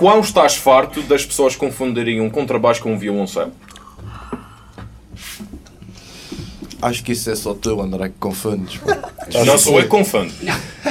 quão 0.00 0.20
estás 0.20 0.56
farto 0.56 1.02
das 1.02 1.26
pessoas 1.26 1.54
confundirem 1.54 2.22
um 2.22 2.30
contrabaixo 2.30 2.82
com 2.82 2.94
um 2.94 2.98
violoncelo? 2.98 3.52
Acho 6.82 7.04
que 7.04 7.12
isso 7.12 7.28
é 7.30 7.36
só 7.36 7.52
tu, 7.52 7.78
André, 7.82 8.08
que 8.08 8.14
confundes. 8.18 8.80
Não 9.44 9.58
sou 9.58 9.76
eu 9.76 9.82
que 9.82 9.88
confundo. 9.88 10.32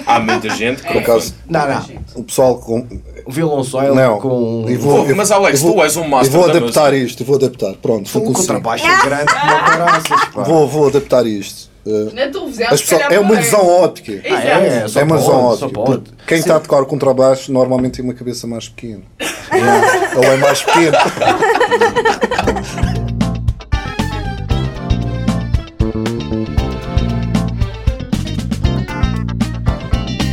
Há 0.06 0.20
muita 0.20 0.48
gente 0.52 0.84
que 0.84 0.88
Por 0.94 1.02
acaso, 1.02 1.34
confunde. 1.34 1.36
Não, 1.50 1.68
não. 1.68 1.86
o 2.22 2.24
pessoal 2.24 2.58
com. 2.60 2.88
O 3.26 3.32
violoncelo 3.32 3.96
Não. 3.96 4.20
com. 4.20 4.66
Vou- 4.78 5.06
Pô, 5.08 5.16
mas 5.16 5.32
Alex, 5.32 5.60
eu 5.62 5.66
vou- 5.68 5.76
tu 5.78 5.84
és 5.84 5.98
um 5.98 6.04
Eu 6.04 6.10
master 6.10 6.32
vou 6.32 6.48
da 6.52 6.58
adaptar 6.58 6.94
isto, 6.94 7.22
eu 7.24 7.26
vou 7.26 7.36
adaptar. 7.38 7.74
Pronto, 7.82 8.08
vou 8.08 8.22
conseguir. 8.22 8.48
contrabaixo 8.48 8.86
é 8.86 9.04
grande 9.04 9.26
como 9.34 9.60
caraças, 9.66 10.26
pá. 10.32 10.44
Vou, 10.44 10.68
vou 10.68 10.88
adaptar 10.90 11.26
isto. 11.26 11.69
As 12.70 12.82
pessoas, 12.82 13.02
calhar 13.02 13.14
é 13.14 13.20
uma 13.20 13.36
visão 13.36 13.66
óptica. 13.66 14.22
Ah, 14.26 14.44
é, 14.44 14.86
é 15.00 15.04
uma 15.04 15.18
só 15.18 15.50
óptica. 15.50 16.16
Quem 16.28 16.38
está 16.40 16.58
a 16.58 16.60
tocar 16.60 16.82
o 16.82 16.86
contrabaixo 16.86 17.52
normalmente 17.52 17.96
tem 17.96 18.06
uma 18.06 18.14
cabeça 18.14 18.46
mais 18.46 18.68
pequena. 18.68 19.04
Ele 19.52 20.26
é 20.26 20.38
mais 20.38 20.62
pequeno. 20.62 20.98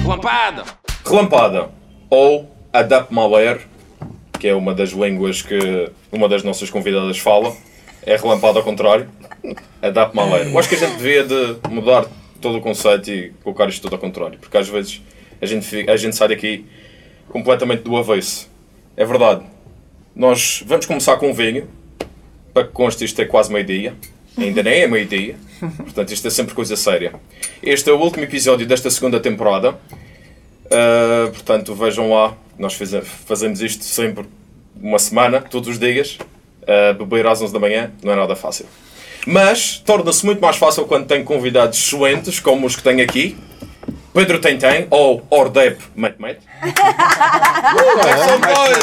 Relampada! 0.02 0.64
Relampada. 1.04 1.68
Ou 2.10 2.50
Adapt 2.72 3.14
Malware, 3.14 3.60
que 4.38 4.48
é 4.48 4.54
uma 4.54 4.74
das 4.74 4.90
línguas 4.90 5.42
que 5.42 5.90
uma 6.10 6.28
das 6.28 6.42
nossas 6.42 6.68
convidadas 6.70 7.18
fala. 7.18 7.54
É 8.02 8.16
relampada 8.16 8.58
ao 8.58 8.64
contrário. 8.64 9.08
Adapt 9.82 10.14
Malware. 10.16 10.48
Eu 10.50 10.58
acho 10.58 10.68
que 10.68 10.74
a 10.74 10.78
gente 10.78 10.96
devia 10.96 11.24
de 11.24 11.56
mudar 11.68 12.06
todo 12.40 12.58
o 12.58 12.60
conceito 12.60 13.10
e 13.10 13.30
colocar 13.42 13.68
isto 13.68 13.82
tudo 13.82 13.94
ao 13.94 13.98
contrário. 14.00 14.38
Porque 14.38 14.56
às 14.56 14.68
vezes 14.68 15.00
a 15.40 15.46
gente, 15.46 15.66
fica- 15.66 15.92
a 15.92 15.96
gente 15.96 16.14
sai 16.16 16.28
daqui 16.28 16.64
completamente 17.28 17.82
do 17.82 17.96
avesso. 17.96 18.48
É 18.96 19.04
verdade. 19.04 19.44
Nós 20.14 20.62
vamos 20.66 20.86
começar 20.86 21.16
com 21.16 21.30
um 21.30 21.34
vinho. 21.34 21.68
Para 22.54 22.64
que 22.64 22.72
conste 22.72 23.04
isto 23.04 23.20
é 23.20 23.24
quase 23.26 23.52
meio-dia. 23.52 23.94
Ainda 24.38 24.62
nem 24.62 24.80
é 24.82 24.86
meio-dia. 24.86 25.36
Portanto, 25.76 26.10
isto 26.12 26.26
é 26.26 26.30
sempre 26.30 26.54
coisa 26.54 26.74
séria. 26.76 27.12
Este 27.62 27.90
é 27.90 27.92
o 27.92 27.98
último 27.98 28.24
episódio 28.24 28.66
desta 28.66 28.90
segunda 28.90 29.20
temporada. 29.20 29.72
Uh, 30.66 31.30
portanto, 31.32 31.74
vejam 31.74 32.10
lá. 32.10 32.34
Nós 32.58 32.74
faze- 32.74 33.02
fazemos 33.02 33.60
isto 33.60 33.84
sempre 33.84 34.24
uma 34.80 34.98
semana, 34.98 35.40
todos 35.42 35.68
os 35.68 35.78
dias. 35.78 36.18
Uh, 36.62 36.94
beber 37.04 37.26
às 37.26 37.40
11 37.40 37.52
da 37.52 37.60
manhã 37.60 37.92
não 38.02 38.12
é 38.12 38.16
nada 38.16 38.34
fácil. 38.34 38.66
Mas 39.26 39.78
torna-se 39.84 40.24
muito 40.24 40.40
mais 40.40 40.56
fácil 40.56 40.84
quando 40.86 41.06
tem 41.06 41.24
convidados 41.24 41.78
excelentes, 41.78 42.38
como 42.40 42.66
os 42.66 42.76
que 42.76 42.82
tenho 42.82 43.02
aqui. 43.02 43.36
Pedro 44.14 44.38
Tentem, 44.40 44.86
ou 44.90 45.26
Ordep 45.28 45.78
Mate 45.94 46.16
Mate. 46.18 46.40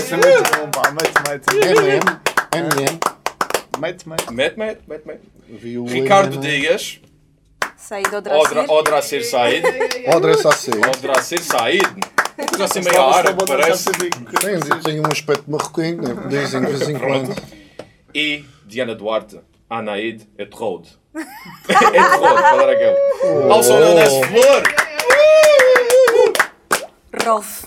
São 0.08 0.18
é 0.20 0.36
muito 0.36 0.58
bom, 0.58 0.70
pá. 0.70 0.92
Mate, 0.92 1.14
mate. 1.28 1.56
MM, 1.56 2.02
MM. 2.54 3.00
Mate, 3.80 4.08
mate. 4.08 4.32
Mate 4.34 4.60
Mate, 4.60 4.80
Mate 4.88 5.04
Mate. 5.08 5.92
Ricardo. 5.92 6.38
Dias, 6.38 7.00
Saí 7.76 8.04
do 8.04 8.18
Odra- 8.18 8.38
Odracir. 8.38 8.72
Odracir 8.72 9.26
Said. 9.30 9.64
Odra 10.08 10.38
Sassi. 10.38 10.72
Odracir 10.72 11.42
Said. 11.44 11.82
Já 12.58 12.68
sei 12.68 12.82
meio 12.82 13.02
árabe, 13.02 13.44
parece. 13.46 13.92
Tem, 13.92 14.80
tem 14.84 15.00
um 15.00 15.12
aspecto 15.12 15.50
marroquino, 15.50 16.02
né? 16.02 16.16
dizem 16.30 16.62
de 16.62 16.68
vez 16.72 16.90
em 16.90 16.98
quando. 16.98 17.36
E 18.14 18.46
Diana 18.66 18.96
Duarte, 18.96 19.40
Anaid 19.74 20.28
Etrode. 20.38 20.90
Etrode, 21.16 22.20
para 22.20 22.58
dar 22.58 22.70
aquele. 22.70 22.96
Also 23.52 23.80
known 23.80 23.98
as 23.98 24.14
Flor. 24.28 24.64
Rolf. 27.26 27.64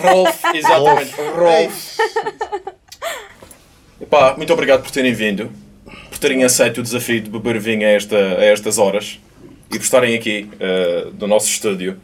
Rolf, 0.00 0.44
exatamente. 0.54 1.14
Rolf. 1.36 1.98
Epá, 4.00 4.36
muito 4.36 4.52
obrigado 4.52 4.82
por 4.82 4.92
terem 4.92 5.12
vindo, 5.12 5.50
por 6.08 6.18
terem 6.18 6.44
aceito 6.44 6.78
o 6.78 6.82
desafio 6.82 7.20
de 7.20 7.28
beber 7.28 7.58
vinho 7.58 7.84
a, 7.84 7.90
esta, 7.90 8.16
a 8.16 8.44
estas 8.44 8.78
horas 8.78 9.18
e 9.68 9.76
por 9.76 9.82
estarem 9.82 10.16
aqui 10.16 10.48
eh, 10.60 11.08
do 11.12 11.26
nosso 11.26 11.48
estúdio. 11.48 12.00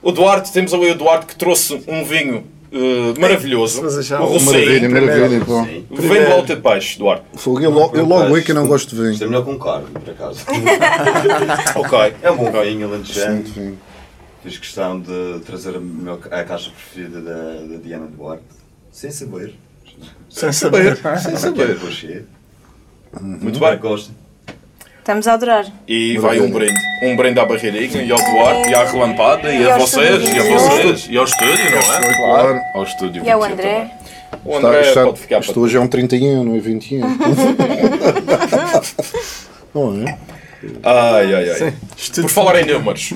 O 0.00 0.12
Duarte, 0.12 0.52
temos 0.52 0.72
ali 0.72 0.90
o 0.90 0.94
Duarte 0.94 1.26
que 1.26 1.34
trouxe 1.34 1.82
um 1.88 2.04
vinho 2.04 2.46
eh, 2.74 3.20
maravilhoso. 3.20 3.80
O 3.80 3.84
Maravilha, 3.84 4.18
Rocinho. 4.18 4.90
maravilha. 4.90 5.44
pô. 5.44 5.62
Vem 5.62 6.24
volta 6.26 6.56
de 6.56 6.60
peixe, 6.62 6.98
Duarte. 6.98 7.24
Fogo, 7.36 7.60
Eu 7.60 7.70
logo, 7.70 7.96
eu 7.96 8.04
logo 8.04 8.36
é 8.36 8.42
que 8.42 8.52
não 8.52 8.66
gosto 8.66 8.94
de 8.96 9.02
Isto 9.12 9.24
é 9.24 9.26
vinho. 9.26 9.30
melhor 9.30 9.44
com 9.44 9.58
carne, 9.58 9.86
por 9.92 10.10
acaso. 10.10 10.40
Ok. 11.76 12.14
É 12.22 12.30
um 12.30 12.36
bom 12.36 12.50
vinho, 12.62 12.88
alentejano. 12.88 13.42
Vinho. 13.44 13.78
Fiz 14.42 14.58
questão 14.58 15.00
de 15.00 15.40
trazer 15.46 15.76
a, 15.76 15.80
meu- 15.80 16.20
a 16.30 16.44
caixa 16.44 16.70
preferida 16.70 17.20
da, 17.20 17.32
da 17.74 17.76
Diana 17.82 18.06
Duarte. 18.06 18.42
Sem 18.92 19.10
saber. 19.10 19.54
Sem 20.28 20.52
saber. 20.52 20.98
Sem 21.18 21.36
saber. 21.36 21.78
Poxa, 21.78 22.24
Muito 23.20 23.58
bem. 23.58 23.78
Gosto. 23.78 24.10
Estamos 25.04 25.28
a 25.28 25.34
adorar. 25.34 25.66
E 25.86 26.16
vai 26.16 26.40
um 26.40 26.50
brinde. 26.50 26.80
Um 27.02 27.14
brinde 27.14 27.38
à 27.38 27.44
barreirinha 27.44 28.02
e 28.02 28.10
ao 28.10 28.16
Duarte 28.16 28.70
e 28.70 28.74
à 28.74 28.90
relampada 28.90 29.52
e, 29.52 29.60
E 29.60 29.70
a 29.70 29.76
vocês 29.76 30.26
e 30.26 30.38
a 30.38 30.42
vocês 30.42 31.06
e 31.10 31.18
ao 31.18 31.24
estúdio, 31.24 31.70
não 31.72 31.94
é? 31.94 32.16
Claro. 32.16 32.58
Ao 32.74 32.84
estúdio. 32.84 33.22
E 33.22 33.30
ao 33.30 33.38
21 33.42 33.52
André. 33.52 33.90
O 34.46 34.56
André 34.56 34.80
está, 34.80 35.04
pode 35.04 35.20
ficar 35.20 35.40
isto 35.40 35.52
para 35.52 35.60
hoje 35.60 35.76
é 35.76 35.80
um 35.80 35.86
31, 35.86 36.42
não 36.44 36.56
é 36.56 36.58
21. 36.58 37.00
não 39.74 40.08
é? 40.08 40.18
Ai, 40.82 41.34
ai, 41.34 41.50
ai. 41.50 41.74
Por 42.14 42.30
falar 42.30 42.62
em 42.62 42.72
números, 42.72 43.12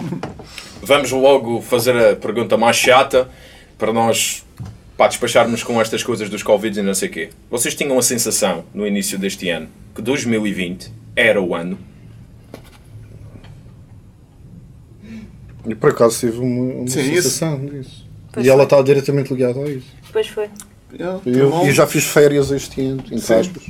vamos 0.82 1.10
logo 1.10 1.62
fazer 1.62 1.96
a 1.96 2.14
pergunta 2.14 2.58
mais 2.58 2.76
chata 2.76 3.30
para 3.78 3.94
nós 3.94 4.44
pá, 4.98 5.06
despacharmos 5.06 5.62
com 5.62 5.80
estas 5.80 6.02
coisas 6.02 6.28
dos 6.28 6.42
Covid 6.42 6.80
e 6.80 6.82
não 6.82 6.92
sei 6.92 7.08
o 7.08 7.12
quê. 7.12 7.30
Vocês 7.48 7.72
tinham 7.72 7.96
a 7.96 8.02
sensação, 8.02 8.64
no 8.74 8.84
início 8.84 9.16
deste 9.16 9.48
ano, 9.48 9.68
que 9.94 10.02
2020 10.02 10.92
era 11.14 11.40
o 11.40 11.54
ano? 11.54 11.78
E 15.66 15.74
por 15.74 15.90
acaso 15.90 16.18
tive 16.18 16.38
uma, 16.38 16.74
uma 16.74 16.88
Sim, 16.88 17.14
sensação 17.14 17.64
disso. 17.64 18.06
Pois 18.32 18.44
e 18.44 18.48
ela 18.48 18.58
foi. 18.58 18.64
está 18.64 18.82
diretamente 18.82 19.32
ligada 19.32 19.60
a 19.60 19.70
isso. 19.70 19.86
Depois 20.04 20.26
foi. 20.26 20.50
Tá 20.96 21.20
Eu, 21.26 21.50
bom. 21.50 21.66
eu 21.66 21.72
já 21.72 21.86
fiz 21.86 22.04
férias 22.04 22.50
este 22.50 22.80
ano, 22.80 23.00
entre 23.00 23.20
Sim. 23.20 23.34
aspas. 23.34 23.62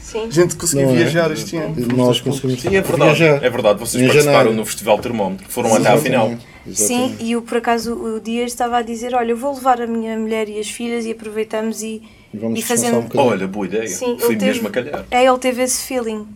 Sim. 0.00 0.24
A 0.26 0.30
gente 0.30 0.56
conseguiu 0.56 0.88
é? 0.90 0.94
viajar 0.94 1.30
este 1.30 1.56
ano. 1.56 1.74
E 1.78 1.84
nós 1.94 2.20
conseguimos 2.20 2.60
Sim, 2.62 2.68
é 2.74 2.80
verdade. 2.80 3.14
viajar. 3.16 3.44
É 3.44 3.50
verdade, 3.50 3.78
vocês 3.78 4.02
Em 4.02 4.06
participaram 4.06 4.52
no 4.52 4.64
Festival 4.64 4.98
Termómetro. 4.98 5.46
Foram 5.48 5.74
até 5.74 5.88
à 5.90 5.98
final. 5.98 6.34
Exatamente. 6.66 6.76
Sim, 6.76 7.16
e 7.24 7.36
o, 7.36 7.42
por 7.42 7.58
acaso 7.58 7.94
o 7.94 8.20
Dias 8.20 8.50
estava 8.50 8.78
a 8.78 8.82
dizer: 8.82 9.14
Olha, 9.14 9.30
eu 9.30 9.36
vou 9.36 9.54
levar 9.54 9.80
a 9.80 9.86
minha 9.86 10.18
mulher 10.18 10.48
e 10.48 10.58
as 10.58 10.68
filhas 10.68 11.04
e 11.04 11.12
aproveitamos 11.12 11.82
e, 11.82 12.02
E 12.34 12.38
vamos 12.38 12.58
e 12.58 12.62
descansar 12.62 12.94
um. 12.94 13.06
Olha, 13.14 13.46
boa 13.46 13.66
ideia. 13.66 13.86
Sim, 13.86 14.16
teve- 14.16 14.44
mesmo 14.46 14.66
a 14.66 14.70
calhar. 14.70 15.04
É, 15.10 15.24
ele 15.24 15.38
teve 15.38 15.62
esse 15.62 15.84
feeling. 15.86 16.26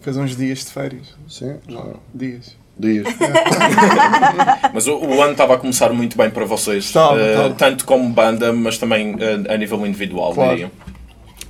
Fez 0.00 0.16
uns 0.16 0.34
dias 0.36 0.60
de 0.60 0.66
férias. 0.72 1.14
Sim, 1.28 1.56
já. 1.68 1.84
Dias. 2.14 2.56
Dias. 2.78 3.06
Mas 4.72 4.86
o, 4.86 4.96
o 4.98 5.20
ano 5.22 5.32
estava 5.32 5.54
a 5.54 5.58
começar 5.58 5.92
muito 5.92 6.16
bem 6.16 6.30
para 6.30 6.44
vocês. 6.44 6.84
Estava, 6.84 7.18
eh, 7.20 7.30
estava. 7.34 7.54
Tanto 7.54 7.84
como 7.84 8.08
banda, 8.10 8.52
mas 8.52 8.78
também 8.78 9.16
eh, 9.18 9.52
a 9.52 9.56
nível 9.56 9.84
individual, 9.86 10.32
Claro. 10.34 10.50
diriam. 10.52 10.70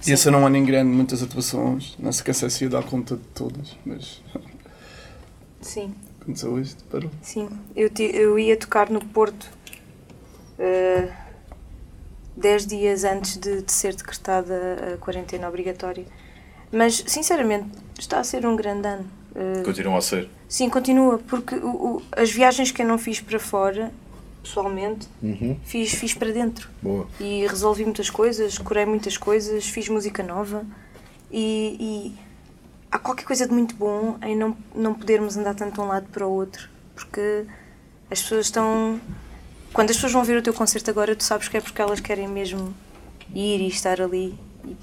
Ia 0.06 0.16
ser 0.16 0.34
um 0.34 0.46
ano 0.46 0.56
em 0.56 0.64
grande, 0.64 0.90
muitas 0.90 1.22
atuações. 1.22 1.94
Não 1.98 2.12
se 2.12 2.22
se 2.50 2.64
ia 2.64 2.70
dar 2.70 2.82
conta 2.84 3.16
de 3.16 3.22
todas, 3.34 3.76
mas 3.84 4.22
Sim, 5.60 5.92
aconteceu 6.22 6.58
isto, 6.60 6.82
parou. 6.84 7.10
sim. 7.20 7.48
Eu, 7.76 7.90
ti- 7.90 8.10
eu 8.14 8.38
ia 8.38 8.56
tocar 8.56 8.88
no 8.90 9.04
Porto 9.04 9.50
eh, 10.58 11.08
dez 12.36 12.64
dias 12.66 13.04
antes 13.04 13.36
de, 13.36 13.62
de 13.62 13.72
ser 13.72 13.94
decretada 13.94 14.94
a 14.94 14.96
quarentena 14.98 15.48
obrigatória. 15.48 16.04
Mas, 16.72 17.02
sinceramente, 17.06 17.66
está 17.98 18.20
a 18.20 18.24
ser 18.24 18.46
um 18.46 18.54
grande 18.56 18.86
ano. 18.86 19.06
Eh, 19.34 19.62
Continuam 19.64 19.96
a 19.96 20.00
ser. 20.00 20.28
Sim, 20.48 20.68
continua, 20.70 21.18
porque 21.28 21.54
o- 21.56 21.96
o- 21.96 22.02
as 22.16 22.30
viagens 22.30 22.70
que 22.70 22.80
eu 22.82 22.86
não 22.86 22.96
fiz 22.98 23.20
para 23.20 23.38
fora, 23.38 23.92
pessoalmente, 24.42 25.06
Uhum. 25.22 25.58
fiz, 25.64 25.92
fiz 25.92 26.14
para 26.14 26.32
dentro. 26.32 26.68
Boa. 26.82 27.06
E 27.20 27.46
resolvi 27.46 27.84
muitas 27.84 28.08
coisas, 28.08 28.56
curei 28.58 28.86
muitas 28.86 29.16
coisas, 29.18 29.66
fiz 29.66 29.88
música 29.88 30.22
nova. 30.22 30.64
E, 31.30 31.76
e 31.78 32.18
há 32.90 32.98
qualquer 32.98 33.24
coisa 33.24 33.46
de 33.46 33.52
muito 33.52 33.74
bom 33.74 34.16
em 34.22 34.34
não, 34.34 34.56
não 34.74 34.94
podermos 34.94 35.36
andar 35.36 35.54
tanto 35.54 35.74
de 35.74 35.80
um 35.80 35.86
lado 35.86 36.06
para 36.10 36.26
o 36.26 36.30
outro. 36.32 36.68
Porque 36.94 37.44
as 38.10 38.22
pessoas 38.22 38.46
estão. 38.46 38.98
Quando 39.74 39.90
as 39.90 39.96
pessoas 39.96 40.12
vão 40.14 40.24
ver 40.24 40.38
o 40.38 40.42
teu 40.42 40.54
concerto 40.54 40.90
agora, 40.90 41.14
tu 41.14 41.22
sabes 41.24 41.46
que 41.48 41.58
é 41.58 41.60
porque 41.60 41.80
elas 41.82 42.00
querem 42.00 42.26
mesmo 42.26 42.74
ir 43.34 43.60
e 43.60 43.68
estar 43.68 44.00
ali. 44.00 44.34
E 44.64 44.74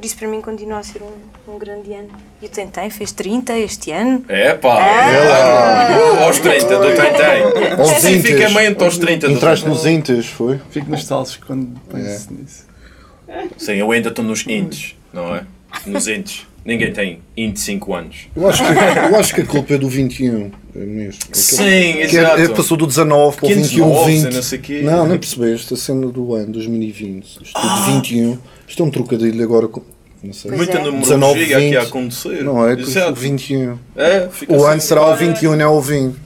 por 0.00 0.06
isso, 0.06 0.16
para 0.16 0.28
mim, 0.28 0.40
continua 0.40 0.78
a 0.78 0.82
ser 0.82 1.02
um, 1.02 1.52
um 1.52 1.58
grande 1.58 1.92
ano. 1.92 2.08
E 2.40 2.46
o 2.46 2.48
Tentem 2.48 2.88
fez 2.88 3.12
30 3.12 3.58
este 3.58 3.92
ano. 3.92 4.24
É 4.28 4.54
pá! 4.54 4.78
Ah! 4.80 6.24
Aos 6.24 6.38
30 6.38 6.66
do 6.78 6.86
Tentem. 6.86 7.84
Especificamente 7.84 8.82
aos 8.82 8.96
30 8.96 9.28
do 9.28 9.34
Entraste 9.34 9.68
nos 9.68 9.84
Intas, 9.84 10.26
foi? 10.26 10.58
Fico 10.70 10.90
nostálgico 10.90 11.46
quando 11.46 11.78
penso 11.90 12.32
nisso. 12.32 12.64
Sim, 13.58 13.74
eu 13.74 13.90
ainda 13.92 14.08
estou 14.08 14.24
nos 14.24 14.44
intes, 14.46 14.96
não 15.12 15.36
é? 15.36 15.44
nos 15.86 16.08
entes. 16.08 16.46
Ninguém 16.64 16.92
tem 16.92 17.20
25 17.36 17.94
anos. 17.94 18.16
Eu 18.36 18.48
acho, 18.48 18.62
que, 18.62 18.70
eu 18.70 19.16
acho 19.16 19.34
que 19.34 19.40
a 19.40 19.46
culpa 19.46 19.74
é 19.74 19.78
do 19.78 19.88
21. 19.88 20.50
É 20.74 20.78
mesmo. 20.78 21.20
Sim, 21.32 21.56
Que 21.56 21.62
é, 21.62 22.02
exato. 22.04 22.40
é, 22.42 22.48
passou 22.48 22.76
do 22.76 22.86
19 22.86 23.36
para 23.36 23.46
o 23.46 23.48
500 23.48 23.70
21, 23.70 23.88
novos, 23.88 24.06
20. 24.06 24.82
não. 24.82 25.06
Não, 25.06 25.18
percebeste. 25.18 25.74
A 25.74 25.76
cena 25.76 26.06
do 26.08 26.34
ano 26.34 26.52
2020. 26.52 27.24
Isto 27.42 27.60
de 27.60 27.92
21. 27.92 28.38
Isto 28.70 28.82
é 28.84 28.86
um 28.86 28.90
trocadilho 28.90 29.42
agora 29.42 29.66
com. 29.66 29.82
Não 30.22 30.32
sei. 30.32 30.50
Muita 30.52 30.78
é. 30.78 30.82
numerologia 30.84 31.16
19, 31.16 31.42
aqui 31.42 31.54
a 31.54 31.58
20. 31.58 31.76
acontecer. 31.88 32.44
Não 32.44 32.68
é? 32.68 32.74
Exato. 32.74 33.14
21. 33.14 33.78
É, 33.96 34.28
fica 34.30 34.52
O 34.52 34.56
assim, 34.56 34.72
ano 34.72 34.80
será 34.80 35.02
o 35.02 35.04
para- 35.06 35.16
21, 35.16 35.56
não 35.56 35.64
é 35.64 35.68
o 35.68 35.80
20. 35.80 36.16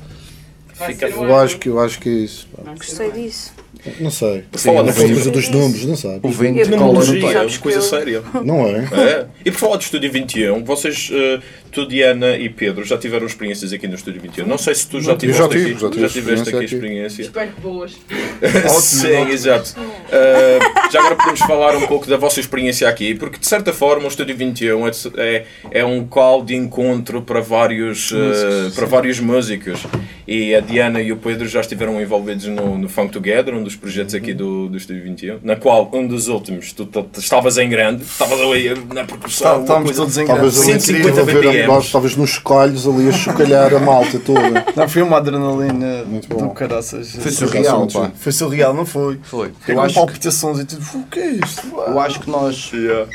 Fica 0.87 1.08
Eu 1.08 1.37
acho 1.37 1.58
que, 1.58 1.69
eu 1.69 1.81
acho 1.81 1.99
que 2.00 2.08
é 2.08 2.12
isso. 2.12 2.49
pá. 2.55 2.73
Gostei 2.73 3.11
disso. 3.12 3.52
Não 4.00 4.11
sei. 4.11 4.44
falar 4.55 4.82
Não 4.82 4.93
de 4.93 4.99
coisa 4.99 5.31
dos 5.31 5.49
números, 5.49 5.85
não 5.85 5.94
sabe? 5.96 6.20
O 6.23 6.29
vento 6.31 6.58
Eu- 6.58 6.67
cola 6.67 6.81
no 6.81 6.87
Numerologia 6.94 7.38
é 7.38 7.43
uma 7.46 7.58
coisa 7.58 7.81
séria. 7.82 8.23
Não 8.44 8.67
é? 8.67 8.79
É. 8.93 9.26
E 9.44 9.50
por 9.50 9.58
falar 9.58 9.76
de 9.76 9.85
Estúdio 9.85 10.11
21, 10.11 10.64
vocês, 10.64 11.11
uh, 11.11 11.43
tu, 11.75 11.87
Diana 11.87 12.37
e 12.37 12.49
Pedro, 12.49 12.85
já 12.85 12.97
tiveram 12.97 13.26
experiências 13.26 13.73
aqui 13.73 13.87
no 13.88 13.94
Estúdio 13.94 14.21
21. 14.21 14.47
Não 14.47 14.56
sei 14.59 14.75
se 14.75 14.87
tu 14.88 15.00
já 15.00 15.12
Eu 15.12 15.19
tiveste 15.19 15.43
já 15.43 15.49
tive, 15.49 15.71
aqui, 15.73 15.81
já 15.81 15.88
tive 15.91 16.09
tiveste 16.09 16.49
aqui 16.49 16.59
a 16.59 16.65
experiência. 16.65 17.23
Espero 17.23 17.50
que 17.53 17.61
boas. 17.61 17.93
Sim, 18.81 19.29
exato. 19.31 19.75
Uh, 19.79 20.91
já 20.93 21.00
agora 21.00 21.17
podemos 21.17 21.41
falar 21.41 21.76
um 21.76 21.87
pouco 21.87 22.06
da 22.06 22.17
vossa 22.17 22.41
experiência 22.41 22.88
aqui, 22.88 23.15
porque 23.15 23.38
de 23.38 23.47
certa 23.47 23.73
forma 23.73 24.05
o 24.05 24.09
Estúdio 24.09 24.37
21 24.37 24.87
é, 24.87 24.91
é, 25.17 25.44
é 25.71 25.85
um 25.85 26.06
call 26.06 26.44
de 26.44 26.55
encontro 26.55 27.23
para 27.23 27.41
vários, 27.41 28.11
uh, 28.12 28.70
para 28.75 28.87
vários 28.87 29.20
músicos. 29.20 29.81
E 30.27 30.55
a 30.55 30.61
Diana 30.61 31.03
e 31.03 31.12
o 31.12 31.17
Pedro 31.19 31.47
já 31.47 31.61
estiveram 31.61 32.00
envolvidos 32.00 32.47
no, 32.47 32.79
no 32.79 32.88
Funk 32.88 33.12
Together, 33.12 33.55
um 33.55 33.62
dos 33.62 33.77
projetos 33.77 34.15
aqui 34.15 34.32
do, 34.32 34.69
do 34.69 34.77
Estúdio 34.79 35.03
21, 35.03 35.38
na 35.43 35.55
qual 35.55 35.91
um 35.93 36.06
dos 36.06 36.29
últimos 36.29 36.73
tu, 36.73 36.87
tu- 36.87 37.03
tu 37.03 37.20
estavas 37.20 37.59
em 37.59 37.69
grande, 37.69 38.05
estavas 38.05 38.41
ali 38.41 38.70
na 38.94 39.05
percussão. 39.05 39.56
Tá- 39.56 39.61
Estávamos 39.61 39.97
todos 39.97 40.17
em 40.17 40.27
Talvez 40.27 40.55
grande. 40.55 40.70
ali 40.73 40.81
150 40.81 41.09
estive 41.09 41.20
a 41.20 41.25
ver 41.25 41.35
BPMs. 41.35 41.63
Nós, 41.66 41.90
talvez 41.90 42.16
nos 42.16 42.31
chocalhos 42.31 42.87
ali 42.87 43.08
a 43.08 43.12
chocalhar 43.12 43.75
a 43.75 43.78
malta 43.78 44.19
toda. 44.19 44.64
Não, 44.75 44.88
foi 44.88 45.02
uma 45.02 45.19
adrenalina 45.19 46.05
Muito 46.05 46.28
bom. 46.28 46.49
do 46.49 46.50
caraças. 46.50 47.11
Foi 47.12 47.31
surreal, 47.31 47.87
pá. 47.88 48.11
Foi 48.14 48.32
surreal, 48.32 48.75
não 48.75 48.87
foi? 48.87 49.19
Foi. 49.22 49.52
Eu 49.69 49.75
com 49.75 49.81
acho, 49.81 49.94
que, 49.94 50.00
palpitações 50.00 50.58
e 50.61 50.64
tudo. 50.64 50.84
O 50.94 51.06
que 51.06 51.20
é 51.20 51.31
isto? 51.32 51.66
eu 51.75 52.00
acho 52.00 52.20
que 52.20 52.31
nós. 52.31 52.70
Yeah. 52.72 53.11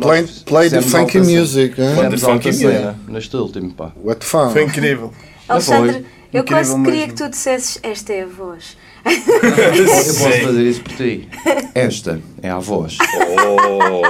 Play, 0.00 0.26
play 0.46 0.70
the 0.70 0.80
funky 0.80 1.18
music, 1.18 1.78
hein? 1.78 1.94
Funky 1.94 2.24
alta 2.24 2.48
music. 2.48 2.56
cena 2.56 2.96
neste 3.06 3.36
último, 3.36 3.70
pá. 3.72 3.92
What 4.02 4.20
the 4.20 4.26
fun? 4.26 4.50
Foi 4.50 4.64
incrível. 4.64 5.12
Alexandre, 5.46 6.06
eu 6.32 6.40
Incrível 6.40 6.64
quase 6.74 6.82
queria 6.84 7.08
que 7.08 7.14
tu 7.14 7.28
dissesses 7.28 7.78
esta 7.82 8.12
é 8.12 8.22
a 8.22 8.26
voz. 8.26 8.76
Eu 9.04 9.84
posso 9.86 10.14
fazer 10.42 10.62
isso 10.62 10.80
por 10.80 10.92
ti. 10.94 11.28
Esta 11.74 12.20
é 12.42 12.48
a 12.48 12.58
voz. 12.58 12.96
Oh, 13.00 14.02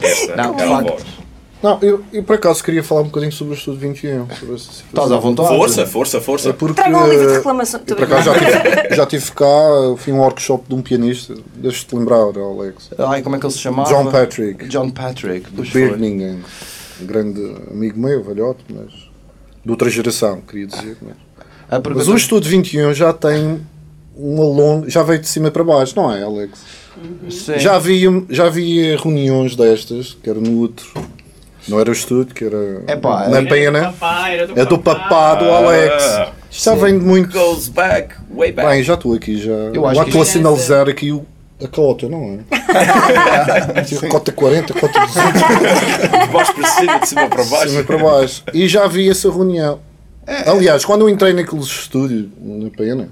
esta 0.00 0.36
Não, 0.36 0.58
é 0.58 0.62
a 0.62 0.80
voz. 0.80 1.04
Não, 1.62 1.78
eu, 1.80 2.02
eu 2.12 2.22
por 2.24 2.34
acaso 2.36 2.62
queria 2.64 2.82
falar 2.82 3.02
um 3.02 3.04
bocadinho 3.04 3.30
sobre 3.32 3.54
o 3.54 3.56
Estudo 3.56 3.78
21. 3.78 4.26
Sobre 4.34 4.54
essa 4.56 4.64
situação. 4.72 4.86
Estás 4.88 5.12
à 5.12 5.16
vontade? 5.18 5.48
Força, 5.48 5.86
força, 5.86 6.16
É 6.18 6.20
força. 6.20 6.52
porque. 6.52 6.74
Traga 6.82 6.98
um 6.98 7.08
livro 7.08 7.28
de 7.28 7.32
reclamação. 7.34 7.80
eu 7.86 7.96
por 7.96 8.04
acaso 8.04 8.24
já 8.24 8.34
tive, 8.34 8.94
já 8.96 9.06
tive 9.06 9.32
cá, 9.32 9.46
fui 9.96 10.12
um 10.12 10.18
workshop 10.18 10.64
de 10.68 10.74
um 10.74 10.82
pianista, 10.82 11.34
deixa-te 11.54 11.94
lembrar, 11.94 12.16
Alex. 12.36 12.90
Ai, 12.98 13.22
como 13.22 13.36
é 13.36 13.38
que 13.38 13.46
ele 13.46 13.52
se 13.52 13.60
chamava? 13.60 13.88
John 13.88 14.10
Patrick, 14.10 14.66
John 14.68 14.90
Patrick. 14.90 15.48
Foi. 15.54 15.64
Birmingham. 15.66 16.38
Um 17.00 17.06
grande 17.06 17.40
amigo 17.70 17.98
meu, 17.98 18.22
velhote, 18.24 18.64
mas. 18.68 18.92
de 19.64 19.70
outra 19.70 19.88
geração, 19.88 20.40
queria 20.40 20.66
dizer. 20.66 20.96
Mas, 21.00 21.14
A 21.70 21.80
pergunta- 21.80 22.04
mas 22.04 22.08
o 22.08 22.16
Estudo 22.16 22.48
21 22.48 22.92
já 22.92 23.12
tem 23.12 23.60
uma 24.16 24.44
longa. 24.44 24.90
já 24.90 25.02
veio 25.02 25.20
de 25.20 25.28
cima 25.28 25.50
para 25.50 25.62
baixo, 25.64 25.94
não 25.96 26.12
é, 26.12 26.22
Alex? 26.22 26.58
Sim. 27.30 27.58
Já 27.58 27.76
havia, 27.76 28.08
já 28.28 28.46
havia 28.46 28.96
reuniões 28.98 29.56
destas, 29.56 30.16
que 30.22 30.28
era 30.28 30.38
no 30.40 30.58
outro. 30.60 30.86
Não 31.68 31.78
era 31.78 31.90
o 31.90 31.92
estúdio, 31.92 32.34
que 32.34 32.44
era 32.44 32.82
é- 32.86 32.96
pena. 33.46 33.82
Papai, 33.92 34.34
era 34.38 34.46
do 34.46 34.60
É 34.60 34.64
do 34.64 34.78
papá 34.78 35.34
do 35.36 35.44
Alex. 35.44 36.02
Ah, 36.04 36.32
Já 36.50 36.74
vem 36.74 36.98
de 36.98 37.04
muito. 37.04 37.32
goes 37.32 37.68
back, 37.68 38.14
way 38.34 38.52
back. 38.52 38.68
Bem, 38.68 38.82
já 38.82 38.94
estou 38.94 39.14
aqui, 39.14 39.40
já. 39.40 39.52
Eu 39.52 39.86
acho 39.86 40.00
já 40.00 40.06
estou 40.06 40.22
a 40.22 40.24
sinalizar 40.24 40.88
aqui 40.88 41.12
o, 41.12 41.24
a 41.62 41.68
cota, 41.68 42.08
não 42.08 42.40
é? 42.40 44.08
cota 44.10 44.32
40, 44.32 44.74
cota 44.74 45.00
200, 45.00 45.32
De 46.26 46.32
baixo 46.32 46.54
para 46.54 46.68
cima, 46.68 46.98
de 46.98 47.08
cima 47.08 47.28
para 47.28 47.42
de 47.42 47.48
cima 47.48 47.58
baixo. 47.66 47.84
para 47.84 47.98
baixo. 47.98 48.42
E 48.52 48.68
já 48.68 48.86
vi 48.86 49.08
essa 49.08 49.30
reunião. 49.30 49.80
Aliás, 50.46 50.84
quando 50.84 51.02
eu 51.02 51.08
entrei 51.08 51.32
naqueles 51.32 51.66
estúdios, 51.66 52.26
na 52.40 52.70
pena, 52.70 53.08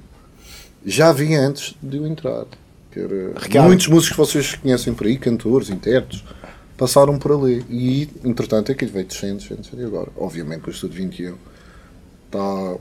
já 0.85 1.12
vi 1.12 1.35
antes 1.35 1.75
de 1.82 1.96
eu 1.99 2.06
entrar. 2.06 2.44
Que 2.93 2.99
era, 3.00 3.32
Ricardo. 3.41 3.67
muitos 3.67 3.87
músicos 3.87 4.11
que 4.11 4.17
vocês 4.17 4.55
conhecem 4.56 4.93
por 4.93 5.06
aí, 5.06 5.17
cantores, 5.17 5.70
intérpretes, 5.70 6.25
passaram 6.81 7.19
por 7.19 7.32
ali. 7.32 7.62
E, 7.69 8.09
entretanto, 8.25 8.73
aquilo 8.73 8.91
veio 8.91 9.05
descendo, 9.05 9.37
descendo, 9.37 9.61
descendo. 9.61 9.82
E 9.82 9.85
agora, 9.85 10.09
obviamente, 10.17 10.67
o 10.67 10.71
Estúdio 10.71 10.97
21 10.97 11.35
está, 12.25 12.77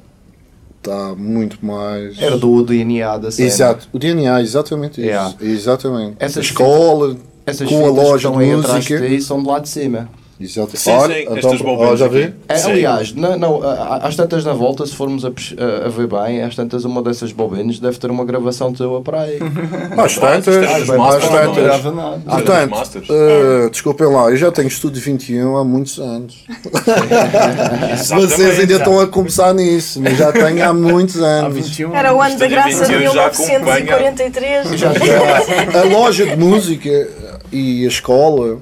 está 0.78 1.16
muito 1.16 1.64
mais. 1.64 2.18
Era 2.18 2.38
do 2.38 2.64
DNA 2.64 3.18
da 3.18 3.30
cena. 3.30 3.50
Exato, 3.50 3.90
o 3.92 4.00
DNA, 4.00 4.42
exatamente 4.42 5.02
isso. 5.02 5.10
Yeah. 5.10 5.36
Exatamente. 5.42 6.16
Essas 6.18 6.38
a 6.38 6.42
escola, 6.42 7.18
Essas 7.46 7.68
com 7.68 7.78
a 7.78 7.84
que 7.84 7.90
loja 7.90 8.32
de 8.32 8.38
música. 8.38 9.08
ti 9.10 9.22
são 9.22 9.44
de 9.44 9.50
lá 9.50 9.60
de 9.60 9.68
cima. 9.68 10.10
Exato. 10.40 10.78
Sim, 10.78 10.92
Olha, 10.92 11.16
sim, 11.16 11.22
então, 11.24 11.36
estas 11.38 11.62
vê? 12.08 12.34
É, 12.48 12.62
aliás, 12.64 13.12
não, 13.14 13.38
não, 13.38 13.60
às 14.02 14.16
tantas 14.16 14.46
na 14.46 14.54
volta, 14.54 14.86
se 14.86 14.96
formos 14.96 15.26
a, 15.26 15.28
a- 15.28 15.90
ver 15.90 16.08
bem, 16.08 16.42
às 16.42 16.56
tantas 16.56 16.86
uma 16.86 17.02
dessas 17.04 17.34
bobinas 17.34 17.78
deve 17.78 17.98
ter 17.98 18.10
uma 18.10 18.24
gravação 18.24 18.72
tua 18.72 19.02
para 19.02 19.22
aí. 19.24 19.38
Às 19.98 20.18
tantas, 20.18 20.56
é 20.56 20.66
às 20.66 20.88
tantas. 20.88 21.86
É 21.86 22.68
Portanto, 22.68 23.14
eh, 23.14 23.70
desculpem 23.70 24.08
lá, 24.08 24.30
eu 24.30 24.38
já 24.38 24.50
tenho 24.52 24.70
Estúdio 24.70 25.02
21 25.02 25.58
há 25.58 25.66
muitos 25.66 26.00
anos. 26.00 26.46
Vocês 28.10 28.60
ainda 28.60 28.74
estão 28.76 29.00
a 29.00 29.08
começar 29.08 29.54
nisso, 29.54 30.02
mas 30.02 30.18
já 30.18 30.32
tenho 30.32 30.64
há 30.64 30.74
muitos 30.74 31.22
Há 31.22 31.26
anos. 31.26 31.56
21 31.68 31.94
Era 31.96 32.14
o 32.16 32.22
ano 32.22 32.38
da 32.38 32.48
graça 32.48 32.86
de 32.86 32.94
21 32.98 33.14
já 33.14 33.26
acompanha. 33.26 33.60
1943. 33.60 34.80
Já- 34.80 34.94
já- 34.94 35.80
a 35.82 35.84
loja 35.86 36.26
de 36.26 36.38
música 36.38 37.08
e 37.52 37.84
a 37.86 37.88
escola 37.88 38.60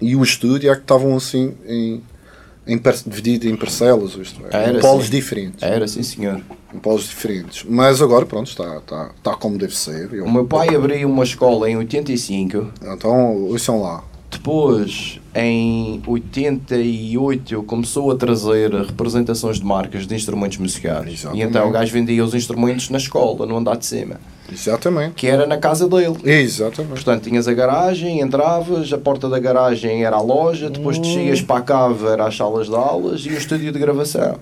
e 0.00 0.16
o 0.16 0.22
estúdio 0.22 0.70
é 0.70 0.74
que 0.74 0.80
estavam 0.82 1.16
assim 1.16 1.52
em, 1.66 2.02
em 2.66 2.80
dividido 3.06 3.48
em 3.48 3.56
parcelas, 3.56 4.14
isto 4.14 4.40
é, 4.50 4.56
Era 4.68 4.78
em 4.78 4.80
polos 4.80 5.04
assim. 5.04 5.10
diferentes. 5.12 5.62
Era, 5.62 5.86
sim 5.88 6.02
senhor. 6.02 6.40
Em 6.74 6.78
polos 6.78 7.04
diferentes. 7.08 7.64
Mas 7.68 8.00
agora, 8.00 8.24
pronto, 8.24 8.48
está, 8.48 8.76
está, 8.78 9.10
está 9.16 9.34
como 9.34 9.58
deve 9.58 9.76
ser. 9.76 10.12
Eu- 10.12 10.24
O 10.24 10.30
meu 10.32 10.44
pai 10.46 10.74
abriu 10.74 11.08
uma 11.08 11.24
escola 11.24 11.68
em 11.68 11.76
85, 11.76 12.68
Então, 12.82 13.36
ouçam 13.48 13.80
lá. 13.82 14.04
depois 14.30 15.18
em 15.34 16.00
88 16.06 17.54
ele 17.54 17.62
começou 17.64 18.10
a 18.10 18.16
trazer 18.16 18.72
representações 18.72 19.58
de 19.58 19.64
marcas 19.64 20.06
de 20.06 20.14
instrumentos 20.14 20.58
musicais. 20.58 21.12
Exatamente. 21.12 21.42
E 21.44 21.48
então 21.48 21.68
o 21.68 21.72
gajo 21.72 21.92
vendia 21.92 22.24
os 22.24 22.34
instrumentos 22.34 22.88
na 22.90 22.98
escola, 22.98 23.46
no 23.46 23.56
andar 23.56 23.76
de 23.76 23.86
cima, 23.86 24.20
Exatamente. 24.52 25.14
que 25.14 25.26
era 25.26 25.46
na 25.46 25.56
casa 25.58 25.88
dele. 25.88 26.16
Exatamente. 26.24 26.92
Portanto, 26.94 27.22
tinhas 27.24 27.46
a 27.48 27.52
garagem, 27.52 28.20
entravas, 28.20 28.92
a 28.92 28.98
porta 28.98 29.28
da 29.28 29.38
garagem 29.38 30.04
era 30.04 30.16
a 30.16 30.22
loja, 30.22 30.68
depois 30.70 30.98
Hum. 30.98 31.02
descias 31.02 31.40
para 31.42 31.58
a 31.58 31.62
cave, 31.62 32.06
era 32.06 32.26
as 32.26 32.36
salas 32.36 32.68
de 32.68 32.74
aulas 32.74 33.20
e 33.22 33.30
o 33.30 33.34
estúdio 33.38 33.72
de 33.72 33.78
gravação. 33.78 34.36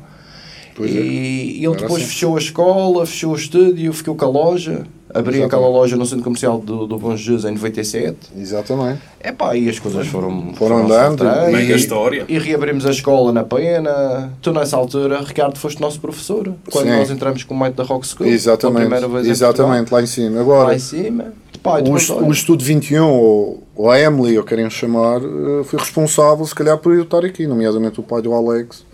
Pois 0.78 0.94
é. 0.94 0.99
e 1.00 1.56
ele 1.58 1.66
Era 1.66 1.76
depois 1.76 2.02
assim. 2.02 2.11
fechou 2.12 2.37
a 2.37 2.38
escola, 2.38 3.04
fechou 3.04 3.32
o 3.32 3.37
estúdio, 3.37 3.92
ficou 3.92 4.14
com 4.14 4.25
a 4.25 4.28
loja, 4.28 4.87
abriu 5.08 5.40
Exatamente. 5.40 5.44
aquela 5.47 5.68
loja 5.68 5.97
no 5.97 6.06
centro 6.06 6.23
comercial 6.25 6.58
do, 6.61 6.87
do 6.87 6.97
Bom 6.99 7.16
Jesus 7.16 7.44
em 7.44 7.50
97. 7.50 8.16
Exatamente. 8.38 9.00
Epá, 9.23 9.56
e 9.56 9.68
as 9.68 9.78
coisas 9.80 10.06
foram, 10.06 10.54
Foram 10.54 10.85
andando, 10.85 11.25
Mega 11.25 11.73
e, 11.73 11.76
história. 11.76 12.25
e 12.28 12.38
reabrimos 12.38 12.87
a 12.87 12.90
escola 12.90 13.32
na 13.32 13.42
Pena. 13.42 14.32
Tu, 14.40 14.52
nessa 14.52 14.76
altura, 14.76 15.20
Ricardo, 15.20 15.58
foste 15.58 15.80
nosso 15.80 16.00
professor. 16.00 16.54
Quando 16.70 16.87
Sim. 16.87 16.97
nós 16.97 17.11
entramos 17.11 17.42
com 17.42 17.54
o 17.54 17.56
mate 17.58 17.75
da 17.76 17.82
Rock 17.82 18.06
School. 18.06 18.28
Exatamente. 18.28 18.80
primeira 18.82 19.08
vez 19.08 19.26
Exatamente, 19.26 19.92
lá 19.92 20.00
em 20.00 20.06
cima. 20.06 20.40
Agora, 20.40 20.68
Lá 20.68 20.75
em 20.76 20.78
cima. 20.78 21.32
Pá, 21.61 21.80
o, 21.80 22.25
o 22.25 22.30
Estudo 22.32 22.62
21, 22.64 23.04
ou, 23.04 23.64
ou 23.75 23.90
a 23.90 23.99
Emily, 23.99 24.38
ou 24.38 24.44
querem 24.44 24.70
chamar, 24.70 25.20
eh, 25.20 25.64
foi 25.64 25.80
responsável, 25.80 26.47
se 26.47 26.54
calhar, 26.54 26.78
por 26.78 26.94
eu 26.94 27.02
estar 27.02 27.25
aqui, 27.25 27.49
nomeadamente 27.49 27.99
o 27.99 28.02
pai 28.04 28.23
do 28.23 28.32
Alex, 28.32 28.85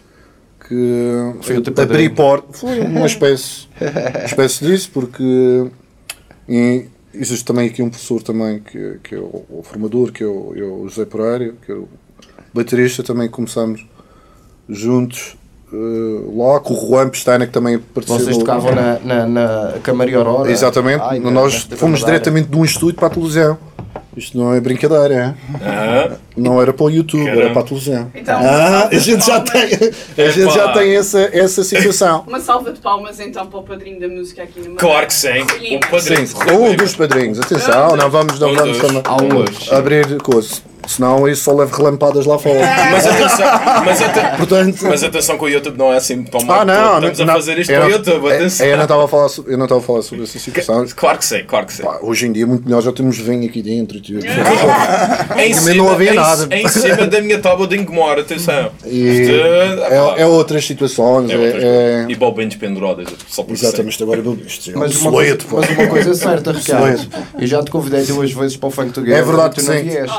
que 0.67 1.35
Foi 1.43 1.57
abri 1.83 2.09
porta. 2.09 2.53
Foi 2.53 2.81
uma 2.85 3.07
espécie, 3.07 3.69
uma 3.81 4.25
espécie 4.25 4.65
disso, 4.65 4.91
porque 4.93 5.67
e 6.49 6.87
existe 7.13 7.45
também 7.45 7.69
aqui 7.69 7.83
um 7.83 7.91
professor 7.91 8.23
também, 8.23 8.61
que, 8.61 8.99
que 9.03 9.15
é 9.15 9.19
o, 9.19 9.45
o 9.49 9.63
formador, 9.63 10.13
que 10.13 10.23
é 10.23 10.27
o, 10.27 10.53
é 10.57 10.63
o 10.63 10.89
José 10.89 11.05
Pereira, 11.05 11.55
que 11.65 11.73
é 11.73 11.75
o 11.75 11.89
baterista, 12.53 13.03
também 13.03 13.29
começamos 13.29 13.87
juntos. 14.69 15.37
eh, 15.73 15.77
lá 16.37 16.61
com 16.61 16.75
o 16.75 16.89
Juan 16.89 17.09
Pestana 17.09 17.47
que 17.47 17.53
também 17.53 17.79
participou 17.79 18.25
vocês 18.25 18.39
tocavam 18.39 18.75
na, 18.75 18.99
na, 19.01 19.27
na 19.27 19.79
Camaria 19.83 20.19
Aurora. 20.19 20.51
Exatamente, 20.51 21.03
Ai, 21.03 21.19
nós 21.19 21.67
fomos 21.77 22.05
diretamente 22.05 22.49
de 22.49 22.57
um 22.57 22.65
estúdio 22.65 22.95
para 22.97 23.09
a 23.09 23.11
televisão. 23.11 23.59
Isto 24.17 24.39
não 24.39 24.55
é 24.55 24.61
brincadeira, 24.61 25.15
é? 25.15 25.35
Ah, 25.65 26.17
não 26.37 26.61
era 26.63 26.73
para 26.73 26.85
o 26.85 26.91
YouTube, 26.91 27.27
era 27.27 27.35
Caramba. 27.37 27.53
para 27.53 27.61
a 27.63 27.65
televisão. 27.65 28.11
Então, 28.15 28.39
Ah, 28.41 28.89
a 28.93 28.99
gente 28.99 29.27
já 29.27 29.41
tem, 29.41 29.63
a 30.27 30.31
gente 30.31 30.55
já 30.55 30.73
tem 30.73 30.97
essa, 30.97 31.21
essa 31.33 31.65
situação. 31.65 32.25
Uma 32.27 32.41
salva 32.41 32.73
de 32.73 32.81
palmas 32.81 33.19
então 33.19 33.47
para 33.47 33.59
o 33.59 33.63
padrinho 33.63 33.99
da 34.01 34.09
música 34.09 34.43
aqui 34.45 34.61
no 34.61 34.77
claro 34.77 35.07
que 35.07 35.15
sim. 35.15 35.43
Um 35.43 35.81
padrinho. 35.81 36.27
Sim, 36.27 36.37
um 36.53 36.77
dos 36.77 36.95
padrinhos, 36.95 37.41
atenção, 37.41 37.97
não 37.97 38.09
vamos, 38.11 38.39
não 38.39 38.51
Um 38.51 38.55
vamos 38.55 38.79
um 38.79 39.37
hoje. 39.39 39.75
abrir 39.75 40.17
coisas. 40.23 40.63
Senão 40.87 41.29
isso 41.29 41.45
só 41.45 41.53
leva 41.55 41.77
relampadas 41.77 42.27
lá 42.27 42.39
fora. 42.39 42.61
Mas 42.91 43.07
atenção, 43.07 43.47
mas, 43.85 44.37
Portanto, 44.37 44.79
mas 44.83 45.05
atenção 45.05 45.39
que 45.39 45.45
o 45.45 45.49
YouTube 45.49 45.77
não 45.79 45.93
é 45.93 45.97
assim 45.97 46.23
tão 46.25 46.41
ah, 46.43 46.45
mau. 46.45 46.65
não, 46.65 46.95
Estamos 47.09 47.19
não, 47.19 47.31
a 47.31 47.37
fazer 47.37 47.59
isto 47.59 47.73
para 47.73 47.87
o 47.87 47.91
YouTube, 47.91 48.27
é- 48.29 48.37
atenção. 48.37 48.67
Eu 48.67 48.77
não 48.77 48.83
estava 48.85 49.05
a 49.05 49.09
falar, 49.09 49.29
so- 49.29 49.45
eu 49.47 49.57
não 49.57 49.65
estava 49.65 49.81
a 49.81 49.85
falar 49.85 50.03
sobre 50.03 50.25
essa 50.25 50.39
situação. 50.39 50.85
Claro 50.95 51.19
que 51.19 51.25
sei, 51.25 51.43
claro 51.43 51.67
que 51.67 51.73
sei. 51.73 51.85
Pá, 51.85 51.99
hoje 52.03 52.27
em 52.27 52.33
dia, 52.33 52.47
muito 52.47 52.65
melhor, 52.65 52.81
já 52.83 52.93
temos 52.93 53.19
vinho 53.19 53.47
aqui 53.47 53.63
dentro 53.63 53.97
e 53.99 54.01
tudo. 54.01 54.21
Em 55.37 55.55
Também 55.55 55.77
não 55.77 55.91
havia 55.91 56.13
em, 56.13 56.15
nada. 56.15 56.55
Em 56.55 56.69
cima 56.69 57.07
da 57.07 57.21
minha 57.21 57.39
tábua 57.39 57.67
de 57.67 57.77
engomar, 57.77 58.19
atenção. 58.19 58.71
E 58.85 58.99
Isto, 58.99 59.35
é, 59.35 60.23
é 60.23 60.27
outras 60.27 60.65
situações. 60.67 61.31
é 61.31 61.35
É, 61.35 61.39
outras 61.39 61.63
é-. 61.65 62.07
E 62.09 62.15
balbinhos 62.15 62.57
penduradas, 62.57 63.09
só 63.29 63.43
por 63.43 63.53
Exatamente, 63.53 64.03
agora 64.03 64.21
isto 64.47 64.71
é 64.71 64.77
um 64.77 64.79
Mas 64.81 64.97
uma, 64.97 65.11
coisa, 65.11 65.39
mas 65.51 65.71
uma 65.71 65.87
coisa 65.89 66.11
é 66.11 66.15
certa, 66.15 66.53
Ricardo. 66.53 67.09
Eu 67.39 67.47
já 67.47 67.63
te 67.63 67.71
convidei 67.71 68.05
duas 68.05 68.33
vezes 68.33 68.57
para 68.57 68.69
o 68.69 68.71
Funk 68.71 68.93
Together 68.93 69.19
É 69.19 69.23
verdade 69.23 69.55
tu 69.57 69.63
não 69.63 69.73
vieste. 69.83 70.17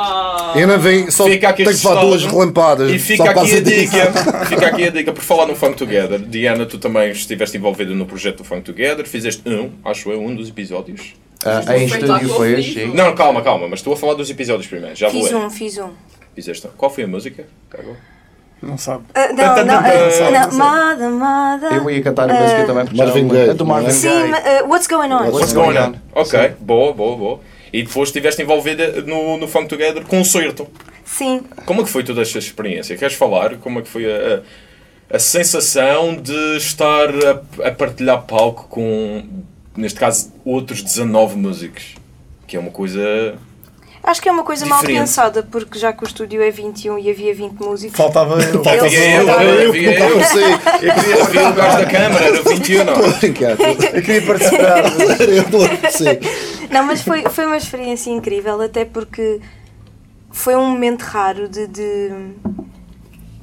Eu 0.60 0.68
não 0.68 0.80
venho, 0.80 1.12
só 1.12 1.26
Fica 1.26 1.50
aqui 1.50 1.64
tenho 1.64 1.76
que 1.76 1.82
falar 1.82 2.02
duas 2.02 2.26
relampadas. 2.26 2.92
E 2.92 3.00
fica 3.00 3.30
aqui 3.32 3.58
a 3.58 3.62
dica, 3.62 4.12
fica 4.48 4.68
aqui 4.68 4.84
a 4.86 4.90
dica, 4.90 5.12
por 5.14 5.24
falar 5.24 5.46
no 5.48 5.56
Funk 5.56 5.76
Together. 5.78 6.20
Diana, 6.20 6.66
tu 6.66 6.78
também 6.78 7.12
estiveste 7.12 7.58
envolvida 7.58 7.94
no 7.94 8.06
projeto 8.06 8.38
do 8.38 8.44
Funk 8.44 8.62
Together, 8.64 9.06
fizeste 9.06 9.42
um, 9.48 9.72
acho 9.84 10.10
eu, 10.12 10.22
um 10.22 10.36
dos 10.36 10.50
episódios. 10.50 11.14
Ah, 11.44 11.78
em 11.78 11.86
estúdio 11.86 12.30
foi 12.30 12.62
sim. 12.64 12.94
Não, 12.94 13.14
calma, 13.14 13.42
calma, 13.42 13.68
mas 13.68 13.80
estou 13.80 13.94
a 13.94 13.98
falar 13.98 14.14
dos 14.16 14.30
episódios 14.30 14.66
primeiro, 14.68 14.96
já 14.96 15.10
vou 15.10 15.22
Fiz 15.24 15.34
um, 15.34 15.50
fiz 15.50 15.78
um. 15.78 15.90
Fizeste 16.34 16.68
um. 16.68 16.72
Qual 16.76 16.92
foi 16.92 17.04
a 17.04 17.08
música? 17.08 17.46
Carol? 17.70 17.96
Não 18.62 18.78
sabe. 18.78 19.04
Ah, 19.14 19.28
não, 19.32 19.56
não, 19.58 19.66
Não, 19.66 20.32
não, 20.50 20.58
Mada, 20.58 21.10
Mada. 21.10 21.68
Eu 21.68 21.90
ia 21.90 22.02
cantar 22.02 22.30
a 22.30 22.34
música 22.34 22.66
também 22.66 22.86
porque 22.86 22.98
já 22.98 23.06
Marvin 23.06 23.22
não- 23.24 23.30
Gaye, 23.30 23.50
é 23.50 23.54
do 23.54 23.66
Marvin? 23.66 23.92
Sim, 23.92 24.08
Gaye. 24.08 24.28
ma- 24.30 24.38
ah, 24.38 24.64
What's 24.68 24.88
Going 24.88 25.12
On? 25.12 25.18
What's 25.18 25.34
What's 25.34 25.54
going 25.54 25.78
on? 25.78 25.96
Ok, 26.16 26.52
boa, 26.62 26.94
boa, 26.94 27.18
boa. 27.18 27.40
E 27.76 27.84
depois 27.84 28.08
estiveste 28.08 28.42
envolvida 28.42 29.02
no, 29.02 29.38
no 29.38 29.50
Funk 29.50 29.68
Together 29.68 30.02
concerto. 30.06 30.66
Sim. 31.04 31.42
Como 31.66 31.82
é 31.82 31.84
que 31.84 31.90
foi 31.90 32.06
toda 32.06 32.22
esta 32.22 32.40
experiência? 32.40 32.96
Queres 32.96 33.16
falar? 33.18 33.58
Como 33.58 33.80
é 33.80 33.82
que 33.82 33.90
foi 33.90 34.06
a, 34.10 34.42
a, 35.12 35.18
a 35.18 35.20
sensação 35.20 36.16
de 36.16 36.56
estar 36.56 37.10
a, 37.10 37.68
a 37.68 37.72
partilhar 37.74 38.22
palco 38.22 38.70
com, 38.70 39.28
neste 39.76 40.00
caso, 40.00 40.32
outros 40.46 40.82
19 40.82 41.36
músicos? 41.36 41.96
Que 42.48 42.56
é 42.56 42.60
uma 42.62 42.72
coisa. 42.72 43.38
Acho 44.08 44.22
que 44.22 44.30
é 44.30 44.32
uma 44.32 44.44
coisa 44.44 44.66
mal 44.68 44.80
Diferente. 44.82 45.00
pensada, 45.02 45.42
porque 45.44 45.80
já 45.80 45.92
que 45.92 46.04
o 46.04 46.06
estúdio 46.08 46.40
é 46.42 46.52
21 46.52 47.00
e 47.00 47.10
havia 47.10 47.34
20 47.34 47.54
músicos. 47.60 47.98
Faltava 47.98 48.36
eu. 48.40 48.60
Havia 48.60 49.16
eu, 49.22 49.28
eu- 49.28 49.76
eu. 49.76 49.92
Eu 50.20 50.24
sei, 50.24 50.44
Eu 50.54 50.94
queria 50.94 51.18
ouvir 51.18 51.40
o 51.40 51.54
gajo 51.54 51.78
da 51.80 51.86
câmara, 51.88 52.26
era 52.26 52.42
21, 52.44 52.84
não. 52.84 52.94
estou 53.02 53.10
a 53.10 53.14
brincar. 53.18 53.58
Eu 53.96 54.02
queria 54.04 54.22
participar. 54.22 54.84
Eu 55.28 55.44
não 55.50 55.92
sei. 55.92 56.20
Não, 56.70 56.84
mas 56.84 57.02
foi, 57.02 57.24
foi 57.30 57.46
uma 57.48 57.58
experiência 57.58 58.12
incrível, 58.12 58.62
até 58.62 58.86
porque 58.86 59.42
foi 60.32 60.56
um 60.56 60.66
momento 60.70 61.02
raro 61.02 61.48
de, 61.50 61.66
de, 61.66 62.10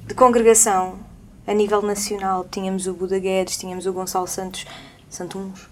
de 0.06 0.14
congregação 0.14 0.98
a 1.46 1.52
nível 1.52 1.82
nacional. 1.82 2.46
Tínhamos 2.50 2.86
o 2.86 2.92
Buda 2.94 3.18
Guedes, 3.18 3.56
tínhamos 3.56 3.86
o 3.86 3.92
Gonçalo 3.92 4.28
Santos. 4.28 4.64
Santuns. 5.10 5.71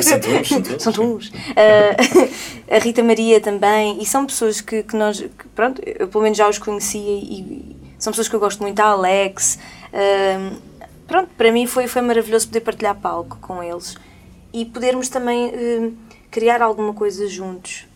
Santuns, 0.00 0.48
Santuns. 0.48 0.82
Santuns. 0.82 1.32
Ah, 1.56 2.76
a 2.76 2.78
Rita 2.78 3.02
Maria 3.02 3.40
também. 3.40 4.00
E 4.00 4.06
são 4.06 4.24
pessoas 4.24 4.60
que, 4.60 4.82
que 4.82 4.96
nós, 4.96 5.20
que, 5.20 5.48
pronto, 5.54 5.82
eu 5.84 6.08
pelo 6.08 6.22
menos 6.22 6.38
já 6.38 6.48
os 6.48 6.58
conhecia 6.58 7.00
e, 7.00 7.76
são 7.98 8.12
pessoas 8.12 8.28
que 8.28 8.34
eu 8.34 8.40
gosto 8.40 8.62
muito. 8.62 8.80
A 8.80 8.86
Alex. 8.86 9.58
ah, 9.92 10.56
pronto, 11.06 11.30
para 11.36 11.52
mim 11.52 11.66
foi, 11.66 11.86
foi 11.86 12.02
maravilhoso 12.02 12.46
poder 12.46 12.60
partilhar 12.60 12.94
palco 12.96 13.36
com 13.40 13.62
eles 13.62 13.96
e 14.52 14.64
podermos 14.64 15.08
também 15.08 15.50
eh, 15.54 15.90
criar 16.30 16.60
alguma 16.62 16.92
coisa 16.92 17.26
juntos. 17.26 17.86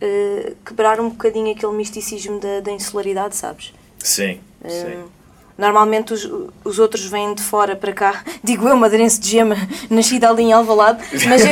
Eh, 0.00 0.54
quebrar 0.64 1.00
um 1.00 1.10
bocadinho 1.10 1.52
aquele 1.52 1.72
misticismo 1.72 2.38
da, 2.40 2.60
da 2.60 2.72
insularidade, 2.72 3.36
sabes? 3.36 3.74
Sim, 3.98 4.40
sim. 4.66 5.04
Normalmente 5.58 6.12
os, 6.14 6.30
os 6.64 6.78
outros 6.78 7.04
vêm 7.06 7.34
de 7.34 7.42
fora 7.42 7.74
para 7.74 7.92
cá. 7.92 8.22
Digo 8.44 8.68
eu, 8.68 8.76
madeirense 8.76 9.18
de 9.20 9.28
gema, 9.28 9.56
nascida 9.90 10.30
ali 10.30 10.44
em 10.44 10.52
Alvalade, 10.52 11.02
mas... 11.28 11.42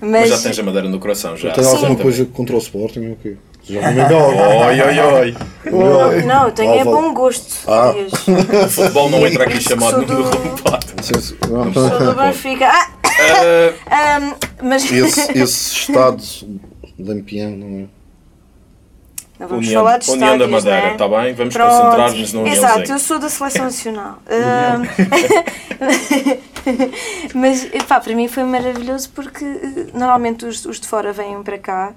Mas 0.00 0.28
já 0.30 0.38
tens 0.38 0.58
a 0.58 0.62
madeira 0.62 0.88
no 0.88 0.98
coração, 0.98 1.36
já. 1.36 1.52
Tem 1.52 1.62
Sim. 1.64 1.70
alguma 1.76 1.96
coisa 1.96 2.24
contra 2.26 2.54
o 2.56 2.58
Sporting? 2.58 3.08
ou 3.10 3.16
quê? 3.16 3.36
Já 3.64 3.80
não 3.82 3.92
me 3.92 4.00
engano. 4.00 4.26
Oi, 4.66 4.80
oi, 4.80 4.98
oi. 4.98 5.36
Não, 5.70 6.26
não, 6.26 6.46
eu 6.46 6.52
tenho 6.52 6.74
é 6.74 6.84
bom 6.84 7.12
gosto. 7.14 7.54
Ah. 7.68 7.92
O 8.64 8.68
futebol 8.68 9.08
não 9.10 9.24
entra 9.26 9.44
aqui 9.44 9.60
chamado 9.60 9.90
sou 9.90 10.04
do- 10.04 10.24
se- 11.02 11.36
não. 11.48 11.72
Sou 11.72 11.98
do 12.06 12.14
Benfica. 12.14 12.66
Ah, 12.66 12.88
Ah, 13.86 14.16
ahm, 14.16 14.32
mas... 14.62 14.90
Esse, 14.90 15.38
esse 15.38 15.74
estado 15.74 16.22
lampião, 16.98 17.50
não 17.50 17.80
é? 17.80 18.01
Não 19.42 19.48
vamos 19.48 19.66
União, 19.66 19.82
falar 19.84 19.98
de 19.98 20.10
União 20.10 20.38
da 20.38 20.44
estádios, 20.44 20.50
Madeira, 20.64 20.80
não 20.80 20.88
é? 20.88 20.92
está 20.92 21.08
bem? 21.08 21.34
Vamos 21.34 21.56
concentrar-nos 21.56 22.32
no 22.32 22.46
Exato, 22.46 22.72
Uniãozinho. 22.74 22.94
eu 22.94 22.98
sou 22.98 23.18
da 23.18 23.28
Seleção 23.28 23.64
Nacional. 23.64 24.18
Mas, 27.34 27.68
pá, 27.88 28.00
para 28.00 28.14
mim 28.14 28.28
foi 28.28 28.44
maravilhoso 28.44 29.10
porque 29.10 29.44
eh, 29.44 29.86
normalmente 29.94 30.44
os, 30.46 30.64
os 30.64 30.78
de 30.80 30.86
fora 30.86 31.12
vêm 31.12 31.42
para 31.42 31.58
cá 31.58 31.92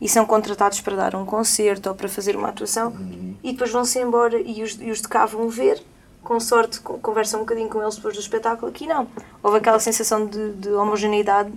e 0.00 0.08
são 0.08 0.24
contratados 0.26 0.80
para 0.80 0.96
dar 0.96 1.14
um 1.14 1.24
concerto 1.24 1.88
ou 1.88 1.94
para 1.94 2.08
fazer 2.08 2.36
uma 2.36 2.48
atuação 2.48 2.94
e 3.42 3.52
depois 3.52 3.70
vão-se 3.70 3.98
embora 3.98 4.38
e 4.40 4.62
os, 4.62 4.78
e 4.80 4.90
os 4.90 5.00
de 5.00 5.08
cá 5.08 5.26
vão 5.26 5.48
ver, 5.48 5.82
com 6.22 6.38
sorte 6.40 6.80
co- 6.80 6.98
conversam 6.98 7.40
um 7.40 7.42
bocadinho 7.44 7.68
com 7.68 7.80
eles 7.82 7.96
depois 7.96 8.14
do 8.14 8.20
espetáculo. 8.20 8.68
Aqui 8.70 8.86
não. 8.86 9.06
Houve 9.42 9.58
aquela 9.58 9.78
sensação 9.78 10.26
de, 10.26 10.52
de 10.52 10.68
homogeneidade, 10.70 11.50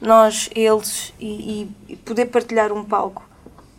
nós, 0.00 0.48
eles, 0.54 1.12
e- 1.20 1.68
e 1.88 1.96
poder 1.96 2.26
partilhar 2.26 2.72
um 2.72 2.84
palco 2.84 3.27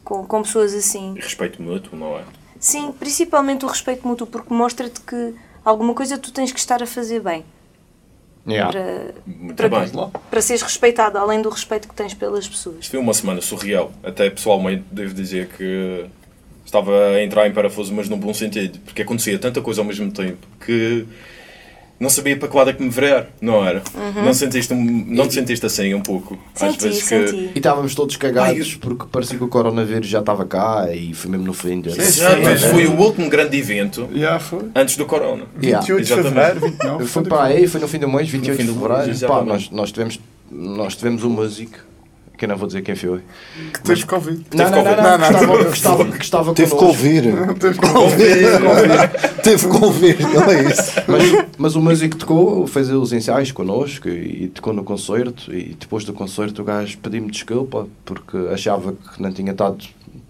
com, 0.10 0.26
com 0.26 0.42
pessoas 0.42 0.74
assim. 0.74 1.14
E 1.16 1.22
respeito 1.22 1.62
mútuo, 1.62 1.98
não 1.98 2.18
é? 2.18 2.24
Sim, 2.60 2.92
principalmente 2.92 3.64
o 3.64 3.68
respeito 3.68 4.06
mútuo, 4.06 4.26
porque 4.26 4.52
mostra-te 4.52 5.00
que 5.02 5.36
alguma 5.64 5.94
coisa 5.94 6.18
tu 6.18 6.34
tens 6.34 6.52
que 6.52 6.60
estar 6.60 6.82
a 6.82 6.88
fazer 6.88 7.22
bem 7.22 7.46
Yeah. 8.48 8.72
para, 8.72 9.14
Muito 9.28 9.56
para, 9.56 9.70
bem. 9.70 10.12
para 10.32 10.42
seres 10.42 10.64
respeitado, 10.64 11.20
além 11.20 11.40
do 11.40 11.50
respeito 11.50 11.88
que 11.88 11.94
tens 11.94 12.16
pelas 12.16 12.48
pessoas. 12.48 12.78
Isto 12.80 12.92
foi 12.92 13.00
uma 13.00 13.14
semana 13.14 13.42
surreal. 13.42 13.92
Até 14.02 14.28
pessoalmente 14.30 14.86
devo 14.90 15.14
dizer 15.14 15.50
que 15.50 16.06
estava 16.66 16.92
a 17.10 17.24
entrar 17.24 17.48
em 17.48 17.52
parafuso, 17.52 17.94
mas 17.94 18.10
num 18.10 18.18
bom 18.18 18.34
sentido. 18.34 18.80
Porque 18.80 19.04
acontecia 19.04 19.38
tanta 19.38 19.62
coisa 19.62 19.82
ao 19.82 19.86
mesmo 19.86 20.10
tempo 20.12 20.48
que 20.66 21.06
não 22.00 22.10
sabia 22.10 22.38
para 22.38 22.48
que 22.48 22.56
lado 22.56 22.70
é 22.70 22.74
que 22.74 22.82
me 22.82 22.90
virar, 22.90 23.28
não 23.42 23.66
era? 23.66 23.82
Não, 24.24 24.34
sentiste, 24.34 24.74
um- 24.74 25.06
não 25.08 25.28
te 25.28 25.34
sentiste 25.34 25.66
assim 25.66 25.94
um 25.94 26.02
pouco? 26.02 26.38
Às 26.56 26.60
Senti, 26.74 26.84
vezes 26.86 27.02
que... 27.04 27.08
senti. 27.28 27.36
E 27.54 27.58
estávamos 27.58 27.94
todos 27.96 28.16
cagados 28.16 28.76
porque 28.76 29.06
parecia 29.12 29.38
que 29.38 29.44
o 29.44 29.48
coronavírus 29.48 30.08
já 30.08 30.20
estava 30.20 30.46
cá 30.46 30.88
e 30.94 31.14
foi 31.14 31.30
mesmo 31.32 31.46
no 31.46 31.54
fim. 31.54 31.82
de- 31.82 31.90
Exato, 31.90 32.42
esse 32.50 32.68
foi 32.70 32.86
o 32.86 32.96
último 33.00 33.30
grande 33.30 33.58
evento 33.58 34.08
Já 34.14 34.40
foi. 34.40 34.66
antes 34.76 34.96
do 34.96 35.06
corona. 35.06 35.44
Yeah. 35.62 35.82
28 35.86 36.06
de 36.08 36.14
fevereiro, 36.16 36.60
29. 36.62 37.06
Foi 37.06 37.24
para 37.24 37.44
aí, 37.44 37.68
foi 37.68 37.82
no 37.82 37.88
fim 37.88 38.00
do 38.00 38.08
mês, 38.08 38.30
28 38.30 38.58
fim 38.58 38.66
de 38.66 38.74
fevereiro. 38.80 39.28
Pá, 39.28 39.44
nós, 39.44 39.70
nós, 39.70 39.92
tivemos, 39.92 40.20
nós 40.50 40.96
tivemos 40.96 41.24
um 41.24 41.30
músico, 41.30 41.78
que 42.40 42.46
eu 42.46 42.50
não 42.50 42.56
vou 42.56 42.68
dizer 42.68 42.82
quem 42.82 42.96
foi. 42.96 43.20
Que 43.74 43.82
teve 43.84 44.06
Covid. 44.06 44.46
Não, 44.56 44.70
não, 44.70 44.72
não, 44.72 44.84
Covid. 44.84 45.46
não, 45.46 45.72
que 45.72 45.78
estava, 45.78 46.06
que 46.06 46.16
estava, 46.16 46.16
que 46.16 46.24
estava 46.24 46.54
Teve 46.54 46.74
ouvir. 46.74 47.24
Teve 47.60 47.80
Teve 49.44 49.70
que 49.70 49.84
ouvir, 49.84 50.20
não 50.22 50.44
é 50.46 50.64
isso? 50.64 50.94
Mas, 51.06 51.48
mas 51.58 51.76
o 51.76 51.82
músico 51.82 52.16
tocou, 52.16 52.66
fez 52.66 52.90
os 52.90 53.12
ensaios 53.12 53.52
connosco 53.52 54.08
e, 54.08 54.46
e 54.46 54.48
tocou 54.48 54.72
no 54.72 54.84
concerto. 54.84 55.54
E 55.54 55.76
depois 55.78 56.06
do 56.06 56.14
concerto 56.14 56.62
o 56.62 56.66
gajo 56.66 56.98
pediu-me 57.00 57.30
desculpa 57.30 57.88
porque 58.06 58.38
achava 58.54 58.94
que 58.94 59.22
não 59.22 59.34
tinha 59.34 59.52
estado 59.52 59.78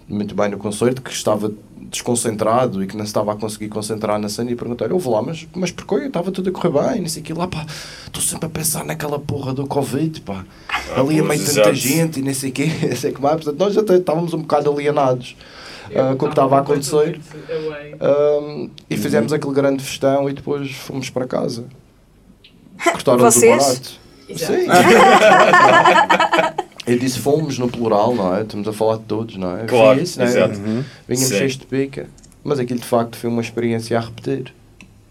muito 0.07 0.33
bem 0.33 0.49
no 0.49 0.57
concerto, 0.57 1.03
que 1.03 1.11
estava 1.11 1.51
desconcentrado 1.81 2.83
e 2.83 2.87
que 2.87 2.95
não 2.95 3.05
se 3.05 3.09
estava 3.09 3.33
a 3.33 3.35
conseguir 3.35 3.69
concentrar 3.69 4.19
na 4.19 4.29
cena. 4.29 4.51
E 4.51 4.55
perguntei-lhe: 4.55 4.93
Ouve 4.93 5.09
lá, 5.09 5.21
mas, 5.21 5.47
mas 5.55 5.71
porquê? 5.71 6.05
Estava 6.05 6.31
tudo 6.31 6.49
a 6.49 6.53
correr 6.53 6.91
bem, 6.91 7.01
não 7.01 7.09
sei 7.09 7.21
o 7.21 7.25
que 7.25 7.33
lá, 7.33 7.47
pá. 7.47 7.65
Estou 8.05 8.21
sempre 8.21 8.47
a 8.47 8.49
pensar 8.49 8.85
naquela 8.85 9.19
porra 9.19 9.53
do 9.53 9.65
Covid, 9.67 10.21
pá. 10.21 10.45
Ali 10.95 11.19
a 11.19 11.23
meio 11.23 11.45
tanta 11.45 11.73
gente 11.73 12.19
e 12.19 12.23
nem 12.23 12.33
sei 12.33 12.49
o 12.49 12.53
quê, 12.53 12.69
não 12.87 12.95
sei 12.95 13.11
o 13.11 13.13
que 13.13 13.21
mais. 13.21 13.35
Portanto, 13.35 13.59
nós 13.59 13.77
até 13.77 13.95
estávamos 13.97 14.33
um 14.33 14.41
bocado 14.41 14.71
alienados 14.71 15.35
ah, 15.95 16.15
com 16.15 16.25
o 16.25 16.29
que 16.29 16.33
estava 16.33 16.57
a 16.57 16.59
acontecer. 16.61 17.19
Um, 18.01 18.69
e 18.89 18.97
fizemos 18.97 19.33
aquele 19.33 19.53
grande 19.53 19.83
festão 19.83 20.29
e 20.29 20.33
depois 20.33 20.71
fomos 20.71 21.09
para 21.09 21.25
casa. 21.25 21.65
Cortaram 22.91 23.19
o 23.19 23.31
Vocês? 23.31 23.57
barato. 23.57 23.99
Sim. 24.35 24.67
Eu 26.91 26.99
disse 26.99 27.19
fomos 27.19 27.57
no 27.57 27.69
plural, 27.69 28.15
não 28.15 28.35
é? 28.35 28.41
Estamos 28.41 28.67
a 28.67 28.73
falar 28.73 28.97
de 28.97 29.03
todos, 29.03 29.35
não 29.37 29.57
é? 29.57 29.65
Claro, 29.65 29.95
Foi 29.95 30.03
isso, 30.03 30.19
não 30.19 30.25
é? 30.25 30.29
exato. 30.29 30.53
Vinhamos 30.55 30.85
Sim. 31.29 31.37
cheios 31.37 31.57
de 31.57 31.65
pica. 31.65 32.07
Mas 32.43 32.59
aquilo 32.59 32.79
de 32.79 32.85
facto 32.85 33.17
foi 33.17 33.29
uma 33.29 33.41
experiência 33.41 33.97
a 33.97 34.01
repetir. 34.01 34.53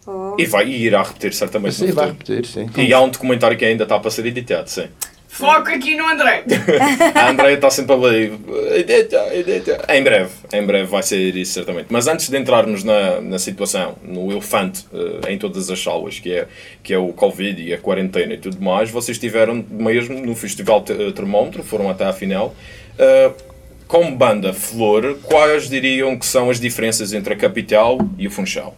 Oh. 0.06 0.34
E 0.38 0.46
vai 0.46 0.66
e 0.66 0.84
irá 0.84 1.02
repetir 1.02 1.34
certamente 1.34 1.74
Sim, 1.74 1.92
vai 1.92 2.06
repetir, 2.06 2.46
sim. 2.46 2.70
E 2.76 2.94
há 2.94 3.00
um 3.00 3.10
documentário 3.10 3.58
que 3.58 3.64
ainda 3.64 3.82
está 3.82 3.98
para 3.98 4.10
ser 4.10 4.24
editado, 4.24 4.70
sim. 4.70 4.86
Foco 5.28 5.68
aqui 5.68 5.94
no 5.94 6.08
André. 6.08 6.42
A 7.14 7.30
Andrea 7.30 7.52
está 7.52 7.70
sempre 7.70 7.94
ali. 7.94 8.32
Em 9.94 10.02
breve, 10.02 10.30
em 10.52 10.66
breve 10.66 10.86
vai 10.86 11.02
ser 11.02 11.36
isso, 11.36 11.52
certamente. 11.52 11.86
Mas 11.90 12.08
antes 12.08 12.28
de 12.28 12.36
entrarmos 12.36 12.82
na, 12.82 13.20
na 13.20 13.38
situação, 13.38 13.96
no 14.02 14.32
elefante 14.32 14.86
eh, 14.92 15.32
em 15.32 15.38
todas 15.38 15.70
as 15.70 15.78
salas, 15.80 16.18
que 16.18 16.32
é, 16.32 16.48
que 16.82 16.92
é 16.94 16.98
o 16.98 17.12
Covid 17.12 17.62
e 17.62 17.72
a 17.74 17.78
quarentena 17.78 18.34
e 18.34 18.38
tudo 18.38 18.60
mais, 18.60 18.90
vocês 18.90 19.16
estiveram 19.16 19.64
mesmo 19.70 20.18
no 20.20 20.34
Festival 20.34 20.82
Te- 20.82 21.12
Termómetro, 21.12 21.62
foram 21.62 21.88
até 21.90 22.04
à 22.06 22.12
final. 22.12 22.54
Eh, 22.98 23.30
como 23.86 24.16
banda 24.16 24.52
Flor, 24.52 25.18
quais 25.22 25.68
diriam 25.68 26.18
que 26.18 26.26
são 26.26 26.50
as 26.50 26.58
diferenças 26.58 27.12
entre 27.12 27.34
a 27.34 27.36
Capital 27.36 27.98
e 28.18 28.26
o 28.26 28.30
Funchal? 28.30 28.76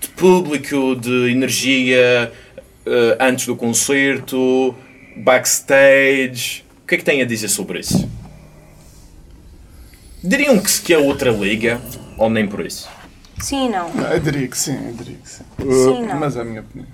De 0.00 0.08
público, 0.08 0.94
de 0.96 1.30
energia, 1.30 2.30
uh, 2.86 3.16
antes 3.18 3.46
do 3.46 3.56
concerto, 3.56 4.74
backstage. 5.16 6.64
O 6.82 6.86
que 6.86 6.96
é 6.96 6.98
que 6.98 7.04
tem 7.04 7.22
a 7.22 7.24
dizer 7.24 7.48
sobre 7.48 7.80
isso? 7.80 8.08
Diriam 10.22 10.58
que, 10.58 10.80
que 10.80 10.94
é 10.94 10.98
outra 10.98 11.30
liga 11.30 11.80
ou 12.18 12.30
nem 12.30 12.46
por 12.46 12.64
isso? 12.64 12.88
Sim, 13.40 13.68
não. 13.68 13.92
não 13.92 14.10
eu 14.10 14.20
diria 14.20 14.48
que 14.48 14.56
sim, 14.56 14.74
eu 14.74 14.92
diria 14.94 15.16
que 15.16 15.28
sim. 15.28 15.44
Sim, 15.58 16.06
não. 16.06 16.18
Mas 16.18 16.36
é 16.36 16.40
a 16.40 16.44
minha 16.44 16.60
opinião. 16.60 16.88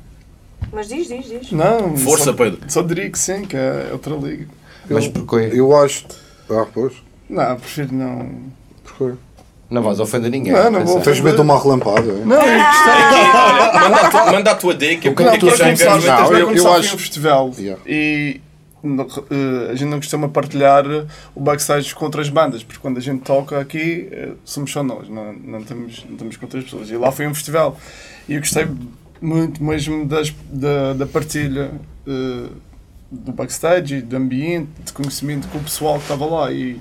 Mas 0.72 0.88
diz, 0.88 1.08
diz, 1.08 1.26
diz. 1.26 1.52
Não, 1.52 1.96
Força, 1.96 2.24
só, 2.24 2.32
Pedro. 2.32 2.60
Só 2.68 2.82
diria 2.82 3.10
que 3.10 3.18
sim, 3.18 3.44
que 3.44 3.56
é 3.56 3.90
outra 3.92 4.14
liga. 4.14 4.46
Mas 4.88 5.06
porquê? 5.08 5.50
Eu 5.52 5.76
acho. 5.76 6.06
Ah, 6.50 6.66
pois. 6.72 6.94
Não, 7.28 7.56
prefiro 7.56 7.94
não. 7.94 8.30
Porquê? 8.82 9.16
Não 9.70 9.82
vais 9.82 10.00
ofender 10.00 10.30
ninguém. 10.30 10.52
Não, 10.52 10.70
não 10.70 10.84
vou. 10.84 11.00
Tens 11.00 11.20
medo 11.20 11.36
de 11.36 11.42
uma 11.42 11.62
relampada? 11.62 12.02
Não, 12.02 12.36
eu 12.36 12.64
gostei. 12.64 12.92
Aqui, 12.92 13.36
olha, 13.36 13.88
manda 13.88 14.00
a 14.00 14.10
tua, 14.10 14.32
manda 14.32 14.50
a 14.50 14.54
tua 14.56 14.74
dica, 14.74 15.08
é 15.08 15.12
vai 15.14 15.36
eu- 16.42 16.46
começar 16.46 16.68
eu 16.68 16.74
aqui 16.74 16.86
acho- 16.86 16.94
um 16.96 16.98
festival 16.98 17.52
Yeah. 17.56 17.80
e 17.86 18.40
eh, 19.30 19.70
a 19.70 19.74
gente 19.74 19.88
não 19.90 19.98
costuma 19.98 20.28
partilhar 20.28 20.84
o 21.34 21.40
backstage 21.40 21.94
com 21.94 22.04
outras 22.04 22.28
bandas, 22.28 22.62
porque 22.64 22.80
quando 22.80 22.96
a 22.98 23.00
gente 23.00 23.20
toca 23.22 23.60
aqui 23.60 24.08
eh, 24.10 24.30
somos 24.44 24.72
só 24.72 24.82
nós, 24.82 25.08
não, 25.08 25.32
não, 25.34 25.58
estamos, 25.60 26.04
não 26.06 26.12
estamos 26.14 26.36
com 26.36 26.46
outras 26.46 26.64
pessoas. 26.64 26.90
E 26.90 26.96
lá 26.96 27.12
foi 27.12 27.26
um 27.28 27.34
festival 27.34 27.78
e 28.28 28.34
eu 28.34 28.40
gostei 28.40 28.66
muito 29.20 29.62
mesmo 29.62 30.04
das, 30.06 30.34
da, 30.50 30.94
da 30.94 31.06
partilha 31.06 31.70
eh, 32.08 32.48
do 33.10 33.32
backstage 33.32 34.00
do 34.02 34.16
ambiente, 34.16 34.68
de 34.84 34.92
conhecimento 34.92 35.46
com 35.48 35.58
o 35.58 35.62
pessoal 35.62 35.94
que 35.96 36.02
estava 36.02 36.24
lá. 36.26 36.50
E 36.50 36.80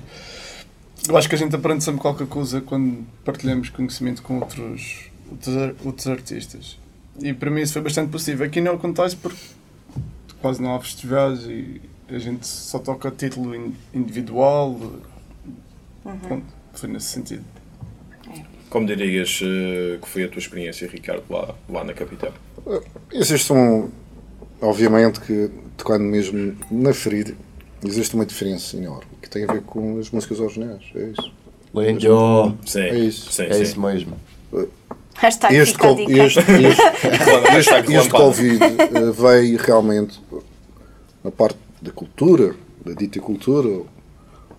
eu 1.08 1.16
acho 1.16 1.28
que 1.28 1.34
a 1.34 1.38
gente 1.38 1.54
aprende 1.54 1.82
sempre 1.84 2.00
qualquer 2.00 2.26
coisa 2.26 2.60
quando 2.60 3.04
partilhamos 3.24 3.68
conhecimento 3.70 4.22
com 4.22 4.38
outros, 4.38 5.10
outros, 5.30 5.54
outros 5.84 6.06
artistas. 6.06 6.78
E 7.20 7.32
para 7.32 7.50
mim 7.50 7.60
isso 7.62 7.72
foi 7.72 7.82
bastante 7.82 8.10
possível. 8.10 8.46
Aqui 8.46 8.60
não 8.60 8.74
acontece 8.74 9.16
porque 9.16 9.38
quase 10.40 10.62
não 10.62 10.74
há 10.74 10.80
festivais 10.80 11.40
e 11.44 11.80
a 12.08 12.18
gente 12.18 12.46
só 12.46 12.78
toca 12.78 13.10
título 13.10 13.54
in- 13.54 13.74
individual. 13.94 14.78
Pronto, 16.02 16.46
foi 16.74 16.88
nesse 16.88 17.06
sentido. 17.06 17.44
Como 18.68 18.86
dirias 18.86 19.40
eh, 19.42 19.98
que 20.00 20.08
foi 20.08 20.24
a 20.24 20.28
tua 20.28 20.38
experiência, 20.38 20.88
Ricardo, 20.88 21.24
lá, 21.28 21.54
lá 21.68 21.82
na 21.84 21.92
capital? 21.92 22.32
Existe 23.12 23.52
um. 23.52 23.90
Obviamente 24.60 25.20
que, 25.20 25.50
tocando 25.76 26.04
mesmo 26.04 26.56
na 26.70 26.92
ferida, 26.94 27.34
existe 27.84 28.14
uma 28.14 28.24
diferença 28.26 28.76
enorme 28.76 29.09
que 29.20 29.28
tem 29.30 29.44
a 29.44 29.52
ver 29.52 29.62
com 29.62 29.98
as 29.98 30.10
músicas 30.10 30.40
originais. 30.40 30.82
É 30.94 31.02
isso. 31.10 31.32
Lindo. 31.74 32.58
Sim, 32.66 32.80
É 32.80 32.98
isso. 32.98 33.30
sim, 33.32 33.42
É 33.44 33.52
sim. 33.54 33.62
isso 33.62 33.80
mesmo. 33.80 34.16
Hashtag 35.16 35.54
Este, 35.54 35.76
co- 35.78 35.96
este, 35.98 36.40
este, 37.58 37.92
este. 37.94 38.08
Covid 38.10 38.58
eh, 38.64 39.10
veio 39.12 39.58
realmente 39.58 40.18
na 41.22 41.30
parte 41.30 41.58
da 41.82 41.90
cultura, 41.92 42.54
da 42.84 42.92
dita 42.94 43.20
cultura, 43.20 43.68
ou 43.68 43.86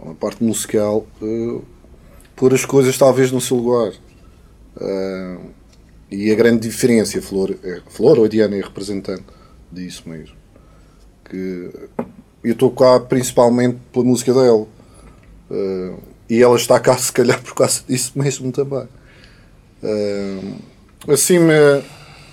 na 0.06 0.14
parte 0.14 0.44
musical, 0.44 1.06
eh, 1.22 1.60
pôr 2.36 2.54
as 2.54 2.64
coisas 2.64 2.96
talvez 2.98 3.32
no 3.32 3.42
seu 3.42 3.58
lugar. 3.58 3.92
Eh, 4.80 5.38
e 6.12 6.32
a 6.32 6.36
grande 6.36 6.68
diferença, 6.68 7.18
a 7.18 7.22
Flor, 7.22 7.56
é, 7.64 7.82
Flor 7.90 8.20
ou 8.20 8.26
a 8.26 8.28
Diana 8.28 8.56
é 8.56 8.62
representante 8.62 9.24
disso 9.72 10.04
mesmo. 10.08 10.36
Que 11.26 11.70
eu 12.44 12.54
estou 12.54 12.72
cá 12.72 13.00
principalmente 13.00 13.78
pela 13.92 14.06
música 14.06 14.34
dela. 14.34 14.68
Eh, 15.50 15.94
e 16.30 16.42
ela 16.42 16.56
está 16.56 16.80
cá 16.80 16.96
se 16.98 17.12
calhar 17.12 17.42
por 17.42 17.54
causa 17.54 17.84
disso 17.88 18.14
mesmo 18.16 18.52
também. 18.52 18.88
Eh, 19.84 20.54
acima, 21.08 21.84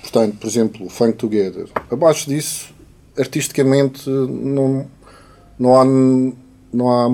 portanto, 0.03 0.37
por 0.39 0.47
exemplo, 0.47 0.87
o 0.87 0.89
Funk 0.89 1.15
Together. 1.15 1.69
Abaixo 1.91 2.29
disso, 2.29 2.73
artisticamente, 3.19 4.09
não, 4.09 4.87
não, 5.59 5.81
há, 5.81 5.85
não, 6.73 6.91
há, 6.91 7.09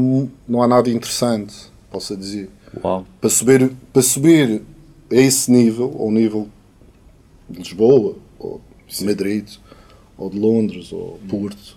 não 0.47 0.63
há 0.63 0.69
nada 0.69 0.91
interessante, 0.91 1.55
posso 1.91 2.17
dizer. 2.17 2.51
Uau. 2.83 3.07
Para 3.21 3.31
subir, 3.31 3.73
para 3.93 4.03
subir 4.03 4.63
a 5.11 5.15
esse 5.15 5.51
nível, 5.51 5.97
ao 5.99 6.11
nível 6.11 6.49
de 7.49 7.59
Lisboa, 7.59 8.17
ou 8.39 8.61
de 8.87 9.05
Madrid, 9.05 9.49
ou 10.19 10.29
de 10.29 10.39
Londres, 10.39 10.93
ou 10.93 11.19
Porto, 11.29 11.77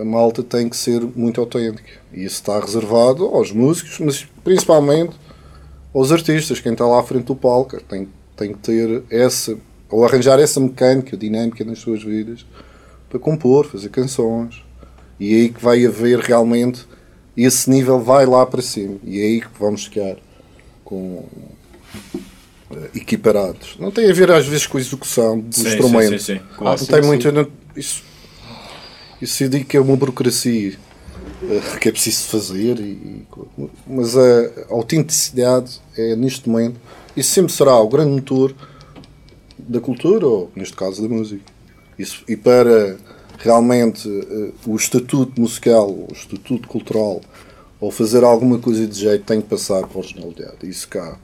a 0.00 0.04
malta 0.04 0.42
tem 0.42 0.68
que 0.68 0.76
ser 0.76 1.00
muito 1.16 1.40
autêntica. 1.40 1.90
E 2.12 2.24
isso 2.24 2.36
está 2.36 2.58
reservado 2.60 3.24
aos 3.26 3.50
músicos, 3.52 3.98
mas 4.00 4.26
principalmente 4.44 5.16
aos 5.94 6.10
artistas, 6.12 6.60
quem 6.60 6.72
está 6.72 6.86
lá 6.86 7.00
à 7.00 7.02
frente 7.02 7.24
do 7.24 7.34
palco. 7.36 7.80
Tem, 7.84 8.08
tem 8.36 8.52
que 8.52 8.58
ter 8.60 9.02
essa, 9.10 9.56
ou 9.90 10.04
arranjar 10.04 10.38
essa 10.38 10.58
mecânica, 10.60 11.16
dinâmica 11.16 11.64
nas 11.64 11.78
suas 11.80 12.02
vidas, 12.02 12.46
para 13.10 13.18
compor, 13.18 13.66
fazer 13.66 13.88
canções. 13.90 14.62
E 15.20 15.34
é 15.34 15.36
aí 15.42 15.48
que 15.50 15.62
vai 15.62 15.84
haver 15.84 16.18
realmente, 16.20 16.86
esse 17.36 17.68
nível 17.70 18.00
vai 18.00 18.24
lá 18.26 18.44
para 18.46 18.62
cima. 18.62 18.96
E 19.04 19.20
é 19.20 19.24
aí 19.24 19.40
que 19.40 19.48
vamos 19.58 19.84
ficar 19.84 20.16
com 20.84 21.24
eh, 22.72 22.90
equiparados. 22.94 23.76
Não 23.78 23.90
tem 23.90 24.10
a 24.10 24.14
ver 24.14 24.30
às 24.30 24.46
vezes 24.46 24.66
com 24.66 24.78
a 24.78 24.80
execução 24.80 25.38
do 25.38 25.54
Sim, 25.54 25.68
instrumento. 25.68 26.10
sim, 26.12 26.18
sim, 26.18 26.38
sim. 26.38 26.40
Claro. 26.56 26.80
Não 26.80 26.86
tem 26.86 27.02
muito. 27.02 27.30
não- 27.32 27.46
isso, 27.76 28.02
isso 29.22 29.44
eu 29.44 29.64
que 29.64 29.76
é 29.76 29.80
uma 29.80 29.96
burocracia 29.96 30.76
eh, 31.44 31.78
que 31.80 31.88
é 31.88 31.92
preciso 31.92 32.24
fazer, 32.24 32.78
e, 32.80 33.24
mas 33.86 34.16
a 34.16 34.50
autenticidade 34.68 35.80
é 35.96 36.16
neste 36.16 36.48
momento, 36.48 36.80
isso 37.16 37.30
sempre 37.30 37.52
será 37.52 37.76
o 37.78 37.88
grande 37.88 38.10
motor 38.10 38.54
da 39.58 39.80
cultura, 39.80 40.26
ou 40.26 40.50
neste 40.56 40.74
caso 40.74 41.00
da 41.00 41.08
música. 41.08 41.42
Isso, 41.98 42.24
e 42.28 42.36
para 42.36 42.96
realmente 43.38 44.08
eh, 44.08 44.50
o 44.66 44.74
estatuto 44.74 45.40
musical, 45.40 45.88
o 45.88 46.12
estatuto 46.12 46.68
cultural, 46.68 47.20
ou 47.80 47.90
fazer 47.90 48.24
alguma 48.24 48.58
coisa 48.58 48.86
de 48.86 48.98
jeito, 48.98 49.24
tem 49.24 49.40
que 49.40 49.48
passar 49.48 49.86
por 49.86 50.00
originalidade. 50.00 50.68
Isso 50.68 50.88
cá 50.88 51.18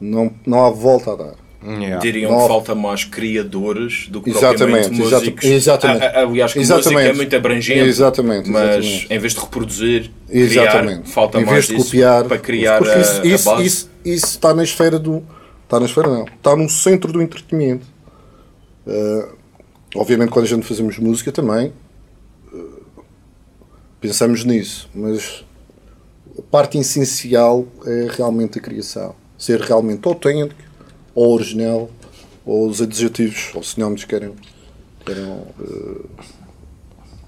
não, 0.00 0.32
não 0.46 0.64
há 0.64 0.70
volta 0.70 1.12
a 1.12 1.16
dar. 1.16 1.49
Yeah. 1.62 1.98
Diriam 1.98 2.30
Não. 2.32 2.40
que 2.40 2.48
falta 2.48 2.74
mais 2.74 3.04
criadores 3.04 4.08
do 4.08 4.22
que 4.22 4.30
Exatamente, 4.30 4.56
propriamente 4.88 4.90
músicos. 5.14 5.44
exatamente. 5.44 6.04
A- 6.04 6.08
a- 6.08 6.22
aliás, 6.22 6.52
que 6.54 6.58
Exatamente. 6.58 6.92
música 6.94 7.10
é 7.10 7.12
muito 7.12 7.36
abrangente. 7.36 7.80
Exatamente, 7.80 8.48
Mas 8.50 8.62
exatamente. 8.84 9.06
em 9.14 9.18
vez 9.18 9.34
de 9.34 9.40
reproduzir, 9.40 10.10
Exatamente. 10.30 11.00
criar, 11.02 11.12
falta 11.12 11.38
em 11.40 11.44
mais 11.44 11.66
de 11.66 11.74
copiar, 11.74 12.24
para 12.24 12.38
criar 12.38 12.78
porque 12.78 12.92
a, 12.94 12.98
isso, 13.00 13.20
a 13.20 13.26
isso, 13.26 13.44
base. 13.50 13.66
isso, 13.66 13.90
isso 14.04 14.26
está 14.26 14.54
na 14.54 14.62
esfera 14.64 14.98
do. 14.98 15.22
Está 15.64 15.78
na 15.78 15.84
esfera, 15.86 16.08
não. 16.08 16.24
Está 16.24 16.56
no 16.56 16.68
centro 16.68 17.12
do 17.12 17.20
entretenimento. 17.20 17.86
Uh, 18.86 19.28
obviamente, 19.94 20.30
quando 20.30 20.46
a 20.46 20.48
gente 20.48 20.66
fazemos 20.66 20.98
música 20.98 21.30
também 21.30 21.72
uh, 22.52 22.80
pensamos 24.00 24.44
nisso, 24.44 24.88
mas 24.94 25.44
a 26.38 26.42
parte 26.50 26.78
essencial 26.78 27.66
é 27.86 28.08
realmente 28.16 28.58
a 28.58 28.62
criação. 28.62 29.14
Ser 29.36 29.60
realmente 29.60 30.08
autêntico, 30.08 30.60
ou 31.20 31.34
original, 31.34 31.90
ou 32.46 32.66
os 32.68 32.80
adjetivos 32.80 33.50
ou 33.54 33.62
sinónimos 33.62 34.04
que 34.04 34.10
queiram, 34.10 34.34
queiram, 35.04 35.46
uh, 35.58 36.08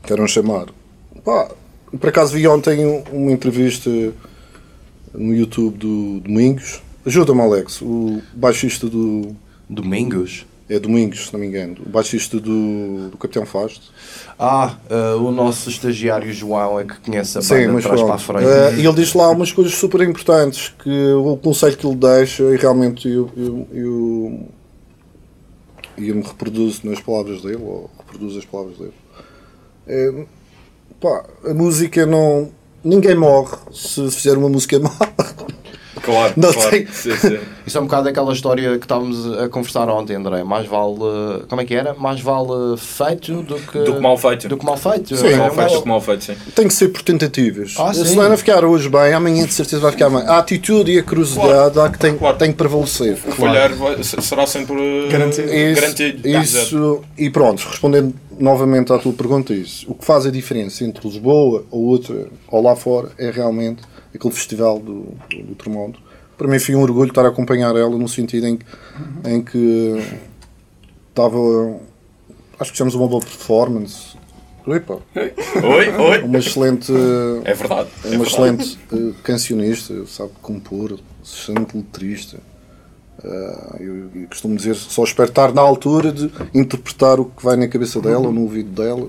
queiram 0.05 0.27
chamar. 0.27 0.67
Pá, 1.25 1.51
por 2.01 2.09
acaso 2.09 2.33
vi 2.35 2.47
ontem 2.49 2.85
um- 2.87 3.03
uma 3.13 3.33
entrevista 3.33 3.91
no 5.15 5.35
YouTube 5.35 5.77
do 5.77 6.21
Domingos. 6.21 6.81
Ajuda-me, 7.05 7.41
Alex, 7.41 7.83
o 7.83 8.23
baixista 8.35 8.89
do. 8.89 9.37
Domingos? 9.69 10.47
É 10.75 10.79
Domingos, 10.79 11.27
se 11.27 11.33
não 11.35 11.41
me 11.41 11.47
engano. 11.47 11.77
O 11.85 11.89
baixista 11.91 12.41
do, 12.41 13.11
do 13.11 13.19
Capitão 13.19 13.45
Fausto. 13.45 13.93
Ah, 14.39 14.77
eh, 14.89 15.15
o 15.17 15.31
nosso 15.31 15.69
estagiário 15.69 16.33
João 16.33 16.81
é 16.81 16.85
que 16.85 16.95
conhece 17.01 17.37
a 17.37 17.43
Sim, 17.43 17.55
banda 17.55 17.67
de 17.67 17.73
mas 17.73 17.85
trás 17.85 18.01
para 18.03 18.15
a 18.15 18.19
frente. 18.19 18.45
Eh, 18.47 18.75
E 18.79 18.87
ele 18.87 18.95
diz 18.95 19.13
lá 19.13 19.29
umas 19.31 19.53
coisas 19.53 19.75
super 19.75 20.01
importantes 20.01 20.73
que 20.83 21.13
o 21.13 21.37
conselho 21.37 21.77
que 21.77 21.87
ele 21.87 21.97
deixa 21.97 22.43
e 22.45 22.57
realmente 22.57 23.07
eu, 23.09 23.31
eu, 23.37 23.69
eu, 23.73 24.49
eu 25.99 26.15
me 26.17 26.23
reproduzo 26.23 26.81
nas 26.85 27.01
palavras 27.01 27.43
dele, 27.43 27.57
ou 27.63 27.91
reproduzo 27.99 28.39
as 28.39 28.45
palavras 28.47 28.79
dele. 28.79 28.95
É, 29.87 30.25
pá, 31.01 31.25
a 31.45 31.53
música 31.53 32.07
não. 32.07 32.51
Ninguém 32.83 33.15
morre 33.15 33.57
se 33.73 34.11
fizer 34.11 34.37
uma 34.39 34.49
música 34.49 34.79
má. 34.81 34.91
Claro, 36.03 36.35
Não 36.37 36.53
claro. 36.53 36.71
tem- 36.71 36.87
Sim, 36.87 37.17
sim. 37.17 37.39
Isso 37.67 37.79
é 37.79 37.81
um 37.81 37.85
bocado 37.85 38.09
aquela 38.09 38.33
história 38.33 38.77
que 38.79 38.85
estávamos 38.85 39.39
a 39.39 39.49
conversar 39.49 39.89
ontem, 39.89 40.17
André. 40.17 40.43
Mais 40.43 40.67
vale. 40.67 40.97
Como 41.49 41.61
é 41.61 41.65
que 41.65 41.75
era? 41.75 41.95
Mais 41.95 42.21
vale 42.21 42.77
feito 42.77 43.43
do 43.43 43.55
que. 43.57 43.79
Do 43.79 43.95
que 43.95 44.01
mal 44.01 44.19
feito. 44.19 44.49
Do 44.49 44.57
que 44.57 44.65
mal 44.65 44.77
feito. 44.77 45.17
Sim, 45.17 45.29
É 45.29 45.37
mal 45.37 45.51
feito, 45.55 45.73
do 45.75 45.83
que 45.83 45.89
mal 45.89 46.01
feito, 46.01 46.25
sim. 46.25 46.35
Tem 46.55 46.67
que 46.67 46.75
ser 46.75 46.89
por 46.89 47.03
tentativas. 47.03 47.75
Ah, 47.79 47.95
se 47.95 48.15
não 48.17 48.33
é 48.33 48.37
ficar 48.37 48.65
hoje 48.65 48.89
bem, 48.89 49.13
amanhã 49.13 49.45
de 49.47 49.55
certeza 49.55 49.81
vai 49.81 49.93
ficar 49.93 50.11
bem. 50.11 50.23
A 50.27 50.39
atitude 50.39 50.91
e 50.93 50.99
a 50.99 51.03
curiosidade 51.03 51.79
há 51.79 51.89
que 51.89 51.99
tem, 51.99 52.17
Claro. 52.17 52.37
tem 52.37 52.51
que 52.51 52.57
prevalecer. 52.59 53.17
Falhar 53.17 53.73
vai- 53.75 54.03
será 54.03 54.47
sempre 54.47 55.09
Garantido. 55.09 55.49
eh, 55.51 55.71
Isso, 55.73 55.81
garantido. 55.81 56.29
Isso 56.29 57.01
e 57.17 57.31
pronto, 57.31 57.65
respondendo 57.69 58.13
novamente 58.39 58.93
à 58.93 58.99
tua 58.99 59.13
pergunta, 59.13 59.53
isso. 59.55 59.87
O 59.89 59.95
que 59.95 60.05
faz 60.05 60.27
a 60.27 60.31
diferença 60.31 60.83
entre 60.85 61.07
Lisboa 61.07 61.65
ou 61.71 61.85
outra, 61.85 62.27
ou 62.51 62.61
lá 62.63 62.75
fora, 62.75 63.11
é 63.19 63.31
realmente 63.31 63.83
aquele 64.15 64.35
festival 64.35 64.79
do, 64.79 65.09
do, 65.31 65.43
do 65.43 65.55
Tremondo. 65.55 65.99
Para 66.37 66.49
mim 66.49 66.59
foi 66.59 66.75
um 66.75 66.83
orgulho 66.83 67.09
estar 67.09 67.25
a 67.25 67.29
acompanhar 67.29 67.75
ela 67.77 67.97
no 67.97 68.09
sentido 68.09 68.47
em 68.47 68.57
que, 68.57 68.67
em 69.25 69.43
que 69.43 70.03
estava. 71.11 71.39
Acho 72.59 72.71
que 72.71 72.77
fizemos 72.77 72.95
uma 72.95 73.07
boa 73.07 73.21
performance. 73.21 74.17
Opa, 74.67 75.01
Oi, 75.15 75.89
oi. 75.99 76.23
uma 76.23 76.39
excelente. 76.39 76.93
É 77.45 77.55
verdade. 77.55 77.91
É 78.05 78.09
uma 78.09 78.25
verdade. 78.25 78.27
excelente 78.27 78.79
eh, 78.93 79.13
cancionista, 79.23 80.07
sabe 80.07 80.31
compor, 80.41 80.99
excelente 81.23 81.77
letrista. 81.77 82.39
Ah, 83.25 83.77
eu, 83.79 84.11
eu 84.15 84.29
costumo 84.29 84.57
dizer, 84.57 84.75
só 84.75 85.05
espero 85.05 85.29
estar 85.29 85.53
na 85.53 85.61
altura 85.61 86.13
de 86.13 86.31
interpretar 86.55 87.21
o 87.21 87.27
que 87.27 87.45
vai 87.45 87.57
na 87.57 87.69
cabeça 87.69 88.01
dela 88.01 88.27
ou 88.27 88.33
no 88.33 88.43
ouvido 88.43 88.71
dela 88.71 89.09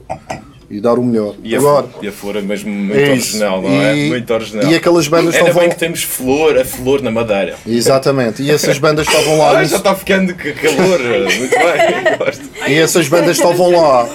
e 0.75 0.81
dar 0.81 0.97
o 0.97 1.03
melhor. 1.03 1.35
E 1.43 1.55
a, 1.55 1.59
Agora, 1.59 1.87
flor, 1.87 2.03
e 2.03 2.07
a 2.07 2.11
flor 2.11 2.35
é 2.37 2.41
mesmo 2.41 2.71
muito 2.71 2.97
é 2.97 3.15
isso. 3.15 3.29
original, 3.33 3.61
não 3.61 3.69
é? 3.69 3.95
E- 3.97 4.09
Muito 4.09 4.33
original. 4.33 4.71
E 4.71 4.75
aquelas 4.75 5.07
bandas 5.07 5.35
Ainda 5.35 5.47
estavam. 5.49 5.61
bem 5.61 5.69
que 5.69 5.77
temos 5.79 6.03
flor, 6.03 6.57
a 6.57 6.65
flor 6.65 7.01
na 7.01 7.11
madeira. 7.11 7.55
Exatamente, 7.67 8.41
e 8.41 8.49
essas 8.49 8.79
bandas 8.79 9.05
estavam 9.07 9.37
lá. 9.37 9.57
Ai, 9.57 9.65
já 9.65 9.77
está 9.77 9.93
ficando 9.95 10.33
que 10.33 10.51
calor. 10.53 10.99
Muito 11.37 11.55
bem, 11.57 12.17
gosto. 12.17 12.43
E 12.67 12.73
essas 12.73 13.07
bandas 13.07 13.37
estavam 13.37 13.69
lá. 13.71 14.09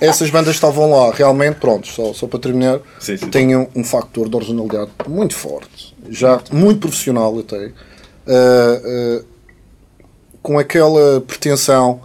Essas 0.00 0.28
bandas 0.30 0.54
estavam 0.54 0.90
lá, 0.90 1.12
realmente, 1.14 1.54
pronto, 1.56 1.86
só, 1.88 2.12
só 2.12 2.26
para 2.26 2.38
terminar, 2.40 2.80
Sim, 2.98 3.16
sim. 3.16 3.30
tinham 3.30 3.68
um 3.74 3.82
factor 3.84 4.28
de 4.28 4.36
originalidade 4.36 4.90
muito 5.08 5.34
forte, 5.34 5.94
já 6.10 6.40
muito 6.52 6.80
profissional 6.80 7.38
até, 7.38 7.70
ah, 8.26 8.80
ah, 8.84 9.22
com 10.42 10.58
aquela 10.58 11.20
pretensão, 11.20 12.00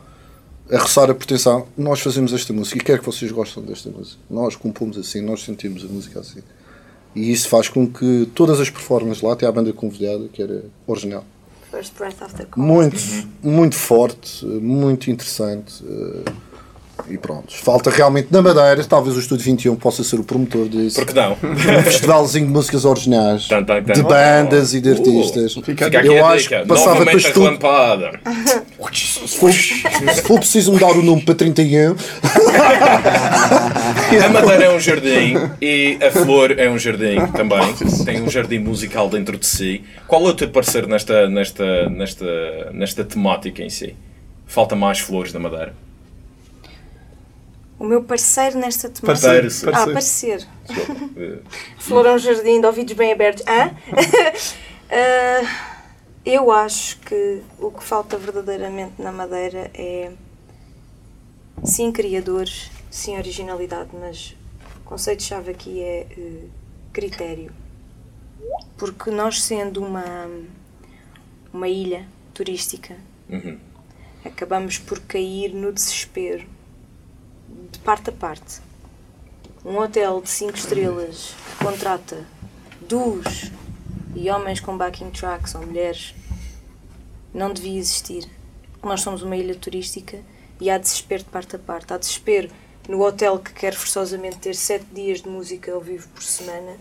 a 0.71 0.77
roçar 0.79 1.09
a 1.09 1.15
pretensão, 1.15 1.67
nós 1.77 1.99
fazemos 2.01 2.33
esta 2.33 2.51
música 2.53 2.77
e 2.77 2.81
quero 2.83 2.99
que 2.99 3.05
vocês 3.05 3.31
gostem 3.31 3.63
desta 3.63 3.89
música. 3.89 4.17
Nós 4.29 4.55
compomos 4.55 4.97
assim, 4.97 5.21
nós 5.21 5.43
sentimos 5.43 5.83
a 5.83 5.87
música 5.87 6.19
assim. 6.19 6.39
E 7.15 7.31
isso 7.31 7.47
faz 7.49 7.69
com 7.69 7.87
que 7.87 8.29
todas 8.35 8.59
as 8.59 8.69
performances 8.69 9.23
lá, 9.23 9.33
até 9.33 9.45
a 9.47 9.51
banda 9.51 9.71
convidada, 9.73 10.27
que 10.27 10.41
era 10.41 10.65
original, 10.85 11.23
First 11.71 11.95
breath 11.97 12.21
after 12.21 12.45
call. 12.47 12.63
muito, 12.63 12.97
muito 13.43 13.75
forte, 13.75 14.45
muito 14.45 15.11
interessante. 15.11 15.83
eh, 15.85 16.31
E 17.09 17.17
pronto, 17.17 17.53
falta 17.53 17.89
realmente 17.89 18.27
na 18.31 18.41
Madeira, 18.41 18.83
talvez 18.83 19.15
o 19.15 19.19
Estúdio 19.19 19.45
21 19.45 19.75
possa 19.75 20.03
ser 20.03 20.19
o 20.19 20.23
promotor 20.23 20.67
disso. 20.67 20.95
Por 20.97 21.05
que 21.05 21.13
não? 21.13 21.37
Um 21.43 21.55
festivalzinho 21.83 22.47
de 22.47 22.51
músicas 22.51 22.85
originais, 22.85 23.47
Tan, 23.47 23.63
tan, 23.63 23.83
tan. 23.83 23.93
de 23.93 24.03
bandas 24.03 24.73
e 24.73 24.81
de 24.81 24.89
Uh, 24.89 24.93
artistas. 24.93 25.53
Fica 25.63 25.87
aqui 25.87 26.07
Eu 26.07 26.25
acho 26.25 26.49
que 26.49 26.55
passava 26.65 27.05
para 27.05 27.17
relampada. 27.17 28.19
Se 28.93 29.37
for, 29.37 29.51
se 29.51 30.21
for 30.23 30.39
preciso 30.39 30.71
mudar 30.71 30.91
o 30.91 31.01
nome 31.03 31.21
para 31.21 31.35
31, 31.35 31.95
A 34.23 34.29
madeira 34.29 34.65
é 34.65 34.69
um 34.69 34.79
jardim 34.79 35.35
e 35.61 35.97
a 36.01 36.11
flor 36.11 36.57
é 36.57 36.69
um 36.69 36.77
jardim 36.77 37.17
também. 37.35 37.73
Tem 38.05 38.21
um 38.21 38.29
jardim 38.29 38.59
musical 38.59 39.09
dentro 39.09 39.37
de 39.37 39.45
si. 39.45 39.83
Qual 40.07 40.25
é 40.25 40.29
o 40.29 40.33
teu 40.33 40.49
parceiro 40.49 40.87
nesta, 40.87 41.27
nesta, 41.27 41.89
nesta, 41.89 42.25
nesta 42.71 43.03
temática 43.03 43.61
em 43.61 43.69
si? 43.69 43.95
Falta 44.45 44.75
mais 44.75 44.99
flores 44.99 45.33
da 45.33 45.39
madeira. 45.39 45.73
O 47.79 47.83
meu 47.83 48.03
parceiro 48.03 48.57
nesta 48.57 48.89
temática. 48.89 49.27
Parceiro. 49.27 49.75
Ah, 49.75 49.85
parecer. 49.85 50.47
Eh, 51.19 51.39
Flor 51.79 52.05
um 52.05 52.19
jardim 52.19 52.59
de 52.61 52.67
ouvidos 52.67 52.93
bem 52.93 53.11
abertos. 53.11 53.43
Hã? 53.47 53.75
Ah, 54.89 55.75
eu 56.25 56.49
acho 56.49 56.97
que 56.99 57.41
o 57.59 57.69
que 57.71 57.83
falta 57.83 58.17
verdadeiramente 58.17 58.93
na 59.01 59.11
Madeira 59.11 59.69
é 59.73 60.11
sim 61.63 61.91
criadores, 61.91 62.71
sim 62.89 63.17
originalidade, 63.17 63.89
mas 63.93 64.33
o 64.77 64.83
conceito-chave 64.85 65.51
aqui 65.51 65.81
é 65.81 66.07
eh, 66.17 66.43
critério. 66.93 67.51
Porque 68.77 69.11
nós 69.11 69.43
sendo 69.43 69.83
uma, 69.83 70.29
uma 71.51 71.67
ilha 71.67 72.05
turística, 72.33 72.95
Uhum. 73.29 73.57
acabamos 74.23 74.77
por 74.77 74.99
cair 75.01 75.53
no 75.53 75.73
desespero 75.73 76.45
de 77.71 77.79
parte 77.79 78.09
a 78.09 78.13
parte. 78.13 78.61
Um 79.65 79.77
hotel 79.77 80.21
de 80.21 80.29
5 80.29 80.55
estrelas 80.57 81.33
contrata 81.61 82.25
duos 82.87 83.51
e 84.15 84.29
homens 84.29 84.59
com 84.59 84.77
backing 84.77 85.09
tracks 85.11 85.55
ou 85.55 85.65
mulheres 85.65 86.13
não 87.33 87.51
devia 87.53 87.77
existir. 87.79 88.29
Nós 88.81 89.01
somos 89.01 89.21
uma 89.21 89.35
ilha 89.35 89.55
turística 89.55 90.19
e 90.59 90.69
há 90.69 90.77
desespero 90.77 91.23
de 91.23 91.29
parte 91.29 91.55
a 91.55 91.59
parte. 91.59 91.93
Há 91.93 91.97
desespero 91.97 92.49
no 92.87 93.01
hotel 93.03 93.37
que 93.39 93.51
quer 93.53 93.73
forçosamente 93.73 94.37
ter 94.37 94.55
7 94.55 94.85
dias 94.93 95.21
de 95.21 95.27
música 95.29 95.73
ao 95.73 95.81
vivo 95.81 96.07
por 96.09 96.23
semana, 96.23 96.77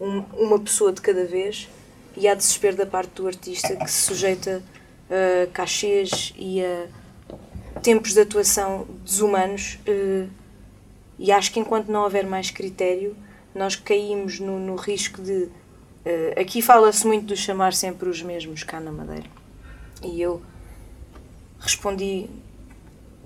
um- 0.00 0.24
uma 0.32 0.58
pessoa 0.58 0.92
de 0.92 1.00
cada 1.02 1.26
vez, 1.26 1.68
e 2.16 2.26
há 2.26 2.34
desespero 2.34 2.76
da 2.76 2.86
parte 2.86 3.10
do 3.16 3.26
artista 3.26 3.76
que 3.76 3.90
se 3.90 4.02
sujeita 4.06 4.62
a 5.10 5.46
cachês 5.52 6.32
e 6.36 6.64
a 6.64 6.86
tempos 7.82 8.14
de 8.14 8.20
atuação 8.20 8.86
desumanos 9.04 9.78
eh, 9.86 10.26
e 11.18 11.30
acho 11.32 11.52
que 11.52 11.60
enquanto 11.60 11.88
não 11.88 12.02
houver 12.02 12.24
mais 12.26 12.50
critério 12.50 13.16
nós 13.54 13.76
caímos 13.76 14.40
no, 14.40 14.58
no 14.58 14.76
risco 14.76 15.20
de 15.20 15.48
eh, 16.04 16.34
aqui 16.40 16.62
fala-se 16.62 17.06
muito 17.06 17.26
do 17.26 17.36
chamar 17.36 17.74
sempre 17.74 18.08
os 18.08 18.22
mesmos 18.22 18.62
cá 18.62 18.80
na 18.80 18.90
Madeira. 18.90 19.28
E 20.02 20.20
eu 20.20 20.42
respondi 21.60 22.28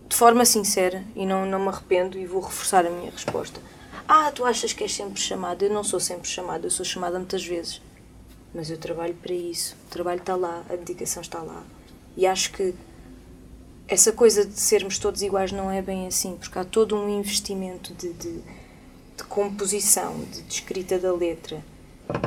de 0.09 0.17
forma 0.17 0.45
sincera 0.45 1.05
e 1.15 1.25
não, 1.25 1.47
não 1.47 1.59
me 1.59 1.69
arrependo 1.69 2.19
e 2.19 2.27
vou 2.27 2.41
reforçar 2.41 2.85
a 2.87 2.91
minha 2.91 3.11
resposta. 3.11 3.61
Ah, 4.09 4.31
tu 4.31 4.45
achas 4.45 4.73
que 4.73 4.85
és 4.85 4.95
sempre 4.95 5.21
chamada? 5.21 5.65
Eu 5.65 5.73
não 5.73 5.83
sou 5.83 5.99
sempre 5.99 6.29
chamada, 6.29 6.67
eu 6.67 6.71
sou 6.71 6.85
chamada 6.85 7.19
muitas 7.19 7.45
vezes. 7.45 7.81
Mas 8.55 8.71
eu 8.71 8.79
trabalho 8.79 9.15
para 9.15 9.35
isso 9.35 9.77
o 9.87 9.91
trabalho 9.91 10.21
está 10.21 10.37
lá, 10.37 10.63
a 10.69 10.77
dedicação 10.77 11.21
está 11.23 11.41
lá. 11.41 11.63
E 12.17 12.27
acho 12.27 12.53
que 12.53 12.75
essa 13.89 14.13
coisa 14.13 14.45
de 14.45 14.59
sermos 14.59 14.99
todos 14.99 15.23
iguais 15.23 15.53
não 15.53 15.71
é 15.71 15.81
bem 15.81 16.07
assim, 16.07 16.37
porque 16.37 16.59
há 16.59 16.65
todo 16.65 16.97
um 16.97 17.09
investimento 17.09 17.95
de, 17.95 18.13
de, 18.13 18.41
de 19.17 19.25
composição, 19.29 20.19
de, 20.33 20.43
de 20.43 20.53
escrita 20.53 20.99
da 20.99 21.13
letra, 21.13 21.63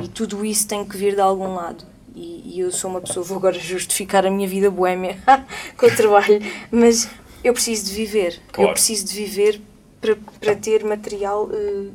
e 0.02 0.08
tudo 0.08 0.44
isso 0.44 0.66
tem 0.66 0.84
que 0.84 0.96
vir 0.96 1.14
de 1.14 1.20
algum 1.20 1.54
lado. 1.54 1.84
E, 2.14 2.56
e 2.56 2.60
eu 2.60 2.72
sou 2.72 2.90
uma 2.90 3.00
pessoa, 3.00 3.24
vou 3.24 3.38
agora 3.38 3.58
justificar 3.58 4.26
a 4.26 4.30
minha 4.30 4.48
vida 4.48 4.70
boémia 4.70 5.16
com 5.76 5.86
o 5.86 5.96
trabalho, 5.96 6.40
mas 6.70 7.08
eu 7.44 7.52
preciso 7.52 7.86
de 7.86 7.92
viver. 7.94 8.40
Claro. 8.52 8.70
Eu 8.70 8.72
preciso 8.72 9.06
de 9.06 9.14
viver 9.14 9.60
para, 10.00 10.16
para 10.40 10.56
ter 10.56 10.84
material 10.84 11.48
eh, 11.52 11.88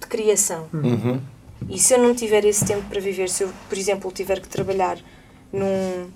de 0.00 0.06
criação. 0.06 0.68
E 1.68 1.78
se 1.78 1.94
eu 1.94 1.98
não 1.98 2.14
tiver 2.14 2.44
esse 2.44 2.64
tempo 2.64 2.82
para 2.88 3.00
viver, 3.00 3.28
se 3.28 3.44
eu, 3.44 3.50
por 3.68 3.78
exemplo, 3.78 4.10
tiver 4.12 4.40
que 4.40 4.48
trabalhar 4.48 4.98
num, 5.52 6.08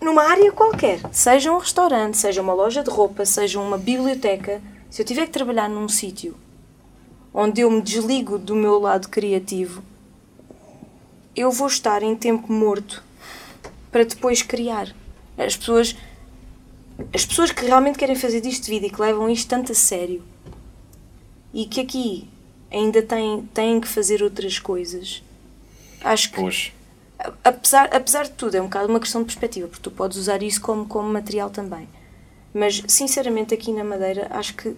numa 0.00 0.22
área 0.24 0.52
qualquer, 0.52 1.00
seja 1.12 1.52
um 1.52 1.58
restaurante, 1.58 2.16
seja 2.16 2.42
uma 2.42 2.54
loja 2.54 2.82
de 2.82 2.90
roupa, 2.90 3.24
seja 3.24 3.60
uma 3.60 3.78
biblioteca, 3.78 4.62
se 4.90 5.02
eu 5.02 5.06
tiver 5.06 5.26
que 5.26 5.32
trabalhar 5.32 5.68
num 5.68 5.88
sítio 5.88 6.36
onde 7.38 7.60
eu 7.60 7.70
me 7.70 7.82
desligo 7.82 8.38
do 8.38 8.54
meu 8.54 8.78
lado 8.78 9.08
criativo, 9.08 9.82
eu 11.34 11.50
vou 11.50 11.66
estar 11.66 12.02
em 12.02 12.16
tempo 12.16 12.50
morto 12.50 13.04
para 13.92 14.04
depois 14.04 14.40
criar. 14.40 14.94
As 15.36 15.54
pessoas, 15.54 15.94
as 17.12 17.26
pessoas 17.26 17.52
que 17.52 17.66
realmente 17.66 17.98
querem 17.98 18.16
fazer 18.16 18.40
disto 18.40 18.64
de 18.64 18.70
vida 18.70 18.86
e 18.86 18.90
que 18.90 19.00
levam 19.00 19.28
isto 19.28 19.48
tanto 19.48 19.72
a 19.72 19.74
sério 19.74 20.22
e 21.52 21.66
que 21.66 21.80
aqui 21.80 22.26
ainda 22.70 23.02
têm, 23.02 23.46
têm 23.52 23.80
que 23.80 23.88
fazer 23.88 24.22
outras 24.22 24.58
coisas, 24.58 25.22
acho 26.02 26.30
que 26.30 26.40
Pois. 26.40 26.72
Apesar, 27.44 27.88
apesar 27.92 28.24
de 28.24 28.30
tudo, 28.30 28.54
é 28.56 28.60
um 28.60 28.64
bocado 28.64 28.88
uma 28.88 29.00
questão 29.00 29.20
de 29.22 29.26
perspectiva, 29.26 29.68
porque 29.68 29.82
tu 29.82 29.90
podes 29.90 30.16
usar 30.18 30.42
isso 30.42 30.60
como, 30.60 30.86
como 30.86 31.08
material 31.08 31.50
também. 31.50 31.88
Mas, 32.52 32.82
sinceramente, 32.88 33.52
aqui 33.54 33.72
na 33.72 33.84
Madeira, 33.84 34.28
acho 34.30 34.54
que 34.54 34.74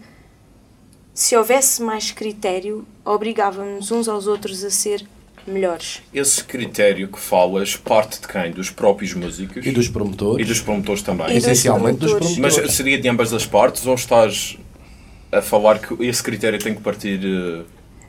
se 1.14 1.36
houvesse 1.36 1.82
mais 1.82 2.10
critério, 2.12 2.86
obrigávamos 3.04 3.90
uns 3.90 4.08
aos 4.08 4.26
outros 4.26 4.62
a 4.64 4.70
ser 4.70 5.04
melhores. 5.46 6.02
Esse 6.12 6.44
critério 6.44 7.08
que 7.08 7.18
falas 7.18 7.76
parte 7.76 8.20
de 8.20 8.28
quem? 8.28 8.50
Dos 8.52 8.70
próprios 8.70 9.14
músicos? 9.14 9.64
E 9.64 9.70
dos 9.72 9.88
promotores. 9.88 10.44
E 10.44 10.48
dos 10.48 10.60
promotores 10.60 11.02
também? 11.02 11.30
E 11.30 11.34
dos 11.34 11.44
Essencialmente 11.44 11.98
dos 11.98 12.10
promotores. 12.12 12.34
promotores. 12.36 12.66
Mas 12.66 12.74
seria 12.76 13.00
de 13.00 13.08
ambas 13.08 13.32
as 13.32 13.46
partes 13.46 13.86
ou 13.86 13.94
estás 13.94 14.56
a 15.32 15.40
falar 15.42 15.78
que 15.78 15.94
esse 16.04 16.22
critério 16.22 16.58
tem 16.58 16.74
que 16.74 16.80
partir 16.80 17.18
eh, 17.24 17.62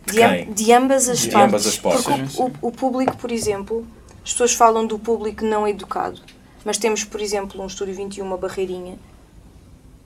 de, 0.05 0.13
De, 0.13 0.17
quem? 0.19 0.51
de 0.53 0.73
ambas 0.73 1.07
as 1.09 1.19
De 1.19 1.29
partes. 1.29 1.47
ambas 1.47 1.67
as 1.67 1.77
partes. 1.77 2.03
Porque 2.35 2.41
o, 2.41 2.45
o- 2.45 2.67
o 2.67 2.71
público, 2.71 3.15
por 3.17 3.31
exemplo, 3.31 3.85
as 4.29 4.33
pessoas 4.33 4.53
falam 4.53 4.85
do 4.85 4.99
público 4.99 5.43
não 5.43 5.67
educado, 5.67 6.21
mas 6.63 6.77
temos, 6.77 7.03
por 7.03 7.19
exemplo, 7.19 7.59
um 7.59 7.65
Estúdio 7.65 7.95
21, 7.95 8.23
uma 8.23 8.37
barreirinha, 8.37 8.95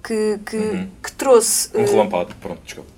que, 0.01 0.39
que, 0.45 0.87
que 1.03 1.11
trouxe. 1.11 1.69
Um 1.75 1.81
eh, 1.81 1.85
relampado. 1.85 2.33
Pronto, 2.39 2.61
desculpa. 2.63 2.89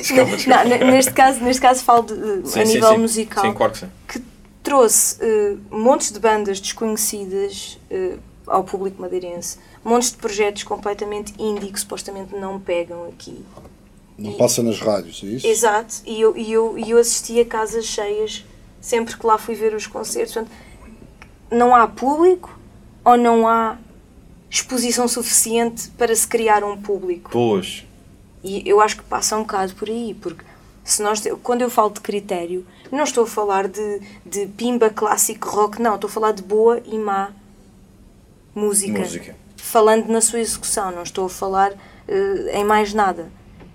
desculpa, 0.00 0.24
desculpa. 0.38 0.64
Não, 0.64 0.64
ne- 0.64 0.84
neste 0.90 1.12
caso, 1.12 1.40
neste 1.44 1.60
caso 1.60 1.84
falo 1.84 2.04
de, 2.04 2.14
eh, 2.14 2.40
Sim, 2.46 2.60
a 2.60 2.66
sim, 2.66 2.72
nível 2.72 2.88
sim. 2.92 2.96
musical, 2.98 3.44
Sim, 3.44 3.52
claro 3.52 3.72
que 3.72 3.78
sim. 3.80 3.88
que 4.08 4.22
trouxe 4.62 5.16
eh, 5.20 5.56
montes 5.70 6.10
de 6.12 6.18
bandas 6.18 6.58
desconhecidas 6.58 7.78
eh, 7.90 8.16
ao 8.46 8.64
público 8.64 9.02
madeirense, 9.02 9.58
montes 9.84 10.12
de 10.12 10.16
projetos 10.16 10.62
completamente 10.62 11.34
indie 11.38 11.70
que 11.70 11.78
supostamente 11.80 12.34
não 12.34 12.58
pegam 12.58 13.06
aqui. 13.08 13.44
Não 14.16 14.30
E- 14.30 14.36
passa 14.38 14.62
nas 14.62 14.80
rádios, 14.80 15.20
é 15.22 15.26
isso? 15.26 15.46
Exato, 15.46 15.96
e 16.06 16.18
eu, 16.22 16.34
e 16.34 16.50
eu, 16.50 16.78
e 16.78 16.90
eu 16.90 16.96
assisti 16.98 17.38
a 17.38 17.44
casas 17.44 17.84
cheias 17.84 18.44
sempre 18.80 19.16
que 19.16 19.26
lá 19.26 19.38
fui 19.38 19.54
ver 19.54 19.74
os 19.74 19.86
concertos. 19.86 20.34
Portanto, 20.34 20.52
não 21.50 21.74
há 21.74 21.86
público 21.86 22.58
ou 23.04 23.16
não 23.16 23.46
há 23.48 23.76
exposição 24.50 25.06
suficiente 25.06 25.90
para 25.90 26.14
se 26.14 26.26
criar 26.26 26.64
um 26.64 26.76
público. 26.80 27.30
Pois. 27.30 27.86
E 28.42 28.68
eu 28.68 28.80
acho 28.80 28.96
que 28.96 29.02
passa 29.04 29.36
um 29.36 29.42
bocado 29.42 29.74
por 29.74 29.88
aí, 29.88 30.14
porque 30.20 30.44
se 30.82 31.02
nós, 31.02 31.22
quando 31.42 31.62
eu 31.62 31.70
falo 31.70 31.90
de 31.90 32.00
critério, 32.00 32.66
não 32.90 33.04
estou 33.04 33.24
a 33.24 33.26
falar 33.26 33.68
de, 33.68 34.00
de 34.24 34.46
pimba 34.46 34.90
clássico 34.90 35.48
rock, 35.48 35.80
não, 35.80 35.94
estou 35.94 36.08
a 36.08 36.12
falar 36.12 36.32
de 36.32 36.42
boa 36.42 36.82
e 36.84 36.98
má 36.98 37.32
música. 38.54 38.98
Música. 38.98 39.36
Falando 39.56 40.08
na 40.08 40.20
sua 40.20 40.40
execução, 40.40 40.90
não 40.90 41.02
estou 41.02 41.26
a 41.26 41.28
falar 41.28 41.72
eh, 42.08 42.58
em 42.58 42.64
mais 42.64 42.92
nada. 42.92 43.30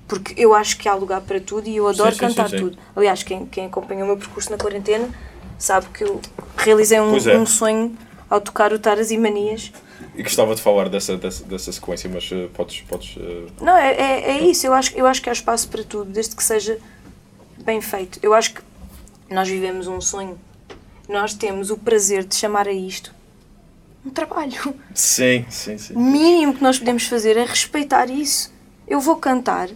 Porque 0.08 0.34
eu 0.38 0.54
acho 0.54 0.78
que 0.78 0.88
há 0.88 0.94
lugar 0.94 1.22
para 1.22 1.40
tudo 1.40 1.68
e 1.68 1.78
eu 1.78 1.88
adoro 1.88 2.14
Sim, 2.14 2.20
cantar 2.20 2.50
sim, 2.50 2.58
sim. 2.58 2.64
tudo. 2.64 2.78
Aliás, 2.96 3.24
quem, 3.24 3.46
quem 3.46 3.66
acompanhou 3.66 4.04
o 4.04 4.08
meu 4.08 4.18
percurso 4.18 4.52
na 4.52 4.58
quarentena 4.58 5.10
sabe 5.58 5.88
que 5.90 6.04
eu 6.04 6.22
realizei 6.58 7.00
um, 7.00 7.16
é. 7.18 7.38
um 7.38 7.46
sonho 7.46 7.98
ao 8.30 8.40
tocar 8.40 8.72
o 8.72 8.80
Taras 8.80 9.10
e 9.12 9.18
Manias. 9.18 9.72
E 10.16 10.22
gostava 10.22 10.54
de 10.54 10.62
falar 10.62 10.90
dessa, 10.90 11.18
dessa, 11.18 11.44
dessa 11.44 11.72
sequência, 11.72 12.10
mas 12.14 12.30
eh, 12.32 12.48
podes. 12.54 12.82
podes 12.82 13.16
eh, 13.20 13.48
Não, 13.62 13.76
é, 13.76 13.94
é, 13.94 14.32
é 14.32 14.44
isso. 14.46 14.68
Eu 14.68 14.74
acho, 14.74 14.96
eu 14.96 15.06
acho 15.08 15.22
que 15.22 15.30
há 15.30 15.34
espaço 15.34 15.68
para 15.70 15.84
tudo, 15.84 16.12
desde 16.12 16.36
que 16.36 16.44
seja 16.44 16.78
bem 17.64 17.82
feito. 17.82 18.20
Eu 18.22 18.34
acho 18.34 18.54
que 18.54 18.62
nós 19.30 19.48
vivemos 19.48 19.88
um 19.88 20.00
sonho. 20.00 20.40
Nós 21.10 21.34
temos 21.34 21.70
o 21.70 21.78
prazer 21.78 22.24
de 22.24 22.36
chamar 22.36 22.68
a 22.68 22.74
isto 22.74 23.14
um 24.06 24.10
trabalho. 24.12 24.76
Sim, 24.94 25.46
sim, 25.50 25.78
sim. 25.78 25.94
O 25.96 26.00
mínimo 26.00 26.54
que 26.54 26.62
nós 26.62 26.78
podemos 26.78 27.08
fazer 27.08 27.36
é 27.38 27.44
respeitar 27.44 28.10
isso. 28.10 28.54
Eu 28.88 29.00
vou 29.00 29.16
cantar, 29.16 29.70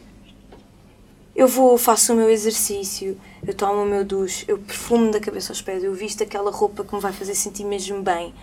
eu 1.40 1.48
vou, 1.48 1.78
faço 1.78 2.12
o 2.12 2.18
meu 2.18 2.30
exercício, 2.30 3.18
eu 3.48 3.54
tomo 3.54 3.84
o 3.84 3.86
meu 3.86 4.04
duche, 4.04 4.44
eu 4.46 4.58
perfumo 4.58 5.10
da 5.10 5.22
cabeça 5.22 5.54
aos 5.54 5.62
pés, 5.62 5.82
eu 5.82 5.94
visto 5.94 6.22
aquela 6.22 6.52
roupa 6.52 6.84
que 6.84 6.94
me 6.94 7.00
vai 7.00 7.14
fazer 7.14 7.34
sentir 7.34 7.64
mesmo 7.64 8.02
bem. 8.04 8.36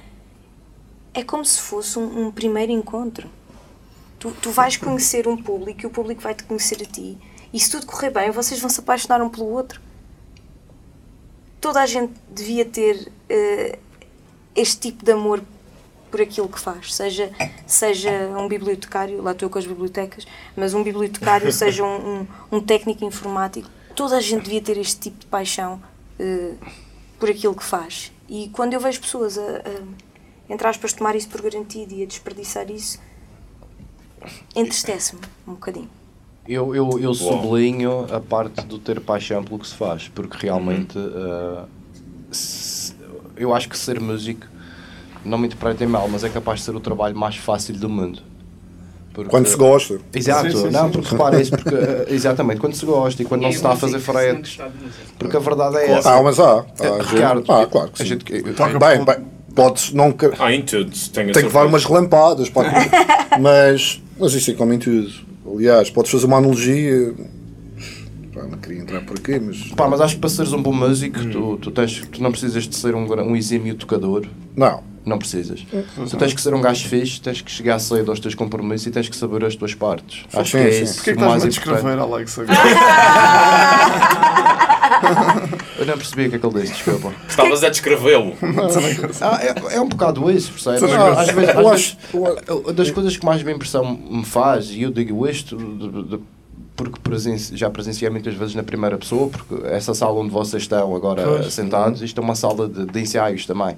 É 1.13 1.23
como 1.23 1.45
se 1.45 1.61
fosse 1.61 1.99
um, 1.99 2.29
um 2.29 2.33
primeiro 2.33 2.73
encontro. 2.73 3.29
Tu, 4.19 4.31
tu 4.41 4.51
vais 4.51 4.79
conhecer 4.79 5.29
um 5.29 5.37
público 5.37 5.83
e 5.83 5.87
o 5.87 5.91
público 5.91 6.23
vai 6.23 6.35
te 6.35 6.45
conhecer 6.45 6.81
a 6.81 6.87
ti. 6.87 7.19
E 7.53 7.61
se 7.61 7.71
tudo 7.71 7.85
correr 7.85 8.09
bem, 8.09 8.31
vocês 8.31 8.59
vão 8.59 8.71
se 8.71 8.81
apaixonar 8.81 9.21
um 9.21 9.29
pelo 9.29 9.45
outro. 9.45 9.79
Toda 11.61 11.83
a 11.83 11.87
gente 11.87 12.15
devia 12.31 12.65
ter 12.65 13.13
eh, 13.29 13.79
este 14.55 14.79
tipo 14.79 15.05
de 15.05 15.13
amor 15.13 15.43
por 16.17 16.23
aquilo 16.23 16.49
que 16.49 16.59
faz, 16.59 16.95
seja, 16.95 17.31
seja 17.67 18.11
um 18.39 18.49
bibliotecário, 18.49 19.23
lá 19.23 19.33
estou 19.33 19.47
eu 19.47 19.51
com 19.51 19.59
as 19.59 19.67
bibliotecas, 19.67 20.27
mas 20.57 20.73
um 20.73 20.83
bibliotecário, 20.83 21.53
seja 21.53 21.85
um, 21.85 22.21
um, 22.21 22.27
um 22.53 22.61
técnico 22.61 23.05
informático, 23.05 23.69
toda 23.95 24.17
a 24.17 24.21
gente 24.23 24.45
devia 24.45 24.63
ter 24.63 24.79
este 24.79 24.99
tipo 24.99 25.19
de 25.21 25.27
paixão 25.27 25.79
eh, 26.19 26.55
por 27.21 27.29
aquilo 27.29 27.55
que 27.55 27.63
faz. 27.63 28.11
E 28.31 28.49
quando 28.49 28.73
eu 28.73 28.81
vejo 28.81 28.99
pessoas 28.99 29.37
a, 29.37 29.43
a 29.43 29.83
entre 30.49 30.67
aspas, 30.67 30.95
tomar 30.95 31.15
isso 31.15 31.29
por 31.29 31.43
garantido 31.43 31.93
e 31.93 32.03
a 32.03 32.07
desperdiçar 32.07 32.71
isso, 32.71 32.99
entristece-me 34.55 35.21
um 35.47 35.53
bocadinho. 35.53 35.91
Eu, 36.49 36.75
eu, 36.75 36.99
eu 36.99 37.13
sublinho 37.13 38.07
a 38.11 38.21
parte 38.21 38.63
do 38.65 38.79
ter 38.79 39.01
paixão 39.01 39.45
pelo 39.45 39.59
que 39.59 39.67
se 39.69 39.75
faz, 39.75 40.09
porque 40.09 40.39
realmente 40.47 40.97
uh, 40.97 41.69
se- 42.33 42.95
eu 43.37 43.53
acho 43.53 43.69
que 43.69 43.77
ser 43.77 44.01
músico, 44.01 44.47
não 45.27 45.39
me 45.39 45.47
interpretem 45.47 45.87
mal, 45.87 46.09
mas 46.09 46.25
é 46.25 46.29
capaz 46.29 46.61
de 46.61 46.67
ser 46.67 46.75
o 46.77 46.81
trabalho 46.81 47.17
mais 47.17 47.37
fácil 47.37 47.75
do 47.75 47.89
mundo. 47.89 48.21
Porque- 49.13 49.31
Quando 49.31 49.47
se 49.47 49.57
gosta. 49.57 49.99
Exato, 50.15 50.51
Sim, 50.51 50.65
sim, 50.65 50.71
não, 50.71 50.87
sim. 50.87 50.91
porque 50.93 51.09
repara 51.11 51.41
isso, 51.41 51.51
porque, 51.53 51.75
uh, 51.75 52.05
exatamente, 52.09 52.61
quando 52.61 52.75
se 52.75 52.85
gosta 52.85 53.23
e 53.23 53.25
quando 53.25 53.43
não 53.43 53.51
se 53.51 53.57
está 53.57 53.73
a 53.73 53.77
fazer 53.77 53.99
fretes, 53.99 54.59
porque 55.19 55.37
a 55.37 55.41
verdade 55.41 55.77
é 55.79 55.91
essa. 55.93 56.15
Ah, 56.15 56.23
mas 56.23 56.39
há. 56.39 56.59
há 56.61 56.65
Eh, 56.81 57.03
gente- 57.03 57.15
Ricardo, 57.15 57.45
ah, 57.53 57.67
claro 57.67 57.89
que 57.93 58.03
a 58.03 58.05
sim. 58.05 58.11
gente- 58.11 58.25
eu- 58.31 58.79
Bem, 58.79 59.05
bem, 59.05 59.27
podes 59.55 59.93
não. 59.95 60.13
que- 60.13 60.31
Ah, 60.39 60.53
em 60.53 60.61
tudo. 60.63 60.91
Tem 61.15 61.29
que 61.33 61.39
levar 61.41 61.65
umas 61.67 61.85
relampadas, 61.87 62.51
pode- 62.51 62.69
mas, 63.41 64.03
mas 64.19 64.35
isso 64.35 64.51
é 64.51 64.55
como 64.55 64.75
em 64.75 64.79
tudo. 64.79 65.11
Aliás, 65.51 65.89
podes 65.89 66.11
fazer 66.11 66.27
uma 66.27 66.37
analogia. 66.37 67.15
Pá, 68.37 68.43
não 68.43 68.59
queria 68.59 68.83
entrar 68.83 69.01
por 69.01 69.17
aqui, 69.19 69.41
mas. 69.41 69.69
Pá, 69.73 69.89
mas 69.89 69.99
acho 70.01 70.15
que 70.17 70.21
para 70.21 70.29
seres 70.29 70.53
um 70.53 70.61
bom 70.63 70.73
músico, 70.73 71.19
tu, 71.31 71.57
tu, 71.57 71.71
tens, 71.71 72.03
tu 72.13 72.23
não 72.23 72.31
precisas 72.31 72.69
de 72.69 72.77
ser 72.77 72.95
um, 72.95 73.07
um 73.23 73.35
exímio 73.35 73.75
tocador. 73.75 74.27
Não. 74.55 74.83
Não 75.07 75.19
precisas. 75.19 75.65
Tu 76.11 76.17
tens 76.17 76.35
que 76.35 76.41
ser 76.41 76.53
um 76.53 76.61
gajo 76.61 76.89
fixe, 76.89 77.21
tens 77.21 77.41
que 77.41 77.49
chegar 77.49 77.79
cedo 77.79 78.11
aos 78.11 78.19
teus 78.19 78.35
compromissos 78.35 78.89
e 78.89 78.91
tens 78.91 79.09
que 79.09 79.15
saber 79.17 79.45
as 79.45 79.55
tuas 79.55 79.73
partes. 79.73 80.25
Acho 80.35 80.59
Sim, 80.59 80.65
que 80.65 80.69
é 80.69 80.73
sim. 80.73 80.83
isso 80.83 80.95
Porquê 80.97 81.13
que 81.15 81.19
o 81.19 81.21
mais 81.21 81.45
estás-me 81.45 81.73
a 81.73 81.77
descrever, 81.77 81.99
Alex? 82.03 82.39
agora? 82.41 82.59
Eu 85.79 85.87
não 85.87 85.97
percebi 85.97 86.27
o 86.27 86.31
que 86.31 86.37
é 86.37 86.39
que 86.41 86.47
ele 86.47 86.61
disse, 86.61 86.73
desculpa. 86.75 87.13
Estavas 87.29 87.63
a 87.63 87.69
descrevê-lo. 87.69 88.35
Ah, 89.21 89.39
é, 89.43 89.77
é 89.77 89.81
um 89.81 89.89
bocado 89.89 90.29
isso, 90.31 90.51
percebes? 90.53 90.83
Às 90.83 91.31
vezes, 91.31 91.51
às 91.51 91.97
Eu 92.13 92.25
vezes, 92.63 92.75
das 92.75 92.91
coisas 92.91 93.17
que 93.17 93.25
mais 93.25 93.43
me 93.45 93.53
impressão 93.53 93.97
me 94.11 94.25
faz, 94.25 94.71
e 94.71 94.83
eu 94.83 94.91
digo 94.91 95.25
isto 95.29 95.57
de- 95.57 96.17
de- 96.17 96.21
porque 96.77 97.01
presenci- 97.03 97.57
já 97.57 97.71
presenciei 97.71 98.11
muitas 98.11 98.35
vezes 98.35 98.55
na 98.55 98.63
primeira 98.63 98.99
pessoa, 98.99 99.29
porque 99.31 99.67
essa 99.67 99.95
sala 99.95 100.13
onde 100.21 100.31
vocês 100.31 100.63
estão 100.65 100.95
agora 100.95 101.49
sentados, 101.51 102.03
isto 102.03 102.21
é 102.21 102.25
uma 102.25 102.35
sala 102.35 102.69
de, 102.69 102.85
de 102.87 103.01
ensaios 103.01 103.47
também. 103.47 103.77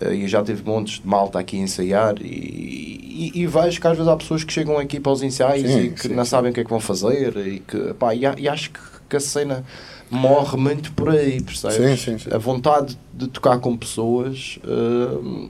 Eh, 0.00 0.14
E 0.16 0.22
eu 0.22 0.28
já 0.28 0.42
tive 0.44 0.62
montes 0.64 1.00
de 1.00 1.06
malta 1.08 1.38
aqui 1.38 1.56
a 1.56 1.60
ensaiar 1.60 2.14
e, 2.20 3.32
e, 3.34 3.40
e 3.42 3.46
vejo 3.46 3.80
que 3.80 3.86
às 3.86 3.96
vezes 3.96 4.12
há 4.12 4.16
pessoas 4.16 4.44
que 4.44 4.52
chegam 4.52 4.76
aqui 4.78 5.00
para 5.00 5.12
os 5.12 5.22
ensaios 5.22 5.70
Sim, 5.70 5.80
e 5.84 5.90
que 5.90 6.02
sim, 6.02 6.14
não 6.14 6.24
sim. 6.24 6.30
sabem 6.30 6.50
o 6.50 6.54
que 6.54 6.60
é 6.60 6.64
que 6.64 6.70
vão 6.70 6.80
fazer 6.80 7.34
e 7.38 7.60
que 7.60 7.94
pá, 7.94 8.14
e, 8.14 8.20
e 8.38 8.48
acho 8.48 8.70
que, 8.70 8.80
que 9.08 9.16
a 9.16 9.20
cena 9.20 9.64
morre 10.10 10.56
muito 10.58 10.92
por 10.92 11.08
aí, 11.08 11.40
percebes? 11.42 11.76
Sim, 11.76 11.96
sim, 11.96 12.18
sim. 12.18 12.30
A 12.34 12.38
vontade 12.38 12.98
de 13.14 13.26
tocar 13.28 13.58
com 13.58 13.74
pessoas 13.76 14.58
eh, 14.62 15.48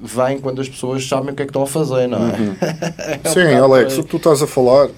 vem 0.00 0.38
quando 0.38 0.60
as 0.60 0.68
pessoas 0.68 1.06
sabem 1.08 1.32
o 1.32 1.34
que 1.34 1.42
é 1.42 1.46
que 1.46 1.50
estão 1.50 1.62
a 1.62 1.66
fazer, 1.66 2.06
não 2.06 2.18
é? 2.28 2.32
É 3.24 3.28
um 3.28 3.32
Sim, 3.32 3.54
Alex, 3.54 3.98
o 3.98 4.02
que 4.04 4.10
tu 4.10 4.16
estás 4.18 4.42
a 4.42 4.46
falar 4.46 4.88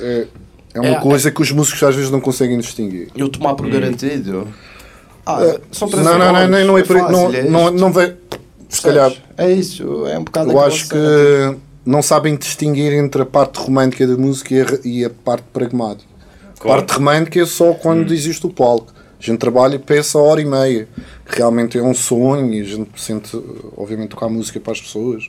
é, 0.00 0.26
é 0.74 0.80
uma 0.80 0.96
É, 0.96 1.00
coisa 1.00 1.30
que 1.30 1.42
os 1.42 1.50
músicos 1.52 1.82
às 1.82 1.94
vezes 1.94 2.10
não 2.10 2.20
conseguem 2.20 2.58
distinguir. 2.58 3.08
Eu 3.16 3.28
tomar 3.28 3.54
por 3.54 3.68
garantido. 3.68 4.48
Ah, 5.24 5.38
Eh, 5.44 5.60
são 5.70 5.88
três 5.88 6.04
não, 6.04 6.18
não, 6.18 6.32
não, 6.32 6.48
não, 6.48 6.64
não 6.66 6.78
é 6.78 6.82
por 6.82 6.96
aí. 6.96 7.02
fácil, 7.02 7.16
Não, 7.18 7.34
é 7.34 7.42
não, 7.44 7.70
não 7.70 7.92
vem. 7.92 8.14
Se 8.68 8.82
calhar? 8.82 9.12
É 9.36 9.50
isso, 9.52 10.06
é 10.06 10.18
um 10.18 10.24
bocado 10.24 10.50
eu 10.50 10.60
acho 10.60 10.88
que 10.88 11.56
não 11.84 12.00
sabem 12.02 12.36
distinguir 12.36 12.92
entre 12.92 13.22
a 13.22 13.26
parte 13.26 13.58
romântica 13.60 14.06
da 14.06 14.16
música 14.16 14.54
e 14.54 14.60
a, 14.62 14.66
e 14.84 15.04
a 15.04 15.10
parte 15.10 15.44
pragmática. 15.52 16.10
A 16.56 16.60
Claro. 16.60 16.80
parte 16.82 16.96
romântica 16.96 17.40
é 17.40 17.46
só 17.46 17.72
quando 17.74 18.12
existe 18.14 18.46
o 18.46 18.50
palco. 18.50 18.92
A 19.20 19.24
gente 19.24 19.38
trabalha 19.38 19.76
e 19.76 19.78
pensa 19.78 20.18
a 20.18 20.22
hora 20.22 20.40
e 20.40 20.44
meia. 20.44 20.88
Realmente 21.26 21.76
é 21.78 21.82
um 21.82 21.94
sonho 21.94 22.52
e 22.54 22.60
a 22.60 22.64
gente 22.64 22.90
sente, 22.96 23.36
obviamente, 23.76 24.10
tocar 24.10 24.28
música 24.28 24.58
para 24.58 24.72
as 24.72 24.80
pessoas. 24.80 25.28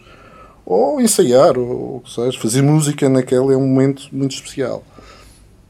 Ou 0.65 1.01
ensaiar, 1.01 1.57
ou 1.57 1.97
o 1.97 2.01
que 2.03 2.11
seja. 2.11 2.39
Fazer 2.39 2.61
música 2.61 3.07
naquele 3.09 3.53
é 3.53 3.57
um 3.57 3.67
momento 3.67 4.03
muito 4.11 4.33
especial. 4.35 4.83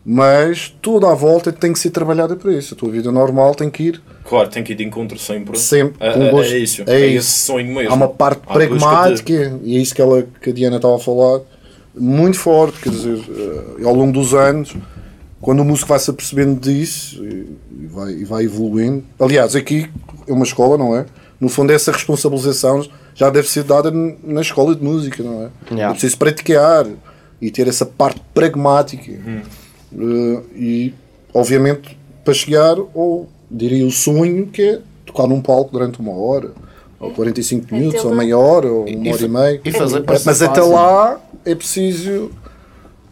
Mas 0.06 0.74
toda 0.82 1.10
a 1.10 1.16
volta 1.16 1.52
tem 1.52 1.72
que 1.72 1.80
ser 1.80 1.90
trabalhada 1.92 2.36
para 2.36 2.52
isso. 2.52 2.74
A 2.74 2.78
tua 2.78 2.90
vida 2.92 3.10
normal 3.12 3.56
tem 3.56 3.70
que 3.70 3.84
ir 3.84 4.02
Claro, 4.28 4.50
tem 4.50 4.62
que 4.64 4.74
ir 4.74 4.76
de 4.76 4.84
encontro 4.84 5.18
sempre. 5.18 5.58
sempre 5.58 5.96
É, 6.06 6.14
com 6.14 6.24
é- 6.24 6.30
gosto. 6.32 6.54
é 6.54 6.58
isso. 6.58 6.84
É 6.88 7.02
É, 7.02 7.08
isso. 7.08 7.18
esse 7.30 7.46
sonho 7.46 7.74
mesmo. 7.74 7.92
Há 7.92 7.94
uma 7.96 8.08
parte 8.10 8.42
Há 8.48 8.52
a 8.52 8.54
busca 8.54 8.68
de- 8.74 8.80
pragmática, 8.80 9.60
e 9.64 9.78
é 9.78 9.80
isso 9.80 9.96
que, 9.96 10.02
ela, 10.02 10.26
que 10.42 10.50
a 10.50 10.54
Diana 10.54 10.76
estava 10.78 10.96
a 10.96 11.00
falar, 11.00 11.42
muito 11.98 12.38
forte. 12.38 12.80
Quer 12.82 12.90
dizer, 12.90 13.18
eh, 13.30 13.86
ao 13.86 13.94
longo 13.94 14.12
dos 14.12 14.34
anos, 14.34 14.76
quando 15.40 15.62
o 15.62 15.66
músico 15.66 15.88
vai 15.90 16.00
se 16.00 16.10
apercebendo 16.10 16.60
disso 16.60 17.24
e, 17.24 17.58
e 17.84 17.88
vai, 17.88 18.12
e 18.12 18.26
vai 18.26 18.44
evoluindo. 18.44 19.04
Aliás, 19.20 19.56
aqui 19.56 19.90
é 20.28 20.34
uma 20.34 20.44
escola, 20.46 20.78
não 20.78 20.96
é? 20.98 21.06
No 21.40 21.48
fundo, 21.50 21.72
essa 21.72 21.92
responsabilização 21.92 22.86
já 23.16 23.30
deve 23.30 23.50
ser 23.50 23.64
dada 23.64 23.92
na 23.92 24.42
escola 24.42 24.76
de 24.76 24.84
música, 24.84 25.22
não 25.24 25.44
é? 25.44 25.50
Yeah. 25.70 25.88
É 25.88 25.92
preciso 25.92 26.18
praticar 26.18 26.88
e 27.42 27.52
ter 27.52 27.68
essa 27.68 27.86
parte 27.86 28.22
pragmática. 28.34 29.12
Eh, 29.12 29.42
e, 30.56 30.94
obviamente, 31.34 31.98
para 32.24 32.34
chegar 32.34 32.78
ao, 32.78 33.28
diria, 33.50 33.86
o 33.86 33.92
sonho 33.92 34.48
que 34.48 34.62
é 34.62 34.82
tocar 35.06 35.28
num 35.28 35.42
palco 35.42 35.72
durante 35.72 36.00
uma 36.00 36.14
hora, 36.14 36.52
ou 37.00 37.12
45 37.12 37.66
Até 37.66 37.76
minutos, 37.76 38.06
ou 38.06 38.16
meia 38.16 38.38
hora, 38.38 38.68
ou 38.72 38.82
uma 38.88 38.90
E 39.08 39.12
hora 39.14 39.24
e 39.24 39.28
meia. 39.28 39.62
e 39.66 39.72
fazer 39.72 40.04
Mas- 40.08 40.42
até 40.42 40.62
lá 40.62 41.22
é 41.46 41.54
preciso 41.54 42.32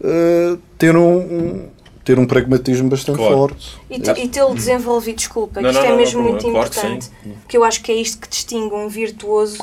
eh, 0.04 0.58
ter, 0.80 0.96
um, 0.96 1.18
um- 1.20 1.70
ter 2.04 2.18
um 2.18 2.26
pragmatismo 2.26 2.90
bastante 2.90 3.18
Claro. 3.18 3.36
forte. 3.38 3.78
E, 3.90 4.00
te- 4.00 4.20
e 4.24 4.28
tê-lo 4.28 4.56
desenvolvido, 4.56 5.18
desculpa, 5.18 5.56
que 5.60 5.62
Não, 5.62 5.70
isto 5.70 5.80
não, 5.80 5.86
é 5.86 5.90
não, 5.92 5.98
mesmo 5.98 6.22
não, 6.24 6.30
muito 6.30 6.50
claro 6.50 6.70
que 6.72 6.80
importante. 6.80 7.12
Porque 7.42 7.56
eu 7.58 7.64
acho 7.64 7.84
que 7.84 7.92
é 7.92 7.96
isto 7.96 8.18
que 8.20 8.28
distingue 8.28 8.74
um 8.74 8.88
virtuoso 8.88 9.60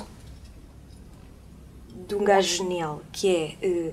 de 2.07 2.15
um 2.15 2.23
gajo 2.23 2.49
genial, 2.57 3.01
que 3.13 3.29
é 3.35 3.53
eh, 3.67 3.91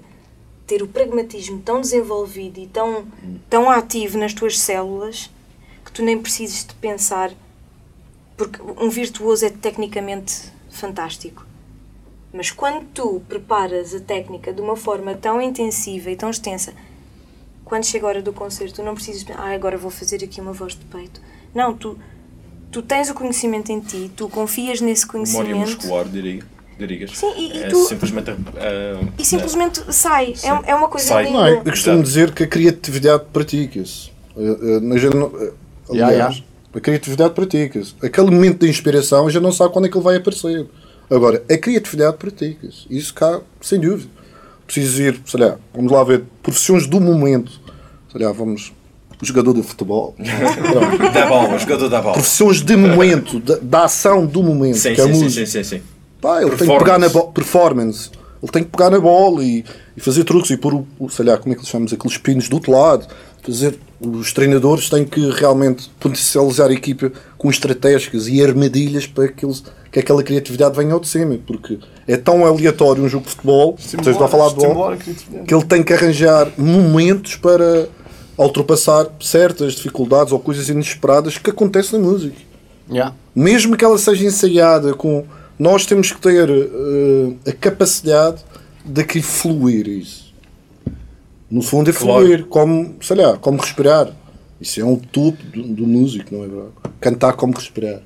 ter 0.65 0.81
o 0.81 0.87
pragmatismo 0.87 1.61
tão 1.61 1.79
desenvolvido 1.81 2.59
e 2.59 2.67
tão, 2.67 3.05
tão 3.49 3.69
ativo 3.69 4.17
nas 4.17 4.33
tuas 4.33 4.59
células 4.59 5.29
que 5.83 5.91
tu 5.91 6.01
nem 6.01 6.19
precisas 6.19 6.65
de 6.65 6.73
pensar, 6.75 7.31
porque 8.35 8.59
um 8.61 8.89
virtuoso 8.89 9.45
é 9.45 9.49
tecnicamente 9.49 10.51
fantástico. 10.69 11.45
Mas 12.33 12.51
quando 12.51 12.85
tu 12.93 13.21
preparas 13.29 13.93
a 13.93 13.99
técnica 13.99 14.51
de 14.51 14.59
uma 14.59 14.75
forma 14.75 15.13
tão 15.13 15.41
intensiva 15.41 16.09
e 16.09 16.15
tão 16.15 16.29
extensa, 16.29 16.73
quando 17.63 17.85
chega 17.85 18.05
a 18.05 18.09
hora 18.09 18.21
do 18.21 18.33
concerto, 18.33 18.75
tu 18.75 18.83
não 18.83 18.93
precisas, 18.93 19.25
ah, 19.37 19.53
agora 19.53 19.77
vou 19.77 19.91
fazer 19.91 20.23
aqui 20.23 20.41
uma 20.41 20.51
voz 20.51 20.73
de 20.73 20.83
peito. 20.85 21.21
Não, 21.53 21.73
tu, 21.73 21.97
tu 22.71 22.81
tens 22.81 23.09
o 23.09 23.13
conhecimento 23.13 23.71
em 23.71 23.79
ti, 23.79 24.11
tu 24.15 24.27
confias 24.27 24.81
nesse 24.81 25.07
Memória 25.07 25.31
conhecimento 25.31 25.77
muscular, 25.77 26.05
diria. 26.05 26.43
Dirigas. 26.77 27.11
Sim, 27.17 27.31
e- 27.37 27.57
e 27.57 27.63
é 27.63 27.67
tu- 27.69 27.85
simplesmente. 27.87 28.31
ah, 28.31 29.01
e 29.17 29.23
simplesmente 29.25 29.81
sai. 29.93 30.33
É, 30.43 30.71
é 30.71 30.75
uma 30.75 30.87
coisa 30.89 31.07
Sai. 31.07 31.25
linda. 31.25 31.37
Não, 31.37 31.47
eu 31.47 31.61
costumo 31.63 31.95
Exato. 31.95 32.03
dizer 32.03 32.31
que 32.33 32.43
a 32.43 32.47
criatividade 32.47 33.23
pratica-se. 33.31 34.09
Eh, 34.37 34.41
eh, 34.41 35.45
eh, 35.45 35.51
aliás, 35.89 36.43
a 36.73 36.79
criatividade 36.81 37.33
pratica-se. 37.33 37.95
Aquele 38.03 38.29
momento 38.31 38.59
de 38.59 38.69
inspiração 38.69 39.25
a 39.25 39.29
gente 39.31 39.41
não 39.41 39.51
sabe 39.53 39.71
quando 39.71 39.85
é 39.85 39.89
que 39.89 39.95
ele 39.97 40.03
vai 40.03 40.17
aparecer. 40.17 40.65
Agora, 41.09 41.41
a 41.49 41.57
criatividade 41.57 42.17
pratica-se. 42.17 42.85
Isso 42.89 43.13
cá, 43.13 43.39
sem 43.61 43.79
dúvida. 43.79 44.09
Preciso 44.65 45.01
ir, 45.01 45.21
sei 45.25 45.39
lá, 45.39 45.57
vamos 45.73 45.91
lá 45.91 46.03
ver, 46.03 46.23
profissões 46.43 46.87
do 46.87 46.99
momento. 46.99 47.51
Sei 48.11 48.19
lá, 48.25 48.31
vamos. 48.31 48.73
Jogador 49.21 49.53
de 49.53 49.63
futebol. 49.63 50.13
Da 51.13 51.25
bola, 51.27 51.57
jogador 51.57 51.87
da 51.87 52.01
bola. 52.01 52.13
Profissões 52.15 52.61
de 52.61 52.75
momento, 52.75 53.39
da, 53.39 53.57
da 53.61 53.83
ação 53.85 54.25
do 54.25 54.43
momento, 54.43 54.77
Sim, 54.77 54.93
que 54.93 54.99
é 54.99 55.03
a 55.05 55.07
sim, 55.07 55.13
sim, 55.13 55.29
sim, 55.29 55.45
sim, 55.45 55.63
sim. 55.63 55.81
Pá, 56.25 56.41
ele 56.41 56.55
tem 56.55 56.67
que 56.67 56.77
pegar 56.79 56.97
na 56.97 57.07
bola. 57.07 57.31
Performance. 57.31 58.09
Ele 58.41 58.51
tem 58.51 58.63
que 58.63 58.69
pegar 58.69 58.89
na 58.89 58.99
bola 58.99 59.43
e, 59.43 59.63
e 59.95 60.01
fazer 60.01 60.23
truques 60.23 60.49
e 60.49 60.57
pôr 60.57 60.73
o, 60.73 60.87
o, 60.97 61.07
sei 61.07 61.23
lá, 61.23 61.37
como 61.37 61.53
é 61.53 61.55
que 61.55 61.61
eles 61.61 61.69
chamam 61.69 61.87
aqueles 61.91 62.17
pinos 62.17 62.49
do 62.49 62.55
outro 62.55 62.71
lado. 62.71 63.05
Fazer, 63.43 63.77
os 64.01 64.33
treinadores 64.33 64.89
têm 64.89 65.05
que 65.05 65.29
realmente 65.29 65.87
potencializar 65.99 66.69
a 66.69 66.73
equipa 66.73 67.11
com 67.37 67.47
estratégias 67.47 68.27
e 68.27 68.43
armadilhas 68.43 69.05
para 69.05 69.27
que, 69.27 69.45
eles, 69.45 69.63
que 69.91 69.99
aquela 69.99 70.23
criatividade 70.23 70.75
venha 70.75 70.93
ao 70.93 70.99
de 70.99 71.07
cima. 71.07 71.37
Porque 71.45 71.77
é 72.07 72.17
tão 72.17 72.43
aleatório 72.43 73.03
um 73.03 73.07
jogo 73.07 73.25
de 73.25 73.31
futebol, 73.31 73.77
vocês 73.77 74.17
falar 74.17 74.49
de 74.49 74.55
bola, 74.55 74.97
que 74.97 75.53
ele 75.53 75.65
tem 75.65 75.83
que 75.83 75.93
arranjar 75.93 76.51
momentos 76.57 77.35
para 77.35 77.87
ultrapassar 78.35 79.07
certas 79.21 79.73
dificuldades 79.73 80.33
ou 80.33 80.39
coisas 80.39 80.69
inesperadas 80.69 81.37
que 81.37 81.51
acontecem 81.51 81.99
na 81.99 82.05
música 82.05 82.55
Yeah. 82.87 83.15
mesmo 83.33 83.75
que 83.75 83.83
ela 83.83 83.97
seja 83.97 84.25
ensaiada 84.25 84.93
com 84.93 85.25
nós 85.57 85.85
temos 85.85 86.11
que 86.11 86.19
ter 86.21 86.49
eh, 86.49 87.49
a 87.49 87.53
capacidade 87.53 88.43
de 88.83 89.03
fluir 89.21 89.87
isso. 89.87 90.33
No 91.49 91.61
fundo 91.61 91.89
é 91.89 91.93
Claro. 91.93 92.25
fluir 92.25 92.45
como 92.45 92.95
sei 93.01 93.17
lá 93.17 93.37
como 93.37 93.59
respirar. 93.61 94.11
Isso 94.59 94.79
é 94.79 94.85
um 94.85 94.95
topo 94.95 95.41
do, 95.43 95.63
do 95.63 95.87
músico 95.87 96.33
não 96.33 96.43
é 96.43 96.47
verdade? 96.47 96.71
Cantar 96.99 97.33
como 97.33 97.53
respirar 97.53 98.01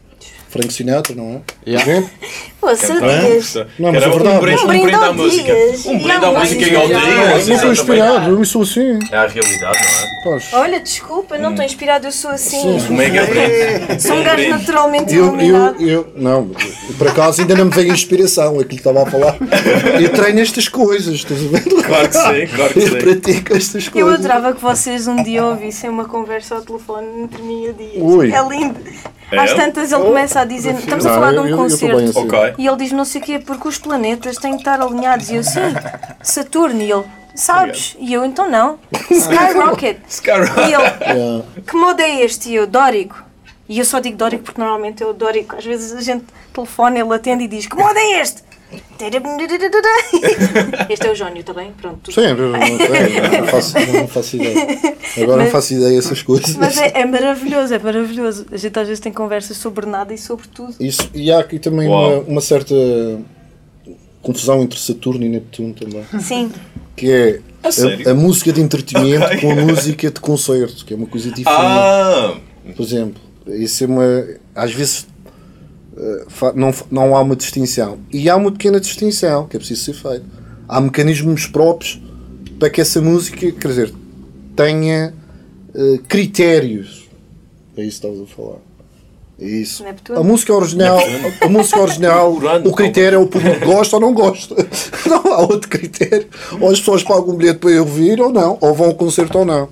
Frank 0.50 0.74
Sinatra 0.74 1.16
não 1.16 1.42
é 1.66 1.70
Yeah. 1.70 1.92
Exemplo? 1.92 2.10
Pô, 2.60 2.76
se 2.76 2.88
Não, 2.92 3.94
mas 3.94 4.04
Era 4.04 4.12
é 4.12 4.18
verdade. 4.18 4.38
um 4.38 4.40
brinde, 4.42 4.62
Um 4.62 4.66
um 4.66 4.68
brinde 4.82 4.96
à 4.96 5.06
ao 5.06 5.14
música. 5.14 5.44
Dias. 5.54 5.86
Um 5.86 5.98
brinde 6.00 6.12
à 6.12 6.28
ao 6.28 6.34
música 6.40 6.62
e 6.62 6.66
Dias. 6.66 6.82
ao 6.82 6.88
Dias. 6.88 7.00
eu 7.04 7.48
não 7.48 7.56
estou 7.56 7.72
inspirado 7.72 8.30
eu 8.40 8.46
sou 8.46 8.62
assim 8.64 9.00
É 9.12 9.16
a 9.18 9.28
realidade, 9.28 9.78
não 9.80 9.88
é? 9.88 10.10
Pois. 10.24 10.54
Olha, 10.54 10.80
desculpa, 10.82 11.38
não 11.38 11.52
estou 11.52 11.64
inspirado, 11.64 12.08
eu 12.08 12.12
sou 12.12 12.32
assim. 12.32 12.58
Um 12.90 12.94
mega 12.94 13.24
brinde. 13.26 14.02
Sou 14.02 14.16
um 14.18 14.24
gajo 14.24 14.50
naturalmente 14.50 15.16
Eu, 15.16 15.26
iluminado. 15.28 15.82
eu, 15.82 15.88
eu, 15.90 16.08
não, 16.18 16.52
eu, 16.90 16.94
por 16.98 17.08
acaso 17.08 17.40
ainda 17.42 17.56
não 17.56 17.66
me 17.66 17.72
veio 17.72 17.92
a 17.92 17.94
inspiração, 17.94 18.54
aquilo 18.56 18.68
que 18.68 18.76
estava 18.76 19.04
a 19.04 19.06
falar. 19.06 19.38
Eu 20.02 20.10
treino 20.12 20.40
estas 20.42 20.68
coisas, 20.68 21.14
estás 21.16 21.40
a 21.42 21.48
ver? 21.48 21.64
Claro 21.64 22.10
que 22.10 22.16
sim, 22.16 22.56
claro 22.56 22.74
que 22.74 22.80
Eu 22.80 22.88
sim. 22.88 22.98
pratico 22.98 23.56
estas 23.56 23.86
Eu 23.86 23.92
coisas. 23.92 24.14
adorava 24.16 24.54
que 24.54 24.62
vocês 24.62 25.08
um 25.08 25.24
dia 25.24 25.46
ouvissem 25.46 25.90
uma 25.90 26.06
conversa 26.06 26.56
ao 26.56 26.62
telefone 26.62 27.08
entre 27.24 27.42
mim 27.42 27.64
e 27.66 27.70
o 27.70 27.74
Dias. 27.74 28.34
É 28.34 28.50
lindo. 28.50 28.76
É? 29.32 29.38
Às 29.40 29.54
tantas 29.54 29.92
ele 29.92 30.04
começa 30.04 30.40
a 30.42 30.46
dizer, 30.46 30.76
estamos 30.76 31.06
a 31.06 31.10
Não, 31.10 31.16
falar 31.16 31.32
de 31.32 31.38
eu- 31.38 31.44
um 31.44 31.46
eu- 31.46 31.52
eu 31.52 31.58
concerto. 31.58 31.98
assim. 31.98 32.20
Ok. 32.20 32.54
E 32.58 32.68
ele 32.68 32.76
diz 32.78 32.92
não 32.92 33.06
sei 33.06 33.22
o 33.22 33.24
quê, 33.24 33.40
porque 33.40 33.68
os 33.68 33.78
planetas 33.78 34.38
têm 34.38 34.54
que 34.54 34.60
estar 34.60 34.82
alinhados. 34.82 35.30
E 35.30 35.36
eu, 35.36 35.44
sim, 35.44 35.60
Saturno. 36.24 36.82
E 36.82 36.92
ele, 36.92 37.04
sabes? 37.36 37.96
E 38.00 38.14
eu, 38.14 38.26
então 38.26 38.50
não. 38.50 38.80
Skyrocket. 39.12 39.98
Skyrocket. 40.10 40.58
E 40.58 40.74
ele, 40.74 41.20
Yeah. 41.20 41.44
que 41.68 41.76
modo 41.76 42.02
é 42.02 42.22
este? 42.22 42.50
E 42.50 42.56
eu, 42.56 42.66
Dórico. 42.68 43.24
E 43.68 43.78
eu 43.78 43.86
só 43.86 44.00
digo 44.00 44.18
Dórico 44.18 44.44
porque 44.46 44.60
normalmente 44.60 45.04
é 45.04 45.06
o 45.06 45.14
Dórico. 45.14 45.56
Às 45.56 45.64
vezes 45.64 45.96
a 45.96 46.02
gente 46.02 46.26
telefona, 46.52 46.98
ele 47.00 47.14
atende 47.14 47.44
e 47.44 47.48
diz, 47.48 47.68
que 47.68 47.76
modo 47.76 47.96
é 47.98 48.20
este? 48.22 48.44
Este 50.90 51.08
é 51.08 51.12
o 51.12 51.16
Jónio, 51.16 51.40
está 51.42 51.54
bem? 51.54 51.72
Pronto. 51.80 52.12
Sim, 52.12 52.22
não, 52.34 52.50
não, 53.42 53.48
faço, 53.48 53.74
não 53.94 54.08
faço 54.08 54.36
ideia. 54.36 54.68
Agora 55.18 55.38
não 55.38 55.44
Mas- 55.44 55.52
faço 55.52 55.74
ideia 55.74 55.96
dessas 55.96 56.22
coisas. 56.22 56.56
Mas 56.56 56.78
é, 56.78 56.92
é 57.02 57.06
maravilhoso, 57.06 57.74
é 57.74 57.80
maravilhoso. 57.80 58.46
A 58.52 58.58
gente 58.58 58.78
às 58.78 58.88
vezes 58.88 59.00
tem 59.00 59.12
conversas 59.12 59.58
sobre 59.58 59.86
nada 59.86 60.14
e 60.14 60.18
sobre 60.18 60.48
tudo. 60.48 60.76
Isso, 60.80 61.10
e 61.14 61.32
há 61.32 61.40
aqui 61.40 61.58
também 61.60 61.88
uma, 61.88 62.20
uma 62.20 62.42
certa 62.42 62.76
confusão 64.22 64.62
entre 64.62 64.80
Saturno 64.80 65.26
e 65.26 65.30
Neptuno 65.30 65.74
também. 65.74 66.04
Sim. 66.22 66.52
Que 66.96 67.12
é 67.12 67.40
A 67.64 68.10
a, 68.10 68.12
a 68.12 68.14
música 68.14 68.52
de 68.52 68.62
entretenimento 68.62 69.26
Ok. 69.26 69.38
com 69.42 69.52
a 69.52 69.56
música 69.56 70.12
de 70.12 70.20
concerto, 70.20 70.86
que 70.86 70.94
é 70.94 70.98
uma 70.98 71.08
coisa 71.08 71.30
diferente. 71.32 71.48
Ah! 71.62 72.36
Por 72.76 72.84
exemplo, 72.84 73.22
isso 73.48 73.84
é 73.84 73.88
uma. 73.88 74.28
Às 74.54 74.74
vezes 74.74 75.08
não, 76.56 76.72
fa- 76.74 76.86
não 76.90 77.16
há 77.16 77.22
uma 77.22 77.36
distinção. 77.36 78.00
E 78.12 78.30
há 78.30 78.36
uma 78.36 78.52
pequena 78.52 78.80
distinção 78.80 79.48
que 79.48 79.56
é 79.56 79.60
preciso 79.60 79.84
ser 79.86 79.94
feita. 79.94 80.26
Há 80.68 80.80
mecanismos 80.80 81.46
próprios 81.48 82.02
para 82.60 82.70
que 82.70 82.82
essa 82.82 83.02
música, 83.02 83.52
quer 83.52 83.68
dizer, 83.68 83.94
tenha 84.56 85.14
eh, 85.74 86.00
critérios. 86.08 87.08
É 87.78 87.84
isso 87.84 88.02
que 88.02 88.08
estavas 88.08 88.22
a 88.22 88.26
falar. 88.36 88.58
É 89.40 89.46
isso. 89.48 89.84
Neptuno? 89.84 90.20
A 90.20 90.24
música 90.24 90.54
original, 90.54 91.00
a, 91.42 91.46
a 91.46 91.50
música 91.50 91.80
original, 91.80 92.34
o 92.66 92.72
critério 92.74 93.16
é 93.16 93.20
o 93.20 93.28
público 93.28 93.66
gosta 93.66 93.96
ou 93.96 94.02
não 94.02 94.14
gosta. 94.14 94.56
Não 95.08 95.34
há 95.34 95.40
outro 95.42 95.70
critério. 95.70 96.28
Ou 96.60 96.70
as 96.70 96.80
pessoas 96.80 97.04
pagam 97.04 97.30
um 97.30 97.36
bilhete 97.38 97.60
para 97.60 97.72
ir 97.72 97.80
ouvir 97.80 98.22
ou 98.22 98.32
não, 98.32 98.58
ou 98.62 98.74
vão 98.76 98.88
ao 98.88 98.96
concerto 98.96 99.40
ou 99.40 99.46
não. 99.46 99.70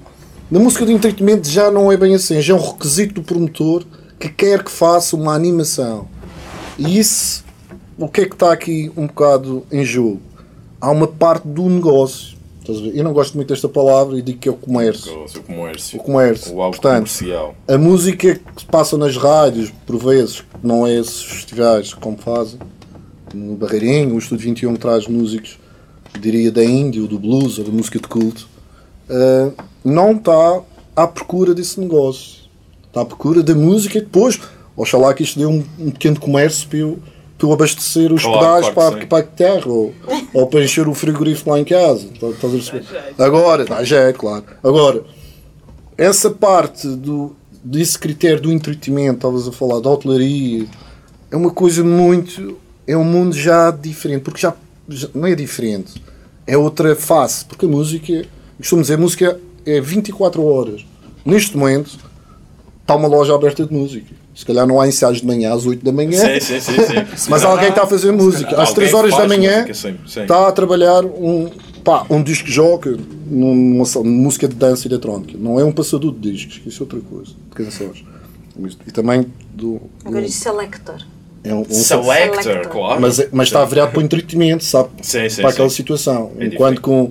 Na 0.50 0.60
música 0.60 0.86
de 0.86 0.94
entretenimento 0.94 1.48
já 1.50 1.70
não 1.70 1.92
é 1.92 1.98
bem 1.98 2.16
assim, 2.16 2.42
já 2.42 2.54
é 2.54 2.58
um 2.58 2.62
requisito 2.72 3.16
do 3.16 3.22
promotor 3.24 3.84
que 4.18 4.30
quer 4.30 4.64
que 4.64 4.72
faça 4.72 5.16
uma 5.16 5.36
animação. 5.36 6.08
E 6.78 7.00
isso, 7.00 7.44
o 7.98 8.08
que 8.08 8.22
é 8.22 8.26
que 8.26 8.34
está 8.36 8.52
aqui 8.52 8.92
um 8.96 9.08
bocado 9.08 9.66
em 9.72 9.84
jogo? 9.84 10.22
Há 10.80 10.92
uma 10.92 11.08
parte 11.08 11.48
do 11.48 11.68
negócio. 11.70 12.38
Eu 12.94 13.04
não 13.04 13.14
gosto 13.14 13.36
muito 13.36 13.48
desta 13.48 13.70
palavra 13.70 14.18
e 14.18 14.22
digo 14.22 14.40
que 14.40 14.50
é 14.50 14.52
o 14.52 14.56
comércio. 14.56 15.12
O 15.14 15.44
comércio. 15.44 16.00
O 16.00 16.04
comércio. 16.04 16.54
O 16.54 16.62
algo 16.62 16.76
Portanto, 16.76 17.10
comercial. 17.10 17.56
a 17.66 17.78
música 17.78 18.36
que 18.36 18.62
se 18.62 18.66
passa 18.66 18.98
nas 18.98 19.16
rádios, 19.16 19.72
por 19.86 19.98
vezes, 19.98 20.44
não 20.62 20.86
é 20.86 20.94
esses 21.00 21.24
festivais 21.24 21.94
como 21.94 22.18
fazem, 22.18 22.60
no 23.34 23.56
Barreirinho, 23.56 24.16
o 24.16 24.18
Estúdio 24.18 24.46
21 24.48 24.76
traz 24.76 25.08
músicos, 25.08 25.58
diria, 26.20 26.52
da 26.52 26.64
Índia, 26.64 27.02
ou 27.02 27.08
do 27.08 27.18
blues, 27.18 27.58
ou 27.58 27.64
da 27.64 27.72
música 27.72 28.00
de 28.00 28.08
culto, 28.08 28.48
ah, 29.10 29.52
não 29.84 30.12
está 30.12 30.62
à 30.96 31.08
procura 31.08 31.54
desse 31.54 31.80
negócio. 31.80 32.42
Está 32.88 33.02
à 33.02 33.06
procura 33.06 33.42
da 33.42 33.56
música 33.56 33.98
e 33.98 34.02
depois, 34.02 34.40
oxalá 34.78 35.14
que 35.14 35.24
isto 35.24 35.40
dê 35.40 35.46
um, 35.46 35.64
um 35.80 35.90
pequeno 35.90 36.20
comércio 36.20 36.68
para 36.70 36.78
eu, 36.78 37.00
para 37.38 37.48
eu 37.48 37.54
abastecer 37.54 38.14
os 38.14 38.22
Claro, 38.22 38.40
pedais 38.40 38.70
para, 38.70 39.08
para 39.08 39.18
a 39.18 39.24
terra, 39.24 39.68
ou, 39.68 39.94
ou 40.34 40.48
para 40.48 40.64
encher 40.64 40.88
o 40.88 40.94
frigorífico 40.94 41.50
lá 41.50 41.60
em 41.60 41.66
casa. 41.66 42.08
Estás 42.14 42.34
a 42.36 42.50
perceber? 42.50 42.86
Agora, 43.18 43.66
dá 43.66 43.84
jeito, 43.84 44.20
claro. 44.20 44.46
Agora, 44.64 45.04
essa 45.98 46.30
parte 46.30 46.88
do, 46.88 47.36
desse 47.64 47.98
critério 47.98 48.40
do 48.40 48.52
entretenimento, 48.52 49.16
estavas 49.16 49.48
a 49.48 49.52
falar, 49.52 49.80
da 49.80 49.90
hotelaria, 49.90 50.66
é 51.32 51.36
uma 51.36 51.52
coisa 51.52 51.84
muito. 51.84 52.58
É 52.86 52.96
um 52.96 53.04
mundo 53.04 53.36
já 53.36 53.72
diferente, 53.72 54.22
porque 54.22 54.40
já, 54.40 54.54
já 54.88 55.10
não 55.14 55.28
é 55.28 55.36
diferente, 55.36 56.02
é 56.46 56.58
outra 56.58 56.96
face, 56.96 57.44
porque 57.44 57.66
a 57.66 57.70
música, 57.70 58.26
costumo 58.58 58.82
dizer, 58.82 58.94
a 58.94 58.98
música 58.98 59.40
é 59.66 59.82
24 59.82 60.42
horas. 60.46 60.86
Neste 61.26 61.58
momento, 61.58 62.00
está 62.82 62.96
uma 62.96 63.10
loja 63.10 63.36
aberta 63.36 63.66
de 63.66 63.74
música. 63.74 64.16
Se 64.38 64.46
calhar 64.46 64.68
não 64.68 64.80
há 64.80 64.88
ensaios 64.88 65.20
de 65.20 65.26
manhã 65.26 65.52
às 65.52 65.66
8 65.66 65.84
da 65.84 65.92
manhã, 65.92 66.22
Sim, 66.22 66.40
sim, 66.40 66.60
sim. 66.60 66.74
sim. 66.74 67.26
mas 67.28 67.44
alguém 67.44 67.70
está 67.70 67.86
a 67.86 67.88
fazer 67.88 68.12
música. 68.12 68.52
Às 68.52 68.70
alguém 68.70 68.76
3 68.76 68.94
horas 68.94 69.18
da 69.18 69.28
manhã 69.28 69.66
música, 69.66 70.22
está 70.22 70.48
a 70.48 70.52
trabalhar 70.52 71.04
um, 71.04 71.50
pá, 71.84 72.06
um 72.08 72.22
disco 72.22 72.46
de 72.46 72.54
jogo 72.54 72.98
numa, 73.26 73.84
música 74.04 74.48
de 74.48 74.54
dança 74.54 74.88
eletrónica. 74.88 75.36
Não 75.40 75.60
é 75.60 75.66
um 75.66 75.72
passador 75.72 76.14
de 76.14 76.32
discos, 76.32 76.62
isso 76.68 76.84
é 76.84 76.86
outra 76.86 77.00
coisa, 77.00 77.32
de 77.32 77.56
canções. 77.56 78.06
E 78.86 78.92
também 78.92 79.26
do. 79.56 79.82
Agora 80.06 80.24
isto 80.24 80.44
selector. 80.44 81.02
é 81.44 81.52
um, 81.56 81.62
um- 81.62 81.66
Selector, 81.72 82.44
Selector. 82.44 82.72
claro. 82.72 83.02
mas, 83.02 83.20
é- 83.20 83.30
mas 83.32 83.48
está 83.48 83.66
virado 83.66 83.90
para 83.90 84.00
o 84.00 84.04
entretenimento, 84.04 84.64
sabe? 84.64 84.90
Sim, 85.02 85.28
sim, 85.30 85.42
para 85.42 85.50
aquela 85.50 85.70
sim. 85.70 85.78
situação. 85.78 86.32
É 86.38 86.46
Enquanto 86.46 86.80
com, 86.80 87.10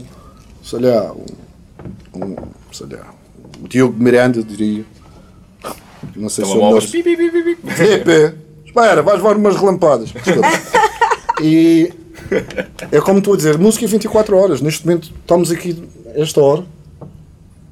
sei 0.63 0.79
lá, 0.79 1.13
um, 1.13 2.25
um, 2.25 2.37
sei 2.71 2.87
lá, 2.93 3.13
o 3.61 3.67
Diogo 3.67 4.01
Miranda, 4.01 4.45
diria. 4.45 4.85
Não 6.17 6.29
sei 6.29 6.45
se 6.45 6.51
é 6.51 6.55
o 6.55 6.57
melhor. 6.57 6.83
Telemóveis. 6.83 8.35
Espera, 8.65 9.03
vais 9.03 9.19
levar 9.19 9.37
umas 9.37 9.57
relampadas. 9.57 10.13
E 11.43 11.93
é 12.91 12.99
como 13.01 13.19
estou 13.19 13.35
a 13.35 13.37
dizer, 13.37 13.59
música 13.59 13.85
é 13.85 13.89
24 13.89 14.37
horas. 14.37 14.61
Neste 14.63 14.87
momento 14.87 15.13
estamos 15.21 15.51
aqui, 15.51 15.77
esta 16.15 16.41
hora, 16.41 16.65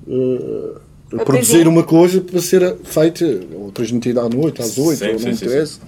eh, 0.06 0.74
a 1.16 1.22
A 1.22 1.24
produzir 1.24 1.52
coisinha. 1.52 1.70
uma 1.70 1.82
coisa 1.82 2.20
para 2.20 2.40
ser 2.42 2.76
feita 2.84 3.24
ou 3.54 3.72
transmitida 3.72 4.20
à 4.20 4.28
noite, 4.28 4.60
às 4.60 4.76
8, 4.76 4.98
Sim, 4.98 5.06
ou 5.06 5.12
não 5.12 5.18
sim, 5.18 5.30
interessa. 5.30 5.80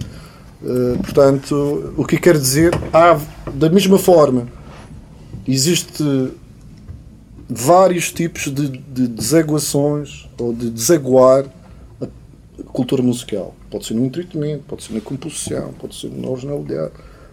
Uh, 0.59 0.97
portanto, 1.03 1.93
o 1.95 2.03
que 2.03 2.17
quer 2.17 2.35
dizer, 2.35 2.73
há, 2.91 3.19
da 3.53 3.69
mesma 3.69 3.99
forma, 3.99 4.47
existe 5.47 6.03
vários 7.47 8.11
tipos 8.11 8.51
de, 8.51 8.69
de 8.69 9.07
desaguações 9.07 10.27
ou 10.35 10.51
de 10.51 10.71
desaguar 10.71 11.45
cultura 12.67 13.01
musical. 13.01 13.55
Pode 13.69 13.85
ser 13.85 13.93
no 13.93 14.05
entretenimento, 14.05 14.63
pode 14.67 14.83
ser 14.83 14.93
na 14.93 15.01
composição, 15.01 15.73
pode 15.79 15.95
ser 15.95 16.09
na 16.09 16.27
originalidade. 16.27 16.91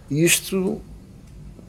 E 0.09 0.23
isto, 0.23 0.79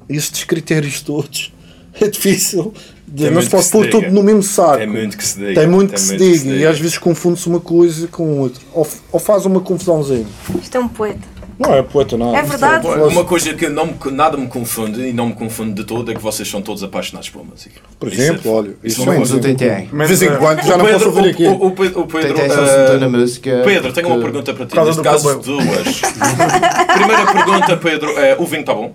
estes 0.08 0.44
critérios 0.44 1.00
todos, 1.00 1.52
é 2.00 2.08
difícil. 2.08 2.72
De, 3.06 3.30
não 3.30 3.40
se 3.40 3.50
pode 3.50 3.68
pôr 3.70 3.88
tudo 3.88 4.10
no 4.10 4.22
mesmo 4.22 4.42
saco. 4.42 4.78
Tem 4.78 4.86
muito 4.86 5.16
que 5.16 5.24
se 5.24 5.38
diga. 5.38 5.60
Tem 5.60 5.68
muito 5.68 5.94
que 5.94 6.00
se 6.00 6.16
diga. 6.16 6.50
E 6.56 6.66
às 6.66 6.78
vezes 6.78 6.98
confunde-se 6.98 7.46
uma 7.48 7.60
coisa 7.60 8.08
com 8.08 8.40
outra. 8.40 8.60
Ou, 8.72 8.86
ou 9.12 9.20
faz 9.20 9.46
uma 9.46 9.60
confusãozinha. 9.60 10.26
Isto 10.60 10.76
é 10.76 10.80
um 10.80 10.88
poeta. 10.88 11.35
Não 11.58 11.74
é 11.74 11.82
poeta, 11.82 12.16
não. 12.16 12.36
É 12.36 12.42
verdade. 12.42 12.86
Uma 12.86 13.24
coisa 13.24 13.54
que 13.54 13.68
não, 13.68 13.94
nada 14.12 14.36
me 14.36 14.46
confunde 14.46 15.00
e 15.08 15.12
não 15.12 15.28
me 15.28 15.32
confunde 15.32 15.72
de 15.72 15.84
todo 15.84 16.10
é 16.10 16.14
que 16.14 16.20
vocês 16.20 16.48
são 16.48 16.60
todos 16.60 16.82
apaixonados 16.82 17.30
pela 17.30 17.44
música. 17.44 17.80
Por 17.98 18.12
exemplo, 18.12 18.40
isso, 18.40 18.50
olha, 18.50 18.68
isso, 18.84 19.00
isso 19.00 19.34
é 19.34 19.36
o 19.36 19.40
Tentém. 19.40 19.86
De 19.86 19.96
vez 19.96 20.22
em 20.22 20.36
quando 20.36 20.62
já 20.62 20.76
não 20.76 20.84
Pedro, 20.84 21.00
posso 21.00 21.16
ouvir 21.16 21.30
aqui. 21.30 21.46
O, 21.46 21.52
o, 21.52 21.66
o 21.68 21.72
Pedro, 21.72 22.00
o 22.00 22.06
Pedro 22.06 22.38
uh, 22.38 23.00
na 23.00 23.08
música 23.08 23.62
Pedro, 23.64 23.92
tenho 23.92 24.06
que... 24.06 24.12
uma 24.12 24.22
pergunta 24.22 24.52
para 24.52 24.66
ti. 24.66 24.78
Neste 24.78 25.02
caso, 25.02 25.38
duas. 25.40 26.00
Primeira 26.94 27.32
pergunta, 27.32 27.76
Pedro, 27.78 28.18
é: 28.18 28.36
o 28.38 28.44
vinho 28.44 28.60
está 28.60 28.74
bom? 28.74 28.92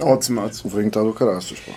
Ótimo, 0.00 0.40
ótimo. 0.42 0.62
O 0.64 0.68
vinho 0.68 0.88
está 0.88 1.02
do 1.02 1.12
caraças, 1.12 1.58
pá. 1.58 1.72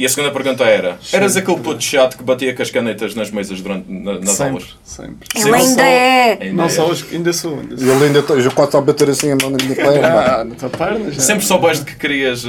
E 0.00 0.06
a 0.06 0.08
segunda 0.08 0.32
pergunta 0.32 0.64
era: 0.64 0.98
eras 1.12 1.36
aquele 1.36 1.60
puto 1.60 1.82
chato 1.82 2.16
que 2.16 2.24
batia 2.24 2.56
com 2.56 2.62
as 2.62 2.70
canetas 2.70 3.14
nas 3.14 3.30
mesas 3.30 3.60
durante 3.60 3.92
na, 3.92 4.14
nas 4.14 4.30
sempre, 4.30 4.52
aulas? 4.52 4.78
Sempre. 4.82 5.28
Ele 5.34 5.54
ainda 5.54 5.82
é. 5.82 6.38
Ainda 6.40 6.54
não 6.54 6.64
é. 6.64 6.68
só 6.70 6.88
hoje, 6.88 7.06
ainda 7.12 7.32
sou. 7.34 7.58
Ainda 7.58 7.76
sou. 7.76 7.86
E 7.86 7.90
ele 7.90 8.04
ainda 8.06 8.20
está, 8.20 8.40
já 8.40 8.50
quase 8.50 8.76
a 8.78 8.80
bater 8.80 9.10
assim 9.10 9.30
a 9.30 9.36
mão 9.36 9.50
na 9.50 9.58
minha 9.62 9.76
perna. 9.76 10.08
Ah, 10.08 10.44
na 10.44 10.54
tua 10.54 10.70
perna 10.70 11.12
já. 11.12 11.20
Sempre 11.20 11.44
soubeste 11.44 11.84
que 11.84 11.96
querias 11.96 12.46
uh, 12.46 12.48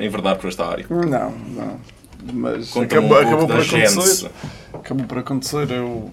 enverdar 0.00 0.36
por 0.36 0.48
esta 0.48 0.64
área? 0.64 0.86
Não, 0.88 1.30
não. 1.30 1.78
Mas 2.32 2.74
acabou, 2.74 3.18
um 3.18 3.20
acabou 3.20 3.46
por 3.46 3.60
acontecer. 3.60 4.30
Acabou 4.72 5.06
por 5.06 5.18
acontecer. 5.18 5.70
Eu 5.70 6.10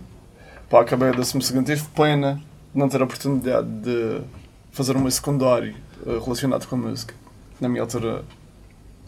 pá, 0.69 0.82
acabei 0.82 1.07
a 1.07 1.11
12 1.13 1.39
tive 1.63 1.84
pena 1.95 2.34
de 2.73 2.78
não 2.78 2.89
ter 2.89 2.99
a 2.99 3.05
oportunidade 3.05 3.65
de 3.65 4.19
fazer 4.73 4.97
um 4.97 5.09
secundário 5.09 5.73
uh, 6.05 6.19
relacionado 6.19 6.67
com 6.67 6.76
a 6.76 6.80
música. 6.80 7.13
Na 7.61 7.69
minha 7.69 7.82
altura 7.82 8.26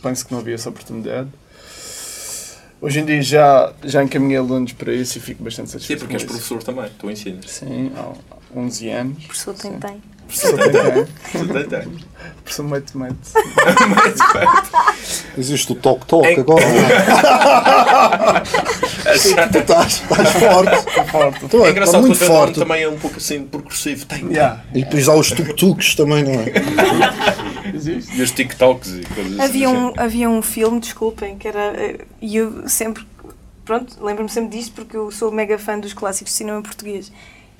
penso 0.01 0.25
que 0.25 0.31
não 0.31 0.39
havia 0.39 0.55
essa 0.55 0.69
oportunidade. 0.69 1.27
Hoje 2.79 2.99
em 2.99 3.05
dia 3.05 3.21
já, 3.21 3.73
já 3.83 4.03
encaminhei 4.03 4.37
alunos 4.37 4.73
para 4.73 4.93
isso 4.93 5.17
e 5.17 5.21
fico 5.21 5.43
bastante 5.43 5.71
satisfeito. 5.71 5.99
Sim, 5.99 6.05
porque 6.05 6.15
és 6.15 6.23
professor 6.23 6.61
também, 6.61 6.89
tu 6.99 7.09
ensinas. 7.09 7.49
Sim, 7.49 7.91
há 7.95 8.13
11 8.55 8.89
anos. 8.89 9.23
Professor 9.25 9.55
tem 9.55 9.79
tem. 9.79 10.01
Professor 10.27 10.57
tem. 10.57 11.05
Professor 11.31 11.67
tem. 11.67 11.87
Professor 12.43 12.63
mete 12.63 12.97
mete. 12.97 13.15
Existe 15.37 15.71
o 15.71 15.75
toque-toque 15.75 16.27
em... 16.27 16.39
agora. 16.39 16.65
tu 19.51 19.57
estás, 19.57 20.01
estás 20.01 20.29
forte. 20.31 20.75
Estou 20.75 21.05
forte. 21.05 21.47
Tu, 21.47 21.65
é 21.65 21.71
engraçado 21.71 22.01
muito 22.01 22.23
forte. 22.23 22.59
também 22.59 22.83
é 22.83 22.89
um 22.89 22.97
pouco 22.97 23.17
assim 23.17 23.43
progressivo. 23.43 24.05
Tem. 24.05 24.27
Yeah. 24.27 24.63
E 24.73 24.83
depois 24.83 25.07
há 25.07 25.15
os 25.15 25.31
tuk-tuks 25.31 25.95
também, 25.95 26.23
não 26.23 26.33
é? 26.33 26.45
Existe. 27.73 28.17
E 28.17 28.21
os 28.21 28.31
TikToks 28.31 28.93
e 28.93 29.01
coisas 29.13 29.39
havia 29.39 29.67
assim. 29.69 29.77
Um, 29.77 29.93
havia 29.97 30.29
um 30.29 30.41
filme, 30.41 30.79
desculpem, 30.79 31.37
que 31.37 31.47
era. 31.47 31.73
E 32.21 32.37
eu 32.37 32.67
sempre. 32.67 33.05
Pronto, 33.65 33.97
lembro-me 34.01 34.29
sempre 34.29 34.57
disto 34.57 34.73
porque 34.73 34.95
eu 34.95 35.11
sou 35.11 35.29
mega 35.31 35.59
fã 35.59 35.77
dos 35.77 35.93
clássicos 35.93 36.31
de 36.31 36.37
cinema 36.37 36.61
português. 36.61 37.11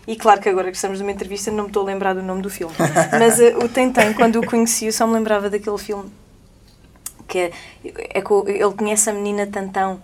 E 0.07 0.15
claro 0.15 0.39
que 0.39 0.47
agora 0.47 0.71
que 0.71 0.77
estamos 0.77 0.99
numa 1.01 1.11
entrevista 1.11 1.51
não 1.51 1.65
me 1.65 1.69
estou 1.69 1.83
a 1.83 1.85
lembrar 1.85 2.13
do 2.13 2.23
nome 2.23 2.41
do 2.41 2.49
filme. 2.49 2.73
Mas 3.11 3.39
uh, 3.39 3.63
o 3.63 3.67
Tentem, 3.67 4.13
quando 4.13 4.39
o 4.39 4.45
conheci, 4.45 4.85
eu 4.85 4.93
só 4.93 5.05
me 5.05 5.13
lembrava 5.13 5.49
daquele 5.49 5.77
filme 5.77 6.09
que 7.27 7.39
é, 7.39 7.51
é 7.83 8.21
que 8.21 8.33
ele 8.47 8.73
conhece 8.73 9.09
a 9.09 9.13
menina 9.13 9.45
Tantão 9.45 10.01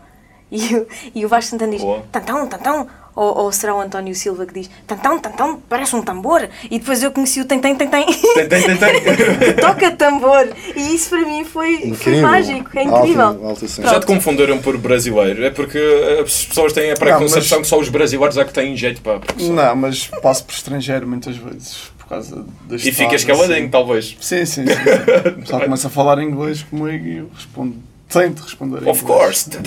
e, 0.52 0.76
o, 0.76 0.88
e 1.16 1.26
o 1.26 1.30
Vasco 1.30 1.52
Santana 1.52 1.72
diz 1.72 1.82
Tantão, 2.12 2.48
Tantão, 2.48 2.88
ou, 3.16 3.38
ou, 3.38 3.52
será 3.52 3.76
o 3.76 3.82
António 3.82 4.14
Silva 4.16 4.46
que 4.46 4.54
diz 4.54 4.70
Tantão, 4.88 5.20
Tantão, 5.20 5.62
parece 5.70 5.96
um 5.96 6.02
tambor 6.02 6.48
e 6.70 6.80
depois 6.80 7.02
eu 7.04 7.12
conheci 7.12 7.42
o 7.42 7.46
Tentem, 7.46 7.76
Tentem 7.76 8.06
Tentem, 8.06 8.78
Tentem 8.78 9.56
toca 9.60 9.92
tambor 9.92 10.48
e 10.76 10.96
isso 10.96 11.10
para 11.10 11.26
mim 11.26 11.44
foi, 11.44 11.94
foi 11.94 12.22
mágico, 12.22 12.70
é 12.78 12.84
incrível 12.84 13.26
alto, 13.26 13.46
alto, 13.46 13.68
Já 13.68 14.00
te 14.00 14.06
confundiram 14.06 14.58
por 14.60 14.78
brasileiro 14.78 15.46
é 15.46 15.50
porque 15.50 15.80
as 16.22 16.46
pessoas 16.46 16.74
têm 16.74 16.92
a 16.92 16.96
preconcepção 16.96 17.60
mas... 17.60 17.68
que 17.68 17.70
só 17.70 17.80
os 17.80 17.90
brasileiros 17.90 18.38
é 18.38 18.46
que 18.46 18.54
têm 18.54 18.76
jeito 18.76 19.02
para 19.02 19.20
não, 19.40 19.76
mas 19.76 20.08
passo 20.22 20.44
por 20.46 20.54
estrangeiro 20.54 21.08
muitas 21.08 21.36
vezes 21.36 21.94
por 22.04 22.10
causa 22.10 22.46
das 22.68 22.86
E 22.86 22.92
ficas 22.92 23.24
caladinho, 23.24 23.60
assim. 23.60 23.70
talvez. 23.70 24.18
Sim, 24.20 24.46
sim. 24.46 24.66
sim. 24.68 24.74
O 25.38 25.42
pessoal 25.42 25.62
começa 25.62 25.88
a 25.88 25.90
falar 25.90 26.22
inglês 26.22 26.64
comigo 26.64 27.06
e 27.06 27.18
eu 27.18 27.30
respondo. 27.34 27.76
Tento 28.10 28.42
responder. 28.42 28.88
Of 28.88 29.04
course! 29.04 29.50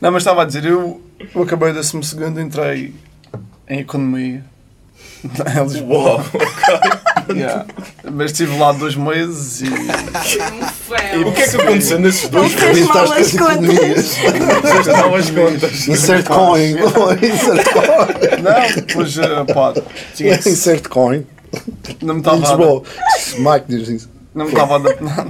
Não, 0.00 0.10
mas 0.10 0.22
estava 0.22 0.42
a 0.42 0.44
dizer, 0.44 0.64
eu, 0.64 1.00
eu 1.34 1.42
acabei 1.42 1.72
da 1.72 1.82
segunda, 1.82 2.40
entrei 2.40 2.94
em 3.68 3.80
economia. 3.80 4.44
Em 5.24 5.62
Lisboa. 5.64 6.24
Ok. 6.32 7.36
Yeah. 7.36 7.66
Mas 8.10 8.32
estive 8.32 8.56
lá 8.58 8.72
dois 8.72 8.96
meses 8.96 9.60
e. 9.60 9.66
e 9.66 11.24
o 11.24 11.32
que 11.32 11.42
é 11.42 11.48
que 11.48 11.56
aconteceu 11.56 11.98
nesses 12.00 12.28
dois 12.28 12.54
meses? 12.54 12.78
Estás 12.78 13.10
com 13.10 13.14
as 13.14 13.32
contas. 13.32 14.86
Não 14.86 15.14
as 15.14 15.30
contas. 15.30 15.88
Insert 15.88 16.26
coin. 16.26 16.72
Insert 17.22 17.72
coin. 17.72 18.42
Não, 18.42 18.86
pois, 18.94 19.16
pá. 19.54 19.74
Tinha 20.14 20.34
Insert 20.34 20.88
coin. 20.88 21.26
Não 22.02 22.14
me 22.14 22.20
estava. 22.20 22.38
Lisboa. 22.38 22.82
Mike 23.38 23.66
diz 23.68 23.88
isso. 23.88 24.19
Não 24.32 24.44
me 24.44 24.52
estava 24.52 24.74
a 24.74 24.76
adaptar. 24.76 25.26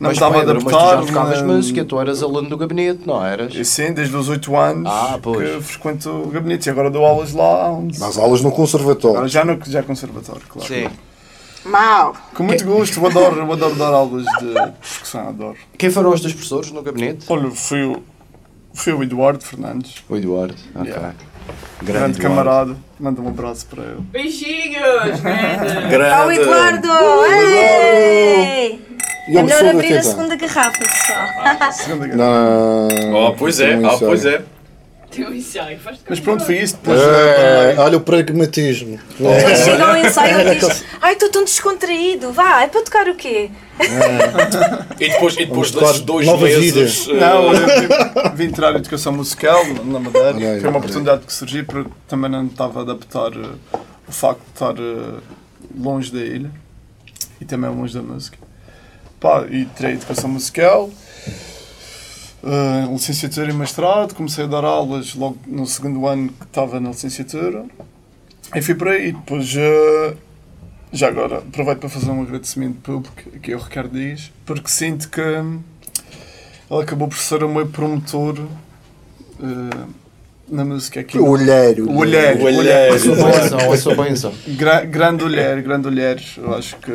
Não, 0.00 0.08
me 0.08 0.12
estava 0.12 0.38
a 0.38 0.40
adaptar. 0.42 0.64
Mas 0.64 0.74
tu 0.74 0.90
já 0.90 1.06
tocavas 1.06 1.42
música, 1.42 1.84
tu 1.84 2.00
eras 2.00 2.22
aluno 2.22 2.48
do 2.48 2.56
gabinete, 2.56 3.02
não 3.06 3.24
eras? 3.24 3.54
Sim, 3.68 3.92
desde 3.92 4.16
os 4.16 4.28
8 4.28 4.56
anos 4.56 4.90
ah, 4.90 5.20
que 5.22 5.62
frequento 5.62 6.10
o 6.10 6.28
gabinete 6.28 6.66
e 6.66 6.70
agora 6.70 6.90
dou 6.90 7.04
aulas 7.04 7.32
lá 7.32 7.70
11. 7.70 8.00
Mas 8.00 8.18
aulas 8.18 8.40
no 8.40 8.50
conservatório. 8.50 9.18
Agora 9.18 9.28
já 9.28 9.44
no 9.44 9.58
já 9.64 9.82
conservatório, 9.82 10.42
claro. 10.48 10.66
Sim. 10.66 10.88
Mal. 11.64 12.16
Com 12.34 12.42
muito 12.44 12.64
gosto, 12.64 12.98
eu 12.98 13.06
adoro, 13.06 13.40
eu 13.40 13.52
adoro 13.52 13.74
dar 13.76 13.92
aulas 13.94 14.24
de 14.40 14.52
percussão, 14.54 15.28
adoro. 15.28 15.56
Quem 15.76 15.90
foram 15.90 16.12
os 16.12 16.20
dois 16.20 16.32
professores 16.32 16.72
no 16.72 16.82
gabinete? 16.82 17.24
Olha, 17.28 17.50
foi 17.50 17.84
o, 17.84 18.02
foi 18.74 18.92
o 18.94 19.02
Eduardo 19.02 19.44
Fernandes. 19.44 20.02
O 20.08 20.16
Eduardo, 20.16 20.56
ok. 20.74 20.90
Yeah. 20.90 21.14
Grande, 21.82 21.92
grande 21.92 22.20
camarada. 22.20 22.76
Manda 22.98 23.20
um 23.20 23.28
abraço 23.28 23.66
para 23.66 23.84
ele. 23.84 24.00
Beijinhos! 24.00 25.20
grande. 25.90 26.14
Ao 26.14 26.30
Eduardo! 26.32 26.88
Ei! 27.26 28.88
É 29.28 29.42
melhor 29.42 29.64
abrir 29.66 29.98
a 29.98 30.02
segunda 30.02 30.36
garrafa, 30.36 30.78
pessoal. 30.78 31.72
segunda 31.72 32.06
garrafa. 32.06 32.16
Não. 32.16 33.14
Oh, 33.14 33.34
pois 33.34 33.60
é, 33.60 33.78
oh, 33.78 33.98
pois 33.98 34.24
é. 34.24 34.42
Mas 36.08 36.20
pronto, 36.20 36.44
foi 36.44 36.58
isso. 36.58 36.76
Depois, 36.76 37.00
é, 37.00 37.74
olha 37.78 37.96
o 37.96 38.00
pragmatismo. 38.00 39.00
É. 39.20 39.56
Chega 39.56 39.84
ao 39.84 39.96
ensaio 39.96 40.40
e 40.40 40.54
diz: 40.54 40.84
Ai, 41.00 41.14
estou 41.14 41.30
tão 41.30 41.44
descontraído, 41.44 42.32
vá, 42.32 42.62
é 42.62 42.68
para 42.68 42.82
tocar 42.82 43.08
o 43.08 43.14
quê? 43.14 43.50
É. 43.80 45.04
E 45.04 45.10
depois, 45.10 45.34
e 45.34 45.46
depois 45.46 45.70
desses 45.70 46.00
dois 46.00 46.26
Nova 46.26 46.44
meses. 46.44 47.06
Vida. 47.06 47.16
Uh... 47.16 47.20
Não, 47.20 47.54
eu 48.24 48.32
vim, 48.34 48.50
tirar 48.50 48.74
educação 48.76 49.12
musical 49.12 49.64
na 49.84 49.98
Madeira. 49.98 50.34
Olha, 50.34 50.60
foi 50.60 50.70
uma 50.70 50.78
oportunidade 50.78 51.24
que 51.24 51.32
surgiu 51.32 51.64
porque 51.64 51.90
também 52.06 52.30
não 52.30 52.46
estava 52.46 52.80
a 52.80 52.82
adaptar 52.82 53.32
uh, 53.36 53.58
o 54.06 54.12
facto 54.12 54.40
de 54.40 54.52
estar 54.52 54.78
uh, 54.78 55.22
longe 55.76 56.12
da 56.12 56.20
ilha 56.20 56.50
e 57.40 57.44
também 57.44 57.70
longe 57.70 57.94
da 57.94 58.02
música. 58.02 58.36
Pá, 59.20 59.44
e 59.50 59.64
tirei 59.64 59.94
educação 59.94 60.28
musical 60.28 60.90
uh, 62.42 62.92
licenciatura 62.92 63.50
e 63.50 63.54
mestrado, 63.54 64.14
comecei 64.14 64.44
a 64.44 64.46
dar 64.46 64.64
aulas 64.64 65.14
logo 65.14 65.38
no 65.46 65.66
segundo 65.66 66.06
ano 66.06 66.28
que 66.28 66.44
estava 66.44 66.80
na 66.80 66.90
licenciatura 66.90 67.64
e 68.54 68.62
fui 68.62 68.74
por 68.74 68.88
aí. 68.88 69.12
Depois, 69.12 69.54
uh, 69.54 70.16
já 70.92 71.08
agora, 71.08 71.38
aproveito 71.38 71.80
para 71.80 71.88
fazer 71.88 72.10
um 72.10 72.22
agradecimento 72.22 72.76
público 72.80 73.14
aqui 73.34 73.52
ao 73.52 73.60
Ricardo 73.60 73.92
Dias, 73.92 74.32
porque 74.46 74.68
sinto 74.68 75.08
que 75.10 75.20
ele 75.20 76.82
acabou 76.82 77.08
por 77.08 77.18
ser 77.18 77.42
o 77.42 77.48
meu 77.48 77.66
promotor 77.66 78.38
uh, 78.38 79.88
na 80.48 80.64
música 80.64 81.00
aqui. 81.00 81.18
O 81.18 81.28
olheiro. 81.28 81.90
O 81.90 81.98
olheiro. 81.98 82.40
O 82.40 82.44
olheiro. 82.44 82.94
A 83.72 83.76
sua 83.76 83.94
benção. 83.94 84.32
Grande 84.90 85.24
olheiro, 85.24 85.62
grande 85.62 85.88
olheiro. 85.88 86.22
Eu 86.38 86.54
acho 86.54 86.76
que 86.76 86.90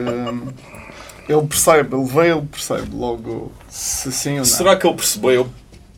ele 1.27 1.47
percebe, 1.47 1.95
ele 1.95 2.05
veio, 2.05 2.37
ele 2.37 2.47
percebe 2.47 2.95
logo 2.95 3.51
se 3.69 4.11
sim 4.11 4.31
ou 4.31 4.37
não. 4.37 4.45
Será 4.45 4.75
que 4.75 4.85
ele 4.85 4.95
percebeu 4.95 5.47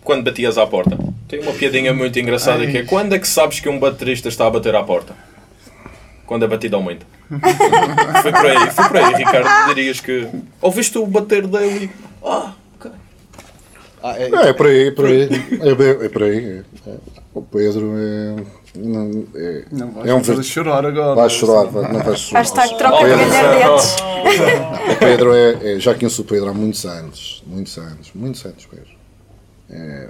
quando 0.03 0.23
batias 0.23 0.57
à 0.57 0.67
porta? 0.67 0.97
Tem 1.28 1.39
uma 1.41 1.53
piadinha 1.53 1.93
muito 1.93 2.17
engraçada 2.19 2.63
Ai. 2.63 2.71
que 2.71 2.78
é 2.78 2.84
quando 2.84 3.13
é 3.13 3.19
que 3.19 3.28
sabes 3.28 3.59
que 3.59 3.67
um 3.67 3.80
baterista 3.80 4.30
está 4.30 4.45
a 4.45 4.49
bater 4.49 4.76
à 4.76 4.84
porta? 4.84 5.15
Quando 6.26 6.43
a 6.45 6.47
batida 6.47 6.76
aumenta. 6.76 7.05
foi 8.21 8.32
por 8.32 8.45
aí, 8.45 8.71
foi 8.71 8.86
por 8.86 8.97
aí, 8.97 9.15
Ricardo. 9.15 9.73
Dirias 9.73 9.99
que 9.99 10.28
ouviste 10.61 10.97
o 10.97 11.05
bater 11.05 11.47
dele 11.47 11.89
Ah, 12.23 12.53
ok. 12.76 12.91
Ah, 14.03 14.15
é, 14.17 14.30
é, 14.30 14.49
é 14.49 14.53
por 14.53 14.67
aí, 14.67 14.88
é 14.88 14.91
por 14.91 15.05
aí. 15.05 15.21
É, 15.21 16.05
é 16.05 16.09
por 16.09 16.23
aí. 16.23 16.63
É. 16.88 16.93
O 17.34 17.41
Pedro 17.41 17.93
é 17.97 18.43
Não, 18.76 19.26
é, 19.36 19.65
Não 19.71 19.91
vais 19.91 20.07
é 20.09 20.13
um 20.13 20.21
ver... 20.21 20.43
chorar 20.43 20.86
agora. 20.86 21.15
Vais 21.15 21.32
chorar, 21.34 21.65
vai- 21.65 21.91
não 21.93 22.03
vais 22.03 22.19
chorar. 22.19 22.39
Hashtag 22.41 22.78
troca 22.78 22.97
de 22.97 23.03
Pedro, 23.05 23.30
galhardetes. 23.32 23.95
o 24.95 24.99
Pedro 24.99 25.34
é, 25.34 25.73
é- 25.76 25.80
Já 25.80 25.95
conheço 25.95 26.21
o 26.21 26.26
Pedro 26.26 26.49
há 26.49 26.53
muitos 26.53 26.86
anos. 26.86 27.43
Muitos 27.47 27.78
anos. 27.78 28.11
Muitos 28.13 28.45
anos, 28.45 28.65
Pedro. 28.65 28.89
É, 29.69 30.09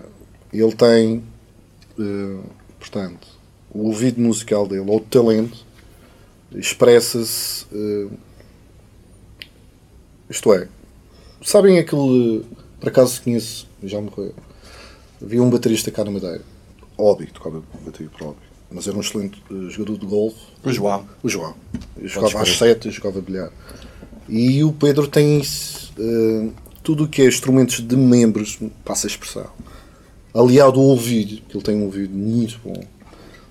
ele 0.53 0.73
tem, 0.73 1.23
eh, 1.99 2.39
portanto, 2.79 3.27
o 3.73 3.87
ouvido 3.87 4.19
musical 4.21 4.67
dele, 4.67 4.89
ou 4.89 4.97
o 4.97 5.01
talento, 5.01 5.65
expressa-se. 6.53 7.65
eh, 7.73 8.07
isto 10.29 10.53
é, 10.53 10.67
sabem 11.43 11.77
aquele. 11.79 12.43
Por 12.79 12.89
acaso 12.89 13.21
conheço, 13.21 13.67
já 13.83 13.99
morreu. 14.01 14.33
Havia 15.21 15.41
um 15.41 15.49
baterista 15.49 15.89
cá 15.91 16.03
na 16.03 16.11
Madeira, 16.11 16.41
hobby, 16.97 17.27
tocava 17.27 17.63
bateria 17.85 18.09
por 18.09 18.21
hobby, 18.27 18.39
mas 18.75 18.87
era 18.89 18.97
um 18.97 18.99
excelente 18.99 19.41
eh, 19.49 19.69
jogador 19.69 19.97
de 19.97 20.05
golfe. 20.05 20.37
O 20.63 20.69
João. 20.69 21.07
O 21.23 21.29
João. 21.29 21.53
Eu 21.97 22.09
jogava 22.09 22.41
às 22.41 22.57
sete, 22.57 22.87
eu 22.87 22.91
jogava 22.91 23.21
bilhar. 23.21 23.49
E 24.27 24.63
o 24.65 24.73
Pedro 24.73 25.07
tem 25.07 25.39
isso, 25.39 25.93
eh, 25.97 26.49
tudo 26.83 27.05
o 27.05 27.07
que 27.07 27.21
é 27.21 27.25
instrumentos 27.25 27.79
de 27.79 27.95
membros, 27.95 28.59
passa 28.83 29.07
a 29.07 29.09
expressão, 29.09 29.47
aliado 30.33 30.77
ao 30.77 30.87
ouvido, 30.87 31.41
que 31.47 31.55
ele 31.55 31.63
tem 31.63 31.75
um 31.75 31.85
ouvido 31.85 32.13
muito 32.13 32.59
bom. 32.63 32.83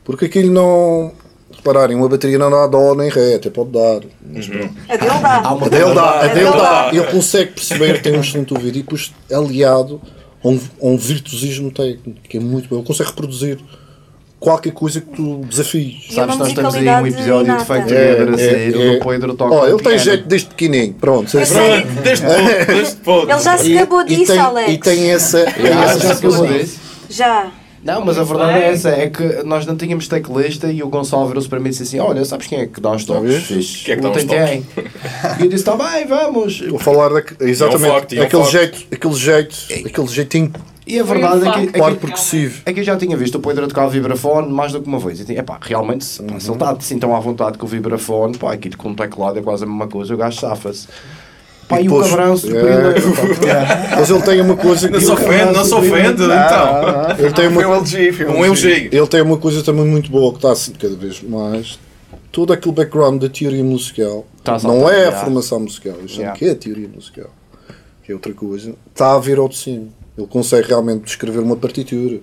Porque 0.04 0.26
aquilo 0.26 0.52
não. 0.52 1.12
Repararem, 1.56 1.96
uma 1.96 2.08
bateria 2.08 2.36
não 2.36 2.50
dá 2.50 2.66
dó 2.66 2.94
nem 2.94 3.08
ré, 3.08 3.36
até 3.36 3.48
pode 3.48 3.70
dar. 3.70 4.00
Mas 4.30 4.46
pronto. 4.46 4.74
A 4.88 4.96
dele 4.96 5.20
dá. 5.22 5.38
A 5.38 5.68
dele 5.68 5.94
dá, 5.94 6.20
a 6.20 6.26
dele 6.26 6.50
dá. 6.50 6.90
Ele 6.92 7.06
consegue 7.06 7.52
perceber, 7.52 8.02
tem 8.02 8.14
um 8.14 8.20
excelente 8.20 8.52
ouvido 8.52 8.76
e 8.76 8.82
depois 8.82 9.14
aliado 9.32 10.02
a 10.42 10.48
um, 10.48 10.60
a 10.82 10.86
um 10.86 10.96
virtuosismo 10.98 11.70
técnico, 11.70 12.20
que 12.28 12.36
é 12.36 12.40
muito 12.40 12.68
bom. 12.68 12.76
Ele 12.76 12.86
consegue 12.86 13.08
reproduzir 13.08 13.58
qualquer 14.44 14.72
coisa 14.72 15.00
que 15.00 15.06
tu 15.08 15.38
desafies. 15.48 16.04
E 16.10 16.12
é 16.12 16.14
Sabes, 16.14 16.36
nós 16.36 16.48
estamos 16.48 16.74
aí 16.74 16.86
um 16.86 17.06
episódio 17.06 17.56
de 17.56 17.64
feito 17.64 17.94
É, 17.94 18.14
together 18.14 18.34
a 18.34 18.38
sair, 18.38 18.74
é, 18.74 18.96
o 18.98 19.08
Pedro 19.08 19.34
toca 19.34 19.54
Ó, 19.54 19.66
ele 19.66 19.82
tem 19.82 19.98
jeito 19.98 20.28
desde 20.28 20.48
pequenininho, 20.48 20.94
pronto. 20.94 21.30
Sei. 21.30 21.40
Desde 22.04 22.26
pouco, 22.26 22.66
desde 22.66 22.96
pouco. 22.96 23.32
Ele 23.32 23.40
já 23.40 23.56
se 23.56 23.72
gabou 23.72 24.04
disso, 24.04 24.32
tem, 24.32 24.38
Alex. 24.38 24.72
E 24.72 24.78
tem 24.78 25.10
essa. 25.10 25.44
tem 25.50 25.66
essa 25.66 26.00
já 26.00 26.14
se 26.14 26.26
acabou 26.26 26.46
disso? 26.46 26.80
Já. 27.08 27.50
Não, 27.82 28.02
mas 28.02 28.18
a 28.18 28.24
verdade 28.24 28.58
é 28.58 28.72
essa, 28.72 28.88
é 28.90 29.10
que 29.10 29.42
nós 29.44 29.66
não 29.66 29.76
tínhamos 29.76 30.08
teclista 30.08 30.70
e 30.72 30.82
o 30.82 30.88
Gonçalo 30.88 31.26
virou-se 31.26 31.48
para 31.48 31.60
mim 31.60 31.66
e 31.66 31.70
disse 31.70 31.82
assim, 31.82 31.98
olha, 31.98 32.24
sabes 32.24 32.46
quem 32.46 32.60
é 32.60 32.66
que 32.66 32.80
dá 32.80 32.90
uns 32.92 33.04
toques? 33.04 33.82
Quem 33.84 33.92
é 33.92 33.96
que 33.96 34.02
dá 34.02 34.08
O 34.08 34.12
uns 34.12 34.24
tem 34.24 34.26
quem? 34.26 34.66
E 35.38 35.42
eu 35.42 35.48
disse, 35.48 35.64
tá 35.64 35.76
bem, 35.76 36.06
vamos. 36.06 36.60
Vou 36.60 36.78
falar 36.78 37.10
da, 37.10 37.18
É 37.18 37.44
um 37.44 37.46
exatamente 37.46 38.16
é 38.16 38.20
um 38.22 38.24
aquele 38.24 38.44
jeito, 38.44 38.86
aquele 38.90 39.14
jeito, 39.14 39.56
aquele 39.86 40.06
jeitinho 40.06 40.52
E 40.86 40.98
a 41.00 41.02
verdade 41.02 41.48
é 41.48 41.50
que, 41.52 41.60
é 41.60 41.90
que, 41.90 41.96
progressivo. 41.96 42.60
é 42.66 42.72
que 42.72 42.80
eu 42.80 42.84
já 42.84 42.94
tinha 42.96 43.16
visto 43.16 43.36
o 43.36 43.40
Pedro 43.40 43.66
tocar 43.66 43.86
o 43.86 43.90
vibrafone 43.90 44.52
mais 44.52 44.72
do 44.72 44.82
que 44.82 44.86
uma 44.86 44.98
vez. 44.98 45.18
E 45.20 45.24
tinha, 45.24 45.40
epá, 45.40 45.58
realmente, 45.60 46.04
se, 46.04 46.22
pá, 46.22 46.38
se 46.38 46.46
ele 46.48 46.54
está 46.56 46.70
assim 46.72 46.98
tão 46.98 47.16
à 47.16 47.20
vontade 47.20 47.56
com 47.56 47.64
o 47.64 47.68
vibrafone, 47.68 48.36
pá, 48.36 48.52
aquilo 48.52 48.76
com 48.76 48.90
o 48.90 48.94
teclado 48.94 49.38
é 49.38 49.42
quase 49.42 49.64
a 49.64 49.66
mesma 49.66 49.88
coisa, 49.88 50.12
o 50.12 50.16
gajo 50.18 50.38
safa-se. 50.38 50.86
Pá, 51.66 51.80
e, 51.80 51.88
o 51.88 51.90
depois- 51.92 52.10
cabrão 52.10 52.32
É, 52.34 52.36
surpreendeu. 52.36 52.92
Mas 53.96 54.10
ele 54.10 54.22
tem 54.22 54.40
uma 54.42 54.56
coisa 54.56 54.86
que 54.88 54.94
Não 54.94 55.00
se 55.00 55.10
ofende, 55.10 55.52
não 55.54 55.64
se 55.64 55.74
ofende, 55.74 56.22
então. 56.22 57.18
ele 57.18 57.32
tem 57.32 57.50
Foi 57.50 57.64
um 57.64 57.68
uma, 57.68 57.76
LG, 57.78 58.24
Um 58.26 58.44
elogio. 58.44 58.70
ele 58.92 59.06
tem 59.06 59.22
uma 59.22 59.38
coisa 59.38 59.62
também 59.62 59.86
muito 59.86 60.10
boa 60.10 60.32
que 60.32 60.36
está 60.38 60.52
assim 60.52 60.72
cada 60.72 60.94
vez 60.94 61.22
mais. 61.22 61.78
Todo 62.30 62.52
aquele 62.52 62.74
background 62.74 63.22
da 63.22 63.28
teoria 63.30 63.64
musical 63.64 64.26
Tá 64.42 64.58
não 64.62 64.86
é 64.90 65.06
a 65.06 65.12
formação 65.12 65.60
musical, 65.60 65.94
eu 66.02 66.06
chamo 66.08 66.20
Yeah. 66.20 66.38
que 66.38 66.44
é 66.46 66.50
a 66.50 66.54
teoria 66.54 66.88
musical, 66.94 67.30
que 68.02 68.12
é 68.12 68.14
outra 68.14 68.34
coisa. 68.34 68.74
Está 68.92 69.14
a 69.14 69.18
vir 69.18 69.38
ao 69.38 69.48
de 69.48 69.56
cima. 69.56 69.86
Ele 70.16 70.26
consegue 70.26 70.68
realmente 70.68 71.06
escrever 71.08 71.40
uma 71.40 71.56
partitura, 71.56 72.20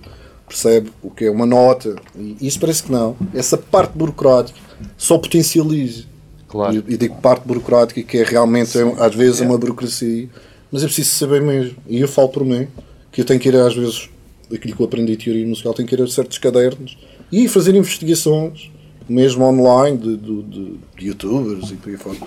percebe 0.48 0.90
o 1.02 1.10
que 1.10 1.24
é 1.26 1.30
uma 1.30 1.46
nota. 1.46 1.94
E 2.16 2.36
isso 2.40 2.58
parece 2.60 2.82
que 2.84 2.92
não. 2.92 3.16
Essa 3.34 3.56
parte 3.58 3.96
burocrática 3.96 4.58
só 4.96 5.18
potencializa. 5.18 6.04
Claro. 6.48 6.84
E, 6.88 6.94
e 6.94 6.96
digo 6.96 7.16
parte 7.16 7.46
burocrática 7.46 8.02
que 8.02 8.18
é 8.18 8.24
realmente, 8.24 8.78
é, 8.78 8.82
às 8.98 9.14
vezes, 9.14 9.40
uma 9.40 9.56
burocracia, 9.58 10.28
mas 10.70 10.82
é 10.82 10.86
preciso 10.86 11.10
saber 11.10 11.40
mesmo. 11.42 11.76
E 11.86 12.00
eu 12.00 12.08
falo 12.08 12.28
por 12.28 12.44
mim, 12.44 12.66
que 13.10 13.20
eu 13.20 13.24
tenho 13.24 13.40
que 13.40 13.48
ir, 13.48 13.56
às 13.56 13.74
vezes, 13.74 14.08
aquilo 14.52 14.74
que 14.76 14.82
eu 14.82 14.86
aprendi 14.86 15.12
em 15.12 15.16
teoria 15.16 15.46
musical, 15.46 15.72
tenho 15.74 15.88
que 15.88 15.94
ir 15.94 16.02
a 16.02 16.06
certos 16.06 16.38
cadernos 16.38 16.98
e 17.30 17.48
fazer 17.48 17.74
investigações, 17.74 18.70
mesmo 19.08 19.44
online, 19.44 19.96
de, 19.98 20.16
de, 20.16 20.42
de- 20.42 20.78
de 20.98 21.06
youtubers 21.06 21.70
e 21.70 21.74
por 21.74 21.90
aí 21.90 21.96
fora, 21.96 22.18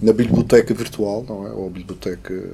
na 0.00 0.12
biblioteca 0.12 0.72
virtual, 0.74 1.24
não 1.28 1.46
é? 1.46 1.50
Ou 1.52 1.68
biblioteca. 1.70 2.52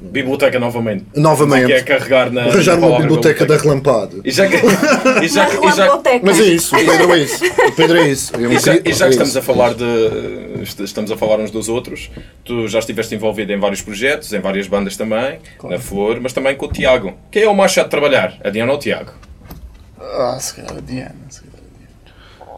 Biblioteca 0.00 0.58
novamente. 0.58 1.04
Novamente. 1.14 1.66
Que 1.66 1.72
é 1.72 1.82
carregar 1.82 2.30
na. 2.32 2.44
Arranjar 2.44 2.78
na 2.78 2.86
uma 2.86 2.98
biblioteca 3.00 3.44
da 3.44 3.56
relampada. 3.56 4.16
E 4.24 4.30
já 4.30 4.46
que. 4.46 4.56
E 5.22 5.28
já, 5.28 5.46
que- 5.46 5.66
e 5.66 5.72
já. 5.72 6.00
Mas 6.22 6.40
é 6.40 6.44
isso, 6.44 6.74
o 6.74 6.78
Pedro 6.78 7.12
é 7.14 7.18
isso. 7.18 7.44
O 7.44 7.72
Pedro 7.72 7.98
é 7.98 8.08
isso. 8.08 8.32
E 8.36 8.58
já, 8.58 8.74
e 8.76 8.92
já 8.92 9.04
é 9.06 9.08
que 9.08 9.14
estamos 9.14 9.28
isso. 9.28 9.38
a 9.38 9.42
falar 9.42 9.74
de 9.74 9.84
est- 10.62 10.80
estamos 10.80 11.10
a 11.12 11.16
falar 11.16 11.38
uns 11.40 11.50
dos 11.50 11.68
outros, 11.68 12.10
tu 12.44 12.66
já 12.68 12.78
estiveste 12.78 13.14
envolvido 13.14 13.52
em 13.52 13.58
vários 13.58 13.82
projetos, 13.82 14.32
em 14.32 14.40
várias 14.40 14.66
bandas 14.66 14.96
também, 14.96 15.38
na 15.64 15.78
Flor, 15.78 16.18
mas 16.20 16.32
também 16.32 16.54
com 16.56 16.66
o 16.66 16.72
Tiago. 16.72 17.12
Quem 17.30 17.42
é 17.42 17.48
o 17.48 17.54
mais 17.54 17.72
chato 17.72 17.86
de 17.86 17.90
trabalhar? 17.90 18.38
A 18.42 18.48
Diana 18.50 18.72
ou 18.72 18.78
o 18.78 18.80
Tiago? 18.80 19.12
Ah, 20.00 20.38
se 20.40 20.54
calhar 20.54 20.76
a 20.76 20.80
Diana. 20.80 21.14
Se 21.28 21.40
calhar. 21.42 21.49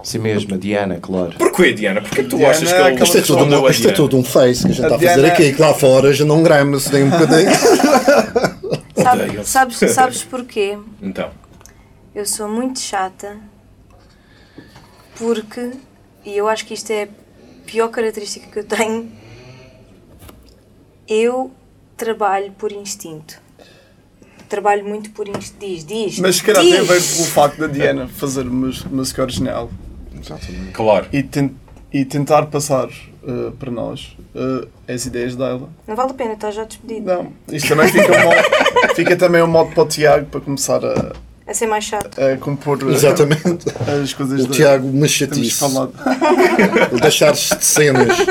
Sim 0.02 0.18
mesmo, 0.18 0.54
a 0.54 0.58
Diana, 0.58 0.98
claro. 1.00 1.34
Porquê, 1.38 1.72
Diana? 1.72 2.00
Porquê 2.00 2.22
que 2.24 2.28
tu 2.28 2.36
Diana 2.36 2.50
achas 2.52 2.72
que 2.72 2.78
é 2.78 2.88
ele 2.90 3.02
Isto 3.02 3.18
é, 3.18 3.22
tudo 3.22 3.66
a 3.66 3.70
isto 3.70 3.88
é 3.88 3.92
tudo 3.92 4.16
um 4.16 4.24
face 4.24 4.62
que 4.66 4.72
a 4.72 4.74
gente 4.74 4.84
A 4.84 4.88
está 4.88 4.96
a 4.96 4.98
fazer 5.14 5.26
aqui, 5.26 5.52
que 5.52 5.60
lá 5.60 5.72
fora 5.74 6.12
já 6.12 6.24
não 6.24 6.42
grama-se 6.42 6.92
nem 6.92 7.04
um 7.04 7.10
bocadinho. 7.10 7.50
Sabe- 8.96 9.44
sabes, 9.44 9.76
sabes 9.92 10.22
porquê? 10.24 10.78
Então, 11.00 11.30
Eu 12.14 12.26
sou 12.26 12.48
muito 12.48 12.78
chata 12.80 13.36
porque, 15.16 15.70
e 16.24 16.36
eu 16.36 16.48
acho 16.48 16.66
que 16.66 16.74
isto 16.74 16.90
é 16.90 17.04
a 17.04 17.08
pior 17.66 17.88
característica 17.88 18.46
que 18.50 18.58
eu 18.58 18.64
tenho, 18.64 19.10
eu 21.08 21.50
trabalho 21.96 22.52
por 22.52 22.72
instinto. 22.72 23.40
Trabalho 24.48 24.84
muito 24.84 25.10
por 25.10 25.28
instinto. 25.28 25.58
Diz, 25.64 25.84
diz. 25.84 26.18
Mas 26.18 26.36
se 26.36 26.42
calhar 26.42 26.62
tem 26.62 26.76
a 26.76 26.80
diz. 26.80 26.88
ver 26.88 27.16
com 27.16 27.22
o 27.22 27.26
facto 27.26 27.58
da 27.58 27.66
Diana 27.66 28.08
fazer 28.08 28.44
música 28.44 29.22
original 29.22 29.70
claro. 30.72 31.06
e, 31.12 31.22
ten- 31.22 31.54
e 31.92 32.04
tentar 32.04 32.46
passar 32.46 32.88
eh, 32.88 33.50
para 33.58 33.70
nós 33.70 34.16
eh, 34.34 34.66
as 34.92 35.06
ideias 35.06 35.36
dela. 35.36 35.68
Não 35.86 35.94
vale 35.94 36.10
a 36.10 36.14
pena, 36.14 36.32
estás 36.34 36.54
já 36.54 36.64
despedido. 36.64 37.06
Não, 37.06 37.32
isto 37.50 37.68
também 37.68 37.88
fica, 37.88 38.12
um 38.12 38.22
modo, 38.24 38.36
fica 38.96 39.16
também 39.16 39.42
um 39.42 39.46
modo 39.46 39.70
para 39.72 39.82
o 39.82 39.86
Tiago 39.86 40.26
para 40.26 40.40
começar 40.40 40.84
a, 40.84 41.12
A 41.46 41.54
ser 41.54 41.66
mais 41.66 41.84
chato. 41.84 42.18
a 42.20 42.36
compor 42.38 42.78
eh, 42.82 42.92
Exatamente. 42.92 43.66
as 44.02 44.12
coisas 44.14 44.44
O 44.44 44.48
da- 44.48 44.54
Tiago, 44.54 44.88
uma 44.88 45.08
chatice. 45.08 45.52
falado. 45.58 45.92
O 46.92 47.00
deixar-se 47.00 47.56
de 47.56 47.64
cenas. 47.64 48.16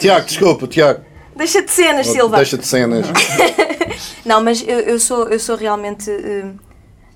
Tiago, 0.00 0.26
desculpa, 0.26 0.66
Tiago. 0.66 1.00
Deixa 1.36 1.62
de 1.62 1.70
cenas, 1.70 2.06
Silva. 2.08 2.36
Deixa 2.36 2.58
de 2.58 2.66
cenas. 2.66 3.06
Não, 4.24 4.42
mas 4.42 4.62
eu, 4.66 4.80
eu 4.80 4.98
sou, 4.98 5.28
eu 5.28 5.38
sou 5.38 5.56
realmente. 5.56 6.10
eh, 6.10 6.46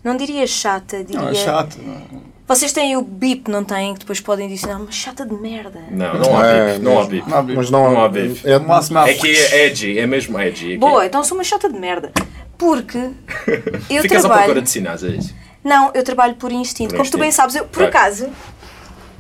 não 0.05 0.16
diria 0.16 0.46
chata, 0.46 1.03
diria. 1.05 1.20
Não, 1.20 1.28
é 1.28 1.34
chato. 1.34 1.76
não 1.82 1.94
é? 1.94 2.32
Vocês 2.46 2.72
têm 2.72 2.96
o 2.96 3.03
bip, 3.03 3.50
não 3.50 3.64
têm? 3.64 3.94
Que 3.94 4.00
depois 4.00 4.20
podem 4.20 4.48
dizer, 4.48 4.66
não, 4.66 4.80
mas 4.84 4.94
chata 4.94 5.24
de 5.24 5.32
merda. 5.34 5.80
Não, 5.90 6.14
não 6.18 6.38
há 6.38 6.46
É, 6.46 6.72
bife. 6.74 6.84
Não 6.84 6.98
há 7.00 7.05
bife. 7.07 7.55
Mas 7.57 7.70
não, 7.70 7.92
Não 7.92 8.03
há 8.05 8.09
bife. 8.09 8.46
É, 8.50 8.59
No 8.59 8.66
máximo 8.68 8.98
É 8.98 9.14
que 9.14 9.28
é 9.30 9.66
edgy, 9.66 9.98
é 9.98 10.07
mesmo 10.07 10.38
edgy. 10.38 10.74
é 10.74 10.76
Boa, 10.76 11.05
é. 11.05 11.07
então 11.07 11.22
sou 11.24 11.36
uma 11.38 11.44
chata 11.44 11.68
de 11.72 11.78
merda. 11.78 12.12
Porque 12.59 12.98
eu 13.88 14.03
Ficas 14.03 14.18
à 14.18 14.28
trabalho. 14.28 14.42
procura 14.44 14.62
de 14.62 14.70
sinais, 14.70 15.03
é 15.05 15.09
isso? 15.09 15.34
Não, 15.64 15.92
eu 15.94 16.03
trabalho 16.03 16.34
por 16.34 16.50
instinto. 16.53 16.90
Por 16.90 16.98
Como 16.98 17.11
tu 17.11 17.16
bem 17.18 17.28
instinto. 17.28 17.36
sabes, 17.42 17.55
eu, 17.57 17.64
por 17.64 17.88
Claro. 17.88 17.88
acaso, 17.90 18.28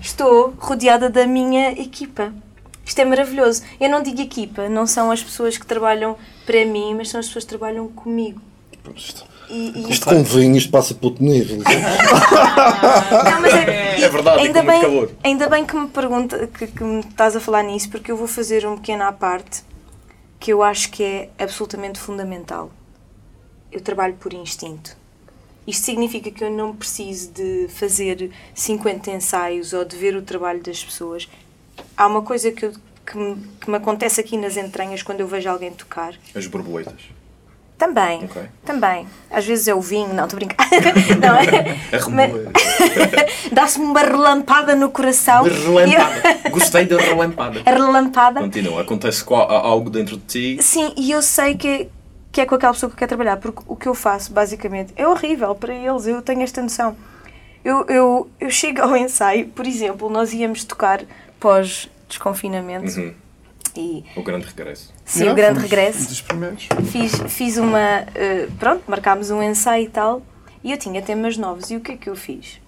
estou 0.00 0.52
rodeada 0.58 1.08
da 1.08 1.26
minha 1.26 1.70
equipa. 1.72 2.32
Isto 2.84 2.98
é 3.00 3.04
maravilhoso. 3.04 3.62
Eu 3.80 3.88
não 3.88 4.02
digo 4.02 4.20
equipa, 4.20 4.68
não 4.68 4.86
são 4.86 5.10
as 5.12 5.22
pessoas 5.22 5.56
que 5.56 5.64
trabalham 5.64 6.16
para 6.44 6.64
mim, 6.66 6.94
mas 6.96 7.08
são 7.08 7.20
as 7.20 7.26
pessoas 7.26 7.44
que 7.44 7.48
trabalham 7.50 7.86
comigo. 7.88 8.40
E, 9.52 9.72
e- 9.86 9.90
Isto 9.90 10.06
com 10.06 10.22
vinho, 10.24 10.56
isto 10.56 10.70
passa 10.70 10.94
para 10.94 11.06
outro 11.08 11.22
nível. 11.22 11.58
Não, 11.58 13.40
mas 13.42 13.54
é, 13.54 14.00
É 14.00 14.08
verdade, 14.08 14.40
ainda 14.40 14.60
com 14.60 14.66
muito 14.66 14.72
bem, 14.72 14.80
calor. 14.80 15.10
Ainda 15.22 15.48
bem 15.48 15.64
que 15.66 15.76
me 15.76 15.88
pergunta, 15.88 16.46
que, 16.46 16.66
que 16.66 16.82
me 16.82 17.00
estás 17.00 17.36
a 17.36 17.40
falar 17.40 17.62
nisso, 17.62 17.90
porque 17.90 18.10
eu 18.10 18.16
vou 18.16 18.26
fazer 18.26 18.66
um 18.66 18.76
pequeno 18.76 19.04
à 19.04 19.12
parte 19.12 19.62
que 20.40 20.52
eu 20.52 20.62
acho 20.62 20.90
que 20.90 21.02
é 21.04 21.28
absolutamente 21.38 22.00
fundamental. 22.00 22.70
Eu 23.70 23.80
trabalho 23.80 24.14
por 24.14 24.32
instinto. 24.32 24.96
Isto 25.66 25.84
significa 25.84 26.30
que 26.30 26.42
eu 26.42 26.50
não 26.50 26.74
preciso 26.74 27.30
de 27.32 27.68
fazer 27.68 28.30
50 28.54 29.10
ensaios 29.12 29.72
ou 29.72 29.84
de 29.84 29.96
ver 29.96 30.16
o 30.16 30.22
trabalho 30.22 30.60
das 30.62 30.82
pessoas. 30.82 31.28
Há 31.96 32.06
uma 32.06 32.22
coisa 32.22 32.50
que, 32.50 32.64
eu- 32.66 32.72
que, 33.06 33.16
me, 33.16 33.36
que 33.60 33.70
me 33.70 33.76
acontece 33.76 34.20
aqui 34.20 34.36
nas 34.36 34.56
entranhas 34.56 35.02
quando 35.02 35.20
eu 35.20 35.26
vejo 35.28 35.48
alguém 35.48 35.70
tocar. 35.70 36.14
As 36.34 36.46
borboletas. 36.46 37.00
Também, 37.84 38.24
Ok. 38.26 38.42
também. 38.64 39.06
Às 39.28 39.44
vezes 39.44 39.66
é 39.66 39.74
o 39.74 39.80
vinho, 39.80 40.14
não, 40.14 40.22
estou 40.24 40.36
a 40.36 40.38
brincar. 40.38 40.68
não, 41.20 41.34
é? 41.36 41.76
Remoer. 41.98 42.50
Dá-se-me 43.50 43.86
uma 43.86 44.00
relampada 44.00 44.76
no 44.76 44.88
coração. 44.88 45.42
Relampada. 45.42 46.48
Gostei 46.50 46.86
da 46.86 46.96
relampada. 46.96 47.60
A 47.66 47.70
relampada. 47.70 48.40
Continua. 48.40 48.82
Acontece 48.82 49.24
co- 49.24 49.34
algo 49.34 49.90
dentro 49.90 50.16
de 50.16 50.22
ti. 50.56 50.62
Sim, 50.62 50.92
e 50.96 51.10
eu 51.10 51.20
sei 51.22 51.56
que 51.56 51.88
que 52.30 52.40
é 52.40 52.46
com 52.46 52.54
aquela 52.54 52.72
pessoa 52.72 52.88
que 52.88 52.94
eu 52.94 52.98
quero 52.98 53.08
trabalhar, 53.10 53.36
porque 53.38 53.60
o 53.66 53.76
que 53.76 53.86
eu 53.86 53.94
faço, 53.94 54.32
basicamente, 54.32 54.90
é 54.96 55.06
horrível 55.06 55.54
para 55.54 55.74
eles, 55.74 56.06
eu 56.06 56.22
tenho 56.22 56.40
esta 56.42 56.62
noção. 56.62 56.96
Eu, 57.62 57.84
eu, 57.88 58.30
eu 58.40 58.48
chego 58.50 58.80
ao 58.80 58.96
ensaio, 58.96 59.48
por 59.48 59.66
exemplo, 59.66 60.08
nós 60.08 60.32
íamos 60.32 60.64
tocar 60.64 61.00
pós-desconfinamento. 61.38 62.98
Uhum. 62.98 63.12
E, 63.76 64.04
O 64.16 64.22
grande 64.22 64.46
regresso. 64.46 64.92
sim, 65.04 65.20
Yeah, 65.20 65.32
o 65.32 65.36
grande 65.36 65.60
regresso. 65.60 66.08
Dos 66.08 66.20
primeiros. 66.20 66.68
Fiz, 66.90 67.12
fiz 67.28 67.56
uma. 67.56 67.78
eh, 68.14 68.48
pronto, 68.58 68.82
marcámos 68.86 69.30
um 69.30 69.42
ensaio 69.42 69.84
e 69.84 69.88
tal, 69.88 70.22
e 70.62 70.72
eu 70.72 70.78
tinha 70.78 71.00
temas 71.00 71.36
novos. 71.38 71.70
E 71.70 71.76
o 71.76 71.80
que 71.80 71.92
é 71.92 71.96
que 71.96 72.10
eu 72.10 72.14
fiz? 72.16 72.60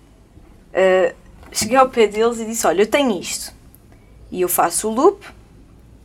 Eh, 0.73 1.15
cheguei 1.53 1.77
ao 1.77 1.89
pé 1.91 2.07
deles 2.07 2.39
e 2.41 2.45
disse: 2.47 2.67
Olha, 2.67 2.83
eu 2.83 2.87
tenho 2.87 3.19
isto. 3.21 3.53
E 4.31 4.41
eu 4.41 4.49
faço 4.49 4.89
o 4.89 4.95
loop, 4.95 5.25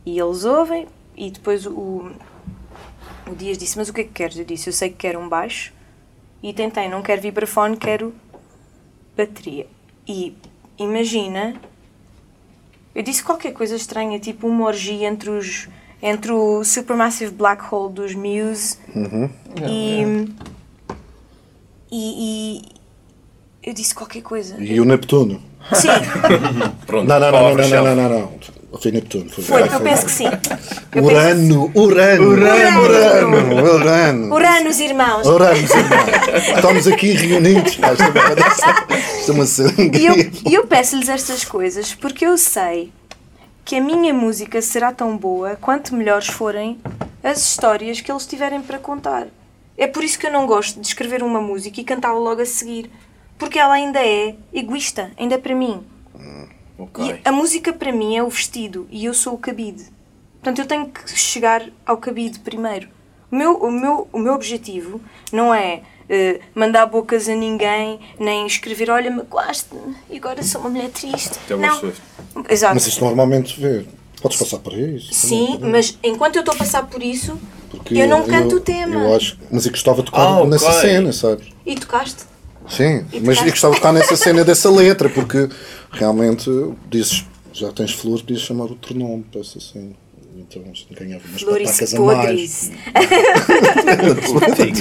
e 0.04 0.18
eles 0.18 0.44
ouvem, 0.44 0.86
e 1.16 1.30
depois 1.30 1.64
o, 1.66 2.12
o 3.26 3.34
Dias 3.34 3.56
disse: 3.58 3.78
Mas 3.78 3.88
o 3.88 3.92
que 3.94 4.02
é 4.02 4.04
que 4.04 4.10
queres? 4.12 4.36
Eu 4.36 4.44
disse: 4.44 4.68
Eu 4.68 4.72
sei 4.72 4.90
que 4.90 4.96
quero 4.96 5.18
um 5.18 5.28
baixo, 5.28 5.72
e 6.42 6.52
tentei, 6.52 6.88
não 6.88 7.00
quero 7.02 7.22
vibrafone, 7.22 7.76
quero 7.76 8.14
bateria. 9.16 9.66
E 10.06 10.36
imagina, 10.78 11.54
eu 13.00 13.02
disse 13.02 13.22
qualquer 13.22 13.54
coisa 13.54 13.74
estranha, 13.74 14.18
tipo 14.18 14.46
uma 14.46 14.66
orgia 14.66 15.08
entre 15.08 15.30
os 15.30 15.68
entre 16.02 16.32
o 16.32 16.62
Supermassive 16.62 17.32
Black 17.32 17.62
Hole 17.74 17.94
dos 17.94 18.14
Muse 18.14 18.76
e, 19.66 20.02
e, 21.90 22.60
e 22.60 22.62
eu 23.62 23.72
disse 23.72 23.94
qualquer 23.94 24.20
coisa. 24.22 24.62
E 24.62 24.78
o 24.78 24.84
Neptuno. 24.84 25.40
Sim, 25.72 25.88
Pronto. 26.86 27.06
Não, 27.08 27.20
não, 27.20 27.30
não, 27.32 27.54
não, 27.54 27.68
não, 27.68 27.84
não, 27.84 27.96
não, 27.96 28.08
não. 28.20 28.32
Foi 28.80 28.92
Neptuno. 28.92 29.28
Foi, 29.30 29.42
foi, 29.44 29.62
eu 29.62 29.80
penso 29.80 30.06
que 30.06 30.12
sim. 30.12 30.26
Eu 30.26 30.30
penso- 30.92 31.04
Urano, 31.04 31.72
Urano, 31.74 32.28
Urano. 32.30 32.80
Urano, 32.82 33.74
Urano. 33.74 34.34
Uranos, 34.34 34.78
irmãos. 34.80 35.26
Urano, 35.26 35.58
irmão. 35.58 36.54
Estamos 36.56 36.86
aqui 36.86 37.12
reunidos. 37.12 37.72
Isto 37.72 37.84
é 37.84 39.34
uma- 39.34 39.44
isto 39.44 39.62
é 39.62 39.64
uma. 39.82 39.96
E 39.98 40.06
eu, 40.06 40.14
e 40.50 40.54
eu 40.54 40.66
peço-lhes 40.66 41.08
estas 41.08 41.44
coisas 41.44 41.94
porque 41.94 42.24
eu 42.24 42.38
sei 42.38 42.92
que 43.64 43.76
a 43.76 43.80
minha 43.80 44.14
música 44.14 44.62
será 44.62 44.92
tão 44.92 45.16
boa 45.16 45.56
quanto 45.60 45.94
melhores 45.94 46.28
forem 46.28 46.78
as 47.24 47.38
histórias 47.44 48.00
que 48.00 48.10
eles 48.10 48.24
tiverem 48.24 48.60
para 48.62 48.78
contar. 48.78 49.26
É 49.76 49.86
por 49.88 50.04
isso 50.04 50.18
que 50.18 50.26
eu 50.26 50.32
não 50.32 50.46
gosto 50.46 50.80
de 50.80 50.86
escrever 50.86 51.22
uma 51.24 51.40
música 51.40 51.80
e 51.80 51.84
cantá-la 51.84 52.18
logo 52.18 52.40
a 52.40 52.46
seguir. 52.46 52.88
Porque 53.40 53.58
ela 53.58 53.74
ainda 53.74 53.98
é 53.98 54.36
egoísta, 54.52 55.10
ainda 55.18 55.34
é 55.34 55.38
para 55.38 55.54
mim. 55.54 55.82
E 56.98 57.20
a 57.24 57.32
música 57.32 57.72
para 57.72 57.90
mim 57.92 58.16
é 58.16 58.22
o 58.22 58.28
vestido 58.28 58.86
e 58.90 59.04
eu 59.06 59.14
sou 59.14 59.34
o 59.34 59.38
cabide. 59.38 59.84
Portanto, 60.34 60.58
eu 60.60 60.66
tenho 60.66 60.86
que 60.86 61.10
chegar 61.18 61.64
ao 61.84 61.96
cabide 61.96 62.38
primeiro. 62.38 62.88
O 63.32 63.36
meu, 63.36 63.56
o 63.56 63.70
meu, 63.70 64.08
o 64.12 64.18
meu 64.18 64.34
objetivo 64.34 65.00
não 65.32 65.54
é 65.54 65.82
eh, 66.08 66.40
mandar 66.54 66.86
bocas 66.86 67.28
a 67.28 67.34
ninguém, 67.34 68.00
nem 68.18 68.46
escrever, 68.46 68.90
olha, 68.90 69.10
me 69.10 69.22
gosto 69.22 69.94
e 70.10 70.16
agora 70.16 70.42
sou 70.42 70.60
uma 70.62 70.70
mulher 70.70 70.90
triste. 70.90 71.38
Não. 71.50 71.92
Exato. 72.48 72.74
Mas 72.74 72.86
isto 72.86 73.04
normalmente 73.04 73.60
vê. 73.60 73.84
Podes 74.20 74.38
passar 74.38 74.58
por 74.58 74.74
isso. 74.74 75.14
Sim, 75.14 75.52
também. 75.54 75.70
mas 75.70 75.98
enquanto 76.02 76.36
eu 76.36 76.40
estou 76.40 76.54
a 76.54 76.58
passar 76.58 76.86
por 76.86 77.02
isso, 77.02 77.38
Porque 77.70 77.94
eu 77.94 78.06
não 78.06 78.26
canto 78.26 78.56
o 78.56 78.60
tema. 78.60 78.94
Eu 78.96 79.16
acho, 79.16 79.38
mas 79.50 79.64
eu 79.64 79.70
gostava 79.70 80.02
de 80.02 80.06
tocar 80.10 80.40
Ah, 80.40 80.44
nessa 80.44 80.66
ok. 80.68 80.80
cena, 80.80 81.12
sabes? 81.12 81.48
E 81.64 81.74
tocaste? 81.74 82.24
Sim, 82.70 83.04
E 83.12 83.20
mas 83.20 83.38
eu 83.38 83.44
gostava 83.50 83.74
de 83.74 83.80
tocar 83.80 83.92
nessa 83.92 84.16
cena 84.16 84.44
dessa 84.44 84.70
letra, 84.70 85.08
porque 85.08 85.48
realmente 85.90 86.50
dizes, 86.88 87.24
já 87.52 87.70
tens 87.72 87.92
flores, 87.92 88.22
podias 88.22 88.42
chamar 88.42 88.64
outro 88.64 88.96
nome 88.96 89.24
para 89.30 89.40
essa 89.40 89.58
cena. 89.60 89.92
Então 90.40 90.62
ganhava 90.92 91.22
umas 91.28 91.42
Flores 91.42 91.70
patacas 91.70 91.94
a 91.94 92.00
mais. 92.00 92.72
podres. 94.26 94.80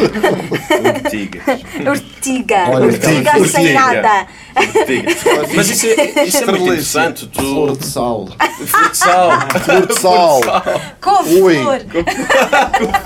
Urtiga. 0.99 1.41
Ortiga 1.89 2.69
Ortiga. 2.69 3.47
sem 3.47 3.73
nada. 3.73 4.27
Urtiga. 4.55 5.11
Mas 5.55 5.69
isso 5.69 5.87
é, 5.87 6.23
isso 6.25 6.37
é 6.37 6.45
muito 6.45 6.63
interessante. 6.63 7.27
Tu... 7.27 7.41
Flor 7.41 7.77
de 7.77 7.85
sal. 7.85 8.27
Flor 8.65 8.89
de 8.89 8.97
sal. 8.97 9.31
Flor 9.59 9.87
de 9.87 9.99
sal. 9.99 10.41
Couve-flor. 11.01 11.79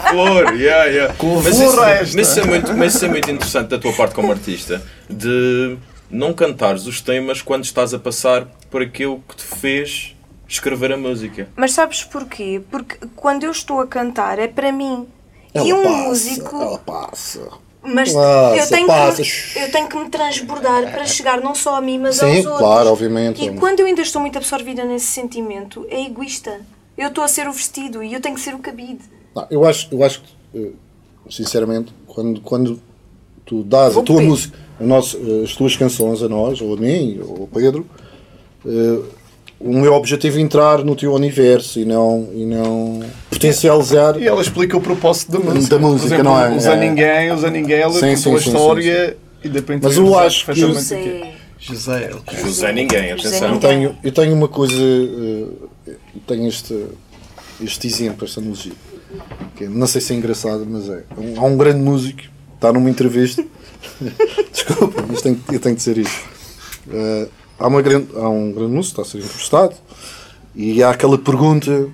Flor, 0.09 0.55
yeah, 0.55 0.85
yeah. 0.85 1.15
Mas 1.43 1.59
isso, 1.59 1.71
floresta. 1.71 2.15
mas, 2.15 2.27
isso 2.27 2.39
é 2.39 2.45
muito, 2.45 2.73
mas 2.73 2.95
isso 2.95 3.05
é 3.05 3.07
muito 3.07 3.31
interessante 3.31 3.67
da 3.69 3.79
tua 3.79 3.93
parte 3.93 4.13
como 4.13 4.31
artista, 4.31 4.81
de 5.09 5.77
não 6.09 6.33
cantares 6.33 6.85
os 6.85 7.01
temas 7.01 7.41
quando 7.41 7.63
estás 7.63 7.93
a 7.93 7.99
passar 7.99 8.47
por 8.69 8.81
aquilo 8.81 9.23
que 9.27 9.35
te 9.35 9.43
fez 9.43 10.12
escrever 10.53 10.91
a 10.93 10.97
música. 10.97 11.49
Mas 11.55 11.71
sabes 11.73 12.03
porquê? 12.03 12.61
Porque 12.69 12.97
quando 13.15 13.43
eu 13.43 13.51
estou 13.51 13.79
a 13.79 13.87
cantar 13.87 14.39
é 14.39 14.47
para 14.47 14.71
mim. 14.71 15.07
Ela 15.53 15.67
e 15.67 15.73
um 15.73 15.83
passa, 15.83 15.97
músico. 15.97 16.55
Ela 16.61 16.77
passa. 16.79 17.47
Mas 17.85 18.13
Passa, 18.13 18.55
eu, 18.55 18.67
tenho 18.69 18.87
passa. 18.87 19.21
Que, 19.23 19.59
eu 19.59 19.71
tenho 19.71 19.89
que 19.89 19.97
me 19.97 20.09
transbordar 20.09 20.89
para 20.93 21.05
chegar 21.05 21.41
não 21.41 21.53
só 21.53 21.75
a 21.75 21.81
mim, 21.81 21.99
mas 21.99 22.15
Sim, 22.15 22.27
aos 22.27 22.37
outros. 22.37 22.57
claro, 22.59 22.89
obviamente. 22.89 23.43
E 23.43 23.53
quando 23.57 23.81
eu 23.81 23.85
ainda 23.85 24.01
estou 24.01 24.21
muito 24.21 24.37
absorvida 24.37 24.85
nesse 24.85 25.07
sentimento, 25.07 25.85
é 25.89 26.05
egoísta. 26.05 26.61
Eu 26.97 27.09
estou 27.09 27.23
a 27.25 27.27
ser 27.27 27.47
o 27.49 27.51
vestido 27.51 28.01
e 28.01 28.13
eu 28.13 28.21
tenho 28.21 28.35
que 28.35 28.41
ser 28.41 28.55
o 28.55 28.59
cabide. 28.59 29.01
Não, 29.35 29.45
eu 29.49 29.65
acho, 29.65 29.89
eu 29.91 30.01
acho 30.01 30.21
que, 30.21 30.33
eh, 30.59 30.71
sinceramente, 31.29 31.93
quando, 32.07 32.39
quando 32.39 32.81
tu 33.45 33.63
dás 33.63 33.93
Vou 33.95 34.01
a 34.01 34.05
tua 34.05 34.15
pedir. 34.17 34.29
música, 34.29 34.57
a 34.79 34.83
nossa, 34.83 35.17
eh, 35.17 35.43
as 35.43 35.53
tuas 35.53 35.75
canções 35.75 36.23
a 36.23 36.29
nós, 36.29 36.61
ou 36.61 36.73
a 36.75 36.77
mim, 36.77 37.19
ou 37.21 37.41
ao 37.41 37.47
Pedro, 37.47 37.85
eh, 38.65 38.99
o 39.59 39.73
meu 39.79 39.93
objetivo 39.93 40.37
é 40.37 40.41
entrar 40.41 40.83
no 40.83 40.95
teu 40.95 41.13
universo 41.13 41.79
e 41.79 41.85
não, 41.85 42.29
e 42.33 42.45
não 42.45 43.01
potencializar. 43.29 44.19
E 44.19 44.27
ela 44.27 44.41
explica 44.41 44.75
o 44.77 44.81
propósito 44.81 45.31
da 45.31 45.39
música. 45.39 45.75
Da 45.75 45.79
música, 45.79 46.05
exemplo, 46.15 46.23
não 46.25 46.39
é? 46.45 46.55
Usa 46.55 46.73
É. 46.73 46.75
ninguém, 46.79 47.31
usa 47.31 47.49
ninguém, 47.49 47.77
ela 47.79 47.93
Sim, 47.93 48.15
sim, 48.15 48.35
a 48.35 48.39
sim, 48.39 48.49
história 48.49 49.17
e 49.43 49.49
de 49.49 49.55
repente 49.59 49.83
Mas 49.83 49.97
eu 49.97 50.05
eu 50.07 50.19
acho 50.19 50.39
que 50.41 50.45
perfeitamente 50.47 50.93
o 50.93 50.97
quê. 50.97 51.27
José. 51.59 52.09
José, 52.43 52.71
ninguém, 52.73 53.11
atenção. 53.13 53.53
Eu 53.53 53.59
tenho, 53.59 53.95
eu 54.03 54.11
tenho 54.11 54.33
uma 54.35 54.49
coisa, 54.49 54.73
eh, 54.75 55.45
eu 55.87 56.21
tenho 56.27 56.47
este, 56.49 56.85
este 57.63 57.87
exemplo, 57.87 58.25
esta 58.25 58.41
analogia, 58.41 58.73
que 59.55 59.63
é- 59.63 59.69
não 59.69 59.87
sei 59.87 60.01
se 60.01 60.11
é 60.13 60.17
engraçado, 60.17 60.65
mas 60.69 60.89
é. 60.89 61.03
Um- 61.17 61.39
Há 61.39 61.45
um 61.45 61.55
grande 61.55 61.79
músico, 61.79 62.21
está 62.55 62.73
numa 62.73 62.89
entrevista, 62.89 63.45
desculpa, 64.51 65.05
mas 65.07 65.21
tenho, 65.21 65.39
eu 65.51 65.59
tenho 65.59 65.75
de 65.75 65.79
dizer 65.79 65.97
isto. 65.99 66.19
Eh, 66.91 67.27
há, 67.59 67.67
uma 67.67 67.81
grande, 67.81 68.07
há 68.15 68.29
um 68.29 68.51
grande 68.51 68.73
músico, 68.73 69.01
está 69.01 69.01
a 69.01 69.05
ser 69.05 69.17
entrevistado, 69.25 69.75
e 70.55 70.83
há 70.83 70.91
aquela 70.91 71.17
pergunta 71.17 71.87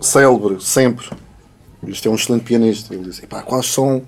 célebre, 0.00 0.56
sempre. 0.60 1.06
Isto 1.86 2.08
é 2.08 2.10
um 2.10 2.14
excelente 2.14 2.44
pianista. 2.44 2.94
Ele 2.94 3.04
diz: 3.04 3.22
"Epá, 3.22 3.42
quais 3.42 3.66
são 3.66 4.02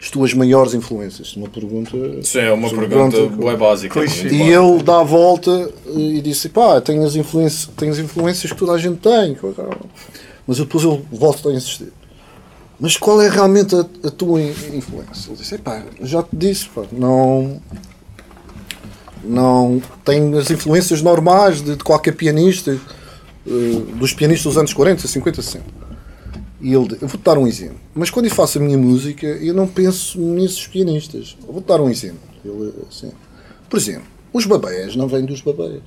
as 0.00 0.10
tuas 0.10 0.34
maiores 0.34 0.74
influências? 0.74 1.34
Uma 1.36 1.48
pergunta. 1.48 1.96
Isso 1.96 2.38
é 2.38 2.52
uma 2.52 2.68
Sim, 2.68 2.76
pergunta 2.76 3.26
boa 3.28 3.56
básica. 3.56 4.00
Clichê. 4.00 4.28
E 4.28 4.42
ele 4.42 4.82
dá 4.82 5.00
a 5.00 5.04
volta 5.04 5.50
eh, 5.86 5.90
e 5.98 6.20
disse: 6.20 6.48
pá, 6.48 6.80
tem 6.80 7.02
as, 7.04 7.14
influências, 7.14 7.70
tem 7.76 7.88
as 7.88 7.98
influências 7.98 8.52
que 8.52 8.58
toda 8.58 8.72
a 8.72 8.78
gente 8.78 8.98
tem. 8.98 9.36
Mas 10.46 10.58
depois 10.58 10.84
ele 10.84 11.02
volta 11.12 11.48
a 11.48 11.52
insistir. 11.52 11.92
Mas 12.80 12.96
qual 12.96 13.22
é 13.22 13.28
realmente 13.28 13.76
a, 13.76 13.86
a 14.08 14.10
tua 14.10 14.42
in- 14.42 14.50
influência? 14.74 15.30
Ele 15.30 15.36
disse: 15.36 15.56
pá, 15.58 15.82
já 16.00 16.22
te 16.22 16.34
disse, 16.34 16.68
pá, 16.68 16.82
não. 16.90 17.60
Não. 19.24 19.82
Tem 20.04 20.36
as 20.38 20.50
influências 20.50 21.02
normais 21.02 21.62
de, 21.62 21.76
de 21.76 21.84
qualquer 21.84 22.12
pianista, 22.12 22.78
eh, 23.46 23.50
dos 23.96 24.12
pianistas 24.12 24.52
dos 24.52 24.58
anos 24.58 24.72
40, 24.72 25.06
50, 25.06 25.42
60. 25.42 25.64
E 26.60 26.72
ele, 26.72 26.96
eu 27.00 27.08
vou-te 27.08 27.24
dar 27.24 27.36
um 27.38 27.46
exemplo. 27.46 27.78
Mas 27.94 28.08
quando 28.08 28.26
eu 28.26 28.30
faço 28.30 28.58
a 28.58 28.60
minha 28.60 28.78
música, 28.78 29.26
eu 29.26 29.52
não 29.52 29.66
penso 29.66 30.18
nesses 30.20 30.66
pianistas. 30.66 31.36
Vou-te 31.46 31.66
dar 31.66 31.80
um 31.80 31.90
exemplo. 31.90 32.20
Ele, 32.44 32.72
assim, 32.88 33.10
por 33.68 33.78
exemplo, 33.78 34.04
os 34.32 34.46
babés 34.46 34.94
não 34.94 35.08
vêm 35.08 35.24
dos 35.24 35.40
babés. 35.40 35.82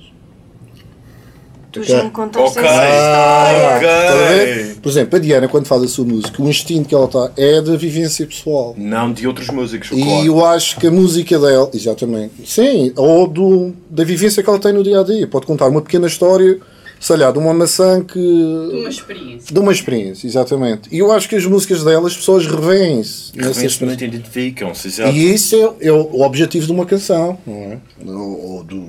Tu 1.80 1.84
já 1.84 2.04
me 2.04 2.10
contaste 2.10 2.58
Ok. 2.58 2.64
essa 2.70 2.84
história. 2.84 3.76
Ok. 3.76 3.88
Estás 3.88 4.12
a 4.20 4.28
ver? 4.34 4.76
Por 4.82 4.88
exemplo, 4.88 5.16
a 5.16 5.18
Diana, 5.20 5.48
quando 5.48 5.66
faz 5.66 5.82
a 5.82 5.88
sua 5.88 6.04
música, 6.04 6.42
o 6.42 6.48
instinto 6.48 6.88
que 6.88 6.94
ela 6.94 7.06
está 7.06 7.30
é 7.36 7.60
da 7.60 7.76
vivência 7.76 8.26
pessoal. 8.26 8.74
Não 8.76 9.12
de 9.12 9.26
outros 9.26 9.48
músicos, 9.50 9.90
E 9.92 10.02
claro. 10.02 10.26
eu 10.26 10.44
acho 10.44 10.78
que 10.78 10.86
a 10.86 10.90
música 10.90 11.38
dela, 11.38 11.70
exatamente, 11.74 12.32
sim, 12.44 12.92
ou 12.96 13.26
do, 13.26 13.72
da 13.90 14.04
vivência 14.04 14.42
que 14.42 14.48
ela 14.48 14.58
tem 14.58 14.72
no 14.72 14.82
dia 14.82 15.00
a 15.00 15.02
dia. 15.04 15.26
Pode 15.26 15.46
contar 15.46 15.66
uma 15.68 15.82
pequena 15.82 16.06
história, 16.06 16.58
sei 17.00 17.16
lá, 17.16 17.30
de 17.30 17.38
uma 17.38 17.52
maçã 17.52 18.02
que. 18.02 18.18
Uma 18.18 18.88
experiência. 18.88 19.52
De 19.54 19.58
uma 19.60 19.72
experiência, 19.72 20.26
exatamente. 20.26 20.88
E 20.92 20.98
eu 20.98 21.10
acho 21.12 21.28
que 21.28 21.36
as 21.36 21.44
músicas 21.44 21.82
dela, 21.84 22.06
as 22.06 22.16
pessoas 22.16 22.46
revêem-se 22.46 23.32
Realmente 23.36 23.66
experiência. 23.66 24.04
identificam-se. 24.06 25.02
E 25.02 25.34
isso 25.34 25.56
é, 25.80 25.88
é 25.88 25.92
o 25.92 26.06
o 26.16 26.22
objetivo 26.22 26.66
de 26.66 26.72
uma 26.72 26.86
canção, 26.86 27.36
não 27.46 27.54
é? 27.54 27.78
Ou, 28.06 28.52
ou 28.56 28.64
do. 28.64 28.84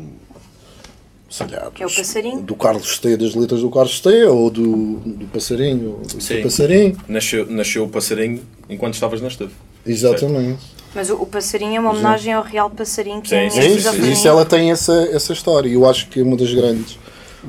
Sei 1.29 1.45
lá, 1.47 1.69
Que 1.71 1.83
é 1.83 1.85
o 1.85 1.93
passarinho. 1.93 2.41
Do 2.41 2.55
Carlos 2.55 2.99
T, 2.99 3.17
das 3.17 3.35
letras 3.35 3.61
do 3.61 3.69
Carlos 3.69 3.99
T, 3.99 4.25
ou 4.25 4.49
do, 4.49 4.95
do 4.97 5.25
passarinho, 5.27 5.97
ou 5.99 6.01
do 6.01 6.21
Sim. 6.21 6.41
passarinho. 6.41 6.97
Nasceu, 7.07 7.45
nasceu 7.49 7.83
o 7.83 7.89
passarinho 7.89 8.41
enquanto 8.69 8.93
estavas 8.93 9.21
na 9.21 9.27
estufa. 9.27 9.53
Exatamente. 9.85 10.77
Mas 10.95 11.09
o, 11.09 11.15
o 11.15 11.25
passarinho 11.25 11.75
é 11.75 11.79
uma 11.79 11.91
homenagem 11.91 12.33
ao 12.33 12.43
real 12.43 12.69
passarinho 12.69 13.21
que 13.21 13.29
Sim, 13.29 13.35
é 13.35 13.49
sim, 13.49 13.59
É 13.59 13.61
sim, 13.61 13.75
isso, 13.75 13.95
isso 14.05 14.27
ela 14.27 14.45
tem 14.45 14.71
essa, 14.71 14.93
essa 15.11 15.33
história. 15.33 15.67
E 15.69 15.73
eu 15.73 15.87
acho 15.87 16.07
que 16.07 16.19
é 16.19 16.23
uma 16.23 16.37
das 16.37 16.53
grandes 16.53 16.97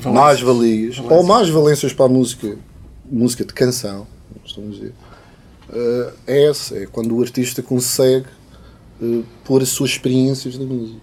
mais-valias, 0.04 0.98
ou 0.98 1.22
mais 1.22 1.48
valências 1.48 1.92
para 1.92 2.06
a 2.06 2.08
música, 2.08 2.56
música 3.10 3.44
de 3.44 3.52
canção, 3.52 4.06
estamos 4.44 4.76
a 4.76 4.78
dizer, 4.78 4.94
uh, 5.70 6.12
é 6.26 6.48
essa, 6.48 6.76
é 6.76 6.86
quando 6.86 7.16
o 7.16 7.22
artista 7.22 7.62
consegue 7.62 8.26
uh, 9.00 9.24
pôr 9.44 9.62
as 9.62 9.70
suas 9.70 9.90
experiências 9.90 10.58
na 10.58 10.64
música 10.64 11.00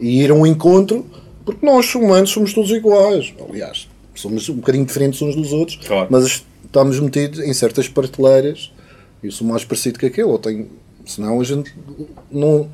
e 0.00 0.22
ir 0.22 0.30
a 0.30 0.34
um 0.34 0.46
encontro, 0.46 1.04
porque 1.44 1.64
nós 1.64 1.94
humanos 1.94 2.30
somos 2.30 2.52
todos 2.52 2.70
iguais. 2.70 3.32
Aliás, 3.48 3.88
somos 4.14 4.48
um 4.48 4.54
bocadinho 4.56 4.84
diferentes 4.84 5.20
uns 5.22 5.34
dos 5.36 5.52
outros, 5.52 5.78
Claro. 5.86 6.06
mas 6.10 6.44
estamos 6.64 6.98
metidos 7.00 7.40
em 7.40 7.52
certas 7.52 7.88
prateleiras. 7.88 8.72
Eu 9.22 9.30
sou 9.30 9.46
mais 9.46 9.64
parecido 9.64 9.98
que 9.98 10.06
aquele, 10.06 10.26
ou 10.28 10.38
tenho, 10.38 10.68
senão 11.06 11.40
a 11.40 11.44
gente 11.44 11.72
não, 12.30 12.68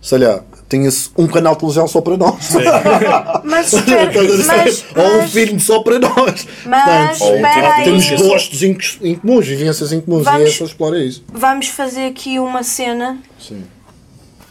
sei 0.00 0.18
lá, 0.18 0.44
tinha-se 0.68 1.10
um 1.18 1.26
canal 1.26 1.54
de 1.54 1.60
televisão 1.60 1.88
só 1.88 2.00
para 2.00 2.16
nós. 2.16 2.50
Mas 3.44 3.72
espera, 3.72 4.12
mas, 4.12 4.84
ou 4.94 5.02
um 5.04 5.16
mas, 5.18 5.32
filme 5.32 5.58
só 5.60 5.82
para 5.82 5.98
nós. 5.98 6.46
mas 6.66 7.20
Ou 7.20 7.32
um 7.32 7.36
espera 7.36 7.84
Temos 7.84 8.10
gostos 8.20 8.62
em, 8.62 8.76
em 9.02 9.14
comuns, 9.16 9.46
vivências 9.46 9.90
em 9.92 10.00
comuns, 10.00 10.24
Vamos- 10.24 10.40
e 10.42 10.44
essa 10.52 10.64
explora 10.64 11.02
isso. 11.02 11.24
Vamos 11.32 11.68
fazer 11.68 12.06
aqui 12.06 12.38
uma 12.38 12.62
cena 12.62 13.18
Sim. 13.40 13.64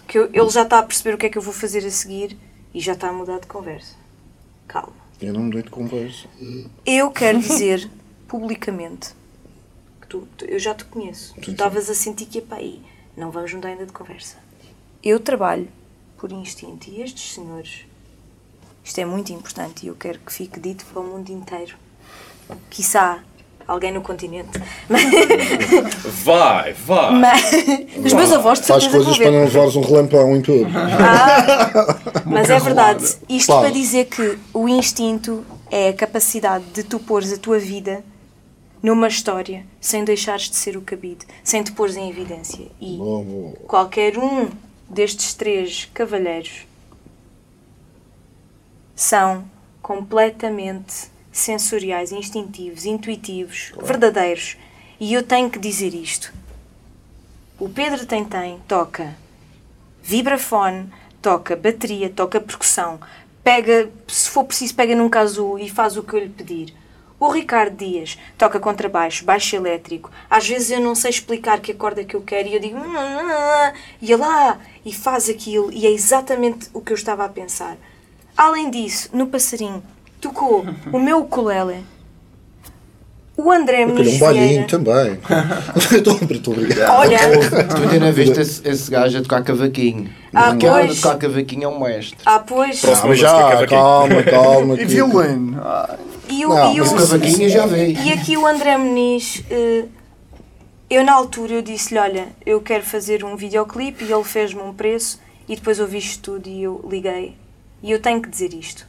que 0.08 0.18
eu- 0.18 0.30
ele 0.34 0.50
já 0.50 0.64
está 0.64 0.80
a 0.80 0.84
perceber 0.84 1.14
o 1.14 1.18
que 1.18 1.28
é 1.28 1.30
que 1.30 1.38
eu 1.38 1.42
vou 1.42 1.54
fazer 1.54 1.86
a 1.86 1.92
seguir 1.92 2.36
e 2.74 2.80
já 2.80 2.94
está 2.94 3.10
a 3.10 3.14
mudar 3.14 3.40
de 3.40 3.48
conversa. 3.48 3.96
Calma. 4.68 4.94
Eu 5.22 5.34
não 5.34 5.42
me 5.44 5.52
dei 5.52 5.64
de 5.64 5.70
conversa. 5.70 6.28
Eu 6.86 7.10
quero 7.12 7.40
dizer 7.40 7.90
publicamente 8.28 9.10
que 10.02 10.08
tu, 10.08 10.28
tu- 10.38 10.46
eu 10.46 10.60
já 10.60 10.76
te 10.76 10.86
conheço. 10.86 11.34
Tu 11.42 11.52
estavas 11.52 11.90
a 11.90 11.96
sentir 11.96 12.26
que 12.28 12.38
ia 12.40 12.44
para 12.44 12.58
aí. 12.58 12.82
Não 13.16 13.32
vamos 13.32 13.52
mudar 13.54 13.70
ainda 13.70 13.86
de 13.86 13.92
conversa. 13.92 14.38
Eu 15.04 15.20
trabalho 15.20 15.68
por 16.18 16.32
instinto 16.32 16.90
e 16.90 17.02
estes 17.02 17.34
senhores, 17.34 17.86
isto 18.84 19.00
é 19.00 19.06
muito 19.06 19.32
importante 19.32 19.86
e 19.86 19.88
eu 19.90 19.96
quero 19.96 20.20
que 20.20 20.32
fique 20.32 20.60
dito 20.60 20.86
para 20.86 21.00
o 21.02 21.04
mundo 21.04 21.30
inteiro. 21.32 21.76
Quiçá 22.70 23.24
alguém 23.68 23.92
no 23.92 24.02
continente. 24.02 24.50
Vai, 26.24 26.74
vai. 26.74 27.14
Mas, 27.14 27.52
os 28.06 28.14
meus 28.14 28.32
avós 28.32 28.60
de 28.62 28.68
Faz 28.68 28.88
coisas 28.88 29.18
para 29.18 29.32
não 29.32 29.44
levares 29.44 29.76
um 29.76 29.82
relampão 29.82 30.36
em 30.36 30.42
tudo. 30.42 30.70
Mas 32.26 32.50
é 32.50 32.60
verdade. 32.60 33.04
Isto 33.30 33.48
Claro. 33.48 33.62
para 33.62 33.70
dizer 33.72 34.06
que 34.06 34.38
o 34.54 34.68
instinto 34.68 35.46
é 35.72 35.90
a 35.90 35.94
capacidade 35.94 36.66
de 36.74 36.84
tu 36.84 37.00
pôres 37.00 37.32
a 37.32 37.38
tua 37.38 37.60
vida 37.60 38.04
numa 38.82 39.08
história 39.08 39.66
sem 39.82 40.04
deixares 40.04 40.50
de 40.50 40.56
ser 40.56 40.78
o 40.78 40.82
cabide, 40.82 41.26
sem 41.44 41.64
te 41.64 41.72
pôres 41.72 41.96
em 41.98 42.10
evidência. 42.10 42.68
E 42.82 43.00
qualquer 43.68 44.18
um 44.18 44.50
destes 44.90 45.34
três 45.34 45.90
cavalheiros 45.94 46.66
são 48.96 49.46
completamente 49.82 51.10
sensoriais, 51.40 52.12
instintivos, 52.12 52.86
intuitivos, 52.86 53.72
verdadeiros. 53.82 54.58
E 55.00 55.14
eu 55.14 55.24
tenho 55.24 55.50
que 55.50 55.60
dizer 55.60 55.94
isto. 55.94 56.34
O 57.60 57.70
Pedro 57.70 58.06
Tem 58.06 58.24
Tem 58.24 58.60
toca 58.68 59.16
vibrafone, 60.02 60.90
toca 61.22 61.56
bateria, 61.56 62.10
toca 62.10 62.40
percussão, 62.40 63.00
pega, 63.44 63.90
se 64.08 64.30
for 64.30 64.44
preciso, 64.46 64.76
pega 64.76 64.96
num 64.96 65.10
casu 65.10 65.58
e 65.60 65.70
faz 65.70 65.98
o 65.98 66.04
que 66.04 66.14
eu 66.14 66.20
lhe 66.20 66.30
pedir. 66.30 66.74
O 67.20 67.30
Ricardo 67.30 67.76
Dias 67.76 68.18
toca 68.38 68.60
contrabaixo, 68.60 69.26
baixo 69.26 69.56
elétrico. 69.56 70.12
Às 70.30 70.48
vezes 70.48 70.70
eu 70.70 70.80
não 70.80 70.94
sei 70.94 71.10
explicar 71.10 71.60
que 71.60 71.72
acorde 71.72 72.02
é 72.02 72.04
que 72.04 72.16
eu 72.16 72.22
quero 72.22 72.48
e 72.48 72.54
eu 72.54 72.60
digo 72.60 72.78
"Hum, 72.78 73.74
e 74.02 74.12
ele 74.14 74.22
lá 74.22 74.60
e 74.86 74.94
faz 74.94 75.28
aquilo 75.28 75.72
e 75.72 75.88
é 75.88 75.92
exatamente 75.92 76.70
o 76.74 76.80
que 76.80 76.94
eu 76.94 76.96
estava 76.96 77.26
a 77.26 77.30
pensar. 77.30 77.76
Além 78.36 78.70
disso, 78.70 79.10
no 79.14 79.28
passarinho 79.28 79.84
tocou 80.28 80.66
o 80.92 81.00
meu 81.00 81.20
ukulele, 81.20 81.84
o 83.36 83.52
André 83.52 83.86
Muniz 83.86 84.16
um 84.16 84.20
balinho 84.20 84.68
também. 84.68 85.20
Muito 86.28 86.52
obrigado. 86.52 86.98
Olha, 86.98 87.20
Tu 87.20 87.82
ainda 87.84 88.06
não 88.08 88.12
viste 88.12 88.40
esse, 88.40 88.68
esse 88.68 88.90
gajo 88.90 89.20
a 89.20 89.22
tocar 89.22 89.44
cavaquinho. 89.44 90.10
Ah, 90.34 90.52
o 90.52 90.60
cara 90.60 90.84
a 90.84 90.88
pois. 90.88 91.00
tocar 91.00 91.18
cavaquinho 91.18 91.66
é 91.66 91.68
um 91.68 91.80
mestre. 91.80 92.18
ah 92.26 92.40
pois, 92.40 92.82
Próximo. 92.82 93.12
Ah, 93.12 93.16
já, 93.16 93.32
cavaquinho. 93.32 93.80
calma, 93.80 94.24
calma. 94.24 94.82
E 94.82 94.86
violino. 94.86 95.62
E 96.30 96.46
o, 96.46 96.50
Não, 96.50 96.74
e 96.74 96.82
o 96.82 96.96
cavaquinho 96.96 97.48
já 97.48 97.68
veio. 97.68 97.98
E 98.00 98.12
aqui 98.12 98.36
o 98.36 98.46
André 98.46 98.76
Muniz, 98.76 99.44
eh, 99.52 99.86
eu 100.90 101.06
na 101.06 101.14
altura 101.14 101.54
eu 101.54 101.62
disse-lhe, 101.62 102.00
olha, 102.00 102.30
eu 102.44 102.60
quero 102.60 102.84
fazer 102.84 103.24
um 103.24 103.36
videoclipe 103.36 104.04
e 104.04 104.12
ele 104.12 104.24
fez-me 104.24 104.62
um 104.62 104.74
preço 104.74 105.22
e 105.48 105.56
depois 105.56 105.80
ouvi 105.80 106.00
isto 106.00 106.34
tudo 106.34 106.50
e 106.50 106.64
eu 106.64 106.84
liguei. 106.90 107.36
E 107.84 107.92
eu 107.92 108.02
tenho 108.02 108.20
que 108.20 108.30
dizer 108.30 108.52
isto. 108.54 108.88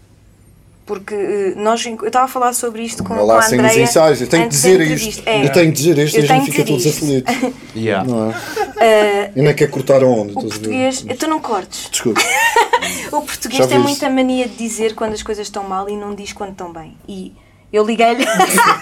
Porque 0.89 1.15
eh, 1.15 1.53
nós, 1.55 1.85
eu 1.85 2.07
estava 2.07 2.25
a 2.25 2.29
falar 2.29 2.55
sobre 2.55 2.83
isto 2.83 3.05
com, 3.05 3.13
Olha 3.13 3.21
com 3.21 3.27
lá 3.27 3.39
a 3.41 3.43
sem 3.43 3.61
os 3.61 3.65
Andrea 3.67 3.83
ensaios. 3.85 4.21
Eu 4.23 4.27
tenho 4.27 4.45
que 4.45 4.49
dizer 4.49 4.81
isto. 4.81 5.29
É. 5.29 5.45
Eu 5.45 5.53
tenho 5.53 5.67
que 5.67 5.77
dizer 5.77 5.99
isto 5.99 6.19
e 6.19 6.25
a 6.25 6.27
tenho 6.27 6.41
gente 6.41 6.45
que 6.47 6.57
fica 6.57 6.65
todos 6.67 6.87
aflitos. 6.87 7.35
Yeah. 7.77 8.09
Não 8.09 8.33
é? 8.33 9.31
Eu 9.37 9.45
não 9.45 9.55
quero 9.55 9.71
cortar 9.71 10.03
onde. 10.03 10.35
O 10.35 10.41
estás 10.41 10.45
a 10.45 10.49
ver? 10.49 10.51
português, 10.51 11.05
então 11.09 11.29
não 11.29 11.41
cortes. 11.41 11.89
Desculpa. 11.91 12.21
O 13.13 13.23
português 13.23 13.59
Já 13.59 13.67
tem 13.67 13.79
muita 13.79 14.09
mania 14.11 14.47
de 14.47 14.55
dizer 14.55 14.95
quando 14.95 15.15
as 15.15 15.23
coisas 15.23 15.47
estão 15.47 15.65
mal 15.65 15.89
e 15.89 15.97
não 15.97 16.15
diz 16.15 16.33
quando 16.33 16.53
estão 16.53 16.73
bem. 16.73 16.97
E 17.09 17.35
eu 17.73 17.85
liguei-lhe, 17.85 18.25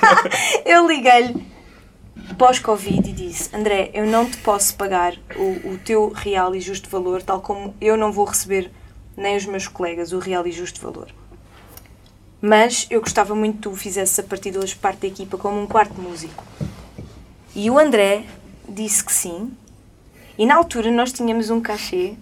eu 0.65 0.87
liguei-lhe 0.87 1.47
pós-Covid 2.37 3.09
e 3.09 3.13
disse: 3.13 3.55
André, 3.55 3.91
eu 3.95 4.07
não 4.07 4.29
te 4.29 4.37
posso 4.39 4.75
pagar 4.75 5.15
o, 5.37 5.73
o 5.73 5.79
teu 5.85 6.11
real 6.11 6.55
e 6.55 6.61
justo 6.61 6.89
valor, 6.89 7.23
tal 7.23 7.41
como 7.41 7.75
eu 7.81 7.97
não 7.97 8.13
vou 8.13 8.25
receber 8.25 8.71
nem 9.17 9.37
os 9.37 9.47
meus 9.47 9.67
colegas 9.67 10.13
o 10.13 10.19
real 10.19 10.47
e 10.47 10.53
justo 10.53 10.81
valor. 10.81 11.09
Mas 12.49 12.87
eu 12.89 13.01
gostava 13.01 13.35
muito 13.35 13.57
que 13.57 13.63
tu 13.63 13.75
fizesses 13.75 14.17
a 14.21 14.23
partir 14.23 14.53
de 14.53 14.59
hoje 14.59 14.77
parte 14.77 15.01
da 15.01 15.09
equipa 15.09 15.37
como 15.37 15.61
um 15.61 15.67
quarto 15.67 16.01
músico. 16.01 16.45
E 17.57 17.69
o 17.69 17.77
André 17.77 18.23
disse 18.69 19.03
que 19.03 19.13
sim. 19.13 19.51
E 20.39 20.47
na 20.47 20.55
altura 20.55 20.93
nós 20.93 21.13
tínhamos 21.13 21.51
um 21.51 21.61
cachê 21.61 22.15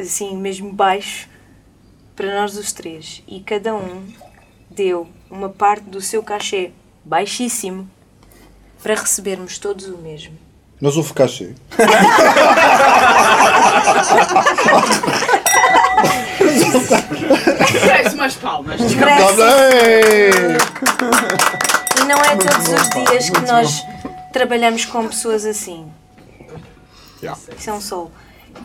assim, 0.00 0.36
mesmo 0.36 0.72
baixo, 0.72 1.28
para 2.16 2.40
nós 2.40 2.56
os 2.56 2.72
três. 2.72 3.22
E 3.28 3.38
cada 3.38 3.72
um 3.76 4.04
deu 4.68 5.06
uma 5.30 5.48
parte 5.48 5.84
do 5.84 6.00
seu 6.00 6.20
cachê 6.20 6.72
baixíssimo 7.04 7.88
para 8.82 8.96
recebermos 8.96 9.56
todos 9.56 9.86
o 9.86 9.98
mesmo. 9.98 10.36
Nós 10.80 10.96
houve 10.96 11.12
cachê. 11.14 11.54
Umas 18.26 18.34
palmas. 18.34 18.80
Merece. 18.80 19.40
Ei! 19.40 20.30
E 22.00 22.04
não 22.06 22.18
é 22.24 22.36
todos 22.36 22.68
os 22.72 22.90
dias 22.90 23.30
que 23.30 23.40
nós 23.46 23.82
trabalhamos 24.32 24.84
com 24.84 25.06
pessoas 25.06 25.44
assim. 25.44 25.86
Isso 27.56 27.70
é 27.70 27.72
um 27.72 27.80
sol. 27.80 28.10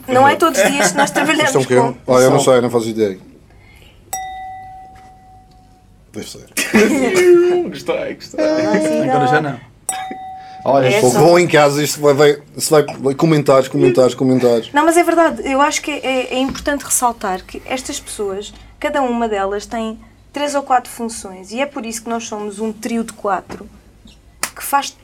Não 0.07 0.27
é 0.27 0.35
todos 0.35 0.59
os 0.59 0.71
dias 0.71 0.91
que 0.91 0.97
nós 0.97 1.11
trabalhamos 1.11 1.55
é 1.55 1.65
quê? 1.65 1.75
com. 1.75 1.95
Olha, 2.07 2.23
eu 2.23 2.31
não 2.31 2.39
sei, 2.39 2.59
não 2.59 2.71
faço 2.71 2.89
ideia. 2.89 3.19
Deve 6.11 6.27
ser. 6.27 6.45
Gostei, 7.69 8.15
gostei. 8.15 9.09
agora 9.09 9.27
já 9.27 9.41
não. 9.41 9.59
Olha, 10.65 10.87
É 10.87 11.01
Vou- 11.01 11.11
só- 11.11 11.19
Vou 11.19 11.39
em 11.39 11.47
casa, 11.47 11.83
isto 11.83 12.01
vai, 12.01 12.13
vai, 12.13 12.41
vai, 12.69 12.85
vai 12.99 13.15
comentários, 13.15 13.67
comentários, 13.67 14.13
comentários. 14.15 14.71
Não, 14.73 14.85
mas 14.85 14.97
é 14.97 15.03
verdade. 15.03 15.41
Eu 15.45 15.61
acho 15.61 15.81
que 15.81 15.91
é, 15.91 16.33
é 16.33 16.39
importante 16.39 16.83
ressaltar 16.83 17.43
que 17.43 17.61
estas 17.65 17.99
pessoas, 17.99 18.53
cada 18.81 19.01
uma 19.01 19.29
delas 19.29 19.65
tem 19.65 19.97
três 20.33 20.55
ou 20.55 20.63
quatro 20.63 20.91
funções. 20.91 21.51
E 21.51 21.61
é 21.61 21.65
por 21.65 21.85
isso 21.85 22.03
que 22.03 22.09
nós 22.09 22.25
somos 22.25 22.59
um 22.59 22.73
trio 22.73 23.03
de 23.05 23.13
quatro 23.13 23.69
que 24.53 24.63
faz. 24.63 24.97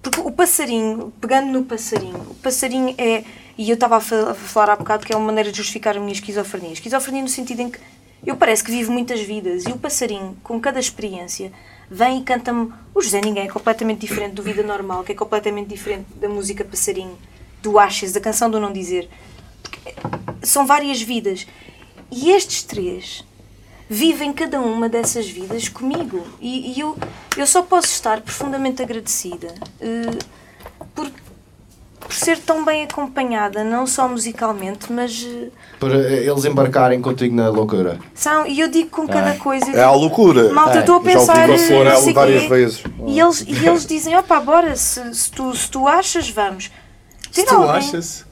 Porque 0.00 0.20
o 0.20 0.30
passarinho, 0.30 1.12
pegando 1.20 1.50
no 1.50 1.64
passarinho, 1.64 2.18
o 2.30 2.34
passarinho 2.36 2.94
é. 2.98 3.24
E 3.56 3.68
eu 3.70 3.74
estava 3.74 3.96
a 3.96 4.00
fa- 4.00 4.30
a 4.30 4.34
falar 4.34 4.72
há 4.72 4.76
bocado 4.76 5.06
que 5.06 5.12
é 5.12 5.16
uma 5.16 5.26
maneira 5.26 5.50
de 5.50 5.56
justificar 5.58 5.96
a 5.96 6.00
minha 6.00 6.12
esquizofrenia. 6.12 6.72
Esquizofrenia 6.72 7.22
no 7.22 7.28
sentido 7.28 7.60
em 7.60 7.70
que 7.70 7.78
eu 8.26 8.36
parece 8.36 8.64
que 8.64 8.70
vivo 8.70 8.90
muitas 8.92 9.20
vidas 9.20 9.64
e 9.64 9.68
o 9.68 9.76
passarinho, 9.78 10.36
com 10.42 10.58
cada 10.60 10.80
experiência, 10.80 11.52
vem 11.90 12.20
e 12.20 12.22
canta-me. 12.22 12.72
O 12.94 13.00
José 13.00 13.20
Ninguém 13.20 13.44
é 13.44 13.48
completamente 13.48 14.00
diferente 14.00 14.34
do 14.34 14.42
Vida 14.42 14.62
Normal, 14.62 15.04
que 15.04 15.12
é 15.12 15.14
completamente 15.14 15.68
diferente 15.68 16.06
da 16.14 16.28
música 16.28 16.64
Passarinho, 16.64 17.16
do 17.62 17.78
Ashes, 17.78 18.12
da 18.12 18.20
canção 18.20 18.50
do 18.50 18.58
Não 18.58 18.72
Dizer. 18.72 19.08
Porque 19.62 19.94
são 20.42 20.66
várias 20.66 21.00
vidas. 21.00 21.46
E 22.14 22.30
estes 22.30 22.62
três 22.62 23.24
vivem 23.88 24.32
cada 24.32 24.60
uma 24.60 24.86
dessas 24.88 25.26
vidas 25.28 25.68
comigo. 25.68 26.26
E, 26.40 26.72
e 26.76 26.80
eu, 26.80 26.96
eu 27.36 27.46
só 27.46 27.62
posso 27.62 27.86
estar 27.88 28.20
profundamente 28.20 28.82
agradecida 28.82 29.54
eh, 29.80 30.10
por, 30.94 31.10
por 32.00 32.12
ser 32.12 32.38
tão 32.38 32.64
bem 32.66 32.84
acompanhada, 32.84 33.64
não 33.64 33.86
só 33.86 34.06
musicalmente, 34.08 34.92
mas. 34.92 35.24
eh, 35.26 35.48
para 35.80 35.94
eles 35.96 36.44
embarcarem 36.44 37.00
contigo 37.00 37.34
na 37.34 37.48
loucura. 37.48 37.98
são, 38.14 38.46
e 38.46 38.60
eu 38.60 38.68
digo 38.68 38.90
com 38.90 39.08
cada 39.08 39.34
coisa. 39.36 39.70
eu 39.70 39.78
É 39.78 39.82
a 39.82 39.90
loucura. 39.92 40.52
Malta, 40.52 40.78
É, 40.78 40.80
estou 40.80 40.96
a 40.96 40.98
Já 40.98 41.04
pensar. 41.04 41.50
ouvi 41.50 41.62
eh, 41.72 41.84
não 41.84 41.96
sei 42.00 42.10
ela 42.10 42.12
várias 42.12 42.42
quê." 42.42 42.48
vezes. 42.48 42.84
E 43.06 43.18
eles, 43.20 43.40
e 43.48 43.66
eles 43.66 43.86
dizem: 43.86 44.14
opá, 44.18 44.38
bora, 44.38 44.76
se, 44.76 45.14
se, 45.14 45.30
tu, 45.30 45.54
se 45.56 45.70
tu 45.70 45.88
achas, 45.88 46.28
vamos. 46.28 46.70
Se 47.30 47.44
tu 47.44 47.54
alguém- 47.54 47.70
achas. 47.70 48.26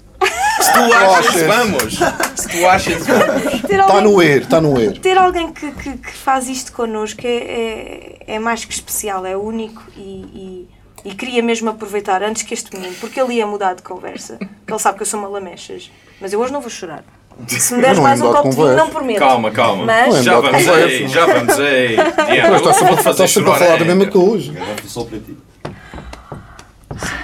Se 0.61 0.73
tu 0.73 0.93
achas, 0.95 1.43
vamos. 1.43 1.99
Se 2.37 2.49
tu 2.49 2.67
achas, 2.67 3.07
vamos. 3.07 3.55
Está 3.71 4.01
no 4.01 4.23
er, 4.23 4.43
está 4.43 4.61
no 4.61 4.81
er. 4.81 4.99
Ter 4.99 5.17
alguém 5.19 5.53
que, 5.53 5.71
que, 5.73 5.97
que 5.97 6.13
faz 6.13 6.49
isto 6.49 6.73
connosco 6.73 7.21
é, 7.25 8.19
é, 8.27 8.35
é 8.35 8.39
mais 8.39 8.65
que 8.65 8.73
especial, 8.73 9.25
é 9.27 9.37
único 9.37 9.83
e, 9.97 10.01
e 10.01 10.69
E 11.05 11.15
queria 11.15 11.43
mesmo 11.43 11.71
aproveitar 11.71 12.23
antes 12.23 12.43
que 12.43 12.53
este 12.53 12.77
menino, 12.77 12.95
porque 13.01 13.19
ele 13.21 13.35
ia 13.35 13.47
mudar 13.47 13.75
de 13.75 13.83
conversa, 13.83 14.39
ele 14.69 14.79
sabe 14.79 14.99
que 14.99 15.03
eu 15.03 15.07
sou 15.07 15.19
uma 15.19 15.29
lamechas, 15.29 15.91
mas 16.21 16.31
eu 16.33 16.39
hoje 16.41 16.53
não 16.53 16.61
vou 16.61 16.69
chorar. 16.71 17.03
Se 17.49 17.73
me 17.75 17.81
deres 17.81 17.97
Não 17.97 18.05
é 18.05 18.09
mais 18.09 18.21
um 18.21 18.31
copo 18.31 18.51
de 18.51 18.57
vinho, 18.57 18.77
não 18.77 18.91
prometo. 18.91 19.19
Calma, 19.19 19.51
calma. 19.51 19.85
Mas- 19.87 20.23
já 20.23 20.33
Não 20.33 20.39
é 20.41 20.43
vamos 20.43 20.67
mudar 20.67 20.77
de 20.77 20.83
aí, 20.85 21.09
já 21.09 21.27
vamos 21.27 21.59
aí. 21.59 21.97
Diana, 22.31 22.57
está 22.57 22.73
sempre, 22.75 22.97
fazer 22.97 23.11
está 23.11 23.27
sempre 23.29 23.51
a 23.51 23.55
falar 23.55 23.79
da 23.79 23.85
mesma 23.87 24.07
coisa. 24.09 24.53
Agora 24.53 24.77
só 24.87 25.05
para 25.05 25.19
ti. 25.21 25.37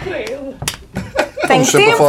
Para 0.04 0.18
ele. 0.20 0.56
Tenho 1.46 1.66
tempo, 1.70 2.02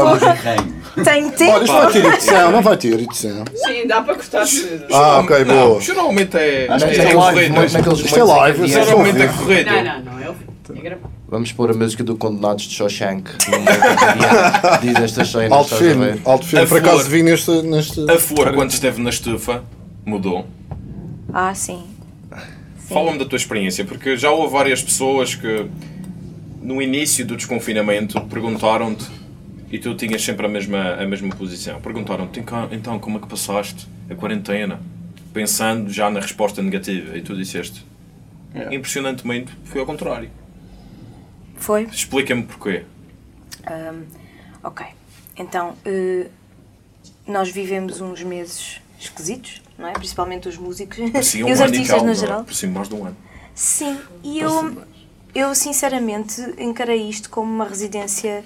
Tenho 1.04 1.32
tempo. 1.32 1.52
Olha, 1.52 1.64
isto 1.64 1.74
vai 1.76 1.92
ter 1.92 2.06
edição, 2.06 2.52
não 2.52 2.62
vai 2.62 2.78
ter 2.78 2.94
edição. 3.00 3.46
Sim, 3.56 3.88
dá 3.88 4.02
para 4.02 4.16
cortar 4.16 4.46
cedo. 4.48 4.86
Ah, 4.92 5.20
ok, 5.20 5.46
Não, 5.46 5.68
boa. 5.70 5.82
geralmente 5.82 6.38
é, 6.38 6.68
Naqueles 6.68 6.98
é 7.00 7.14
momentos- 7.14 7.34
corrido. 7.34 7.74
naqueles 7.74 8.00
Isto 8.00 8.16
é 8.16 8.20
em 8.20 8.24
live, 8.24 8.54
que 8.62 8.68
vocês 8.68 8.74
vier- 8.74 8.86
vão 8.96 9.06
Geralmente 9.06 9.22
é 9.24 9.28
ver. 9.28 9.38
corrido. 9.38 9.66
Não, 9.72 9.84
não, 9.84 10.02
não. 10.04 10.20
É 10.24 10.30
o 10.30 10.36
é 10.78 10.82
gravado. 10.82 11.12
Vamos 11.30 11.52
pôr 11.52 11.72
a 11.72 11.74
música 11.74 12.04
do 12.06 12.16
Condenados 12.16 12.64
de 12.66 12.74
Shawshank 12.76 13.30
da 13.52 14.78
diz 14.78 14.96
estas 14.96 15.30
cenas. 15.30 15.52
Alto 15.52 15.76
filme, 15.76 16.22
alto 16.26 16.46
filme. 16.46 16.66
Por 16.68 16.78
acaso 16.78 17.00
flor. 17.00 17.10
vi 17.10 17.24
neste. 17.24 17.52
neste... 17.64 18.10
A 18.10 18.18
flor, 18.18 18.54
quando 18.54 18.72
esteve 18.72 19.02
na 19.02 19.10
estufa, 19.10 19.64
mudou. 20.06 20.46
Ah, 21.34 21.54
sim. 21.54 21.84
Sim. 22.88 22.94
Fala-me 22.94 23.20
da 23.20 23.26
tua 23.26 23.36
experiência, 23.36 23.84
porque 23.84 24.16
já 24.16 24.32
houve 24.32 24.54
várias 24.54 24.82
pessoas 24.82 25.36
que 25.36 25.66
no 26.62 26.82
início 26.82 27.26
do 27.26 27.36
desconfinamento 27.36 28.20
perguntaram-te 28.22 29.06
e 29.72 29.80
tu 29.80 29.94
tinhas 29.96 30.24
sempre 30.24 30.46
a 30.46 30.50
mesma, 30.50 30.94
a 30.96 31.06
mesma 31.06 31.36
posição. 31.36 31.80
Perguntaram-te 31.82 32.40
"Então, 32.40 32.68
então 32.72 33.00
como 33.00 33.18
é 33.18 33.22
que 33.22 33.28
passaste 33.28 33.88
a 34.10 34.16
quarentena? 34.16 34.80
Pensando 35.34 35.90
já 35.92 36.10
na 36.10 36.20
resposta 36.20 36.62
negativa 36.62 37.18
e 37.18 37.22
tu 37.22 37.36
disseste 37.36 37.86
Yeah. 38.56 38.74
impressionantemente 38.74 39.52
foi 39.66 39.82
ao 39.82 39.86
contrário. 39.86 40.32
Foi? 41.58 41.84
Explica-me 41.84 42.44
porquê. 42.44 42.86
Ahm, 43.66 44.04
ok. 44.64 44.86
Então, 45.36 45.76
eh, 45.86 46.28
nós 47.28 47.50
vivemos 47.52 48.00
uns 48.02 48.24
meses 48.24 48.80
esquisitos, 49.00 49.62
não 49.78 49.88
é? 49.88 49.92
Principalmente 49.94 50.48
os 50.48 50.58
músicos 50.58 50.98
Parecia 51.12 51.42
e 51.42 51.44
um 51.44 51.52
os 51.52 51.60
e 51.60 51.64
artistas 51.64 51.98
cal, 51.98 52.06
no 52.06 52.12
é? 52.12 52.16
geral. 52.16 52.44
Parecia 52.46 52.70
mais 52.70 52.88
de 52.90 52.96
um 52.96 53.06
ano. 53.06 53.18
Sim, 53.54 54.00
e 54.24 54.40
eu, 54.40 54.82
eu 55.36 55.54
sinceramente 55.54 56.42
encarei 56.58 57.08
isto 57.10 57.30
como 57.30 57.52
uma 57.54 57.66
residência 57.68 58.44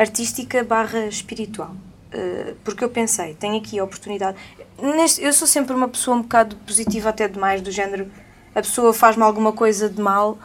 artística 0.00 0.62
barra 0.62 1.06
espiritual. 1.06 1.74
Uh, 2.12 2.54
porque 2.64 2.82
eu 2.82 2.88
pensei, 2.88 3.34
tenho 3.34 3.58
aqui 3.58 3.78
a 3.78 3.84
oportunidade. 3.84 4.38
Neste, 4.80 5.22
eu 5.22 5.32
sou 5.32 5.46
sempre 5.46 5.74
uma 5.74 5.88
pessoa 5.88 6.16
um 6.16 6.22
bocado 6.22 6.56
positiva, 6.56 7.10
até 7.10 7.28
demais, 7.28 7.60
do 7.60 7.70
género 7.70 8.10
a 8.54 8.62
pessoa 8.62 8.92
faz-me 8.92 9.22
alguma 9.22 9.52
coisa 9.52 9.88
de 9.88 10.00
mal 10.00 10.38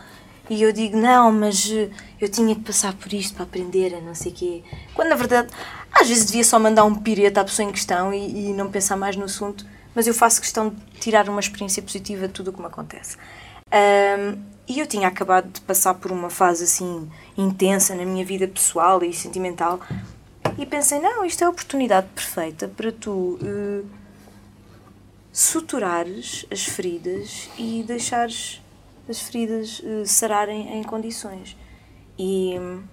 e 0.49 0.61
eu 0.61 0.73
digo, 0.73 0.97
não, 0.97 1.31
mas 1.31 1.65
uh, 1.71 1.89
eu 2.19 2.27
tinha 2.27 2.53
que 2.53 2.61
passar 2.61 2.93
por 2.93 3.13
isto 3.13 3.33
para 3.33 3.43
aprender 3.43 3.95
a 3.95 4.01
não 4.01 4.13
sei 4.13 4.31
quê. 4.31 4.63
Quando 4.93 5.09
na 5.09 5.15
verdade, 5.15 5.49
às 5.91 6.07
vezes 6.07 6.25
devia 6.25 6.43
só 6.43 6.59
mandar 6.59 6.83
um 6.83 6.95
pireta 6.95 7.41
à 7.41 7.43
pessoa 7.43 7.67
em 7.67 7.71
questão 7.71 8.13
e, 8.13 8.49
e 8.49 8.53
não 8.53 8.69
pensar 8.69 8.97
mais 8.97 9.15
no 9.15 9.25
assunto, 9.25 9.65
mas 9.95 10.07
eu 10.07 10.13
faço 10.13 10.41
questão 10.41 10.69
de 10.69 10.99
tirar 10.99 11.29
uma 11.29 11.39
experiência 11.39 11.81
positiva 11.81 12.27
de 12.27 12.33
tudo 12.33 12.49
o 12.49 12.53
que 12.53 12.59
me 12.59 12.67
acontece. 12.67 13.17
Um, 13.71 14.52
e 14.67 14.79
eu 14.79 14.87
tinha 14.87 15.07
acabado 15.07 15.51
de 15.51 15.61
passar 15.61 15.93
por 15.95 16.11
uma 16.11 16.29
fase 16.29 16.63
assim 16.63 17.09
intensa 17.37 17.93
na 17.95 18.05
minha 18.05 18.25
vida 18.25 18.47
pessoal 18.47 19.03
e 19.03 19.13
sentimental 19.13 19.79
e 20.57 20.65
pensei, 20.65 20.99
não, 20.99 21.25
isto 21.25 21.43
é 21.43 21.47
a 21.47 21.49
oportunidade 21.49 22.07
perfeita 22.13 22.67
para 22.67 22.91
tu 22.91 23.39
eh, 23.43 23.83
suturares 25.31 26.45
as 26.51 26.63
feridas 26.63 27.49
e 27.57 27.83
deixares 27.85 28.61
as 29.09 29.19
feridas 29.19 29.81
eh, 29.83 30.05
sararem 30.05 30.77
em 30.77 30.83
condições. 30.83 31.57
E 32.17 32.55
hum, 32.59 32.83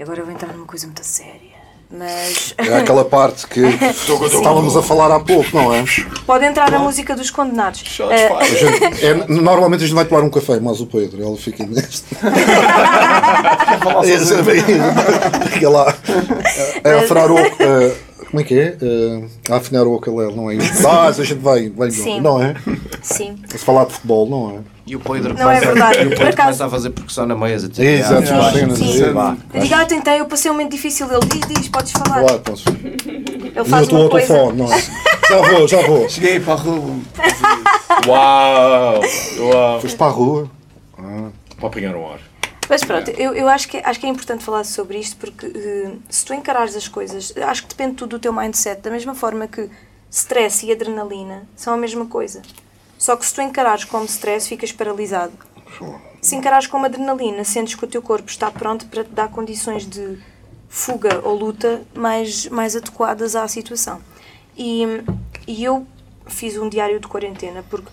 agora 0.00 0.20
eu 0.20 0.24
vou 0.24 0.34
entrar 0.34 0.52
numa 0.52 0.66
coisa 0.66 0.86
muito 0.86 1.04
séria, 1.04 1.53
mas 1.96 2.54
É 2.58 2.76
aquela 2.76 3.04
parte 3.04 3.46
que 3.46 3.60
estávamos 4.26 4.76
a 4.76 4.82
falar 4.82 5.10
há 5.14 5.20
pouco, 5.20 5.48
não 5.56 5.72
é? 5.74 5.84
pode 6.26 6.44
entrar 6.44 6.72
a 6.74 6.78
música 6.78 7.14
dos 7.14 7.30
condenados. 7.30 7.80
Shots 7.84 8.12
Eh, 8.12 8.32
A 8.32 8.44
gente- 8.44 9.04
é- 9.06 9.26
normalmente 9.28 9.84
a 9.84 9.86
gente 9.86 9.94
vai 9.94 10.04
tomar 10.04 10.22
um 10.22 10.30
café, 10.30 10.58
mas 10.60 10.80
o 10.80 10.86
Pedro, 10.86 11.22
ele 11.26 11.36
fica 11.36 11.64
neste. 11.66 12.04
É, 14.04 14.18
sabe? 14.18 14.62
Fica 15.50 15.68
lá. 15.70 15.94
É 16.82 16.92
afinar 16.94 17.30
o. 17.30 17.38
é, 17.38 17.92
como 18.34 18.40
é 18.40 18.44
que 18.44 18.58
é? 18.58 18.76
É, 18.82 19.52
a 19.52 19.56
afinar 19.58 19.86
o 19.86 19.94
ukulele, 19.94 20.34
não 20.34 20.50
é? 20.50 20.56
Ah, 20.84 21.06
a 21.06 21.12
gente 21.12 21.34
vai, 21.34 21.70
vai 21.70 21.88
Sim. 21.92 22.20
não 22.20 22.42
é? 22.42 22.56
sim. 23.00 23.36
Se 23.48 23.58
falar 23.58 23.84
de 23.84 23.92
futebol, 23.92 24.28
não 24.28 24.56
é? 24.56 24.60
E 24.84 24.96
o 24.96 25.00
Pedro 25.00 25.34
Não 25.34 25.48
é 25.48 25.60
verdade. 25.60 26.02
E 26.02 26.06
o 26.06 26.10
Pedro 26.10 26.36
começa 26.36 26.66
a 26.66 26.68
fazer 26.68 26.90
percussão 26.90 27.26
na 27.26 27.36
mesa. 27.36 27.68
Tipo, 27.68 27.82
Exato, 27.82 28.28
ah, 28.34 28.74
Sim. 28.74 29.00
Eu 29.54 29.60
digo, 29.62 29.74
ah, 29.74 29.86
tentei, 29.86 30.20
eu 30.20 30.26
passei 30.26 30.50
um 30.50 30.54
momento 30.54 30.72
difícil. 30.72 31.06
Ele 31.10 31.24
diz, 31.26 31.46
diz, 31.46 31.68
podes 31.68 31.92
falar. 31.92 32.22
Claro, 32.24 32.40
posso. 32.40 32.64
Ele 32.68 33.52
E 33.54 33.64
faz 33.64 33.72
eu 33.72 33.82
estou 33.82 34.02
ao 34.02 34.08
telefone, 34.10 34.58
não 34.58 34.72
é? 34.72 34.80
Já 35.28 35.36
vou, 35.40 35.68
já 35.68 35.80
vou. 35.86 36.08
Cheguei 36.08 36.40
para 36.40 36.52
a 36.54 36.56
rua. 36.56 36.96
Uau! 38.08 39.00
Uau! 39.38 39.80
Foste 39.80 39.96
para 39.96 40.06
a 40.08 40.10
rua. 40.10 40.50
Para 41.56 41.68
apanhar 41.68 41.94
o 41.94 42.04
ar. 42.04 42.18
Mas 42.68 42.82
pronto, 42.82 43.10
eu, 43.10 43.34
eu 43.34 43.48
acho, 43.48 43.68
que, 43.68 43.76
acho 43.78 44.00
que 44.00 44.06
é 44.06 44.08
importante 44.08 44.42
falar 44.42 44.64
sobre 44.64 44.98
isto 44.98 45.16
porque 45.16 45.46
eh, 45.46 45.96
se 46.08 46.24
tu 46.24 46.32
encarares 46.32 46.74
as 46.74 46.88
coisas, 46.88 47.32
acho 47.36 47.62
que 47.62 47.68
depende 47.68 47.94
tudo 47.96 48.16
do 48.16 48.18
teu 48.18 48.32
mindset, 48.32 48.80
da 48.80 48.90
mesma 48.90 49.14
forma 49.14 49.46
que 49.46 49.68
stress 50.10 50.64
e 50.64 50.72
adrenalina 50.72 51.46
são 51.54 51.74
a 51.74 51.76
mesma 51.76 52.06
coisa. 52.06 52.40
Só 52.96 53.16
que 53.16 53.26
se 53.26 53.34
tu 53.34 53.42
encarares 53.42 53.84
como 53.84 54.06
stress, 54.06 54.48
ficas 54.48 54.72
paralisado. 54.72 55.32
Se 56.22 56.36
encarares 56.36 56.66
como 56.66 56.86
adrenalina, 56.86 57.44
sentes 57.44 57.74
que 57.74 57.84
o 57.84 57.88
teu 57.88 58.00
corpo 58.00 58.30
está 58.30 58.50
pronto 58.50 58.86
para 58.86 59.04
te 59.04 59.10
dar 59.10 59.28
condições 59.28 59.86
de 59.86 60.18
fuga 60.68 61.20
ou 61.22 61.34
luta 61.36 61.82
mais, 61.94 62.46
mais 62.46 62.74
adequadas 62.74 63.36
à 63.36 63.46
situação. 63.46 64.00
E, 64.56 64.84
e 65.46 65.64
eu 65.64 65.86
fiz 66.26 66.56
um 66.56 66.68
diário 66.68 66.98
de 66.98 67.06
quarentena 67.06 67.62
porque 67.68 67.90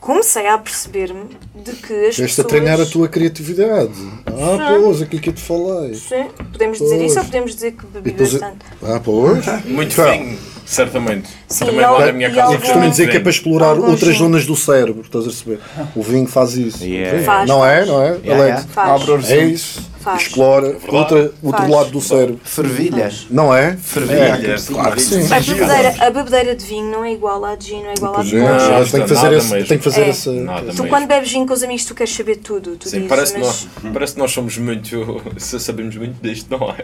comecei 0.00 0.46
a 0.48 0.56
perceber-me 0.58 1.24
de 1.54 1.72
que 1.72 1.92
as 1.92 2.08
Estiveste 2.10 2.22
a 2.40 2.44
pessoas... 2.44 2.46
treinar 2.46 2.80
a 2.80 2.86
tua 2.86 3.08
criatividade. 3.08 3.92
Ah, 4.26 4.78
pois, 4.82 5.02
aquilo 5.02 5.20
que 5.22 5.28
eu 5.30 5.34
te 5.34 5.42
falei. 5.42 5.94
Sim, 5.94 6.26
podemos 6.52 6.78
dizer 6.78 6.96
Pois. 6.96 7.10
isso 7.10 7.18
ou 7.18 7.24
podemos 7.26 7.54
dizer 7.54 7.72
que 7.72 7.86
bebi 7.86 8.10
depois- 8.12 8.32
bastante? 8.32 8.58
Ah, 8.82 9.00
pois. 9.04 9.46
Muito 9.66 9.92
Então, 9.92 10.10
vinho, 10.12 10.38
certamente. 10.64 11.28
Sim, 11.48 11.66
Também 11.66 11.80
e 11.80 11.86
lá 11.86 12.06
na 12.06 12.12
minha 12.12 12.28
e 12.28 12.34
casa. 12.34 12.58
costumo 12.58 12.88
dizer 12.90 13.04
que 13.04 13.08
é 13.10 13.12
vinho. 13.12 13.22
para 13.24 13.30
explorar 13.30 13.66
Alguns 13.68 13.90
outras 13.90 14.12
sim. 14.12 14.18
zonas 14.18 14.46
do 14.46 14.56
cérebro, 14.56 15.02
estás 15.02 15.24
a 15.24 15.28
perceber? 15.28 15.60
O 15.94 16.02
vinho 16.02 16.26
faz 16.26 16.56
isso. 16.56 16.82
Yeah. 16.84 17.22
Faz, 17.22 17.48
não 17.48 17.64
é? 17.66 17.76
faz. 17.76 17.88
Não 17.88 18.02
é? 18.02 18.06
Yeah, 18.06 18.32
Alex? 18.32 18.46
yeah. 18.46 18.62
Faz. 18.72 19.02
Abre 19.02 19.12
os 19.12 19.30
É 19.30 19.44
isso. 19.44 19.90
Faz. 20.00 20.22
Explora 20.22 20.76
outra, 20.88 21.30
outro 21.42 21.58
Faz. 21.60 21.70
lado 21.70 21.90
do 21.90 22.00
cérebro. 22.00 22.40
Fervilha. 22.42 23.10
Não 23.30 23.54
é? 23.54 23.76
Fervilha. 23.76 24.56
Claro 24.66 24.92
que 24.96 25.02
sim. 25.02 25.26
A 25.32 25.40
bebedeira, 25.40 25.94
a 26.06 26.10
bebedeira 26.10 26.54
de 26.56 26.64
vinho 26.64 26.90
não 26.90 27.04
é 27.04 27.12
igual 27.12 27.44
à 27.44 27.54
de 27.54 27.66
gin, 27.68 27.82
não 27.82 27.90
é 27.90 27.94
igual 27.94 28.12
à 28.12 28.14
Pois 28.16 28.28
de 28.28 28.36
é, 28.38 28.84
tem 28.90 29.02
que 29.02 29.14
fazer, 29.14 29.32
esse, 29.34 29.64
tem 29.64 29.78
que 29.78 29.84
fazer 29.84 30.00
É. 30.02 30.08
essa. 30.08 30.32
Nada 30.32 30.60
Tu 30.60 30.66
mesmo. 30.68 30.88
quando 30.88 31.06
bebes 31.06 31.30
vinho 31.30 31.46
com 31.46 31.52
os 31.52 31.62
amigos 31.62 31.84
tu 31.84 31.94
queres 31.94 32.14
saber 32.14 32.36
tudo, 32.36 32.76
tu 32.76 32.88
Sim, 32.88 32.96
dizes, 32.96 33.08
parece, 33.08 33.32
que 33.34 33.38
mas... 33.40 33.48
nós, 33.82 33.92
parece 33.92 34.12
que 34.14 34.18
nós 34.18 34.30
somos 34.32 34.56
muito. 34.58 35.22
sabemos 35.36 35.96
muito 35.96 36.16
disto, 36.22 36.46
não 36.50 36.70
é? 36.70 36.76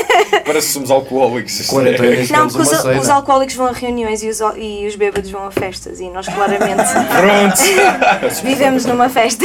parece 0.44 0.68
que 0.68 0.72
somos 0.72 0.90
alcoólicos. 0.90 1.60
é-. 1.72 2.26
Não, 2.32 2.48
porque 2.48 2.62
os, 2.62 2.84
os 3.02 3.08
alcoólicos 3.10 3.54
vão 3.54 3.66
a 3.66 3.72
reuniões 3.72 4.22
e 4.22 4.28
os, 4.30 4.40
e 4.56 4.86
os 4.86 4.96
bêbados 4.96 5.30
vão 5.30 5.46
a 5.46 5.50
festas 5.50 6.00
e 6.00 6.08
nós 6.08 6.26
claramente 6.26 6.82
Pronto! 7.12 8.42
vivemos 8.42 8.86
numa 8.86 9.08
festa. 9.10 9.44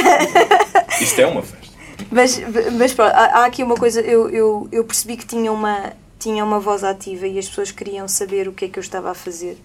Isto 1.01 1.21
é 1.21 1.27
uma 1.27 1.41
festa. 1.41 1.66
Mas, 2.11 2.39
mas 2.77 2.93
pronto, 2.93 3.13
há, 3.13 3.41
há 3.41 3.45
aqui 3.45 3.63
uma 3.63 3.75
coisa, 3.75 4.01
eu, 4.01 4.29
eu, 4.29 4.69
eu 4.71 4.83
percebi 4.83 5.17
que 5.17 5.25
tinha 5.25 5.51
uma, 5.51 5.93
tinha 6.19 6.43
uma 6.43 6.59
voz 6.59 6.83
ativa 6.83 7.27
e 7.27 7.37
as 7.37 7.47
pessoas 7.47 7.71
queriam 7.71 8.07
saber 8.07 8.47
o 8.47 8.53
que 8.53 8.65
é 8.65 8.67
que 8.67 8.79
eu 8.79 8.81
estava 8.81 9.11
a 9.11 9.13
fazer. 9.13 9.57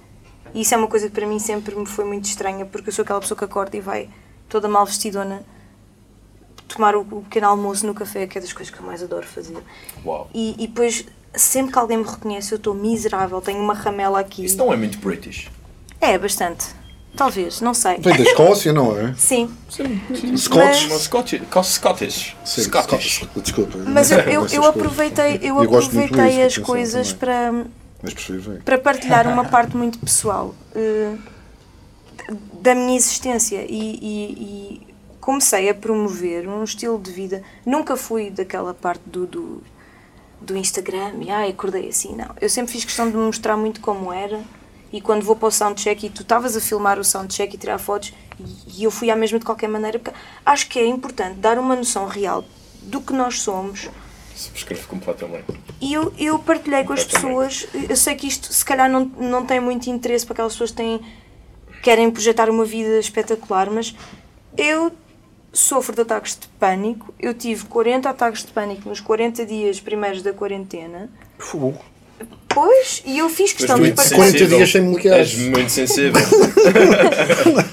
E 0.54 0.62
isso 0.62 0.74
é 0.74 0.76
uma 0.76 0.88
coisa 0.88 1.08
que 1.08 1.14
para 1.14 1.26
mim 1.26 1.38
sempre 1.38 1.74
me 1.74 1.86
foi 1.86 2.04
muito 2.04 2.26
estranha, 2.26 2.66
porque 2.66 2.88
eu 2.88 2.92
sou 2.92 3.02
aquela 3.04 3.20
pessoa 3.20 3.38
que 3.38 3.44
acorda 3.44 3.76
e 3.76 3.80
vai 3.80 4.08
toda 4.48 4.68
mal 4.68 4.84
vestidona 4.84 5.42
tomar 6.68 6.96
o, 6.96 7.00
o 7.00 7.22
pequeno 7.22 7.48
almoço 7.48 7.86
no 7.86 7.94
café, 7.94 8.26
que 8.26 8.38
é 8.38 8.40
das 8.40 8.52
coisas 8.52 8.74
que 8.74 8.80
eu 8.80 8.86
mais 8.86 9.02
adoro 9.02 9.26
fazer. 9.26 9.58
Uau. 10.04 10.28
E, 10.34 10.54
e 10.58 10.66
depois, 10.66 11.04
sempre 11.34 11.72
que 11.72 11.78
alguém 11.78 11.98
me 11.98 12.04
reconhece, 12.04 12.52
eu 12.52 12.56
estou 12.56 12.74
miserável, 12.74 13.40
tenho 13.40 13.60
uma 13.60 13.74
ramela 13.74 14.20
aqui. 14.20 14.44
Isso 14.44 14.56
não 14.56 14.72
é 14.72 14.76
muito 14.76 14.98
British. 14.98 15.50
É, 16.00 16.18
bastante. 16.18 16.81
Talvez, 17.16 17.60
não 17.60 17.74
sei. 17.74 17.98
Vem 17.98 18.16
da 18.16 18.22
Escócia, 18.22 18.72
não 18.72 18.96
é? 18.98 19.14
Sim, 19.18 19.54
Scotch. 20.36 20.86
Uma 20.86 20.98
Scottish. 20.98 21.42
Scottish. 21.64 22.36
Sim, 22.44 22.62
Scottish. 22.62 23.14
Scotch. 23.16 23.42
Desculpa. 23.42 23.78
mas 23.86 24.10
eu, 24.10 24.18
eu, 24.20 24.46
eu 24.46 24.64
aproveitei, 24.64 25.38
eu 25.42 25.60
aproveitei 25.60 26.42
as 26.42 26.56
coisas 26.58 27.12
para 27.12 27.52
Mas 28.02 28.14
para 28.64 28.78
partilhar 28.78 29.28
uma 29.28 29.44
parte 29.44 29.76
muito 29.76 29.98
pessoal 29.98 30.54
eh, 30.74 31.14
da 32.62 32.74
minha 32.74 32.96
existência 32.96 33.64
e, 33.68 33.98
e- 34.00 34.32
e 34.80 34.86
comecei 35.20 35.68
a 35.68 35.74
promover 35.74 36.48
um 36.48 36.64
estilo 36.64 36.98
de 36.98 37.10
vida. 37.12 37.42
Nunca 37.64 37.96
fui 37.96 38.30
daquela 38.30 38.72
parte 38.74 39.02
do, 39.06 39.26
do, 39.26 39.62
do 40.40 40.56
Instagram 40.56 41.12
e 41.20 41.30
ai, 41.30 41.50
acordei 41.50 41.88
assim, 41.88 42.16
não. 42.16 42.30
Eu 42.40 42.48
sempre 42.48 42.72
fiz 42.72 42.84
questão 42.84 43.08
de 43.10 43.16
me 43.16 43.22
mostrar 43.24 43.56
muito 43.56 43.80
como 43.80 44.12
era 44.12 44.40
E 44.92 45.00
quando 45.00 45.22
vou 45.22 45.34
para 45.34 45.48
o 45.48 45.50
soundcheck 45.50 46.06
e 46.06 46.10
tu 46.10 46.22
estavas 46.22 46.56
a 46.56 46.60
filmar 46.60 46.98
o 46.98 47.04
soundcheck 47.04 47.54
e 47.54 47.58
tirar 47.58 47.78
fotos, 47.78 48.12
e, 48.76 48.84
eu 48.84 48.90
fui 48.90 49.10
à 49.10 49.16
mesma 49.16 49.38
de 49.38 49.44
qualquer 49.44 49.68
maneira, 49.68 49.98
porque 49.98 50.16
acho 50.44 50.68
que 50.68 50.78
é 50.78 50.86
importante 50.86 51.38
dar 51.38 51.58
uma 51.58 51.74
noção 51.74 52.06
real 52.06 52.44
do 52.82 53.00
que 53.00 53.12
nós 53.12 53.40
somos. 53.40 53.88
Subscrevo 54.34 54.86
completamente. 54.88 55.46
E 55.80 55.94
eu, 55.94 56.12
eu 56.18 56.38
partilhei 56.38 56.84
com 56.84 56.92
as 56.92 57.04
pessoas, 57.04 57.66
eu 57.88 57.96
sei 57.96 58.14
que 58.14 58.26
isto 58.26 58.52
se 58.52 58.64
calhar 58.64 58.90
não, 58.90 59.04
não 59.04 59.46
tem 59.46 59.60
muito 59.60 59.88
interesse 59.88 60.26
para 60.26 60.34
aquelas 60.34 60.52
pessoas 60.52 60.70
que 60.70 60.76
têm, 60.76 61.00
querem 61.82 62.10
projetar 62.10 62.50
uma 62.50 62.64
vida 62.64 62.98
espetacular, 62.98 63.70
mas 63.70 63.94
eu 64.56 64.92
sofro 65.52 65.94
de 65.94 66.00
ataques 66.02 66.38
de 66.38 66.48
pânico. 66.48 67.14
Eu 67.20 67.34
tive 67.34 67.64
40 67.66 68.08
ataques 68.08 68.44
de 68.44 68.52
pânico 68.52 68.88
nos 68.88 69.00
40 69.00 69.44
dias 69.44 69.80
primeiros 69.80 70.22
da 70.22 70.32
quarentena. 70.32 71.10
Fogo. 71.38 71.91
Pois, 72.54 73.02
e 73.04 73.18
eu 73.18 73.28
fiz 73.28 73.52
questão 73.52 73.78
de 73.78 73.92
partilhar. 73.92 74.18
40 74.18 74.32
sensível. 74.32 74.56
dias 74.58 74.72
sem 74.72 74.80
me 74.82 74.96
ligar. 74.96 75.18
És 75.18 75.36
muito 75.36 75.70
sensível. 75.70 76.22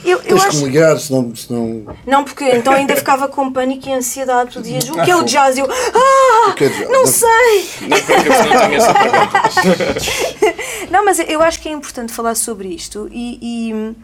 Eu, 0.04 0.18
eu 0.18 0.22
Tens 0.22 0.42
que 0.42 0.48
acho, 0.48 0.58
me 0.58 0.66
ligar, 0.66 0.98
senão. 1.00 1.36
senão... 1.36 1.86
não, 2.06 2.24
porque 2.24 2.44
então 2.46 2.74
ainda 2.74 2.96
ficava 2.96 3.28
com 3.28 3.52
pânico 3.52 3.88
e 3.88 3.94
ansiedade. 3.94 4.52
Tu 4.54 4.62
dizias, 4.62 4.90
o 4.90 4.94
que 4.94 5.12
é 5.12 5.16
o 5.16 5.24
jazz? 5.24 5.58
Eu, 5.58 5.68
ah, 5.70 6.54
que 6.54 6.66
é 6.66 6.70
jazz? 6.70 6.90
não 6.90 7.06
sei. 7.06 7.70
não, 7.88 7.98
porque 8.00 8.12
eu 8.14 8.54
não 8.54 8.62
tenho 8.62 8.76
essa 8.76 8.94
pergunta. 8.94 10.90
Não, 10.90 11.06
mas 11.06 11.20
eu 11.20 11.42
acho 11.42 11.60
que 11.62 11.70
é 11.70 11.72
importante 11.72 12.12
falar 12.12 12.36
sobre 12.36 12.70
isto 12.70 13.08
e, 13.12 13.40
e, 13.42 13.96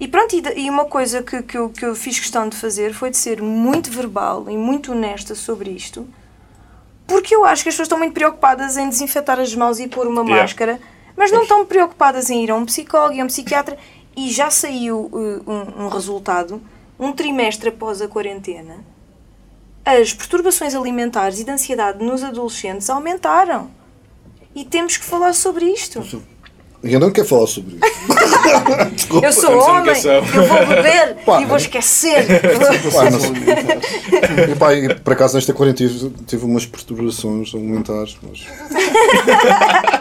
e 0.00 0.08
pronto, 0.08 0.34
e, 0.34 0.42
e 0.62 0.70
uma 0.70 0.86
coisa 0.86 1.22
que, 1.22 1.42
que, 1.42 1.56
eu, 1.56 1.68
que 1.68 1.84
eu 1.84 1.94
fiz 1.94 2.18
questão 2.18 2.48
de 2.48 2.56
fazer 2.56 2.94
foi 2.94 3.10
de 3.10 3.16
ser 3.16 3.42
muito 3.42 3.90
verbal 3.90 4.46
e 4.48 4.56
muito 4.56 4.92
honesta 4.92 5.34
sobre 5.34 5.70
isto, 5.70 6.06
porque 7.06 7.34
eu 7.34 7.44
acho 7.44 7.62
que 7.62 7.68
as 7.68 7.74
pessoas 7.74 7.86
estão 7.86 7.98
muito 7.98 8.14
preocupadas 8.14 8.76
em 8.76 8.88
desinfetar 8.88 9.38
as 9.38 9.54
mãos 9.54 9.78
e 9.80 9.88
pôr 9.88 10.06
uma 10.06 10.22
Yeah. 10.22 10.42
máscara, 10.42 10.80
mas 11.16 11.30
não 11.30 11.42
estão 11.42 11.66
preocupadas 11.66 12.30
em 12.30 12.42
ir 12.44 12.50
a 12.50 12.54
um 12.54 12.64
psicólogo 12.64 13.14
e 13.14 13.20
a 13.20 13.24
um 13.24 13.26
psiquiatra 13.26 13.76
e 14.16 14.30
já 14.30 14.50
saiu 14.50 15.10
uh, 15.12 15.50
um, 15.50 15.84
um 15.84 15.88
resultado, 15.88 16.60
um 16.98 17.12
trimestre 17.12 17.68
após 17.68 18.00
a 18.00 18.08
quarentena, 18.08 18.84
as 19.84 20.12
perturbações 20.14 20.74
alimentares 20.74 21.40
e 21.40 21.44
de 21.44 21.50
ansiedade 21.50 22.04
nos 22.04 22.22
adolescentes 22.22 22.88
aumentaram. 22.88 23.70
E 24.54 24.64
temos 24.64 24.96
que 24.96 25.04
falar 25.04 25.32
sobre 25.34 25.64
isto. 25.66 26.22
Eu 26.82 26.98
não 26.98 27.10
quero 27.10 27.26
falar 27.28 27.46
sobre 27.46 27.76
isso. 27.76 27.92
Eu 29.22 29.32
sou 29.32 29.58
homem, 29.58 29.94
eu 30.04 30.22
vou 30.24 30.66
beber 30.66 31.16
Pá, 31.24 31.40
e 31.40 31.44
vou 31.44 31.56
esquecer. 31.56 32.24
Pá. 32.92 33.04
E, 34.50 34.54
pá, 34.56 34.74
e 34.74 34.94
por 34.94 35.12
acaso 35.12 35.34
nesta 35.34 35.52
quarentena 35.52 35.90
tive, 35.90 36.10
tive 36.26 36.44
umas 36.44 36.64
perturbações 36.66 37.54
alimentares, 37.54 38.16
mas. 38.22 38.40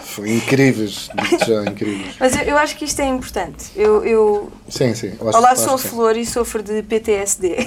Foi 0.04 0.32
incríveis, 0.32 1.10
já, 1.46 1.64
incríveis. 1.64 2.16
Mas 2.20 2.36
eu, 2.36 2.42
eu 2.44 2.58
acho 2.58 2.76
que 2.78 2.86
isto 2.86 3.00
é 3.02 3.06
importante. 3.08 3.66
Eu, 3.76 4.04
eu- 4.06 4.52
Sim, 4.70 4.94
sim. 4.96 5.14
eu 5.20 5.30
acho- 5.30 5.38
olá, 5.38 5.52
acho 5.52 5.64
sou 5.64 5.76
a 5.76 5.78
sim. 5.78 5.88
Flor 5.90 6.18
e 6.18 6.26
sofro 6.26 6.64
de 6.64 6.82
PTSD. 6.84 7.58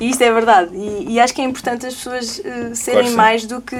e 0.00 0.10
isto 0.10 0.22
é 0.22 0.32
verdade. 0.32 0.74
E, 0.74 1.12
e 1.14 1.20
acho 1.20 1.34
que 1.34 1.40
é 1.40 1.44
importante 1.44 1.86
as 1.86 1.94
pessoas 1.94 2.40
eh, 2.44 2.74
serem 2.74 3.08
sim. 3.08 3.14
mais 3.14 3.44
do 3.46 3.60
que, 3.60 3.76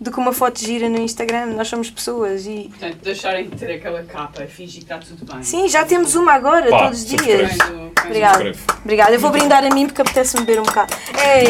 do 0.00 0.10
que 0.10 0.18
uma 0.18 0.32
foto 0.32 0.58
gira 0.60 0.88
no 0.88 0.98
Instagram. 0.98 1.46
Nós 1.46 1.68
somos 1.68 1.90
pessoas 1.90 2.46
e. 2.46 2.68
Portanto, 2.70 2.98
deixarem 3.02 3.48
de 3.48 3.56
ter 3.56 3.72
aquela 3.72 4.02
capa 4.02 4.44
e 4.44 4.46
fingir 4.46 4.84
que 4.84 4.92
está 4.92 4.98
tudo 4.98 5.24
bem. 5.32 5.42
Sim, 5.42 5.68
já 5.68 5.84
temos 5.84 6.14
uma 6.14 6.32
agora, 6.32 6.68
Pá, 6.70 6.84
todos 6.84 7.00
os 7.00 7.06
dias. 7.06 7.50
Obrigada. 8.04 8.52
Obrigada. 8.84 9.12
Eu 9.12 9.20
vou 9.20 9.30
brindar 9.30 9.64
a 9.64 9.70
mim 9.70 9.86
porque 9.86 10.02
apetece-me 10.02 10.44
beber 10.44 10.60
um 10.60 10.64
bocado. 10.64 10.94
Ei! 11.24 11.46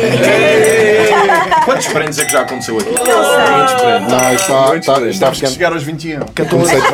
Quantos 1.65 1.87
prendes 1.89 2.19
é 2.19 2.25
que 2.25 2.33
já 2.33 2.43
aconteceu 2.43 2.79
aqui? 2.79 2.95
sei. 2.95 3.05
Muitos 3.05 3.75
prendes. 3.75 4.11
Não, 4.11 4.35
está, 4.35 4.77
está, 4.77 5.09
está 5.09 5.31
que 5.31 5.35
ficando. 5.37 5.53
chegar 5.53 5.73
aos 5.73 5.83
21. 5.83 6.21
Cantou 6.35 6.61
um 6.61 6.65
seito 6.65 6.87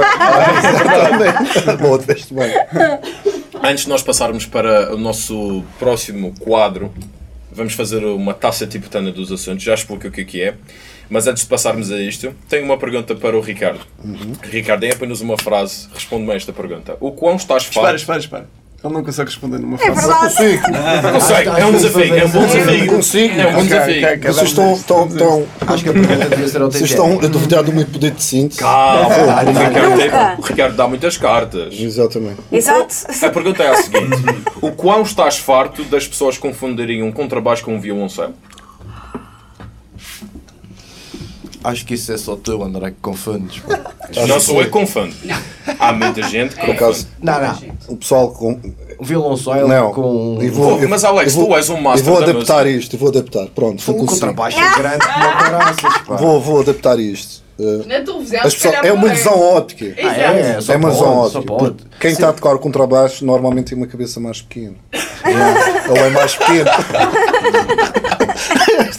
bem. 1.19 1.77
Boa, 1.81 1.99
fez 2.01 2.27
bem. 2.31 2.53
Antes 3.63 3.85
de 3.85 3.91
nós 3.91 4.03
passarmos 4.03 4.47
para 4.47 4.93
o 4.95 4.99
nosso 4.99 5.63
próximo 5.79 6.35
quadro, 6.41 6.93
vamos 7.53 7.75
fazer 7.75 8.05
uma 8.05 8.35
taça 8.35 8.67
tibetana 8.67 9.13
dos 9.13 9.31
assuntos. 9.31 9.63
Já 9.63 9.75
explico 9.75 10.09
o 10.09 10.11
que 10.11 10.23
é 10.23 10.25
que 10.25 10.43
é. 10.43 10.55
Mas 11.11 11.27
antes 11.27 11.43
de 11.43 11.49
passarmos 11.49 11.91
a 11.93 11.99
isto, 12.01 12.33
tenho 12.49 12.65
uma 12.65 12.79
pergunta 12.79 13.15
para 13.15 13.37
o 13.37 13.41
Ricardo. 13.41 13.81
Ricardo, 14.43 14.85
é 14.85 14.93
apenas 14.93 15.21
uma 15.21 15.37
frase. 15.37 15.89
Responde-me 15.95 16.33
a 16.33 16.37
esta 16.37 16.53
pergunta. 16.53 16.97
O 17.01 17.13
quão 17.13 17.37
estás 17.37 17.65
Espera, 17.65 17.83
farto? 17.87 17.97
espera, 17.99 18.19
espera. 18.19 18.47
Ele 18.85 18.95
não 18.95 19.05
consegue 19.05 19.31
responder 19.31 19.59
numa 19.61 19.77
É 19.77 19.95
frase. 19.95 20.45
verdade. 20.45 20.73
Não 21.13 21.21
sei, 21.21 21.47
é 21.47 21.67
um 21.67 21.71
desafio. 21.73 22.15
É 22.19 22.25
um 22.25 22.29
bom 22.31 22.47
desafio. 22.47 22.87
Consigo. 22.89 23.41
É 23.41 23.47
um 23.47 23.53
bom 23.53 23.63
desafio. 23.63 24.03
Vocês 24.33 24.49
estão, 24.49 24.75
estão, 24.75 25.07
estão, 25.07 25.47
Acho 25.69 25.85
que 25.85 25.91
a 25.91 25.93
pergunta 25.93 26.29
devia 26.31 26.49
ser 26.49 26.63
ao 26.63 26.69
vocês 26.73 26.91
estão 26.91 27.13
a 27.21 27.27
duvidar 27.29 27.63
do 27.63 27.73
meu 27.73 27.87
poder 27.87 28.11
de 28.11 28.21
síntese. 28.25 28.59
Calma, 28.59 29.07
o 29.07 29.09
Ricardo, 29.09 29.53
Nunca. 29.53 29.97
tem- 29.99 30.11
o 30.37 30.41
Ricardo 30.43 30.75
dá 30.77 30.89
muitas 30.89 31.17
cartas. 31.17 31.75
Exatamente. 31.79 32.41
Exato. 32.51 32.93
A 33.25 33.31
pergunta 33.31 33.63
é 33.63 33.69
a 33.69 33.77
seguinte: 33.77 34.17
O 34.61 34.73
quão 34.73 35.03
estás 35.03 35.39
farto 35.39 35.85
das 35.85 36.09
pessoas 36.09 36.37
confundirem 36.37 37.05
um 37.05 37.13
contrabaixo 37.13 37.65
com 37.65 37.77
um 37.77 37.81
violoncelo? 37.81 38.35
Acho 41.65 41.85
que 41.87 41.95
isso 41.95 42.13
é 42.13 42.17
só 42.19 42.37
tu, 42.37 42.63
André, 42.63 42.91
que 42.91 42.97
confundes. 43.01 43.63
Não 44.29 44.41
sou 44.41 44.59
eu 44.59 44.65
que 44.65 44.71
confundo. 44.71 45.15
Há 45.79 45.93
muita 45.93 46.23
gente 46.25 46.55
que 46.57 46.61
Por 46.67 46.75
acaso, 46.75 47.07
confunde. 47.07 47.17
Não, 47.23 47.41
não. 47.41 47.59
o 47.89 47.97
pessoal 47.97 48.31
com. 48.31 48.61
O 48.99 49.05
violoncelo 49.05 49.67
Não. 49.69 49.93
com. 49.93 50.39
Vou- 50.53 50.79
Oh, 50.83 50.89
mas 50.89 51.03
Alex, 51.05 51.33
eu 51.35 51.41
vou- 51.41 51.49
tu 51.51 51.57
és 51.57 51.69
um 51.71 51.77
Eu 51.77 51.83
master 51.83 52.05
vou 52.05 52.21
da 52.21 52.31
adaptar 52.31 52.67
isto, 52.67 52.95
eu 52.95 52.99
vou 53.01 53.09
adaptar. 53.09 53.47
Pronto, 53.49 53.83
vou 53.83 53.95
O 53.95 53.99
conseguir. 54.01 54.21
contrabaixo 54.21 54.59
é 54.59 54.79
grande 54.79 54.99
como 55.07 55.27
o 55.29 55.33
caraças, 55.39 55.99
pá. 56.07 56.17
Vou, 56.17 56.41
vou 56.41 56.61
adaptar 56.61 56.99
isto. 56.99 57.42
Uh, 57.59 57.87
Na 57.87 58.01
televisão, 58.01 58.41
as 58.43 58.55
pessoas, 58.55 58.75
é 58.83 58.93
uma 58.93 59.09
visão 59.09 59.39
óptica. 59.39 59.85
Ah, 59.99 60.17
é, 60.17 60.59
é 60.73 60.77
uma 60.77 60.91
pode. 61.43 61.73
porque 61.75 61.85
Quem 62.01 62.11
está 62.13 62.31
a 62.31 62.33
tocar 62.33 62.55
o 62.55 62.59
contrabaixo 62.59 63.25
normalmente 63.25 63.67
tem 63.71 63.79
uma 63.79 63.87
cabeça 63.87 64.19
mais 64.19 64.41
pequena. 64.41 64.75
Ele 65.25 65.99
é 65.99 66.11
mais 66.11 66.35
pequeno. 66.35 66.71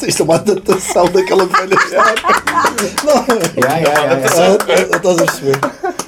Isto 0.07 0.21
é 0.21 0.25
uma 0.25 0.35
adaptação 0.35 1.05
daquela 1.07 1.45
velha 1.45 1.75
história. 2.83 3.41
Yeah, 3.57 3.77
yeah, 3.77 4.01
yeah, 4.01 4.15
yeah. 4.15 4.57
Ah, 4.67 4.97
Estás 4.97 5.19
a 5.19 5.25
perceber? 5.25 5.59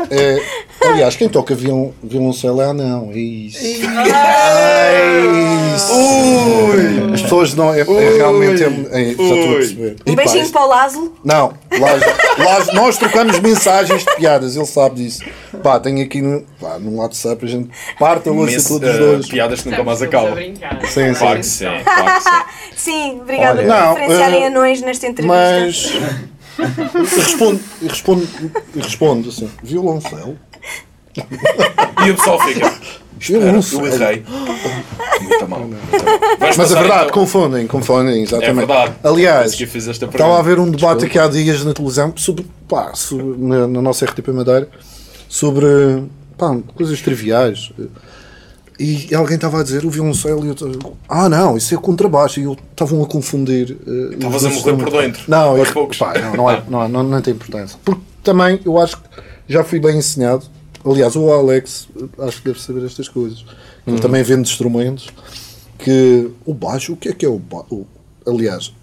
É, 0.09 0.41
aliás, 0.87 1.15
quem 1.15 1.29
toca 1.29 1.55
violon, 1.55 1.91
violoncelo 2.03 2.61
é 2.61 2.65
anão. 2.65 3.11
É 3.13 3.17
isso. 3.17 3.65
É 3.65 5.15
isso. 5.75 7.13
As 7.13 7.21
pessoas 7.21 7.53
não. 7.53 7.73
É, 7.73 7.81
é 7.81 7.83
realmente. 8.17 8.63
É, 8.63 8.67
é, 8.67 9.03
já 9.05 9.11
estou 9.11 9.51
a 9.51 9.55
perceber. 9.55 9.95
Um 10.05 10.11
E 10.11 10.15
beijinho 10.15 10.49
para 10.49 10.61
o 10.63 10.67
Lázaro. 10.67 11.13
Não, 11.23 11.53
lá, 11.79 11.91
lá- 12.37 12.73
nós 12.73 12.97
trocamos 12.97 13.39
mensagens 13.39 14.03
de 14.03 14.15
piadas, 14.15 14.55
ele 14.55 14.65
sabe 14.65 14.95
disso. 15.03 15.23
Pá, 15.63 15.79
tenho 15.79 16.03
aqui 16.03 16.21
no, 16.21 16.43
pá, 16.59 16.77
no 16.79 16.97
WhatsApp, 16.97 17.45
a 17.45 17.47
gente 17.47 17.69
parte 17.97 18.29
a 18.29 18.31
louça 18.31 18.67
todos 18.67 18.89
os 18.89 18.95
eh, 18.95 18.99
dois. 18.99 19.27
piadas 19.27 19.61
que 19.61 19.69
nunca 19.69 19.83
mais 19.83 20.01
acabam. 20.01 20.35
Sim, 20.37 21.13
sim. 21.13 21.19
Claro 21.19 21.39
que 21.39 21.45
sim, 21.45 21.65
claro 21.83 22.17
que 22.17 22.23
sim. 22.23 22.29
Sim, 22.85 23.19
obrigada 23.21 23.61
por 23.61 23.67
não, 23.67 23.93
referenciarem 23.95 24.43
eh, 24.43 24.47
anões 24.47 24.81
nesta 24.81 25.07
entrevista. 25.07 25.37
Mas. 25.37 25.93
Eu 26.57 27.01
respondo, 27.03 27.59
eu 28.75 28.81
respondo, 28.81 29.29
assim: 29.29 29.49
violoncelo? 29.63 30.37
E 32.05 32.11
o 32.11 32.15
pessoal 32.15 32.39
fica. 32.41 32.73
Espera, 33.19 33.45
eu 33.73 33.87
errei. 33.87 34.23
Muito 35.21 35.47
mal. 35.47 35.69
Mas 36.39 36.59
é 36.71 36.75
verdade, 36.75 37.03
então- 37.05 37.09
confundem, 37.09 37.65
confundem, 37.67 38.19
É 38.19 38.23
exatamente. 38.23 38.55
verdade. 38.55 38.93
Aliás, 39.03 39.53
Estava 39.59 40.35
a 40.35 40.39
haver 40.39 40.59
um 40.59 40.69
debate 40.69 41.05
aqui 41.05 41.17
há 41.17 41.27
dias 41.27 41.63
na 41.63 41.73
televisão 41.73 42.13
sobre, 42.15 42.45
pá, 42.67 42.93
sobre- 42.93 43.37
na, 43.37 43.67
na 43.67 43.81
nossa 43.81 44.05
RTP 44.05 44.27
Madeira 44.31 44.69
sobre 45.29 46.03
pá, 46.37 46.55
coisas 46.75 47.01
triviais. 47.01 47.71
E 48.79 49.15
alguém 49.15 49.35
estava 49.35 49.61
a 49.61 49.63
dizer 49.63 49.85
o 49.85 49.89
violoncelo 49.89 50.43
e 50.43 50.47
eu 50.49 50.53
estava, 50.53 50.73
ah 51.07 51.29
não, 51.29 51.55
isso 51.55 51.73
é 51.73 51.77
contrabaixo. 51.77 52.39
E 52.39 52.43
eu 52.43 52.57
estavam 52.71 53.01
a 53.01 53.05
confundir. 53.07 53.77
os 53.87 54.13
Estavas 54.13 54.45
a 54.45 54.49
morrer 54.49 54.77
por 54.77 54.91
dentro. 54.91 55.23
Não, 55.27 55.57
eu- 55.57 55.71
poucos. 55.71 55.97
pá, 55.97 56.13
não, 56.19 56.35
não, 56.35 56.49
é, 56.51 56.63
não, 56.69 56.83
é- 56.83 56.87
não, 56.89 57.03
não 57.03 57.21
tem 57.21 57.33
importância. 57.33 57.79
Porque 57.85 58.01
também 58.21 58.59
eu 58.65 58.77
acho 58.77 58.97
que 58.97 59.03
já 59.47 59.63
fui 59.63 59.79
bem 59.79 59.97
ensinado. 59.97 60.45
Aliás, 60.83 61.15
o 61.15 61.31
Alex 61.31 61.87
eh, 61.99 62.27
acho 62.27 62.41
que 62.41 62.49
deve 62.49 62.61
saber 62.61 62.85
estas 62.85 63.07
coisas. 63.07 63.45
Ele 63.87 63.99
também 63.99 64.21
vende 64.23 64.41
instrumentos. 64.49 65.07
Que 65.77 66.29
o 66.45 66.53
baixo, 66.53 66.93
o 66.93 66.97
que 66.97 67.09
é 67.09 67.13
que 67.13 67.25
é 67.25 67.29
o 67.29 67.37
baixo? 67.39 67.85
Aliás, 68.27 68.73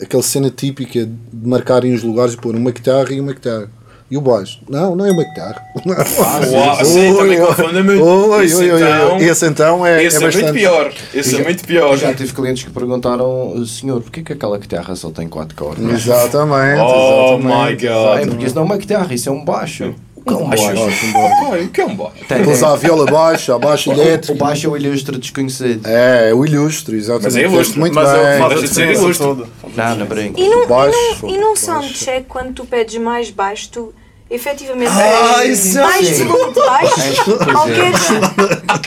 aquela 0.00 0.22
cena 0.22 0.50
típica 0.50 1.04
de 1.06 1.48
marcarem 1.48 1.92
os 1.94 2.02
lugares 2.02 2.34
e 2.34 2.36
pôr 2.36 2.54
uma 2.56 2.70
guitarra 2.70 3.12
e 3.12 3.20
uma 3.20 3.32
guitarra. 3.32 3.70
E 4.12 4.16
o 4.18 4.20
baixo? 4.20 4.60
Não, 4.68 4.94
não 4.94 5.06
é 5.06 5.10
uma 5.10 5.24
guitarra. 5.24 5.64
Uau, 5.86 6.84
sim, 6.84 7.16
também 7.16 7.40
confunde 7.40 7.82
muito. 7.82 8.04
Oi, 8.04 8.44
Esse 8.44 8.64
então-. 8.66 9.16
Esse 9.18 9.46
então 9.46 9.86
é, 9.86 10.04
Esse 10.04 10.22
é 10.22 10.28
é 10.28 10.30
muito 10.30 10.52
pior. 10.52 10.92
Esse 11.14 11.36
é 11.36 11.42
muito 11.42 11.64
pior. 11.64 11.96
Já 11.96 12.12
tive 12.12 12.30
clientes 12.34 12.62
que 12.62 12.70
perguntaram, 12.70 13.64
senhor, 13.64 14.02
porquê 14.02 14.22
que 14.22 14.34
aquela 14.34 14.58
guitarra 14.58 14.94
só 14.96 15.10
tem 15.10 15.26
quatro 15.28 15.56
cordas? 15.56 15.90
Exatamente. 15.90 16.78
Oh 16.82 17.38
exatamente. 17.38 17.84
my 17.86 17.88
Ah, 17.88 18.18
god. 18.18 18.28
porque 18.28 18.44
isso 18.44 18.54
não 18.54 18.62
é 18.62 18.64
uma 18.66 18.76
guitarra, 18.76 19.14
isso 19.14 19.30
é 19.30 19.32
um 19.32 19.42
baixo. 19.42 19.94
O 20.14 20.22
que 20.22 20.34
é 20.34 20.36
um 20.36 20.48
baixo? 20.50 20.64
o 21.64 21.68
que 21.68 21.80
é 21.80 21.86
um 21.86 21.96
baixo? 21.96 22.16
Depois 22.28 22.62
há 22.62 22.72
a 22.72 22.76
viola 22.76 23.06
baixa, 23.06 23.54
a 23.54 23.58
baixa 23.58 23.88
O 23.90 23.94
elétrica. 23.94 24.38
baixo 24.38 24.66
é 24.66 24.70
o 24.70 24.76
ilustre 24.76 25.16
desconhecido. 25.16 25.86
É, 25.88 26.28
é 26.28 26.34
o 26.34 26.44
ilustre, 26.44 26.96
exatamente. 26.96 27.24
Mas 27.24 27.36
é 27.36 27.42
ilustre, 27.46 27.80
muito 27.80 27.94
Mas 27.94 28.12
bem. 28.12 28.38
faz 28.38 28.42
a 28.42 28.48
Deixa 28.48 28.62
de 28.62 28.74
ser 28.74 28.92
ilustre. 28.92 29.26
Não, 29.26 29.96
não 29.96 30.06
brinco. 30.06 30.38
E 30.38 30.48
num, 30.50 30.66
Baixo, 30.66 31.26
e 31.26 32.18
e 32.18 32.20
quando 32.28 32.52
tu 32.52 32.66
pedes 32.66 33.00
mais 33.00 33.30
baixo, 33.30 33.70
tu, 33.72 33.94
efetivamente. 34.32 34.90
Ah, 34.90 35.44
isso 35.44 35.78
é 35.78 35.82
baixo, 35.82 36.24
baixo, 36.54 37.38
Pois 37.38 37.56
ou 37.56 37.68
é. 37.68 37.74
queres 37.74 38.00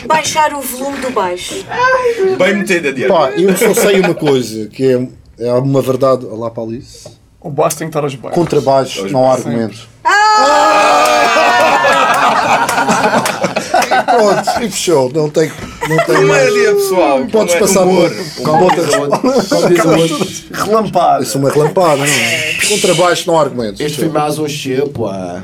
baixar 0.06 0.52
o 0.54 0.60
volume 0.60 0.98
do 0.98 1.10
baixo? 1.10 1.64
Bem 2.36 2.54
metida, 2.56 2.92
Diana. 2.92 3.14
Pá, 3.14 3.30
eu 3.30 3.56
só 3.56 3.72
sei 3.74 4.00
uma 4.00 4.14
coisa, 4.14 4.66
que 4.68 5.08
é, 5.38 5.46
é 5.46 5.52
uma 5.54 5.80
verdade. 5.80 6.26
Olá, 6.26 6.50
para 6.50 6.62
Alice. 6.64 7.08
O 7.40 7.50
baixo 7.50 7.78
tem 7.78 7.86
que 7.86 7.90
estar 7.90 8.02
aos 8.02 8.14
baixos. 8.14 8.38
Contra 8.38 8.60
baixo, 8.60 9.08
não 9.08 9.30
há 9.30 9.34
argumentos. 9.34 9.88
Pronto, 14.04 14.62
e 14.64 14.70
fechou. 14.70 15.10
Não 15.12 15.30
tem. 15.30 15.50
Não 15.88 15.96
tem 16.04 16.24
mais. 16.24 16.48
Comédia, 16.50 16.74
pessoal. 16.74 17.18
Podes 17.18 17.32
Comédia. 17.32 17.60
passar 17.60 17.82
Humor. 17.84 18.10
por. 18.10 18.42
Como 18.44 18.70
diz 18.70 18.94
o 18.94 19.00
outro- 19.00 19.20
como 19.20 19.68
diz 19.68 19.84
o 19.84 19.88
outro, 19.90 20.26
Relampada. 20.52 21.22
Isso 21.22 21.36
é 21.36 21.40
uma 21.40 21.50
relampada, 21.50 21.96
não 21.96 22.04
é? 22.04 22.54
Contra 22.68 22.94
baixo, 22.94 23.24
não 23.26 23.38
há 23.38 23.42
argumentos. 23.42 23.80
este 23.80 23.98
foi 23.98 24.08
mais 24.08 24.38
um 24.38 24.48
chipo, 24.48 25.06
ah. 25.06 25.40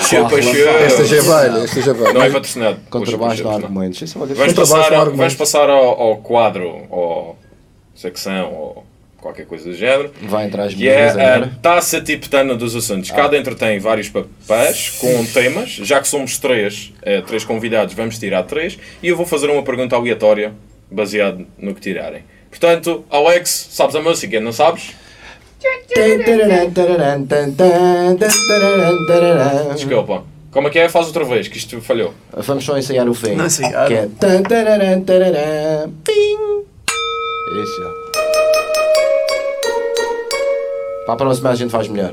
Chupa, 0.00 0.38
Esta 0.38 1.04
já 1.04 1.16
é 1.16 1.20
velha, 1.20 1.64
esta 1.64 1.80
já 1.82 1.90
é 1.90 1.94
velha. 1.94 2.12
Não 2.12 2.22
é 2.22 2.30
patrocinado. 2.30 2.76
Contra 2.90 3.06
Puxa, 3.06 3.16
baixo 3.16 3.30
puxa, 3.36 3.44
não 3.44 3.50
há 3.50 3.54
argumentos. 3.54 4.00
Baixo 5.16 5.36
passar, 5.36 5.70
ao 5.70 6.16
quadro, 6.18 6.86
ou 6.90 7.36
secção, 7.94 8.52
ou 8.52 8.84
qualquer 9.22 9.46
coisa 9.46 9.64
do 9.64 9.74
género. 9.74 10.12
Vai 10.22 10.46
entrar 10.46 10.64
as 10.64 10.74
Que 10.74 10.88
é 10.88 11.08
a 11.10 11.48
taça 11.62 12.00
tibetana 12.00 12.54
dos 12.54 12.74
assuntos. 12.74 13.10
Cada 13.10 13.36
entre 13.38 13.54
tem 13.54 13.78
vários 13.78 14.08
papéis 14.08 14.90
com 14.98 15.24
temas. 15.26 15.70
Já 15.70 16.00
que 16.00 16.08
somos 16.08 16.36
três, 16.38 16.92
eh, 17.02 17.22
três 17.22 17.44
convidados, 17.44 17.94
vamos 17.94 18.18
tirar 18.18 18.42
três. 18.42 18.78
E 19.02 19.08
eu 19.08 19.16
vou 19.16 19.24
fazer 19.24 19.48
uma 19.48 19.62
pergunta 19.62 19.94
aleatória, 19.94 20.52
baseado 20.90 21.46
no 21.56 21.74
que 21.74 21.80
tirarem. 21.80 22.24
Portanto, 22.50 23.04
Alex, 23.08 23.68
sabes 23.70 23.94
a 23.94 24.02
música? 24.02 24.40
Não 24.40 24.52
sabes? 24.52 24.90
Desculpa. 29.74 30.24
Como 30.50 30.68
é 30.68 30.70
que 30.70 30.78
é? 30.78 30.88
Faz 30.88 31.06
outra 31.06 31.24
vez, 31.24 31.48
que 31.48 31.56
isto 31.56 31.80
falhou. 31.80 32.12
Vamos 32.36 32.64
só 32.64 32.76
ensaiar 32.76 33.08
o 33.08 33.14
fim. 33.14 33.34
Não 33.36 33.46
ensaiar. 33.46 33.86
Que 33.86 33.94
é. 33.94 34.08
Isso 37.62 38.01
Para 41.04 41.14
a 41.14 41.16
próxima 41.16 41.50
a 41.50 41.54
gente 41.54 41.70
faz 41.70 41.88
melhor. 41.88 42.12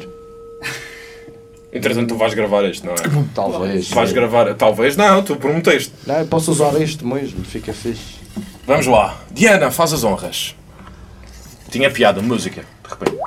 Entretanto, 1.71 2.07
tu 2.09 2.17
vais 2.17 2.33
gravar 2.33 2.63
isto, 2.63 2.85
não 2.85 2.93
é? 2.93 2.97
Talvez. 3.35 3.89
Vais 3.91 4.11
gravar. 4.11 4.53
Talvez 4.55 4.97
não, 4.97 5.21
tu 5.23 5.35
prometeste. 5.35 5.93
Não, 6.07 6.15
eu 6.19 6.25
posso 6.25 6.51
usar 6.51 6.79
isto 6.81 7.05
mesmo, 7.05 7.43
fica 7.45 7.71
fixe. 7.73 8.15
Vamos 8.65 8.87
lá. 8.87 9.19
Diana, 9.31 9.69
faz 9.69 9.93
as 9.93 10.03
honras. 10.03 10.55
Tinha 11.69 11.91
piada, 11.91 12.21
música, 12.21 12.63
de 12.83 12.89
repente. 12.89 13.21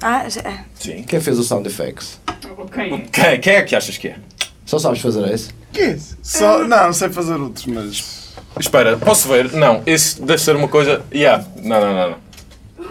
Ah, 0.00 0.28
já- 0.28 0.64
Sim. 0.74 1.02
Quem 1.02 1.20
fez 1.20 1.38
o 1.38 1.42
sound 1.42 1.66
effects? 1.68 2.20
Ok. 2.56 3.08
Quem, 3.12 3.40
quem 3.40 3.54
é 3.54 3.62
que 3.62 3.74
achas 3.74 3.98
que 3.98 4.08
é? 4.08 4.16
Só 4.64 4.78
sabes 4.78 5.00
fazer 5.00 5.28
esse? 5.32 5.50
Que 5.72 5.80
é 5.80 5.90
isso? 5.94 6.16
Só, 6.22 6.58
não, 6.60 6.84
não 6.86 6.92
sei 6.92 7.08
fazer 7.08 7.34
outros, 7.34 7.66
mas. 7.66 8.32
Espera, 8.60 8.96
posso 8.96 9.26
ver? 9.28 9.52
Não, 9.52 9.82
esse 9.86 10.22
deve 10.22 10.40
ser 10.40 10.54
uma 10.54 10.68
coisa. 10.68 11.02
Yeah. 11.12 11.44
Não, 11.56 11.80
não, 11.80 11.94
não. 11.94 12.10
não. 12.10 12.16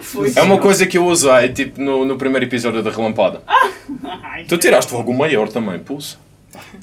Foi 0.02 0.32
É 0.36 0.42
uma 0.42 0.58
coisa 0.58 0.84
que 0.86 0.98
eu 0.98 1.06
usei 1.06 1.48
tipo 1.50 1.80
no, 1.80 2.04
no 2.04 2.16
primeiro 2.18 2.44
episódio 2.44 2.82
da 2.82 2.90
Relampada. 2.90 3.42
Ai, 4.04 4.44
Tu 4.44 4.58
tiraste 4.58 4.92
logo 4.92 5.10
o 5.10 5.16
maior 5.16 5.48
também, 5.48 5.78
pulso. 5.78 6.18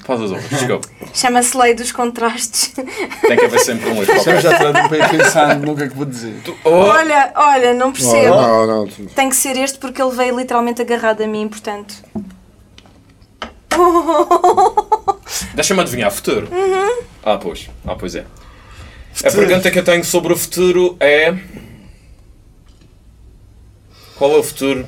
Faz 0.04 0.20
as 0.22 0.30
honras, 0.32 0.48
desculpa. 0.48 0.88
Chama-se 1.14 1.56
Lei 1.56 1.74
dos 1.74 1.92
Contrastes. 1.92 2.72
Tem 2.74 3.36
que 3.36 3.44
haver 3.44 3.60
sempre 3.60 3.90
um 3.90 3.96
Eu 4.00 4.06
qualquer. 4.06 4.40
já 4.40 4.52
estou 4.52 4.72
bem 4.88 5.08
pensando 5.08 5.66
no 5.66 5.76
que 5.76 5.82
é 5.84 5.88
que 5.88 5.94
vou 5.96 6.06
dizer. 6.06 6.34
Oh, 6.64 6.70
Olha, 6.70 7.32
olha, 7.36 7.74
não 7.74 7.92
percebo. 7.92 8.34
Não, 8.34 8.66
não, 8.66 8.86
não. 8.86 9.06
Tem 9.14 9.28
que 9.28 9.36
ser 9.36 9.56
este 9.56 9.78
porque 9.78 10.00
ele 10.02 10.10
veio 10.12 10.36
literalmente 10.36 10.80
agarrado 10.82 11.22
a 11.22 11.26
mim, 11.26 11.46
portanto. 11.48 11.94
Deixa-me 15.54 15.80
adivinhar, 15.80 16.10
futuro. 16.10 16.48
Ah, 17.24 17.36
pois. 17.38 17.68
Ah, 17.86 17.94
pois 17.94 18.14
é. 18.14 18.24
A 19.24 19.30
pergunta 19.30 19.70
que 19.70 19.78
eu 19.78 19.84
tenho 19.84 20.04
sobre 20.04 20.32
o 20.32 20.36
futuro 20.36 20.96
é. 21.00 21.34
Qual 24.20 24.32
é 24.32 24.36
o 24.36 24.42
futuro 24.42 24.86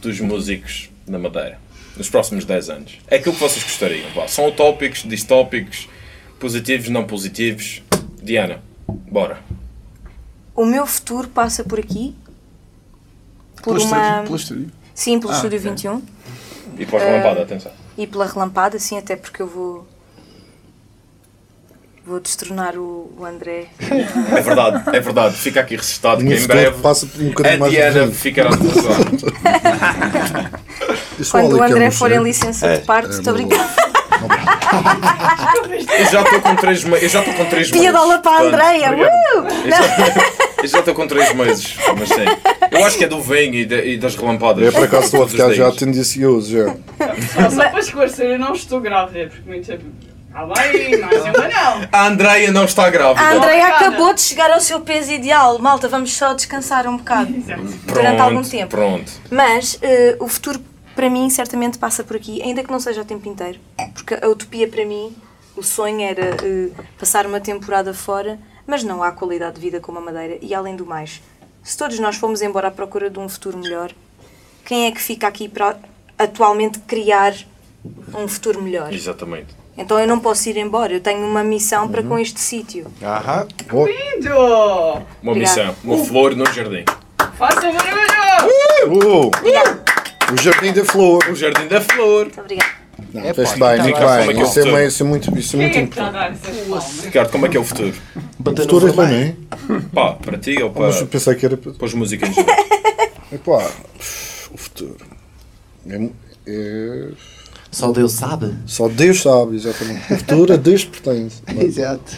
dos 0.00 0.18
músicos 0.18 0.88
na 1.06 1.18
Madeira 1.18 1.58
nos 1.94 2.08
próximos 2.08 2.46
10 2.46 2.70
anos? 2.70 2.98
É 3.06 3.16
aquilo 3.16 3.34
que 3.34 3.40
vocês 3.42 3.62
gostariam. 3.62 4.08
Vá. 4.14 4.26
São 4.26 4.48
utópicos, 4.48 5.02
distópicos, 5.02 5.86
positivos, 6.40 6.88
não 6.88 7.04
positivos. 7.06 7.82
Diana, 8.22 8.62
bora. 8.88 9.40
O 10.56 10.64
meu 10.64 10.86
futuro 10.86 11.28
passa 11.28 11.64
por 11.64 11.78
aqui. 11.78 12.14
Por 13.62 13.74
Pelo 13.74 13.84
uma. 13.84 13.98
estúdio. 13.98 14.24
Pelo 14.24 14.36
estúdio. 14.36 14.72
Sim, 14.94 15.20
pelo 15.20 15.30
Ah, 15.34 15.36
Estúdio 15.36 15.58
ok. 15.58 15.70
21. 15.72 16.02
E 16.78 16.86
para 16.86 17.02
a 17.02 17.04
relampada, 17.04 17.42
atenção. 17.42 17.72
E 17.98 18.06
pela 18.06 18.26
relampada, 18.26 18.78
sim, 18.78 18.96
até 18.96 19.16
porque 19.16 19.42
eu 19.42 19.46
vou. 19.46 19.86
Vou 22.06 22.20
destronar 22.20 22.76
o, 22.76 23.10
o 23.18 23.24
André. 23.24 23.64
É 24.36 24.40
verdade, 24.42 24.82
é 24.94 25.00
verdade. 25.00 25.36
Fica 25.36 25.60
aqui 25.60 25.74
registado 25.76 26.22
No 26.22 26.30
que 26.30 26.36
em 26.36 26.46
breve 26.46 26.78
passa 26.82 27.06
um 27.06 27.08
a 27.08 27.28
bocadinho 27.30 27.64
de 27.64 27.70
Diana 27.70 28.12
ficará. 28.12 28.50
Isso 31.18 31.30
Quando 31.32 31.56
o 31.56 31.64
é 31.64 31.66
André 31.66 31.90
for 31.90 32.12
em 32.12 32.22
licença 32.22 32.66
É, 32.66 32.76
de 32.78 32.84
parte, 32.84 33.10
estou 33.12 33.30
a 33.32 33.36
brincar. 33.36 33.74
Eu 35.98 36.06
já 36.10 36.22
estou 36.22 36.40
com 36.42 36.56
3 36.56 36.84
meses. 36.84 37.02
Eu 37.04 37.08
já 37.08 37.18
estou 37.20 37.34
com 37.34 37.44
3 37.46 37.70
meses. 37.70 37.80
Piadola 37.82 38.18
para 38.18 38.32
a 38.32 38.42
Andreia! 38.42 38.90
Uh! 38.90 39.46
Eu 40.62 40.68
já- 40.68 40.78
estou 40.80 40.94
com 40.94 41.06
3 41.06 41.34
meses, 41.34 41.74
mas 41.98 42.08
sim. 42.08 42.24
Eu 42.70 42.84
acho 42.84 42.98
que 42.98 43.04
é 43.04 43.08
do 43.08 43.20
vinho 43.22 43.54
e, 43.54 43.64
de- 43.64 43.92
e 43.94 43.96
das 43.98 44.14
relampadas. 44.16 44.66
É 44.66 44.70
por 44.70 44.84
acaso 44.84 45.04
estou 45.06 45.22
a 45.22 45.28
ficar 45.28 45.52
já 45.52 45.70
tendencioso 45.72 46.52
já. 46.52 46.66
Só, 47.34 47.50
só 47.50 47.68
para 47.70 47.80
esclarecer, 47.80 48.26
eu 48.32 48.38
não 48.38 48.54
estou 48.54 48.80
grávida, 48.80 49.28
porque 49.30 49.48
muito 49.48 49.66
tempo. 49.66 49.84
Ah, 50.34 50.46
bem, 50.46 50.96
uma 50.96 51.48
não. 51.48 51.88
A 51.92 52.06
Andreia 52.08 52.50
não 52.50 52.64
está 52.64 52.90
grávida. 52.90 53.24
A 53.24 53.34
Andreia 53.34 53.68
acabou 53.68 54.12
de 54.12 54.20
chegar 54.20 54.50
ao 54.50 54.60
seu 54.60 54.80
peso 54.80 55.12
ideal. 55.12 55.60
Malta, 55.60 55.88
vamos 55.88 56.12
só 56.12 56.34
descansar 56.34 56.88
um 56.88 56.96
bocado. 56.96 57.30
Exato. 57.38 57.62
durante 57.86 58.20
algum 58.20 58.42
tempo. 58.42 58.70
Pronto. 58.70 59.12
Mas 59.30 59.78
eh, 59.80 60.16
o 60.18 60.26
futuro 60.26 60.60
para 60.96 61.08
mim 61.08 61.30
certamente 61.30 61.78
passa 61.78 62.02
por 62.02 62.16
aqui, 62.16 62.42
ainda 62.42 62.64
que 62.64 62.70
não 62.70 62.80
seja 62.80 63.02
o 63.02 63.04
tempo 63.04 63.28
inteiro. 63.28 63.60
Porque 63.92 64.14
a 64.14 64.28
utopia 64.28 64.66
para 64.66 64.84
mim, 64.84 65.14
o 65.56 65.62
sonho 65.62 66.00
era 66.00 66.36
eh, 66.42 66.70
passar 66.98 67.26
uma 67.26 67.38
temporada 67.38 67.94
fora, 67.94 68.36
mas 68.66 68.82
não 68.82 69.04
há 69.04 69.12
qualidade 69.12 69.54
de 69.54 69.60
vida 69.60 69.78
como 69.78 69.98
a 69.98 70.00
Madeira. 70.00 70.38
E 70.42 70.52
além 70.52 70.74
do 70.74 70.84
mais, 70.84 71.22
se 71.62 71.78
todos 71.78 72.00
nós 72.00 72.16
fomos 72.16 72.42
embora 72.42 72.68
à 72.68 72.70
procura 72.72 73.08
de 73.08 73.20
um 73.20 73.28
futuro 73.28 73.56
melhor, 73.56 73.92
quem 74.64 74.86
é 74.86 74.90
que 74.90 75.00
fica 75.00 75.28
aqui 75.28 75.48
para 75.48 75.76
atualmente 76.18 76.80
criar 76.80 77.34
um 78.12 78.26
futuro 78.26 78.60
melhor? 78.60 78.92
Exatamente. 78.92 79.63
Então 79.76 79.98
eu 79.98 80.06
não 80.06 80.20
posso 80.20 80.48
ir 80.48 80.56
embora, 80.56 80.92
eu 80.92 81.00
tenho 81.00 81.26
uma 81.26 81.42
missão 81.42 81.88
para 81.88 82.00
Uhum. 82.02 82.08
com 82.08 82.18
este 82.18 82.38
sítio. 82.40 82.86
Aham. 83.02 83.46
Lindo! 83.72 84.30
Uma 84.34 85.32
Obrigada. 85.32 85.34
missão. 85.34 85.76
Uma 85.82 86.04
flor 86.04 86.36
no 86.36 86.46
jardim. 86.52 86.84
Faça 87.36 87.60
barulho! 87.60 89.28
Uh! 89.28 89.30
O 90.32 90.40
Jardim 90.42 90.72
da 90.72 90.84
Flor. 90.84 91.22
O 91.30 91.34
jardim 91.34 91.66
da 91.68 91.80
flor. 91.80 92.24
Muito 92.24 92.40
obrigada. 92.40 92.70
Não, 93.12 93.22
Epá, 93.22 93.34
fez 93.34 93.52
bem, 93.52 93.80
muito 93.82 94.00
lá. 94.00 94.18
Como 94.18 94.30
é 94.30 94.34
bem. 94.34 94.40
é 94.40 94.42
o 94.42 94.46
Isso 94.46 94.58
é, 94.58 94.62
futuro? 94.62 94.68
uma- 94.70 94.84
isso 94.84 95.02
é 95.02 95.06
muito, 95.06 95.38
isso 95.38 95.56
é 95.56 95.58
Quem 95.58 95.60
muito 95.60 95.76
é 95.76 95.82
que 95.82 95.88
está 95.88 96.04
a 96.04 96.08
importante. 96.08 96.40
dar 96.42 96.48
essas 96.50 96.66
palmas? 96.66 97.04
Ricardo, 97.04 97.30
como 97.30 97.46
é 97.46 97.48
que 97.50 97.56
é 97.56 97.60
o 97.60 97.64
futuro? 97.64 97.94
Bater 98.38 98.56
no 98.56 98.62
Futuro 98.62 98.88
é 99.02 99.06
bem, 99.06 99.36
Pá, 99.92 100.12
para 100.12 100.38
ti 100.38 100.62
ou 100.62 100.70
para, 100.70 100.86
Mas 100.86 101.00
eu 101.00 101.06
pensei 101.06 101.34
que 101.34 101.46
era. 101.46 101.56
para- 101.56 101.72
para 101.72 101.86
os 101.86 101.94
músicos? 101.94 102.28
Epá, 103.32 103.70
o 104.52 104.56
futuro. 104.56 104.96
É, 105.88 105.96
é- 106.46 107.08
Só 107.74 107.90
Deus 107.92 108.12
sabe. 108.12 108.54
só 108.66 108.88
Deus 108.88 109.20
sabe, 109.22 109.56
exatamente. 109.56 110.12
O 110.12 110.16
futuro 110.18 110.52
a 110.52 110.56
Deus 110.56 110.84
pertence. 110.84 111.42
Exato. 111.58 112.12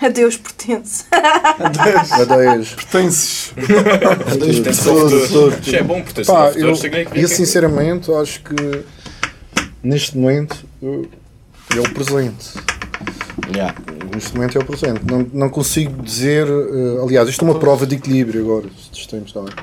A 0.00 0.08
Deus 0.08 0.36
pertence. 0.36 1.04
A 1.10 2.24
Deus. 2.24 2.68
Pertences. 2.74 3.52
A 3.56 4.34
Deus 4.36 4.60
pertence. 4.60 4.82
Futuro, 4.82 5.08
futuro. 5.10 5.26
futuro. 5.26 5.56
Isto 5.62 5.76
é 5.76 5.82
bom, 5.82 6.02
porque 6.02 6.24
Pá, 6.24 6.50
eu, 6.56 6.76
significa 6.76 7.18
eu 7.18 7.28
sinceramente 7.28 8.12
acho 8.12 8.42
que 8.42 8.84
neste 9.82 10.16
momento 10.16 10.56
eu- 10.82 11.08
é 11.76 11.80
o 11.80 11.90
presente. 11.94 12.48
Yeah. 13.54 13.74
Neste 14.14 14.34
momento 14.34 14.58
é 14.58 14.60
o 14.60 14.64
presente. 14.64 15.00
Não, 15.10 15.26
não 15.32 15.48
consigo 15.48 16.02
dizer. 16.02 16.46
eh, 16.46 17.02
aliás, 17.02 17.28
isto 17.28 17.44
é 17.44 17.48
uma 17.50 17.58
prova 17.58 17.86
de 17.86 17.94
equilíbrio 17.96 18.42
agora. 18.42 18.66
Estes 18.82 19.06
tempos 19.06 19.32
também. 19.32 19.54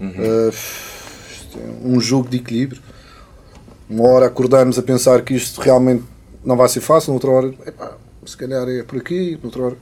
Eh, 0.00 0.50
isto 0.50 1.58
é 1.58 1.86
um 1.88 2.00
jogo 2.00 2.28
de 2.28 2.36
equilíbrio. 2.38 2.82
Uma 3.92 4.08
hora 4.08 4.26
acordamos 4.26 4.78
a 4.78 4.82
pensar 4.82 5.20
que 5.22 5.34
isto 5.34 5.60
realmente 5.60 6.02
não 6.42 6.56
vai 6.56 6.66
ser 6.68 6.80
fácil, 6.80 7.10
noutra 7.12 7.30
hora, 7.30 7.54
epá, 7.66 7.92
se 8.24 8.34
calhar 8.36 8.66
é 8.68 8.82
por 8.82 8.98
aqui, 8.98 9.38
noutra 9.42 9.62
hora. 9.64 9.76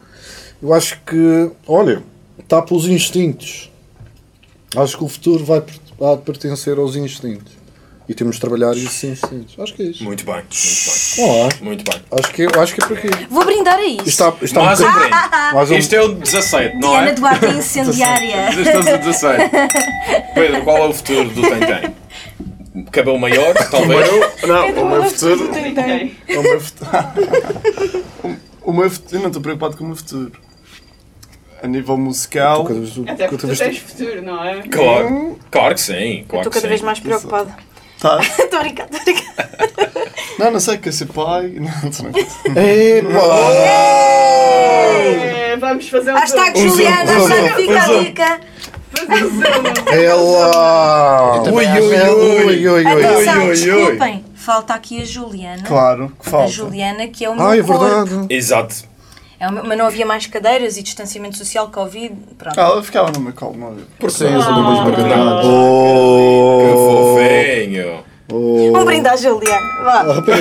Eu 0.60 0.74
acho 0.74 1.00
que, 1.06 1.50
olha, 1.66 2.02
está 2.38 2.60
pelos 2.60 2.86
instintos. 2.86 3.70
Acho 4.76 4.98
que 4.98 5.04
o 5.04 5.08
futuro 5.08 5.44
vai, 5.44 5.62
vai 5.98 6.16
pertencer 6.16 6.76
aos 6.76 6.96
instintos. 6.96 7.58
E 8.08 8.14
temos 8.14 8.34
de 8.34 8.40
trabalhar 8.40 8.72
esses 8.72 9.04
instintos. 9.04 9.54
Acho 9.56 9.72
que 9.74 9.82
é 9.82 9.86
isso. 9.86 10.02
Muito 10.02 10.24
bem, 10.26 10.34
muito 10.34 11.20
Olá. 11.20 11.48
bem. 11.48 11.58
Muito 11.62 11.84
bem. 11.88 12.02
Acho 12.10 12.32
que, 12.32 12.42
acho 12.58 12.74
que 12.74 12.82
é 12.82 12.86
por 12.88 12.98
aqui. 12.98 13.26
Vou 13.30 13.44
brindar 13.44 13.76
a 13.78 13.84
isto. 13.86 14.08
está, 14.08 14.28
isto 14.30 14.44
está 14.46 14.60
um 14.60 14.64
Mais 14.64 14.80
um 14.80 14.92
brinde. 14.92 15.10
mais 15.54 15.70
um- 15.70 15.74
Isto 15.76 15.94
é 15.94 16.02
o 16.02 16.14
17, 16.14 16.74
não 16.80 16.90
Diana 16.90 17.08
é? 17.10 17.12
Duarte 17.14 17.44
é 17.46 17.50
incendiária. 17.50 18.50
Estamos 18.60 18.86
a 18.88 18.96
17. 18.96 19.50
Pedro, 20.34 20.64
qual 20.64 20.76
é 20.78 20.88
o 20.88 20.92
futuro 20.92 21.30
do 21.30 21.40
Tem 21.42 21.60
Cabelo 22.92 23.18
maior, 23.18 23.54
talvez. 23.70 24.08
Não, 24.46 24.68
o 24.68 24.90
meu 24.90 25.04
futuro. 25.04 25.50
Ok. 25.50 26.16
O 26.36 26.42
meu 26.42 26.60
futuro. 26.60 26.90
O 28.62 28.72
meu 28.72 28.90
futuro. 28.90 29.16
Eu 29.16 29.20
não 29.20 29.26
estou 29.28 29.42
preocupado 29.42 29.76
com 29.76 29.84
o 29.84 29.86
meu 29.88 29.96
futuro. 29.96 30.32
A 31.62 31.66
nível 31.66 31.96
musical. 31.96 32.62
Cada 32.64 32.78
vez, 32.78 32.92
Até 33.08 33.26
porque 33.26 33.46
tu 33.46 33.56
tens 33.56 33.78
futuro, 33.78 34.22
não 34.22 34.44
é? 34.44 34.62
Claro, 34.68 35.38
claro 35.50 35.74
que 35.74 35.80
sim. 35.80 36.24
Claro 36.28 36.46
estou 36.46 36.52
cada 36.52 36.68
vez 36.68 36.80
mais 36.80 37.00
preocupada. 37.00 37.56
Tá. 37.98 38.18
Estou 38.38 38.58
a 38.58 38.62
brincar, 38.62 38.86
estou 38.90 39.00
a 39.00 39.04
brincar. 39.04 39.48
Não, 40.38 40.50
não 40.52 40.60
sei, 40.60 40.78
quer 40.78 40.90
ser 40.92 41.04
pai. 41.06 41.54
Não, 41.58 41.90
tô 41.90 42.02
não. 42.04 42.12
É, 42.56 43.02
vamos 45.58 45.86
fazer 45.86 46.12
um 46.12 46.14
Hashtag. 46.14 46.58
Juliana, 46.60 47.12
hashtag 47.12 47.56
fica 47.56 47.82
a 47.82 47.98
dica. 47.98 48.40
Ela! 49.92 51.42
também 51.44 51.66
acho- 51.68 51.82
ui, 51.82 52.68
ui, 52.68 52.68
ui. 52.68 52.86
Atenção, 52.86 53.42
oi, 53.42 53.48
oi. 53.48 53.54
desculpem. 53.54 54.24
Falta 54.34 54.74
aqui 54.74 55.02
a 55.02 55.04
Juliana. 55.04 55.62
Claro, 55.64 56.12
que 56.20 56.28
A 56.28 56.30
falta. 56.30 56.48
Juliana, 56.48 57.06
que 57.08 57.24
é 57.24 57.30
o 57.30 57.36
meu 57.36 57.46
Ah, 57.46 57.56
é 57.56 57.62
corpo. 57.62 57.84
verdade. 57.84 58.26
Exato. 58.30 58.74
É 59.38 59.50
mas 59.50 59.78
não 59.78 59.86
havia 59.86 60.04
mais 60.04 60.26
cadeiras 60.26 60.76
e 60.76 60.82
distanciamento 60.82 61.36
social, 61.36 61.68
Covid. 61.68 62.14
Pronto. 62.36 62.58
Ah, 62.58 62.62
Ela 62.64 62.82
ficava 62.82 63.10
no 63.10 63.20
meu 63.20 63.32
colo, 63.32 63.56
não 63.56 63.68
havia. 63.68 63.84
Por 63.98 64.10
sim, 64.10 64.24
eu 64.32 64.42
sou 64.42 64.54
da 64.54 64.62
mesma 64.62 64.84
Porque 64.84 65.00
garganta. 65.02 65.24
não? 65.24 65.40
Que 65.40 65.46
Oh! 65.48 67.16
fofinho. 67.16 68.04
Oh! 68.32 68.78
Um 68.78 68.84
brinde 68.84 69.08
à 69.08 69.16
Juliana. 69.16 69.66
Vá. 69.82 70.02
Rapaz, 70.02 70.40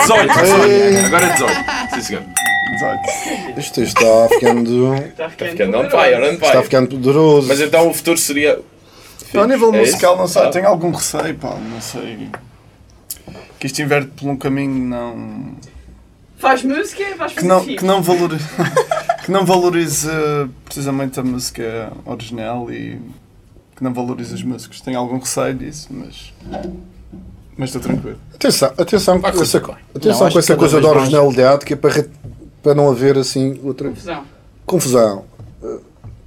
18, 0.00 0.40
18. 0.40 1.06
Agora 1.06 1.26
é 1.26 1.32
18. 1.32 1.54
Sim, 1.94 2.00
senhor. 2.02 2.22
Exato. 2.74 3.08
Isto 3.58 3.80
está 3.82 4.28
ficando. 4.28 4.94
Está 4.94 5.28
ficando 5.30 5.78
on 5.78 5.90
fire, 5.90 6.22
on 6.22 6.32
Está 6.34 6.50
fire. 6.50 6.62
ficando 6.64 6.88
poderoso. 6.90 7.48
Mas 7.48 7.60
então 7.60 7.88
o 7.88 7.94
futuro 7.94 8.18
seria. 8.18 8.60
A 9.34 9.46
nível 9.46 9.74
É 9.74 9.82
isso? 9.82 9.92
musical, 9.92 10.16
não 10.16 10.26
sei, 10.26 10.42
Ah. 10.42 10.50
tenho 10.50 10.66
algum 10.68 10.90
receio, 10.90 11.34
pá, 11.34 11.54
não 11.56 11.80
sei. 11.80 12.28
Que 13.58 13.66
isto 13.66 13.82
inverte 13.82 14.08
por 14.16 14.28
um 14.28 14.36
caminho 14.36 14.86
não. 14.86 15.52
Faz 16.38 16.62
música, 16.62 17.04
vais 17.16 17.32
que 17.32 17.40
fazer 17.40 17.48
não, 17.48 17.64
que 17.64 17.84
não, 17.84 18.00
valorize, 18.02 18.44
que 19.24 19.30
não 19.30 19.44
valorize 19.44 20.08
precisamente 20.64 21.18
a 21.18 21.22
música 21.24 21.92
original 22.06 22.70
e 22.72 22.98
que 23.76 23.82
não 23.82 23.92
valorize 23.92 24.32
os 24.32 24.42
músicos. 24.42 24.80
Tenho 24.80 24.98
algum 24.98 25.18
receio 25.18 25.54
disso, 25.54 25.88
mas. 25.90 26.32
Mas 27.56 27.70
estou 27.70 27.82
tranquilo. 27.82 28.18
Atenção, 28.34 28.72
atenção, 28.78 29.20
com 29.20 29.26
essa, 29.28 29.58
atenção 29.94 30.30
com 30.30 30.38
essa 30.38 30.56
coisa 30.56 30.80
da 30.80 30.88
vez 30.88 30.94
mais- 30.94 31.12
originalidade 31.12 31.64
que 31.64 31.72
é 31.72 31.76
para, 31.76 32.06
para 32.68 32.74
não 32.74 32.90
haver 32.90 33.16
assim 33.16 33.58
outra 33.64 33.88
Confusão. 33.88 34.24
confusão. 34.66 35.24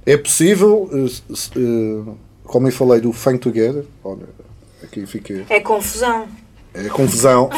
É 0.04 0.16
possível, 0.16 0.90
eh, 0.92 1.32
eh, 1.56 2.10
como 2.44 2.66
eu 2.66 2.72
falei 2.72 3.00
do 3.00 3.12
Fang 3.12 3.38
Together, 3.38 3.84
olha, 4.02 4.26
aqui 4.82 5.06
fica. 5.06 5.44
É 5.48 5.60
confusão. 5.60 6.26
É 6.74 6.88
confusão. 6.88 7.48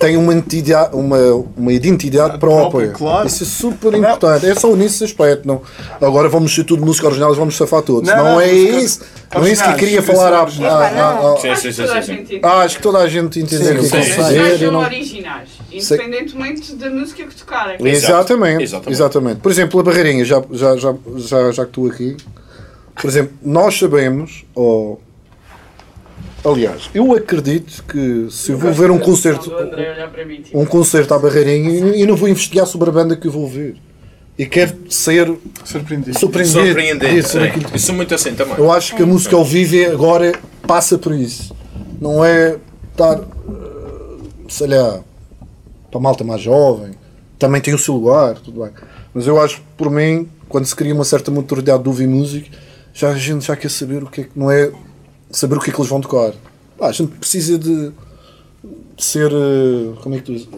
Tem 0.00 0.16
uma 0.16 0.32
identidade, 0.32 0.96
uma, 0.96 1.18
uma 1.56 1.72
identidade 1.72 2.38
própria. 2.38 2.88
claro. 2.88 3.26
Isso 3.28 3.44
é 3.44 3.46
super 3.46 3.94
importante. 3.94 4.46
É 4.46 4.54
só 4.56 4.74
nesse 4.74 5.04
aspecto. 5.04 5.46
Não. 5.46 5.60
Agora 6.00 6.28
vamos 6.28 6.52
ser 6.52 6.64
tudo 6.64 6.84
música 6.84 7.06
original 7.06 7.32
e 7.32 7.36
vamos 7.36 7.54
safar 7.56 7.82
todos. 7.82 8.08
Não, 8.08 8.16
Não, 8.16 8.24
não, 8.24 8.40
é 8.40 8.50
isso. 8.50 9.02
Não 9.32 9.44
é 9.46 9.52
isso 9.52 9.62
que 9.62 9.70
eu 9.70 9.76
queria 9.76 9.98
originais, 9.98 10.20
falar 10.20 10.42
originais. 10.42 10.96
Acho 11.52 11.62
que 11.68 11.72
toda 11.76 11.92
a 11.92 12.00
gente 12.00 12.22
entende. 12.22 12.40
Ah, 12.42 12.58
acho 12.62 12.76
que 12.78 12.82
toda 12.82 12.98
a 12.98 13.08
gente 13.08 13.38
entende 13.40 13.64
Sim, 13.64 13.72
o 13.72 13.78
que 13.78 13.84
eu 13.86 13.90
quero 13.90 14.04
dizer. 14.04 14.20
e 14.20 14.50
sejam 14.50 14.72
não- 14.72 14.80
originais, 14.80 15.48
independentemente 15.76 16.74
da 16.74 16.90
música 16.90 17.24
que 17.26 17.34
tocarem. 17.34 17.76
Exatamente, 17.86 18.62
Exatamente. 18.62 18.92
exatamente. 18.92 19.40
Por 19.40 19.50
exemplo, 19.52 19.80
a 19.80 19.82
barreirinha, 19.82 20.24
já, 20.24 20.42
já, 20.52 20.76
já, 20.76 20.94
já, 21.16 21.52
já 21.52 21.64
que 21.64 21.70
estou 21.70 21.86
aqui, 21.88 22.16
por 22.94 23.08
exemplo, 23.08 23.32
nós 23.42 23.78
sabemos, 23.78 24.44
ou 24.54 25.00
aliás, 26.44 26.90
eu 26.94 27.12
acredito 27.14 27.84
que 27.84 28.26
se 28.30 28.52
eu 28.52 28.58
vou 28.58 28.72
ver 28.72 28.90
um 28.90 28.98
concerto, 28.98 29.50
mim, 30.26 30.42
tipo, 30.42 30.60
um 30.60 30.64
concerto 30.66 31.14
à 31.14 31.18
barreirinha, 31.18 31.94
eu 31.96 32.06
não 32.06 32.16
vou 32.16 32.28
investigar 32.28 32.66
sobre 32.66 32.90
a 32.90 32.92
banda 32.92 33.16
que 33.16 33.26
eu 33.26 33.32
vou 33.32 33.48
ver. 33.48 33.76
E 34.38 34.46
quero 34.46 34.72
ser 34.88 35.30
Surpreendido. 35.62 36.18
surpreendido. 36.18 37.22
Sim. 37.28 37.38
daquilo. 37.38 37.66
Isso 37.74 37.86
sou 37.86 37.94
muito 37.94 38.14
assim 38.14 38.34
também. 38.34 38.54
Eu 38.56 38.72
acho 38.72 38.96
que 38.96 39.02
a 39.02 39.06
música 39.06 39.36
ao 39.36 39.44
vivo 39.44 39.76
é- 39.76 39.86
agora 39.92 40.32
passa 40.66 40.96
por 40.96 41.12
isso. 41.14 41.54
Não 42.00 42.24
é 42.24 42.56
estar, 42.90 43.18
eh, 43.18 43.22
sei 44.48 44.68
lá, 44.68 45.00
para 45.92 46.00
a 46.00 46.02
malta 46.02 46.24
mais 46.24 46.40
jovem. 46.40 46.92
Também 47.38 47.60
tem 47.60 47.74
o 47.74 47.78
seu 47.78 47.94
lugar, 47.94 48.34
tudo 48.38 48.62
bem. 48.62 48.72
Mas 49.12 49.26
eu 49.26 49.40
acho 49.40 49.56
que, 49.56 49.62
por 49.76 49.90
mim, 49.90 50.28
quando 50.48 50.64
se 50.64 50.74
cria 50.74 50.94
uma 50.94 51.04
certa 51.04 51.30
maturidade 51.30 51.82
de 51.82 51.88
ouvir 51.88 52.08
música, 52.08 52.48
já 52.94 53.10
a 53.10 53.14
gente 53.14 53.46
já 53.46 53.54
quer 53.54 53.70
saber 53.70 54.02
o 54.02 54.06
que 54.06 54.22
é 54.22 54.24
que 54.24 54.30
não 54.34 54.50
é 54.50 54.72
saber 55.30 55.56
o 55.56 55.60
que 55.60 55.70
é 55.70 55.72
que 55.72 55.78
eles 55.78 55.90
vão 55.90 56.00
tocar. 56.00 56.32
Pá, 56.78 56.88
a 56.88 56.92
gente 56.92 57.12
precisa 57.12 57.58
de, 57.58 57.92
ser 58.98 59.30
eh, 59.30 59.94
como 60.02 60.14
é 60.14 60.18
que 60.18 60.24
tu 60.24 60.32
dizes? 60.32 60.48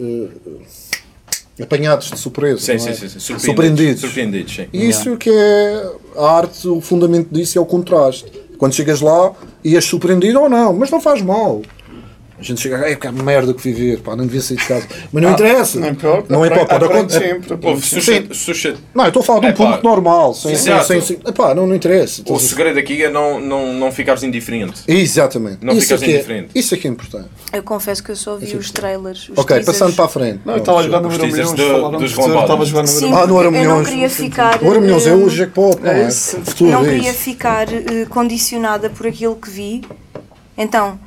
Eh, 1.59 1.63
apanhados 1.63 2.11
de 2.11 2.19
surpresa. 2.19 2.61
Sim, 2.61 2.73
não 2.73 2.79
sim, 2.79 2.91
é? 2.91 2.95
sim, 2.95 3.09
sim. 3.09 3.39
Surpreendidos. 3.39 4.01
Surpreendidos. 4.01 4.01
Surpreendidos, 4.01 4.55
sim. 4.55 4.67
E 4.73 4.89
isso 4.89 5.17
que 5.17 5.31
é 5.31 5.93
a 6.17 6.37
arte, 6.37 6.69
o 6.69 6.81
fundamento 6.81 7.29
disso 7.33 7.59
é 7.59 7.61
o 7.61 7.67
contraste. 7.67 8.31
Quando 8.59 8.75
chegas 8.75 9.01
lá 9.01 9.33
e 9.63 9.75
és 9.75 9.85
surpreendido 9.85 10.41
ou 10.41 10.49
não, 10.49 10.73
mas 10.73 10.91
não 10.91 11.01
faz 11.01 11.23
mal. 11.23 11.63
A 12.45 12.47
gente 12.47 12.61
chega, 12.61 12.77
é 12.87 12.95
que 12.95 13.11
merda 13.11 13.55
que 13.55 13.63
fui 13.63 13.73
ver, 13.73 14.01
pá, 14.01 14.15
não 14.15 14.27
devia 14.27 14.43
sair 14.43 14.59
de 14.59 14.67
casa. 14.67 14.87
Mas 15.11 15.23
não 15.23 15.33
interessa. 15.33 15.81
Não 15.81 15.89
importa. 15.89 16.27
Não 16.29 16.45
importa. 16.45 16.75
Aprende 16.77 16.93
acontecer. 16.93 17.19
sempre. 17.21 17.55
Aprende 17.55 18.79
Não, 18.95 19.05
eu 19.05 19.09
estou 19.09 19.23
a 19.23 19.25
falar 19.25 19.41
de 19.41 19.47
um 19.47 19.49
É 19.49 19.53
pá. 19.53 19.65
público 19.65 19.83
normal, 19.83 20.35
sem, 20.35 20.55
sem, 20.55 20.83
sem, 20.83 21.01
sem- 21.01 21.19
epá, 21.27 21.55
não, 21.55 21.67
não 21.67 21.75
interessa. 21.75 22.23
O 22.29 22.37
a- 22.37 22.39
segredo 22.39 22.79
aqui 22.79 23.03
é 23.03 23.09
não, 23.09 23.41
não, 23.41 23.73
não 23.73 23.91
ficares 23.91 24.23
indiferente. 24.23 24.83
Exatamente. 24.87 25.65
Não 25.65 25.73
isso, 25.73 25.87
ficas 25.87 26.03
é 26.03 26.05
que 26.05 26.11
é, 26.13 26.15
indiferente. 26.17 26.49
isso 26.55 26.75
é 26.75 26.77
que 26.77 26.87
é 26.87 26.91
importante. 26.91 27.29
Eu 27.51 27.63
confesso 27.63 28.05
que 28.05 28.11
eu 28.11 28.17
só 28.17 28.37
vi 28.37 28.55
os 28.57 28.71
trailers. 28.71 29.31
Os 29.31 29.39
ok, 29.39 29.57
teasers. 29.57 29.65
passando 29.79 29.97
para 29.97 30.05
a 30.05 30.09
frente. 30.09 30.41
Não, 30.45 30.53
eu 30.53 30.59
estava 30.59 30.81
a 30.81 30.83
jogar 30.83 31.01
no 31.01 31.11
Euro 31.11 31.27
Milhões, 31.27 31.51
estava 31.51 32.63
a 32.63 32.67
jogar 32.67 32.83
no 32.83 32.91
Euro 32.91 33.17
Ah, 33.17 33.27
no 33.27 33.37
Euro 33.37 33.47
eu 33.49 33.51
não 33.53 33.59
Milhões. 33.61 33.89
queria 33.89 34.11
ficar. 34.11 34.63
O 34.63 34.67
Euro 34.67 34.83
Milhões 34.83 35.07
é 35.07 35.11
eh, 35.11 35.15
o 35.15 35.31
jackpot, 35.31 35.81
não 35.81 35.91
é? 35.91 36.03
É 36.03 36.09
não 36.61 36.85
é 36.85 36.91
queria 36.91 37.15
ficar 37.15 37.73
eh, 37.73 38.05
condicionada 38.11 38.91
por 38.91 39.07
aquilo 39.07 39.35
que 39.37 39.49
vi. 39.49 39.83
Então, 40.59 40.99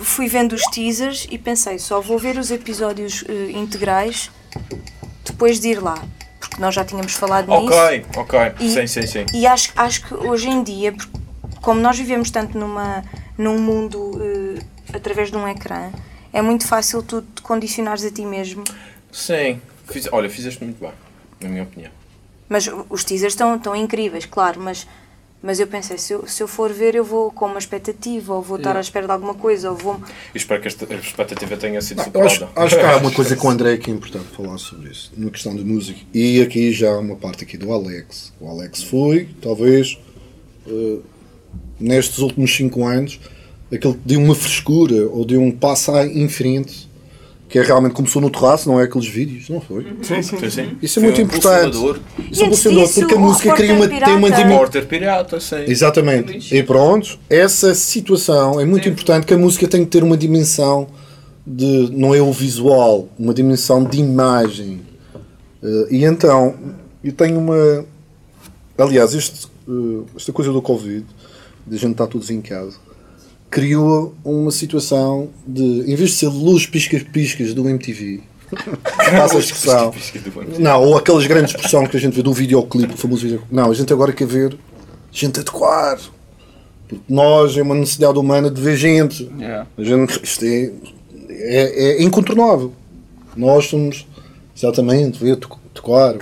fui 0.00 0.28
vendo 0.28 0.52
os 0.54 0.62
teasers 0.70 1.26
e 1.30 1.38
pensei, 1.38 1.78
só 1.78 2.00
vou 2.00 2.18
ver 2.18 2.36
os 2.38 2.50
episódios 2.50 3.24
eh, 3.28 3.50
integrais 3.52 4.30
depois 5.24 5.58
de 5.60 5.68
ir 5.68 5.82
lá. 5.82 6.02
Porque 6.40 6.60
nós 6.60 6.74
já 6.74 6.84
tínhamos 6.84 7.12
falado 7.14 7.48
nisso. 7.48 7.72
Ok, 7.74 8.06
ok. 8.16 8.68
Sim, 8.68 8.86
sim, 8.86 9.06
sim. 9.06 9.26
E 9.34 9.46
acho, 9.46 9.72
acho 9.76 10.06
que 10.06 10.14
hoje 10.14 10.48
em 10.48 10.62
dia, 10.62 10.94
como 11.60 11.80
nós 11.80 11.98
vivemos 11.98 12.30
tanto 12.30 12.56
numa, 12.56 13.02
num 13.36 13.58
mundo 13.60 14.12
eh, 14.22 14.62
através 14.96 15.30
de 15.30 15.36
um 15.36 15.46
ecrã, 15.48 15.90
é 16.32 16.40
muito 16.40 16.66
fácil 16.66 17.02
tu 17.02 17.22
te 17.22 17.42
condicionares 17.42 18.04
a 18.04 18.10
ti 18.10 18.22
mesmo. 18.24 18.62
Sim. 19.12 19.60
Fiz- 19.86 20.08
olha, 20.12 20.28
fizeste 20.30 20.62
muito 20.62 20.78
bem, 20.80 20.92
na 21.40 21.48
minha 21.48 21.62
opinião. 21.64 21.90
Mas 22.48 22.68
os 22.88 23.04
teasers 23.04 23.32
estão, 23.32 23.56
estão 23.56 23.74
incríveis, 23.74 24.24
claro, 24.26 24.60
mas, 24.60 24.86
mas 25.42 25.60
eu 25.60 25.66
pensei, 25.66 25.96
se 25.98 26.12
eu, 26.12 26.26
se 26.26 26.42
eu 26.42 26.48
for 26.48 26.72
ver, 26.72 26.94
eu 26.96 27.04
vou 27.04 27.30
com 27.30 27.46
uma 27.46 27.58
expectativa, 27.58 28.34
ou 28.34 28.42
vou 28.42 28.56
estar 28.56 28.76
à 28.76 28.80
espera 28.80 29.06
de 29.06 29.12
alguma 29.12 29.34
coisa, 29.34 29.70
ou 29.70 29.76
vou. 29.76 30.00
E 30.34 30.38
espero 30.38 30.60
que 30.60 30.68
esta 30.68 30.86
a 30.92 30.96
expectativa 30.96 31.56
tenha 31.56 31.80
sido 31.80 32.02
Eu 32.12 32.22
acho, 32.24 32.34
superada. 32.40 32.60
acho 32.66 32.76
que 32.76 32.82
há 32.82 32.96
uma 32.96 33.10
coisa 33.12 33.34
com 33.36 33.46
o 33.48 33.50
André 33.50 33.76
que 33.76 33.90
é 33.90 33.94
importante 33.94 34.26
falar 34.36 34.58
sobre 34.58 34.90
isso, 34.90 35.12
na 35.16 35.30
questão 35.30 35.54
de 35.54 35.64
música. 35.64 36.00
E 36.12 36.40
aqui 36.42 36.72
já 36.72 36.90
há 36.90 36.98
uma 36.98 37.14
parte 37.16 37.44
aqui 37.44 37.56
do 37.56 37.72
Alex. 37.72 38.32
O 38.40 38.48
Alex 38.48 38.82
foi, 38.82 39.28
talvez, 39.40 39.96
eh, 40.66 40.98
nestes 41.78 42.18
últimos 42.18 42.54
5 42.56 42.84
anos, 42.84 43.20
aquele 43.72 43.94
que 43.94 44.00
deu 44.04 44.20
uma 44.20 44.34
frescura 44.34 45.06
ou 45.08 45.24
deu 45.24 45.40
um 45.40 45.52
passo 45.52 45.92
à- 45.92 46.06
em 46.06 46.28
frente, 46.28 46.87
que 47.48 47.58
é 47.58 47.62
realmente 47.62 47.94
começou 47.94 48.20
no 48.20 48.28
terraço, 48.28 48.68
não 48.68 48.78
é 48.78 48.84
aqueles 48.84 49.08
vídeos, 49.08 49.48
não 49.48 49.60
foi? 49.60 49.86
Sim, 50.02 50.20
sim, 50.20 50.50
sim. 50.50 50.76
Isso 50.82 50.98
é 50.98 51.02
Foi 51.02 51.10
muito 51.10 51.20
um 51.20 51.24
importante. 51.24 51.76
impulsionador. 51.76 52.00
Isso 52.30 52.44
é 52.44 52.48
disso, 52.48 53.00
porque 53.00 53.14
a 53.14 53.18
música 53.18 53.54
cria 53.54 53.72
uma, 53.72 53.86
Repórter 53.86 54.06
tem 54.06 54.16
uma 54.16 54.28
Pirata. 54.28 54.42
dimensão. 54.48 54.86
Pirata, 54.86 55.40
sim. 55.40 55.64
Exatamente. 55.66 56.54
E 56.54 56.62
pronto, 56.62 57.18
essa 57.30 57.74
situação 57.74 58.60
é 58.60 58.66
muito 58.66 58.86
importante 58.86 59.26
que 59.26 59.32
a 59.32 59.38
música 59.38 59.66
tem 59.66 59.82
que 59.84 59.90
ter 59.90 60.02
uma 60.02 60.16
dimensão 60.16 60.88
de 61.46 61.90
não 61.92 62.14
é 62.14 62.20
o 62.20 62.30
visual, 62.30 63.08
uma 63.18 63.32
dimensão 63.32 63.82
de 63.82 63.98
imagem. 63.98 64.82
Eh, 65.62 65.86
e 65.90 66.04
então, 66.04 66.54
eu 67.02 67.12
tenho 67.12 67.38
uma. 67.38 67.84
Aliás, 68.76 69.14
este, 69.14 69.46
eh, 69.66 70.02
esta 70.14 70.32
coisa 70.32 70.52
do 70.52 70.60
Covid, 70.60 71.06
de 71.66 71.76
a 71.76 71.78
gente 71.78 71.92
estar 71.92 72.06
todos 72.06 72.28
em 72.28 72.42
casa, 72.42 72.76
criou 73.50 74.14
uma 74.24 74.50
situação 74.50 75.30
de, 75.46 75.62
em 75.62 75.94
vez 75.94 76.10
de 76.10 76.16
ser 76.16 76.28
luz 76.28 76.66
piscas-piscas 76.66 77.54
do 77.54 77.68
MTV, 77.68 78.20
passa 78.94 79.36
a 79.36 79.40
expressão, 79.40 79.94
não, 80.58 80.82
ou 80.82 80.96
aquelas 80.96 81.26
grandes 81.26 81.54
expressão 81.54 81.86
que 81.86 81.96
a 81.96 82.00
gente 82.00 82.14
vê 82.14 82.22
do 82.22 82.32
videoclipe, 82.32 82.94
o 82.94 82.96
famoso 82.96 83.22
videoclipe. 83.22 83.54
Não, 83.54 83.70
a 83.70 83.74
gente 83.74 83.92
agora 83.92 84.12
quer 84.12 84.26
ver 84.26 84.56
gente 85.10 85.40
a 85.40 85.42
tocar. 85.42 85.98
Porque 86.86 87.02
nós 87.08 87.56
é 87.56 87.62
uma 87.62 87.74
necessidade 87.74 88.18
humana 88.18 88.50
de 88.50 88.60
ver 88.60 88.76
gente. 88.76 89.30
Yeah. 89.38 89.66
A 89.76 89.84
gente, 89.84 90.20
isto 90.22 90.44
é, 90.44 90.72
é, 91.28 91.98
é 91.98 92.02
incontornável. 92.02 92.72
Nós 93.36 93.66
somos 93.66 94.06
exatamente 94.56 95.22
ver 95.22 95.36
tocar. 95.36 96.16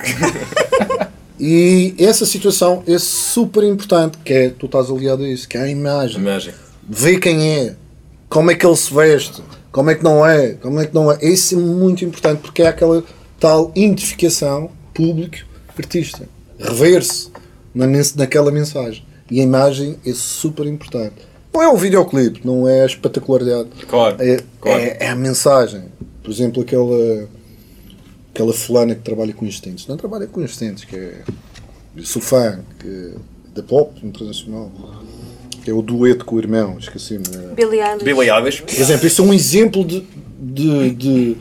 e 1.39 1.95
essa 1.99 2.27
situação 2.27 2.83
é 2.87 2.99
super 2.99 3.63
importante, 3.63 4.19
que 4.25 4.33
é 4.33 4.51
tu 4.51 4.67
estás 4.67 4.91
aliado 4.91 5.23
a 5.23 5.29
isso, 5.29 5.49
que 5.49 5.57
é 5.57 5.63
a 5.63 5.69
imagem. 5.69 6.19
Imagem. 6.19 6.55
Vê 6.89 7.19
quem 7.19 7.59
é. 7.59 7.77
como 8.29 8.51
é 8.51 8.55
que 8.55 8.67
ele 8.67 8.77
se 8.77 8.93
veste, 8.93 9.43
como 9.73 9.91
é 9.91 9.95
que 9.95 10.05
não 10.05 10.25
é, 10.25 10.53
como 10.55 10.81
é 10.81 10.87
que 10.87 10.95
não 10.95 11.11
é. 11.11 11.19
Isso 11.23 11.55
é 11.55 11.59
muito 11.59 12.05
importante 12.05 12.41
porque 12.41 12.63
é 12.63 12.69
aquela 12.69 13.03
tal 13.39 13.73
identificação 13.75 14.71
público-artista. 14.95 16.29
Rever-se 16.59 17.31
na, 17.75 17.87
naquela 18.17 18.51
mensagem. 18.51 19.05
E 19.31 19.41
a 19.41 19.43
imagem 19.43 19.97
é 20.07 20.13
super 20.13 20.67
importante. 20.67 21.15
Não 21.53 21.63
é 21.63 21.69
o 21.69 21.77
videoclipe, 21.77 22.41
não 22.45 22.69
é 22.69 22.83
a 22.83 22.87
espetacularidade. 22.87 23.71
Claro, 23.89 24.23
É, 24.23 24.39
claro. 24.61 24.81
é, 24.81 24.97
é 25.01 25.09
a 25.09 25.17
mensagem. 25.17 25.85
Por 26.23 26.31
exemplo, 26.31 26.63
aquela, 26.63 27.29
aquela 28.33 28.53
fulana 28.53 28.95
que 28.95 29.03
trabalha 29.03 29.33
com 29.33 29.45
instintos. 29.45 29.87
Não 29.87 29.97
trabalha 29.97 30.27
com 30.27 30.43
instintos, 30.43 30.85
que 30.85 30.97
é. 30.97 31.23
Eu 31.97 32.05
sou 32.05 32.21
fã 32.21 32.61
que, 32.79 33.15
da 33.55 33.63
pop 33.63 33.95
internacional. 34.07 34.71
Que 35.67 35.71
é 35.73 35.75
o 35.75 35.83
dueto 35.83 36.25
com 36.25 36.37
o 36.37 36.39
irmão, 36.39 36.77
esqueci-me. 36.79 37.25
Billie 37.57 37.81
Eilish. 37.83 38.05
Billy 38.05 38.31
Eilish. 38.31 38.63
por 38.63 38.71
exemplo, 38.73 39.05
isso 39.09 39.21
é 39.21 39.25
um 39.25 39.35
exemplo 39.35 39.85
de. 39.85 40.07
de, 40.39 40.91
de- 40.91 41.37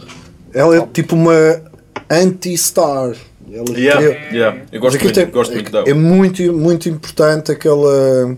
ela 0.51 0.75
é 0.77 0.87
tipo 0.91 1.15
uma 1.15 1.61
anti-star. 2.09 3.15
Ela 3.53 3.77
Yeah, 3.77 4.01
criou- 4.01 4.33
yeah. 4.33 4.61
Eu 4.71 4.81
gosto 4.81 4.99
muito, 4.99 5.13
tem- 5.13 5.27
gosto 5.29 5.53
muito 5.53 5.67
é, 5.67 5.71
dela. 5.71 5.87
é 5.87 5.93
muito, 5.93 6.53
muito 6.53 6.89
importante 6.89 7.51
aquela, 7.51 8.35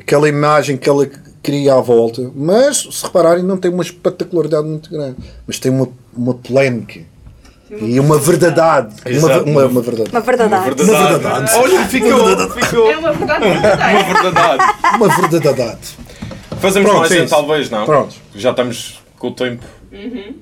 aquela 0.00 0.26
imagem 0.26 0.78
que 0.78 0.88
ela 0.88 1.06
cria 1.42 1.74
à 1.74 1.82
volta. 1.82 2.30
Mas, 2.34 2.78
se 2.90 3.04
repararem, 3.04 3.44
não 3.44 3.58
tem 3.58 3.70
uma 3.70 3.82
espetacularidade 3.82 4.66
muito 4.66 4.88
grande. 4.90 5.16
Mas 5.46 5.58
tem 5.58 5.70
uma, 5.70 5.86
uma 6.16 6.32
polémica. 6.32 7.00
E 7.80 8.00
uma 8.00 8.18
verdade. 8.18 8.94
Uma, 9.04 9.10
Exato. 9.10 9.44
uma, 9.50 9.64
uma 9.66 9.82
verdade. 9.82 10.10
Uma 10.10 10.20
verdade. 10.20 10.74
Verdade. 10.74 11.52
Olha, 11.56 11.84
ficou, 11.86 12.50
ficou. 12.50 12.90
É 12.90 12.96
uma 12.96 13.12
verdade 13.12 13.44
Uma 13.46 14.22
verdade. 14.22 14.64
Uma 14.96 15.08
verdade. 15.08 15.78
Fazemos 16.60 16.88
Pronto, 16.88 17.00
mais 17.00 17.12
é 17.12 17.20
um, 17.20 17.24
isso. 17.24 17.34
talvez, 17.34 17.70
não? 17.70 17.84
Pronto. 17.84 18.14
Já 18.34 18.50
estamos 18.50 19.00
com 19.18 19.28
o 19.28 19.32
tempo. 19.32 19.64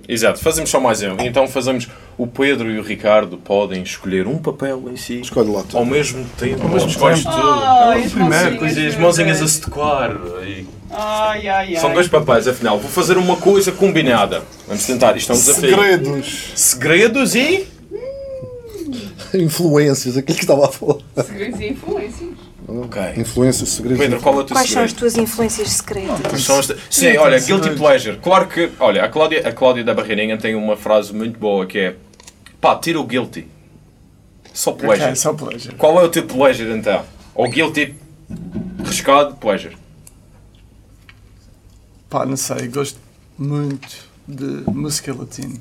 Exato, 0.08 0.38
fazemos 0.38 0.70
só 0.70 0.80
mais 0.80 1.02
um. 1.02 1.16
Então 1.20 1.46
fazemos 1.46 1.88
o 2.16 2.26
Pedro 2.26 2.70
e 2.70 2.78
o 2.78 2.82
Ricardo 2.82 3.36
podem 3.36 3.82
escolher 3.82 4.26
um 4.26 4.38
papel 4.38 4.82
em 4.90 4.96
si. 4.96 5.20
Escolhe 5.20 5.50
lá 5.50 5.62
tu. 5.68 5.76
Ao 5.76 5.84
mesmo 5.84 6.24
tempo. 6.38 6.62
Ao 6.62 6.68
mesmo 6.68 6.88
escolhes 6.88 7.22
tempo. 7.22 7.36
tu. 7.36 7.42
Ai, 7.42 8.04
as 8.04 8.12
primeiro, 8.12 8.44
mãozinhas 8.44 8.58
Pois 8.58 8.78
é, 8.78 8.98
mãozinhas 8.98 9.42
a 9.42 9.48
se 9.48 9.60
tocar. 9.60 10.10
E 10.46 10.66
Ai, 10.92 11.48
ai, 11.48 11.74
ai. 11.74 11.76
São 11.76 11.92
dois 11.92 12.06
papéis, 12.08 12.46
afinal. 12.46 12.78
Vou 12.78 12.90
fazer 12.90 13.16
uma 13.16 13.36
coisa 13.36 13.72
combinada. 13.72 14.42
Vamos 14.68 14.84
tentar, 14.84 15.16
isto 15.16 15.32
é 15.32 15.34
um 15.34 15.38
desafio. 15.38 15.70
Segredos. 15.70 16.52
Segredos 16.54 17.34
e. 17.34 17.66
Influências, 19.34 20.16
aquilo 20.16 20.36
que 20.36 20.44
estava 20.44 20.66
a 20.66 20.72
falar. 20.72 20.96
Segredos 21.24 21.60
e 21.60 21.66
influências. 21.68 22.30
Ok. 22.68 23.02
Influências, 23.16 23.68
segredos. 23.70 23.98
Pedro, 24.00 24.20
qual 24.20 24.34
é 24.36 24.38
o 24.38 24.44
teu 24.44 24.54
Quais 24.56 24.70
são 24.70 24.82
as 24.82 24.90
segredo? 24.90 24.98
tuas 25.12 25.16
influências 25.24 25.68
secretas? 25.70 26.42
São 26.42 26.58
as- 26.58 26.72
Sim, 26.90 27.16
olha, 27.16 27.38
Guilty. 27.40 27.70
Pleasure. 27.70 28.18
Claro 28.18 28.46
que, 28.46 28.70
olha, 28.78 29.04
a 29.04 29.08
Cláudia, 29.08 29.48
a 29.48 29.52
Cláudia 29.52 29.82
da 29.84 29.94
Barreirinha 29.94 30.36
tem 30.38 30.54
uma 30.54 30.76
frase 30.76 31.12
muito 31.14 31.38
boa 31.38 31.66
que 31.66 31.78
é 31.78 31.94
pá, 32.60 32.76
tira 32.76 33.00
o 33.00 33.04
Guilty. 33.04 33.46
Só 34.52 34.72
Pleasure. 34.72 35.04
Ok, 35.04 35.16
só 35.16 35.32
pleasure. 35.32 35.74
Qual 35.76 35.98
é 35.98 36.04
o 36.04 36.08
teu 36.10 36.24
Pleasure 36.24 36.70
então? 36.72 37.02
Ou 37.34 37.48
Guilty, 37.48 37.94
riscado, 38.84 39.34
Pleasure. 39.36 39.76
Pá, 42.12 42.26
não 42.26 42.36
sei, 42.36 42.68
gosto 42.68 42.98
muito 43.38 43.88
de 44.28 44.64
música 44.70 45.14
latina. 45.18 45.54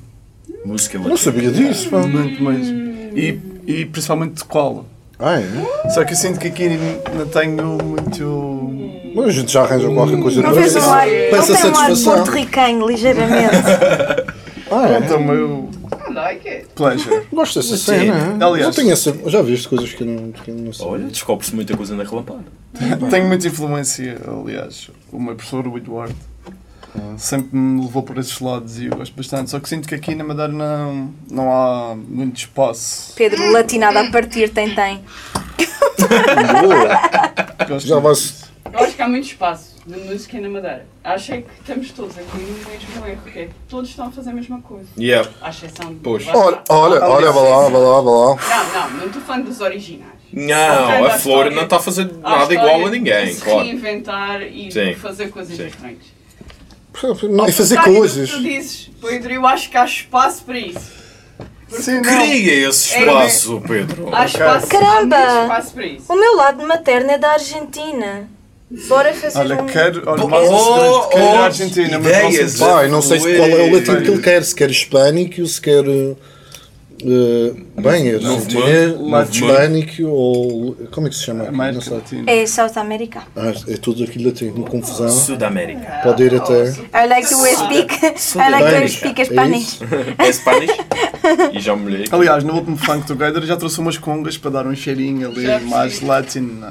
Música 0.66 0.98
Não 0.98 1.16
sabia 1.16 1.50
disso, 1.50 1.88
pá. 1.88 2.00
Muito 2.06 2.42
mesmo. 2.44 2.92
E, 3.16 3.40
e 3.66 3.86
principalmente 3.86 4.34
de 4.34 4.44
cola. 4.44 4.84
Ah, 5.18 5.40
é? 5.40 5.90
Só 5.94 6.04
que 6.04 6.12
eu 6.12 6.16
sinto 6.16 6.38
que 6.38 6.48
aqui 6.48 6.68
não 7.16 7.26
tenho 7.26 7.78
muito. 7.82 8.70
Mas 9.16 9.26
a 9.28 9.30
gente 9.30 9.50
já 9.50 9.62
arranja 9.62 9.88
qualquer 9.94 10.20
coisa 10.20 10.42
Não 10.42 10.50
para 10.52 10.60
vês 10.60 10.76
um 10.76 10.80
ar, 10.90 11.06
não 11.06 11.12
tem 11.14 11.32
um 11.32 11.36
ar 11.38 11.42
satisfação. 11.42 12.14
porto-ricanho, 12.16 12.86
ligeiramente. 12.86 13.56
Ah, 14.74 14.88
é? 14.88 14.96
Pronto, 15.00 15.12
é 15.12 15.16
o 15.16 15.22
meu 15.22 15.68
I 16.08 16.14
like 16.14 16.48
it. 16.48 16.66
pleasure. 16.74 17.26
Gosto 17.30 17.60
dessa 17.60 17.76
Sim. 17.76 17.84
cena. 17.84 18.38
é? 18.40 18.42
Aliás- 18.44 18.64
não 18.68 18.72
tenho 18.72 18.90
essa. 18.90 19.14
Já 19.26 19.42
viste 19.42 19.68
coisas 19.68 19.92
que 19.92 20.02
eu 20.02 20.06
não, 20.06 20.32
que 20.32 20.50
eu 20.50 20.54
não 20.54 20.72
sei. 20.72 20.86
Olha, 20.86 21.04
descobre-se 21.08 21.54
muita 21.54 21.76
coisa 21.76 21.94
na 21.94 22.04
relampada. 22.04 22.44
Tenho 23.10 23.26
muita 23.26 23.48
influência, 23.48 24.18
aliás. 24.26 24.90
O 25.12 25.20
meu 25.20 25.34
professor, 25.34 25.68
o 25.68 25.76
Eduardo, 25.76 26.14
sempre 27.16 27.56
me 27.56 27.82
levou 27.82 28.02
por 28.02 28.18
esses 28.18 28.38
lados 28.40 28.78
e 28.78 28.86
eu 28.86 28.96
gosto 28.96 29.14
bastante. 29.14 29.50
Só 29.50 29.60
que 29.60 29.68
sinto 29.68 29.88
que 29.88 29.94
aqui 29.94 30.14
na 30.14 30.24
Madeira 30.24 30.52
não, 30.52 31.12
não 31.30 31.52
há 31.52 31.94
muito 31.94 32.36
espaço. 32.38 33.14
Pedro, 33.16 33.50
latinado 33.52 33.98
a 33.98 34.10
partir, 34.10 34.50
tem, 34.50 34.74
tem. 34.74 35.02
Boa. 36.60 37.66
Gosto 37.68 37.86
Já 37.86 37.98
vai-se. 37.98 38.44
Eu 38.72 38.80
acho 38.80 38.96
que 38.96 39.02
há 39.02 39.08
muito 39.08 39.24
espaço 39.24 39.76
de 39.86 39.98
música 40.00 40.40
na 40.40 40.48
Madeira. 40.48 40.86
Achei 41.04 41.42
que 41.42 41.50
estamos 41.60 41.90
todos 41.92 42.16
aqui 42.18 42.38
no 42.38 42.70
mesmo 42.70 43.06
erro, 43.06 43.22
que 43.30 43.38
é 43.38 43.48
todos 43.68 43.90
estão 43.90 44.06
a 44.06 44.10
fazer 44.10 44.30
a 44.30 44.32
mesma 44.32 44.60
coisa. 44.62 44.88
Yeah. 44.98 45.28
À 45.40 45.50
exceção 45.50 45.92
de. 45.92 46.00
Pois. 46.00 46.26
Olha, 46.28 46.62
olha, 46.68 47.04
olha, 47.04 47.32
vai 47.32 47.50
lá, 47.50 47.68
vai 47.68 47.80
lá, 47.80 48.00
vai 48.00 48.14
lá. 48.14 48.36
Não, 48.36 48.80
não, 48.80 48.98
não 48.98 49.06
estou 49.06 49.22
falando 49.22 49.44
dos 49.44 49.60
originais. 49.60 50.12
Não, 50.32 51.04
a 51.04 51.10
Flor 51.10 51.16
história. 51.16 51.50
não 51.50 51.64
está 51.64 51.76
a 51.76 51.80
fazer 51.80 52.10
nada 52.14 52.54
igual 52.54 52.80
a 52.80 52.84
de 52.84 52.98
ninguém, 52.98 53.34
se 53.34 53.42
claro. 53.42 53.64
reinventar 53.64 54.40
e 54.42 54.72
Sim. 54.72 54.94
fazer 54.94 55.28
coisas 55.28 55.54
Sim. 55.54 55.66
diferentes. 55.66 56.21
Não, 57.30 57.48
e 57.48 57.52
fazer 57.52 57.80
coisas. 57.80 58.30
que 58.30 58.36
Tu 58.36 58.42
dizes, 58.42 58.90
Pedro, 59.00 59.32
eu 59.32 59.46
acho 59.46 59.70
que 59.70 59.76
há 59.76 59.84
espaço 59.84 60.44
para 60.44 60.58
isso. 60.58 61.02
Sim. 61.68 62.02
Cria 62.02 62.68
esse 62.68 62.98
espaço, 62.98 63.62
Pedro. 63.66 64.14
Há 64.14 64.26
espaço, 64.26 64.66
Caramba! 64.66 65.16
há 65.16 65.42
espaço 65.42 65.72
para 65.72 65.86
isso. 65.86 66.12
O 66.12 66.16
meu 66.16 66.36
lado 66.36 66.66
materno 66.66 67.10
é 67.10 67.18
da 67.18 67.32
Argentina. 67.32 68.28
Bora 68.88 69.12
fazer 69.12 69.38
Olha, 69.38 69.62
um... 69.62 69.66
quero. 69.66 70.02
Olha, 70.06 70.24
Oh, 70.24 70.28
mais 70.28 70.48
um 70.48 70.58
segredo. 70.58 71.08
Quero 71.10 71.24
oh, 71.24 71.42
Argentina, 71.42 71.98
mas 71.98 72.22
não 72.22 72.48
sei. 72.48 72.66
Pai, 72.66 72.88
não 72.88 73.02
sei 73.02 73.20
se 73.20 73.36
qual 73.36 73.48
é 73.48 73.62
o 73.62 73.72
latim 73.72 74.02
que 74.02 74.10
ele 74.10 74.22
quer, 74.22 74.44
se 74.44 74.54
quer 74.54 74.70
hispânico 74.70 75.46
se 75.46 75.60
quer. 75.60 75.86
uh, 75.86 76.16
uh, 77.04 77.80
bem, 77.82 78.08
é 78.10 78.14
argentino, 78.14 79.22
hispânico 79.30 80.02
ou. 80.06 80.74
Como 80.90 81.06
é 81.06 81.10
que 81.10 81.16
se 81.16 81.24
chama? 81.24 81.44
Não 81.44 81.50
América 81.50 81.80
sei. 81.82 81.92
Latina. 81.94 82.30
É 82.30 82.46
South 82.46 82.76
America. 82.76 83.22
Ah, 83.36 83.52
é 83.68 83.76
tudo 83.76 84.04
aquilo 84.04 84.26
latim, 84.26 84.48
uma 84.48 84.68
confusão. 84.68 85.08
Sudamérica. 85.08 86.00
Pode 86.02 86.22
ir 86.22 86.34
até. 86.34 86.70
I 86.70 87.08
like 87.08 87.28
to 87.28 87.34
speak, 87.36 87.94
I 88.36 88.50
like 88.50 88.64
to 88.64 88.88
Spanish. 88.88 88.96
speak 88.98 89.20
É 89.20 89.24
Spanish. 89.24 89.62
isso? 89.62 89.84
É 90.18 90.32
Spanish? 90.32 90.76
E 91.52 91.60
já 91.60 91.76
me 91.76 91.82
molhei. 91.82 92.04
Aliás, 92.10 92.44
no 92.44 92.54
último 92.54 92.76
Funk 92.76 93.06
Together 93.06 93.42
já 93.44 93.56
trouxe 93.56 93.78
umas 93.80 93.96
congas 93.98 94.36
para 94.36 94.50
dar 94.50 94.66
um 94.66 94.74
cheirinho 94.74 95.28
ali 95.28 95.64
mais 95.66 96.00
latino. 96.00 96.64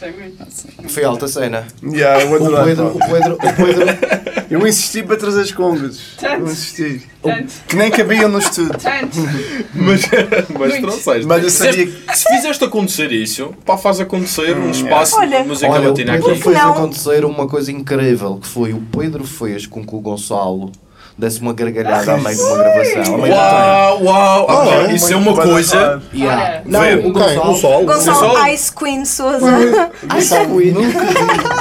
Gostei 0.00 0.12
muito. 0.12 0.46
Foi 0.92 1.04
alta 1.04 1.28
cena. 1.28 1.66
Yeah, 1.82 2.22
eu 2.24 2.32
O. 2.32 2.64
Pedro, 2.64 2.86
o 2.88 2.98
Pedro, 2.98 3.34
o 3.34 3.38
Pedro, 3.38 3.86
Eu 4.50 4.66
insisti 4.66 5.02
para 5.02 5.16
trazer 5.16 5.42
as 5.42 5.52
congas. 5.52 6.00
Tanto. 6.18 6.40
Eu 6.40 6.46
insisti. 6.46 7.06
Tanto, 7.22 7.52
Que 7.68 7.76
nem 7.76 7.90
cabiam 7.90 8.28
no 8.28 8.38
estúdio. 8.38 8.72
tanto. 8.78 9.18
Mas, 9.74 10.02
mas 10.58 10.70
Muito. 10.72 10.80
trouxeste. 10.88 11.26
Mas 11.26 11.42
eu 11.44 11.50
sabia 11.50 11.86
Fizeste- 11.86 12.16
Se 12.18 12.24
fizeste 12.34 12.64
acontecer 12.64 13.12
isso, 13.12 13.54
pá, 13.64 13.76
faz 13.78 14.00
acontecer 14.00 14.56
um 14.56 14.70
espaço 14.70 15.16
Olha. 15.18 15.42
de 15.42 15.48
música 15.48 15.70
olha, 15.70 15.86
o 15.86 15.90
latina 15.90 16.12
Pedro 16.14 16.30
aqui. 16.32 16.42
fez 16.42 16.56
Não. 16.56 16.72
acontecer 16.72 17.24
uma 17.24 17.46
coisa 17.46 17.70
incrível, 17.70 18.38
que 18.40 18.48
foi 18.48 18.72
o 18.72 18.80
Pedro 18.80 19.24
fez 19.24 19.66
com 19.66 19.86
que 19.86 19.94
o 19.94 20.00
Gonçalo 20.00 20.72
desse 21.20 21.40
uma 21.40 21.52
gargalhada 21.52 22.14
a 22.14 22.16
meio 22.16 22.36
de 22.36 22.42
uma 22.42 22.56
gravação. 22.56 23.20
Uau, 23.20 24.02
uau! 24.04 24.46
Ah, 24.48 24.54
ok, 24.54 24.72
é? 24.72 24.94
isso 24.94 25.12
é 25.12 25.16
uma 25.16 25.34
coisa. 25.34 26.02
Yeah. 26.14 26.62
Vê. 26.64 26.70
Não, 26.70 26.80
o 26.80 27.12
Quem? 27.12 27.38
O 27.38 27.42
Gonçalo. 27.42 27.56
Sol? 27.56 27.84
Gonçalo 27.84 28.20
Gonçalo. 28.20 28.48
Ice 28.48 28.74
Queen 28.74 29.04
Souza. 29.04 29.90
Sabe, 30.22 30.72
nunca 30.72 30.98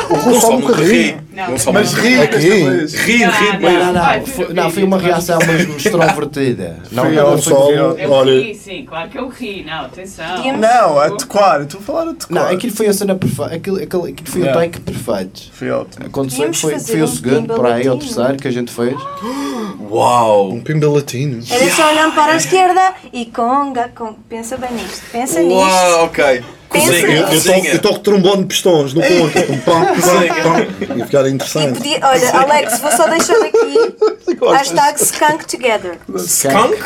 O 0.10 0.18
Gonçalo 0.24 0.60
nunca 0.60 0.82
ri. 0.82 1.18
Não, 1.40 1.52
Gonçalo 1.52 1.74
Mas 1.74 1.94
ri 1.94 2.22
Aqui. 2.22 2.38
Ri, 2.38 2.86
ri, 2.88 3.20
Não, 3.60 3.94
Não, 3.94 4.26
Foi, 4.26 4.54
não, 4.54 4.72
foi 4.72 4.84
uma 4.84 4.98
reação 4.98 5.40
mesmo 5.40 5.78
extrovertida. 5.78 6.78
Não, 6.92 7.04
Foi 7.06 7.16
não, 7.16 7.30
Gonçalo, 7.32 7.72
Eu 7.72 8.24
ri, 8.24 8.56
sim, 8.56 8.86
claro 8.86 9.10
que 9.10 9.18
eu 9.18 9.28
ri. 9.30 9.64
Não, 9.64 9.86
atenção. 9.86 10.58
Não, 10.58 11.00
a 11.00 11.10
tocar. 11.12 11.62
Estou 11.62 11.80
a 11.80 11.84
falar 11.84 12.10
a 12.10 12.14
tocar. 12.14 12.34
não, 12.34 12.50
aquilo 12.50 12.74
foi 12.74 12.88
a 12.88 12.94
cena 12.94 13.16
perfeita. 13.16 13.56
Aquilo, 13.56 13.78
aquilo, 13.82 14.06
aquilo 14.06 14.30
foi 14.30 14.40
Yeah. 14.40 14.58
o 14.58 14.64
take 14.64 14.80
perfeito. 14.80 15.42
Foi 15.52 15.70
ótimo. 15.70 16.06
Aconteceu 16.06 16.50
que 16.50 16.58
foi, 16.58 16.80
foi 16.80 17.02
o 17.02 17.08
segundo, 17.08 17.54
para 17.56 17.76
aí, 17.76 17.90
o 17.90 17.98
terceiro 17.98 18.38
que 18.38 18.48
a 18.48 18.52
gente 18.52 18.72
fez. 18.72 18.96
Uau! 19.92 20.52
Um 20.52 20.62
pimba 20.62 20.88
latino. 20.90 21.44
Era 21.50 21.70
só 21.72 21.90
olhando 21.92 22.16
para 22.16 22.34
a 22.34 22.36
esquerda 22.36 22.94
e 23.12 23.26
conga, 23.26 23.90
conga. 23.90 24.16
Pensa 24.28 24.58
bem 24.58 24.72
nisto. 24.74 25.02
Pensa 25.12 25.42
nisto. 25.42 25.56
Uau, 25.56 26.06
ok. 26.06 26.44
Pensa 26.72 26.94
Eu, 26.94 27.28
eu, 27.28 27.44
toco, 27.44 27.66
eu 27.68 27.80
toco 27.80 28.00
trombone 28.00 28.42
de 28.44 28.48
pistões 28.48 28.94
no 28.94 29.02
ponto. 29.02 29.42
Pum, 29.44 29.58
pam, 29.60 29.86
pam, 29.86 29.96
pam. 30.44 30.96
E 30.98 31.06
ficar 31.06 31.26
E 31.26 31.32
interessante. 31.32 31.78
podia, 31.78 32.00
olha, 32.04 32.32
Alex, 32.32 32.80
vou 32.80 32.92
só 32.92 33.08
deixar 33.08 33.38
aqui. 33.38 33.96
Hashtag 34.54 35.02
skunk 35.04 35.46
together. 35.48 35.98
Skunk? 36.16 36.78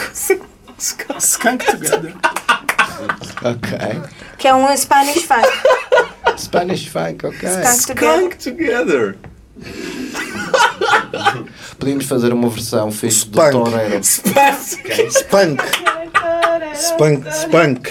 Skunk 1.20 1.66
together. 1.66 2.14
Ok. 3.44 4.02
Que 4.38 4.48
é 4.48 4.56
um 4.56 4.76
Spanish 4.78 5.24
funk. 5.26 5.48
Spanish 6.38 6.88
funk, 6.88 7.26
ok. 7.26 7.50
Skunk 7.50 7.86
together. 7.86 8.18
Skunk 8.20 8.38
together. 8.38 9.18
Podíamos 11.78 12.06
fazer 12.06 12.34
uma 12.34 12.50
versão 12.50 12.92
fixe 12.92 13.28
do 13.28 13.40
Spunk. 13.40 13.52
Toreiro. 13.52 14.02
Spunk. 14.04 15.64
Spunk. 16.76 17.30
Spunk. 17.30 17.90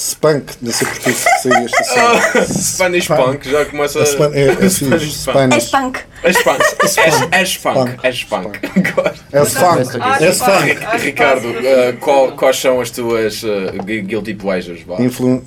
Spunk, 0.00 0.52
não 0.62 0.70
sei 0.72 0.86
porque 0.86 1.10
que 1.12 1.18
saiu 1.18 1.64
esta 1.64 1.82
cena. 1.82 2.46
Spanish 2.46 3.08
Punk 3.08 3.50
já 3.50 3.64
começa 3.64 3.98
É, 3.98 4.04
Span- 4.04 4.30
é, 4.32 4.46
é 4.46 4.50
assim, 4.52 4.86
Spanish 4.86 5.14
Spanish. 5.14 5.54
És 5.54 5.70
punk. 5.70 5.98
É 6.22 6.32
Spunk. 6.32 7.28
É 7.32 7.44
Spunk. 7.44 7.80
Spunk. 7.82 7.98
É 8.06 8.12
Spunk. 8.12 8.58
É 9.32 9.44
Spunk. 9.44 9.80
É 10.22 10.30
Spunk. 10.30 10.32
Spunk. 10.32 10.84
Ah, 10.86 10.96
Ricardo, 10.98 11.48
Spunk. 11.48 11.66
eh, 11.66 11.92
qual- 12.00 12.32
quais 12.36 12.56
são 12.60 12.80
as 12.80 12.90
tuas 12.90 13.42
eh, 13.42 13.72
gu- 13.78 14.06
guilty 14.06 14.34
pleasures? 14.34 14.82
Influ... 15.00 15.42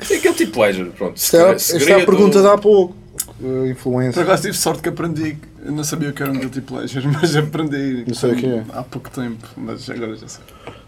Sim, 0.00 0.20
guilty 0.20 0.46
pleasure, 0.46 0.90
pronto. 0.90 1.16
Esta 1.16 1.36
é 1.90 1.92
a 1.94 2.06
pergunta 2.06 2.40
de 2.40 2.46
há 2.46 2.56
pouco. 2.56 2.94
Por 3.40 3.66
influência. 3.68 4.22
acaso 4.22 4.42
tive 4.42 4.56
sorte 4.56 4.80
que 4.82 4.88
aprendi. 4.88 5.36
Eu 5.64 5.72
não 5.72 5.84
sabia 5.84 6.08
o 6.10 6.12
que 6.12 6.22
era 6.22 6.30
um 6.30 6.38
guilty 6.38 6.60
pleasure, 6.60 7.06
mas 7.12 7.34
aprendi. 7.36 8.04
Não 8.06 8.14
sei 8.14 8.32
o 8.32 8.36
que 8.36 8.46
é. 8.46 8.64
Há 8.72 8.82
pouco 8.82 9.10
tempo, 9.10 9.46
mas 9.56 9.88
agora 9.90 10.16
já 10.16 10.28
sei. 10.28 10.44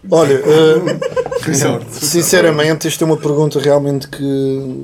Olha, 0.09 0.39
uh, 0.41 1.55
sorte. 1.55 2.05
sinceramente, 2.05 2.87
esta 2.87 3.03
é 3.03 3.05
uma 3.05 3.17
pergunta 3.17 3.59
realmente 3.59 4.07
que 4.07 4.81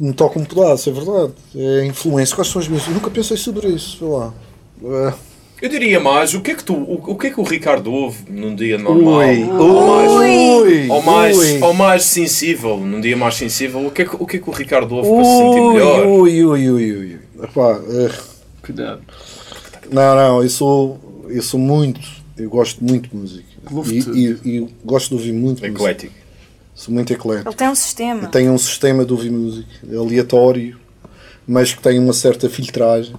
me 0.00 0.12
toca 0.14 0.38
um 0.38 0.44
pedaço, 0.44 0.88
é 0.90 0.92
verdade. 0.92 1.32
É 1.54 1.84
influência. 1.84 2.34
Quais 2.34 2.48
são 2.48 2.60
as 2.60 2.66
minhas? 2.68 2.86
Eu 2.86 2.94
nunca 2.94 3.10
pensei 3.10 3.36
sobre 3.36 3.68
isso, 3.68 3.98
sei 3.98 4.08
lá. 4.08 4.32
Uh, 4.82 5.12
Eu 5.60 5.68
diria 5.68 6.00
mais, 6.00 6.32
o 6.32 6.40
que 6.40 6.52
é 6.52 6.54
que 6.54 6.64
tu, 6.64 6.74
o, 6.74 6.94
o 7.12 7.14
que 7.16 7.26
é 7.26 7.30
que 7.30 7.38
o 7.38 7.42
Ricardo 7.44 7.92
ouve 7.92 8.24
num 8.30 8.56
dia 8.56 8.78
normal? 8.78 9.18
Ui, 9.18 9.44
ou 9.44 9.86
mais, 9.86 10.10
ui, 10.12 10.88
ou 10.88 11.02
mais, 11.02 11.36
ui. 11.36 11.60
ou 11.60 11.74
mais 11.74 12.04
sensível, 12.04 12.78
num 12.78 12.98
dia 13.00 13.14
mais 13.16 13.34
sensível, 13.34 13.86
o 13.86 13.90
que 13.90 14.02
é 14.02 14.04
que 14.06 14.16
o, 14.18 14.26
que 14.26 14.36
é 14.38 14.40
que 14.40 14.48
o 14.48 14.52
Ricardo 14.52 14.94
ouve 14.96 15.10
para 15.10 15.24
se 15.24 15.36
sentir 15.36 15.60
Ui, 15.60 15.72
melhor? 15.74 16.06
ui, 16.06 16.44
ui, 16.46 16.70
ui, 16.70 16.92
ui. 16.96 17.18
Epá, 17.42 17.72
uh, 17.76 18.29
Cuidado. 18.72 19.02
não, 19.90 20.14
não, 20.14 20.42
eu 20.42 20.50
sou, 20.50 21.26
eu 21.28 21.42
sou 21.42 21.58
muito, 21.58 22.00
eu 22.36 22.48
gosto 22.48 22.82
muito 22.82 23.08
de 23.08 23.16
música. 23.16 23.50
E, 23.86 23.98
e, 23.98 24.56
e 24.56 24.74
gosto 24.84 25.08
de 25.10 25.14
ouvir 25.14 25.32
muito 25.32 25.60
música. 25.60 25.68
Eclético. 25.68 26.14
Sou 26.74 26.94
muito 26.94 27.12
eclético. 27.12 27.48
Ele 27.48 27.56
tem 27.56 27.68
um 27.68 27.74
sistema. 27.74 28.28
Tenho 28.28 28.52
um 28.52 28.58
sistema 28.58 29.04
de 29.04 29.12
ouvir 29.12 29.30
música 29.30 29.68
aleatório, 29.98 30.78
mas 31.46 31.74
que 31.74 31.82
tem 31.82 31.98
uma 31.98 32.12
certa 32.12 32.48
filtragem. 32.48 33.14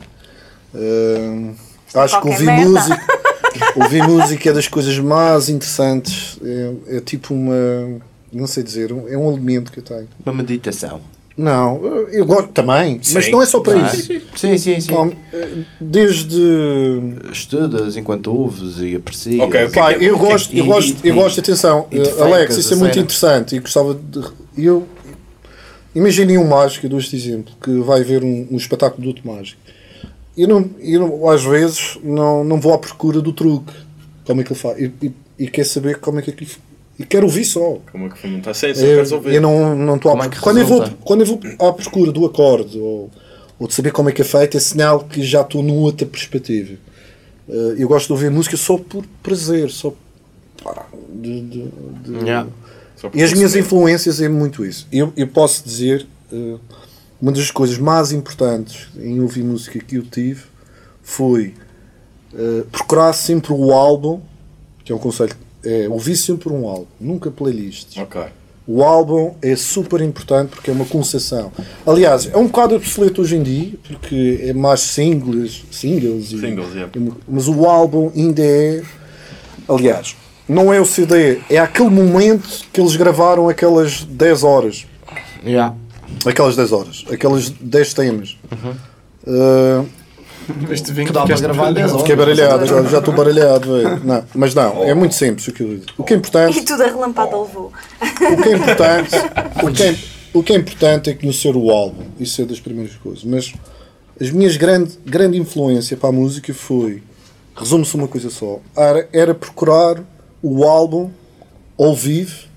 Uh, 0.74 1.54
acho 1.94 2.20
que 2.22 2.28
ouvir 2.28 2.46
merda. 2.46 2.70
música, 2.70 3.08
ouvir 3.76 4.08
música 4.08 4.50
é 4.50 4.54
das 4.54 4.68
coisas 4.68 4.98
mais 4.98 5.48
interessantes. 5.50 6.40
É, 6.44 6.98
é 6.98 7.02
tipo 7.02 7.34
uma. 7.34 8.02
Não 8.34 8.48
sei 8.48 8.64
dizer, 8.64 8.90
é 8.90 9.18
um 9.18 9.30
alimento 9.30 9.72
que 9.72 9.80
eu 9.80 9.84
tenho. 9.84 10.08
Uma 10.26 10.34
meditação. 10.34 11.02
Não, 11.38 11.84
eu- 12.12 12.26
gosto 12.26 12.50
também, 12.50 13.00
mas 13.14 13.26
Sim. 13.26 13.32
não 13.32 13.42
é 13.42 13.46
só 13.46 13.62
para 13.62 13.86
Ah, 13.88 13.94
isso. 13.96 14.14
Sim, 14.36 14.58
sim, 14.58 14.80
sim. 14.82 14.92
Não, 14.92 15.12
Desde. 15.80 16.38
Estudas 17.32 17.96
enquanto 17.98 18.28
ouves 18.28 18.80
e 18.80 18.96
aprecias. 18.96 19.40
Ok, 19.40 19.66
ok. 19.66 19.82
Pá, 19.82 19.94
eu 19.94 20.18
gosto, 20.18 20.54
eu 20.56 20.66
E- 20.66 20.68
gosto, 20.68 20.98
eu 21.08 21.16
gosto, 21.16 21.40
atenção, 21.40 21.88
e 21.92 22.00
te 22.02 22.10
eh, 22.10 22.22
Alex, 22.22 22.40
fecas 22.42 22.58
isso 22.58 22.74
é 22.74 22.78
muito 22.78 22.94
cena. 22.94 23.04
interessante 23.06 23.56
e 23.56 23.60
gostava 23.60 23.94
de. 23.96 24.24
Eu, 24.58 24.86
imaginem 25.96 26.38
um 26.38 26.48
mágico, 26.48 26.86
eu 26.86 26.90
dou 26.90 27.00
este 27.00 27.16
exemplo, 27.16 27.54
que 27.64 27.72
vai 27.80 28.04
ver 28.04 28.24
um, 28.24 28.48
um 28.52 28.58
espetáculo 28.58 29.02
de 29.02 29.08
outro 29.08 29.28
mágico. 29.28 29.60
Eu, 30.38 30.48
não, 30.48 30.70
eu 30.80 31.00
não- 31.00 31.30
às 31.30 31.44
vezes 31.44 31.98
não, 32.04 32.44
não 32.44 32.60
vou 32.60 32.74
à 32.74 32.78
procura 32.78 33.22
do 33.22 33.34
truque, 33.34 33.74
como 34.26 34.42
é 34.42 34.44
que 34.44 34.52
ele 34.52 34.60
faz, 34.60 34.80
e, 34.80 34.92
e, 35.02 35.12
e 35.40 35.48
quero 35.48 35.68
saber 35.68 35.98
como 36.00 36.20
é 36.20 36.22
que 36.22 36.30
aquilo. 36.32 36.52
E 37.00 37.06
quero 37.06 37.26
ouvir 37.26 37.46
só. 37.46 37.80
Como 37.92 38.06
é 38.06 38.10
que 38.10 38.18
foi 38.18 38.30
muito 38.30 38.50
assim? 38.50 38.74
Só 38.74 38.82
Eu, 38.82 38.96
queres 38.96 39.12
ouvir? 39.12 39.34
eu 39.36 39.42
não 39.42 39.76
não 39.76 39.96
estou 39.96 40.12
à 40.20 40.26
é. 40.26 40.30
Quando 40.30 40.60
eu, 40.60 40.66
vou, 40.68 40.88
quando 41.04 41.22
eu 41.22 41.26
vou 41.26 41.40
à 41.70 41.74
procura 41.74 42.12
do 42.12 42.26
acorde 42.26 42.78
ou, 42.78 43.10
ou 43.60 43.68
de 43.68 43.74
saber 43.74 43.92
como 43.92 44.10
é 44.10 44.12
que 44.12 44.22
é 44.22 44.26
feito, 44.26 44.58
é 44.58 44.60
sinal 44.60 45.00
que 45.06 45.24
já 45.24 45.42
estou 45.42 45.64
numa 45.64 45.82
outra 45.82 46.06
perspectiva. 46.06 46.78
Eh, 47.50 47.76
eu 47.80 47.88
gosto 47.88 48.08
de 48.08 48.14
ouvir 48.14 48.30
música 48.30 48.56
só 48.56 48.78
por 48.78 49.04
prazer, 49.24 49.72
só 49.72 49.94
pá, 50.64 50.86
de- 51.14 51.42
de- 51.42 51.72
de- 52.04 52.16
Yeah. 52.24 52.48
Só 52.96 53.10
E 53.14 53.24
as 53.24 53.34
minhas 53.34 53.56
influências 53.56 54.22
é 54.22 54.30
muito 54.30 54.64
isso. 54.64 54.88
Eu, 54.92 55.12
eu 55.18 55.28
posso 55.28 55.64
dizer, 55.64 56.06
eh, 56.32 56.56
uma 57.20 57.32
das 57.32 57.50
coisas 57.50 57.78
mais 57.80 58.12
importantes 58.12 58.88
em 58.98 59.20
ouvir 59.22 59.44
música 59.44 59.80
que 59.80 59.96
eu 59.96 60.04
tive 60.04 60.44
foi 61.02 61.54
eh, 62.34 62.64
procurar 62.72 63.12
sempre 63.14 63.52
o 63.54 63.72
álbum, 63.74 64.22
que 64.86 64.92
é 64.92 64.96
um 64.96 65.00
conselho, 65.00 65.36
é 65.64 65.88
ouvir 65.90 66.16
sempre 66.16 66.50
um 66.50 66.68
álbum, 66.68 66.86
nunca 67.00 67.30
playlists. 67.32 67.98
Ok. 67.98 68.22
O 68.68 68.84
álbum 68.84 69.34
é 69.42 69.56
super 69.56 70.02
importante 70.02 70.52
porque 70.52 70.70
é 70.70 70.74
uma 70.74 70.86
concessão. 70.86 71.52
Aliás, 71.86 72.30
é 72.32 72.38
um 72.38 72.46
bocado 72.46 72.76
obsoleto 72.76 73.22
hoje 73.22 73.36
em 73.36 73.44
dia, 73.44 73.72
porque 73.84 74.40
é 74.44 74.54
mais 74.54 74.82
singles, 74.82 75.64
singles, 75.72 76.32
e- 76.32 76.40
Singles, 76.40 76.74
yeah. 76.74 76.92
mas 77.28 77.48
o 77.48 77.66
álbum 77.66 78.12
ainda 78.16 78.42
é. 78.42 78.84
Aliás, 79.68 80.16
não 80.48 80.72
é 80.72 80.80
o 80.80 80.86
CD, 80.86 81.40
é 81.50 81.58
aquele 81.58 81.90
momento 81.90 82.66
que 82.72 82.80
eles 82.80 82.96
gravaram 82.96 83.50
aquelas 83.50 84.04
10 84.04 84.44
horas. 84.44 84.86
Yeah. 85.44 85.76
Aquelas 86.26 86.56
10 86.56 86.72
horas, 86.72 87.06
aqueles 87.12 87.50
10 87.50 87.94
temas. 87.94 88.38
Uhum. 88.52 88.76
Uh, 89.28 89.88
Este 90.72 90.92
vinho 90.92 91.08
Que 91.08 91.14
dá 91.14 91.26
para 91.26 91.40
gravar 91.40 91.72
10 91.72 91.90
horas. 91.92 92.02
fiquei 92.02 92.16
baralhado, 92.16 92.64
agora 92.66 92.90
já 92.90 93.00
estou 93.00 93.14
baralhado. 93.14 94.00
Não, 94.04 94.24
mas 94.36 94.54
não, 94.56 94.84
é 94.84 94.94
muito 94.94 95.16
simples 95.16 95.48
o 95.48 95.52
que 95.52 95.64
eu 95.64 95.68
digo. 95.70 95.86
O 95.98 96.04
que 96.04 96.14
é 96.14 96.18
importante. 96.18 96.60
E 96.60 96.64
tudo 96.64 96.84
a 96.84 96.88
relampada 96.88 97.38
levou. 97.38 97.72
O 98.02 98.42
que 98.42 98.50
é 98.50 98.56
importante, 98.56 99.16
o 99.64 99.72
que 99.72 99.84
é, 99.84 99.96
o 100.34 100.44
que 100.44 100.54
é 100.54 100.56
importante 100.56 101.10
é 101.10 101.14
conhecer 101.14 101.56
o 101.56 101.70
álbum. 101.70 102.04
Isso 102.20 102.42
é 102.42 102.46
das 102.46 102.60
primeiras 102.60 102.96
coisas. 102.96 103.24
Mas 103.24 103.54
as 104.20 104.30
minhas 104.30 104.56
grande, 104.58 104.98
grande 105.06 105.38
influência 105.38 105.98
para 105.98 106.10
a 106.10 106.12
música 106.12 106.54
foi, 106.54 107.02
resume-se 107.56 107.96
uma 107.96 108.08
coisa 108.08 108.30
só, 108.30 108.60
era, 108.76 109.10
era 109.12 109.34
procurar 109.34 109.98
o 110.44 110.64
álbum 110.64 111.10
ao 111.78 111.96
vivo, 111.96 112.52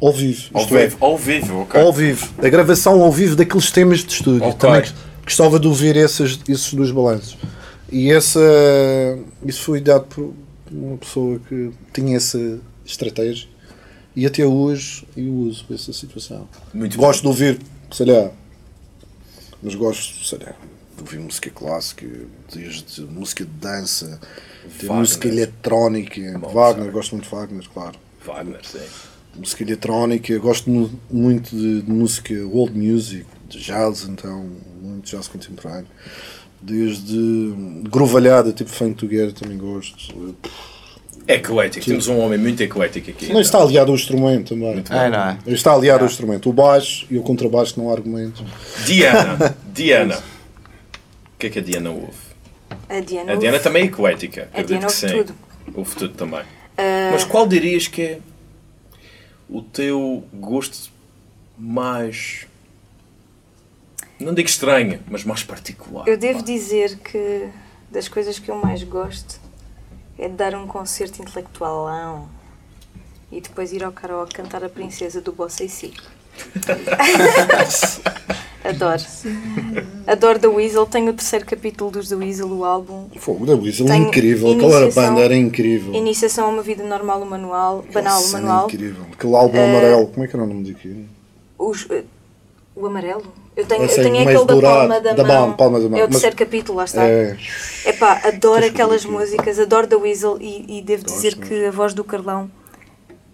ao 0.00 0.12
vivo, 0.12 0.50
Ao 0.52 0.62
é, 0.62 0.66
vivo, 0.66 0.96
ao 1.00 1.18
vivo, 1.18 1.60
ok. 1.62 1.80
ao 1.80 1.92
vivo, 1.92 2.28
a 2.38 2.48
gravação 2.48 3.02
ao 3.02 3.10
vivo 3.10 3.34
daqueles 3.36 3.70
temas 3.70 4.00
de 4.00 4.12
estúdio. 4.12 4.44
Ok. 4.44 4.58
Também 4.58 4.82
gostava 5.24 5.58
de 5.58 5.66
ouvir 5.66 5.96
esses, 5.96 6.38
esses 6.48 6.72
dois 6.74 6.90
balanços. 6.90 7.36
E 7.90 8.10
essa, 8.10 8.40
isso 9.44 9.62
foi 9.62 9.80
dado 9.80 10.04
por 10.06 10.34
uma 10.70 10.96
pessoa 10.96 11.38
que 11.48 11.70
tinha 11.92 12.16
essa 12.16 12.58
estratégia 12.84 13.48
e 14.16 14.26
até 14.26 14.44
hoje 14.44 15.06
eu 15.16 15.32
uso 15.32 15.64
essa 15.72 15.92
situação. 15.92 16.48
Muito 16.72 16.96
gosto 16.96 17.22
de 17.22 17.26
ouvir, 17.28 17.60
sei 17.92 18.06
lá, 18.06 18.30
mas 19.62 19.74
gosto, 19.74 20.24
sei 20.24 20.38
lá, 20.38 20.52
de 20.96 21.00
ouvir 21.00 21.18
música 21.20 21.50
clássica, 21.50 22.06
desde 22.52 23.02
música 23.02 23.44
de 23.44 23.50
dança, 23.50 24.20
de 24.80 24.86
música 24.88 25.28
eletrónica, 25.28 26.20
Wagner, 26.52 26.90
gosto 26.90 27.12
muito 27.12 27.24
de 27.28 27.34
Wagner, 27.34 27.68
claro 27.72 27.96
Wagner, 28.24 28.60
sim. 28.64 28.78
música 29.36 29.62
eletrónica, 29.62 30.38
gosto 30.38 30.70
mu- 30.70 30.90
muito 31.10 31.54
de, 31.56 31.82
de 31.82 31.90
música 31.90 32.34
world 32.46 32.78
music, 32.78 33.26
de 33.48 33.58
jazz 33.60 34.04
então, 34.08 34.50
muito 34.80 35.10
jazz 35.10 35.28
contemporâneo. 35.28 35.86
Desde 36.60 37.52
grovalhada, 37.90 38.52
tipo 38.52 38.70
funk 38.70 38.94
together, 38.94 39.32
também 39.32 39.58
gosto. 39.58 40.34
Eclético. 41.26 41.84
Temos 41.84 42.06
um 42.08 42.18
homem 42.18 42.38
muito 42.38 42.62
eclético 42.62 43.10
aqui. 43.10 43.32
Não 43.32 43.40
está 43.40 43.60
aliado 43.60 43.90
ao 43.90 43.96
instrumento 43.96 44.50
também. 44.50 44.82
É, 44.90 45.10
não 45.10 45.18
é? 45.18 45.38
Está 45.46 45.72
aliado 45.72 46.04
ao 46.04 46.10
instrumento. 46.10 46.50
O 46.50 46.52
baixo 46.52 47.06
e 47.10 47.16
o 47.18 47.22
contrabaixo 47.22 47.80
não 47.80 47.90
há 47.90 47.92
argumentos. 47.92 48.42
Diana. 48.86 49.56
Diana. 49.72 50.16
O 50.16 51.38
que 51.38 51.46
é 51.46 51.50
que 51.50 51.58
a 51.58 51.62
Diana 51.62 51.90
ouve? 51.90 52.12
A 52.88 53.00
Diana. 53.00 53.32
A 53.32 53.36
Diana 53.36 53.58
também 53.58 53.82
é 53.82 53.86
eclética. 53.86 54.42
A 54.52 54.60
Acredito 54.60 54.68
Diana 54.68 54.86
que 54.86 54.92
ouve 54.92 54.96
sim. 54.96 55.24
tudo. 55.24 55.34
Ouve 55.74 55.96
tudo 55.96 56.14
também. 56.14 56.42
Ah, 56.76 57.10
Mas 57.12 57.24
qual 57.24 57.46
dirias 57.46 57.88
que 57.88 58.02
é 58.02 58.18
o 59.48 59.62
teu 59.62 60.24
gosto 60.32 60.90
mais. 61.58 62.46
Não 64.24 64.32
digo 64.34 64.48
estranho, 64.48 65.00
mas 65.08 65.22
mais 65.24 65.42
particular? 65.42 66.08
Eu 66.08 66.16
devo 66.16 66.38
Pá. 66.38 66.44
dizer 66.44 66.96
que 66.98 67.48
das 67.90 68.08
coisas 68.08 68.38
que 68.38 68.50
eu 68.50 68.56
mais 68.56 68.82
gosto 68.82 69.38
é 70.18 70.28
de 70.28 70.34
dar 70.34 70.54
um 70.54 70.66
concerto 70.66 71.20
intelectualão 71.20 72.28
e 73.30 73.40
depois 73.40 73.72
ir 73.72 73.84
ao 73.84 73.92
karaoke 73.92 74.32
cantar 74.34 74.64
a 74.64 74.68
princesa 74.68 75.20
do 75.20 75.30
Bossa 75.32 75.62
e 75.64 75.68
Si. 75.68 75.92
Adoro. 78.64 79.02
Adoro 80.06 80.38
The 80.38 80.46
Weasel. 80.48 80.86
Tenho 80.86 81.10
o 81.10 81.14
terceiro 81.14 81.44
capítulo 81.44 81.90
dos 81.90 82.08
The 82.08 82.14
Weasel, 82.16 82.48
o 82.48 82.64
álbum. 82.64 83.08
Fogo 83.18 83.44
da 83.44 83.54
Weasel, 83.54 83.86
Tenho 83.86 84.08
incrível. 84.08 84.52
Aquela 84.52 84.80
iniciação- 84.84 85.02
banda 85.10 85.20
era 85.20 85.36
incrível. 85.36 85.94
Iniciação 85.94 86.46
a 86.46 86.48
uma 86.48 86.62
vida 86.62 86.82
normal, 86.82 87.20
o 87.22 87.26
manual. 87.26 87.84
Banal, 87.92 88.22
o 88.22 88.28
manual. 88.32 88.66
incrível. 88.66 89.04
Aquele 89.12 89.34
álbum 89.36 89.58
Eh, 89.58 89.68
amarelo, 89.70 90.06
como 90.06 90.24
é 90.24 90.28
que 90.28 90.34
era 90.34 90.44
o 90.44 90.46
nome 90.48 90.72
daquilo? 90.72 91.04
Os, 91.58 91.86
eh, 91.90 92.04
o 92.74 92.86
amarelo? 92.86 93.24
Eu 93.56 93.64
tenho, 93.66 93.84
Eu 93.84 93.88
tenho 93.88 94.22
aquele 94.28 94.44
da 94.44 94.60
palma 94.60 95.00
da, 95.00 95.12
da 95.12 95.24
mão. 95.24 95.52
palma- 95.52 95.78
da 95.80 95.88
mão. 95.88 95.98
É 95.98 96.02
o 96.02 96.06
Mas- 96.06 96.10
terceiro 96.10 96.36
capítulo, 96.36 96.78
lá 96.78 96.84
está. 96.84 97.04
É, 97.04 97.36
Epá, 97.86 98.20
adoro 98.24 98.64
aquelas 98.66 99.04
músicas, 99.04 99.58
adoro 99.60 99.86
The 99.86 99.94
Weasel 99.96 100.38
e, 100.40 100.78
e 100.78 100.82
devo 100.82 101.04
Gosto 101.04 101.14
dizer 101.16 101.36
mesmo. 101.36 101.46
que 101.46 101.66
a 101.66 101.70
voz 101.70 101.94
do 101.94 102.02
Carlão 102.04 102.50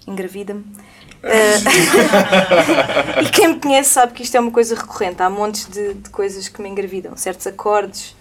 engravida-me. 0.07 0.65
Eh, 1.23 1.59
e 3.23 3.29
quem 3.29 3.49
me 3.49 3.61
conhece 3.61 3.91
sabe 3.91 4.15
que 4.15 4.23
isto 4.23 4.35
é 4.39 4.41
uma 4.41 4.51
coisa 4.51 4.75
recorrente. 4.75 5.23
Há 5.23 5.29
montes 5.29 5.67
de, 5.69 5.93
de 5.93 6.09
coisas 6.09 6.49
que 6.49 6.63
me 6.63 6.69
engravidam. 6.71 7.15
Certos 7.15 7.47
acordes, 7.47 8.17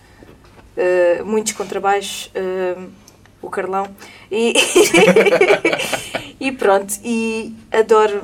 eh, 0.76 1.22
muitos 1.24 1.54
contrabaixos, 1.54 2.30
eh, 2.36 2.76
o 3.42 3.50
Carlão. 3.50 3.88
E, 4.30 4.54
e 6.42 6.52
pronto, 6.52 6.94
e 7.02 7.56
adoro 7.72 8.22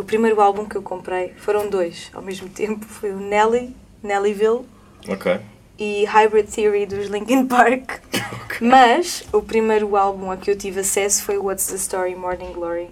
o 0.00 0.04
primeiro 0.04 0.40
álbum 0.40 0.64
que 0.64 0.76
eu 0.76 0.82
comprei, 0.82 1.32
foram 1.38 1.68
dois 1.68 2.10
ao 2.14 2.22
mesmo 2.22 2.48
tempo, 2.50 2.84
foi 2.86 3.12
o 3.12 3.18
Nelly, 3.18 3.74
Nellyville 4.02 4.64
Ok. 5.08 5.38
e 5.78 6.04
Hybrid 6.04 6.48
Theory 6.48 6.86
dos 6.86 7.06
Linkin 7.08 7.46
Park. 7.46 8.00
Mas 8.60 9.24
o 9.32 9.40
primeiro 9.40 9.96
álbum 9.96 10.30
a 10.30 10.36
que 10.36 10.50
eu 10.50 10.56
tive 10.56 10.80
acesso 10.80 11.22
foi 11.22 11.38
What's 11.38 11.66
the 11.68 11.76
Story 11.76 12.14
Morning 12.14 12.52
Glory 12.52 12.88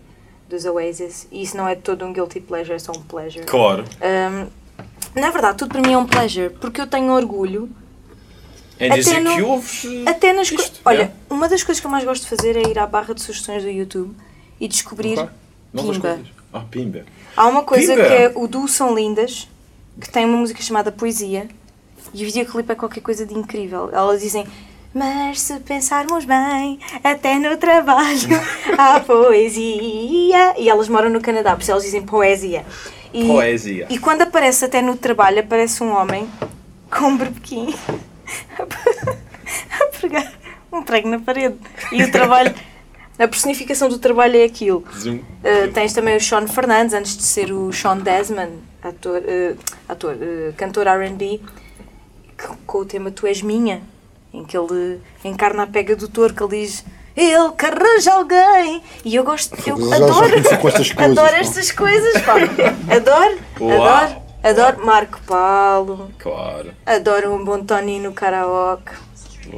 dos 0.48 0.64
Oasis. 0.64 1.26
E 1.30 1.42
isso 1.42 1.56
não 1.56 1.68
é 1.68 1.74
todo 1.74 2.04
um 2.06 2.12
guilty 2.12 2.40
pleasure, 2.40 2.74
é 2.74 2.78
só 2.78 2.92
um 2.92 3.02
pleasure. 3.02 3.44
Claro. 3.44 3.84
Um, 4.00 4.46
na 5.20 5.30
verdade, 5.30 5.58
tudo 5.58 5.70
para 5.72 5.82
mim 5.82 5.92
é 5.92 5.98
um 5.98 6.06
pleasure, 6.06 6.50
porque 6.60 6.80
eu 6.80 6.86
tenho 6.86 7.12
orgulho 7.12 7.68
Em 8.80 8.86
Até 8.90 9.00
dizer 9.00 9.20
no- 9.20 9.34
que 9.34 9.42
ouves. 9.42 9.84
eh, 9.84 10.08
até 10.08 10.32
nas 10.32 10.50
isto, 10.52 10.80
Olha, 10.84 11.02
é. 11.02 11.10
uma 11.34 11.48
das 11.48 11.62
coisas 11.64 11.80
que 11.80 11.86
eu 11.86 11.90
mais 11.90 12.04
gosto 12.04 12.22
de 12.22 12.28
fazer 12.28 12.56
é 12.56 12.62
ir 12.70 12.78
à 12.78 12.86
barra 12.86 13.12
de 13.12 13.20
sugestões 13.20 13.62
do 13.64 13.68
YouTube 13.68 14.14
e 14.60 14.68
descobrir 14.68 15.18
Ok. 15.18 15.28
Novas 15.72 15.96
Pimba. 15.98 16.20
Ah, 16.52 16.60
pimba. 16.60 17.04
Há 17.36 17.46
uma 17.46 17.62
coisa 17.62 17.94
Pimba! 17.94 18.08
que 18.08 18.14
é 18.14 18.32
o 18.34 18.46
Duo 18.46 18.66
São 18.66 18.94
Lindas, 18.94 19.48
que 20.00 20.08
tem 20.08 20.24
uma 20.24 20.36
música 20.36 20.62
chamada 20.62 20.90
Poesia, 20.90 21.48
e 22.14 22.22
o 22.22 22.26
videoclipe 22.26 22.72
é 22.72 22.74
qualquer 22.74 23.00
coisa 23.00 23.26
de 23.26 23.34
incrível. 23.34 23.90
Elas 23.92 24.22
dizem, 24.22 24.46
mas 24.94 25.40
se 25.40 25.60
pensarmos 25.60 26.24
bem, 26.24 26.78
até 27.04 27.38
no 27.38 27.56
trabalho 27.56 28.28
há 28.78 29.00
poesia. 29.00 30.54
E 30.58 30.68
elas 30.68 30.88
moram 30.88 31.10
no 31.10 31.20
Canadá, 31.20 31.54
por 31.54 31.62
isso 31.62 31.70
elas 31.70 31.84
dizem 31.84 32.02
poesia. 32.02 32.64
E, 33.12 33.26
Poesia. 33.26 33.86
E 33.88 33.98
quando 33.98 34.22
aparece 34.22 34.64
até 34.64 34.82
no 34.82 34.96
trabalho, 34.96 35.40
aparece 35.40 35.82
um 35.82 35.96
homem 35.96 36.28
com 36.90 37.06
um 37.06 37.16
berbequim 37.16 37.74
a 38.58 39.86
pregar 39.98 40.32
um 40.70 40.82
prego 40.82 41.08
na 41.08 41.18
parede. 41.18 41.56
E 41.92 42.02
o 42.02 42.10
trabalho, 42.10 42.54
a 43.18 43.26
personificação 43.26 43.88
do 43.88 43.98
trabalho 43.98 44.36
é 44.36 44.44
aquilo. 44.44 44.84
Uh, 45.04 45.72
tens 45.72 45.92
também 45.92 46.16
o 46.16 46.20
Sean 46.20 46.46
Fernandes, 46.46 46.94
antes 46.94 47.16
de 47.16 47.22
ser 47.24 47.52
o 47.52 47.72
Sean 47.72 47.98
Desmond, 47.98 48.52
ator, 48.82 49.20
uh, 49.20 49.58
ator 49.88 50.14
uh, 50.14 50.52
cantor 50.56 50.86
RB, 50.86 51.40
com 52.66 52.78
o 52.78 52.84
tema 52.84 53.10
Tu 53.10 53.26
És 53.26 53.42
Minha, 53.42 53.82
em 54.32 54.44
que 54.44 54.56
ele 54.56 55.00
encarna 55.24 55.64
a 55.64 55.66
pega 55.66 55.96
do 55.96 56.06
touro, 56.08 56.32
que 56.32 56.42
ele 56.42 56.62
diz 56.62 56.84
ele 57.16 57.50
que 57.58 57.66
arranja 57.66 58.12
alguém. 58.12 58.80
E 59.04 59.16
eu 59.16 59.24
gosto, 59.24 59.56
eu 59.68 59.74
adoro, 59.92 60.34
estas 60.36 60.58
coisas, 60.62 60.94
adoro 60.96 61.34
estas 61.34 61.72
coisas, 61.72 62.22
pá. 62.22 62.34
Adoro, 62.94 63.38
Uau. 63.60 63.82
adoro, 63.82 64.22
adoro 64.44 64.86
Marco 64.86 65.20
Paulo, 65.26 66.10
Claro. 66.18 66.70
adoro 66.86 67.34
um 67.34 67.44
bom 67.44 67.64
Tony 67.64 67.98
no 67.98 68.12
karaoke, 68.12 68.92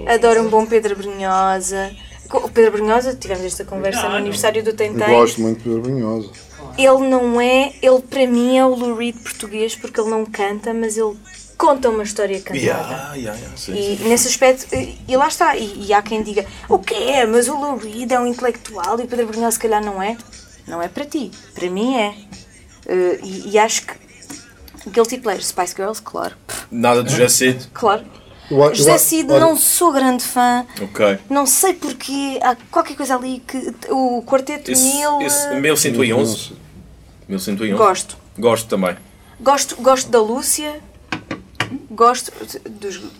adoro 0.06 0.42
um 0.42 0.48
bom 0.48 0.64
Pedro 0.64 0.96
Brunhosa. 0.96 1.90
Com 2.30 2.38
O 2.38 2.48
Pedro 2.48 2.72
Brunhosa, 2.72 3.14
tivemos 3.14 3.44
esta 3.44 3.64
conversa 3.64 4.08
no 4.08 4.14
aniversário 4.14 4.62
do 4.62 4.70
Eu 4.70 4.76
Tentem. 4.76 5.08
gosto 5.08 5.40
muito 5.40 5.58
de 5.58 5.64
Pedro 5.64 5.82
Brunhosa. 5.82 6.30
Ele 6.78 7.08
não 7.08 7.40
é, 7.40 7.72
ele 7.82 8.00
para 8.08 8.26
mim 8.26 8.56
é 8.56 8.64
o 8.64 8.74
Lou 8.74 8.94
Reed 8.94 9.16
português 9.16 9.74
porque 9.74 10.00
ele 10.00 10.08
não 10.08 10.24
canta, 10.24 10.72
mas 10.72 10.96
ele 10.96 11.16
conta 11.58 11.90
uma 11.90 12.04
história 12.04 12.38
cantada. 12.40 12.58
Yeah, 12.58 13.14
yeah, 13.16 13.38
yeah. 13.38 13.56
Sim, 13.56 13.74
E 13.74 13.96
sim. 13.98 14.08
nesse 14.08 14.28
aspecto, 14.28 14.72
e, 14.74 14.96
e 15.08 15.16
lá 15.16 15.26
está, 15.28 15.56
e, 15.56 15.86
e 15.86 15.92
há 15.92 16.00
quem 16.00 16.22
diga, 16.22 16.46
o 16.68 16.78
que 16.78 16.94
é? 16.94 17.26
Mas 17.26 17.48
o 17.48 17.58
Lou 17.58 17.76
Reed 17.76 18.12
é 18.12 18.20
um 18.20 18.26
intelectual 18.26 18.98
e 19.00 19.02
o 19.02 19.06
Pedro 19.08 19.26
Brunhosa 19.26 19.52
se 19.52 19.58
calhar 19.58 19.84
não 19.84 20.00
é. 20.00 20.16
Não 20.68 20.80
é 20.80 20.86
para 20.88 21.04
ti, 21.04 21.32
para 21.54 21.68
mim 21.68 21.96
é. 21.96 22.14
Eh, 22.86 23.18
e, 23.24 23.50
e 23.50 23.58
acho 23.58 23.82
que 23.86 23.94
Guilty 24.88 25.18
Pleasure, 25.18 25.44
Spice 25.44 25.74
Girls, 25.76 26.00
claro. 26.00 26.34
Nada 26.70 27.02
de 27.02 27.14
Jacid. 27.16 27.68
Claro. 27.74 28.04
Eu 28.50 28.74
José 28.74 28.98
Cid, 28.98 29.30
olha, 29.30 29.40
não 29.40 29.56
sou 29.56 29.92
grande 29.92 30.24
fã, 30.24 30.66
Ok. 30.82 31.18
não 31.28 31.46
sei 31.46 31.72
porquê, 31.74 32.38
há 32.42 32.56
qualquer 32.70 32.96
coisa 32.96 33.14
ali 33.14 33.40
que. 33.46 33.72
O 33.90 34.22
Quarteto 34.26 34.70
Esse, 34.72 34.82
Mil. 34.82 35.20
esse 35.22 35.46
eh, 35.48 35.60
1111. 35.60 36.52
1111. 37.28 37.72
Gosto. 37.78 38.16
Gosto 38.38 38.68
também. 38.68 38.96
Gosto, 39.40 39.76
gosto 39.76 40.10
da 40.10 40.20
Lúcia, 40.20 40.80
gosto 41.90 42.32
dos. 42.68 42.96
Olha, 42.98 43.10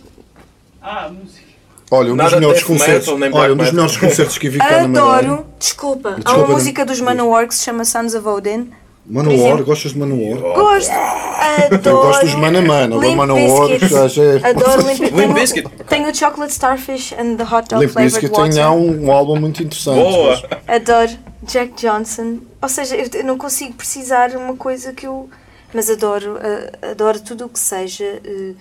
Ah, 0.81 1.09
música. 1.09 1.45
um 1.91 2.17
dos 2.17 2.33
melhores 2.33 2.63
concertos. 2.63 3.17
metal, 3.17 3.39
Olha, 3.41 3.53
um 3.53 3.57
dos 3.57 3.71
melhores 3.71 3.97
concertos 3.97 4.37
que 4.37 4.47
eu 4.47 4.51
vi 4.51 4.57
cá 4.59 4.81
na 4.81 4.87
Madeira. 4.87 5.07
Adoro, 5.33 5.45
desculpa, 5.57 6.09
há 6.09 6.13
Desculpa, 6.15 6.39
uma 6.39 6.47
música 6.55 6.85
dos 6.85 6.99
Manowar 7.01 7.47
que 7.47 7.55
se 7.55 7.63
chama 7.63 7.85
Sons 7.85 8.13
of 8.13 8.27
Odin. 8.27 8.71
Manowar, 9.05 9.35
exemplo. 9.47 9.65
gostas 9.65 9.91
de 9.93 9.99
Manowar? 9.99 10.39
Gosto, 10.55 10.91
adoro. 10.91 11.97
Eu 11.97 12.01
gosto 12.03 12.25
dos 12.25 12.35
Mana 12.35 12.61
Mana, 12.61 12.95
agora 12.95 13.15
Manowar 13.15 13.79
já 13.79 14.23
é. 14.23 14.49
Adoro 14.49 14.81
Limp 14.87 14.99
Bizkit. 14.99 15.01
Limp 15.01 15.15
Tenho- 15.15 15.33
Bizkit. 15.33 15.69
Tenho 15.89 16.09
o 16.09 16.15
Chocolate 16.15 16.53
Starfish 16.53 17.13
and 17.13 17.35
the 17.35 17.43
Hot 17.43 17.67
Dog 17.67 17.81
Limp 17.81 17.91
Flavored 17.93 18.03
Bizkit 18.13 18.31
Water. 18.31 18.53
tem 18.53 18.65
um, 18.65 19.05
um 19.07 19.11
álbum 19.11 19.39
muito 19.39 19.63
interessante. 19.63 19.95
Boa! 19.97 20.41
Adoro 20.67 21.11
Jack 21.43 21.73
Johnson. 21.75 22.37
Ou 22.61 22.69
seja, 22.69 22.95
eu 22.95 23.23
não 23.23 23.37
consigo 23.37 23.73
precisar 23.73 24.31
uma 24.35 24.55
coisa 24.55 24.93
que 24.93 25.07
eu. 25.07 25.29
Mas 25.73 25.89
adoro, 25.89 26.37
eh, 26.41 26.91
adoro 26.91 27.19
tudo 27.21 27.45
o 27.45 27.49
que 27.49 27.57
seja 27.59 28.19
eh, 28.23 28.53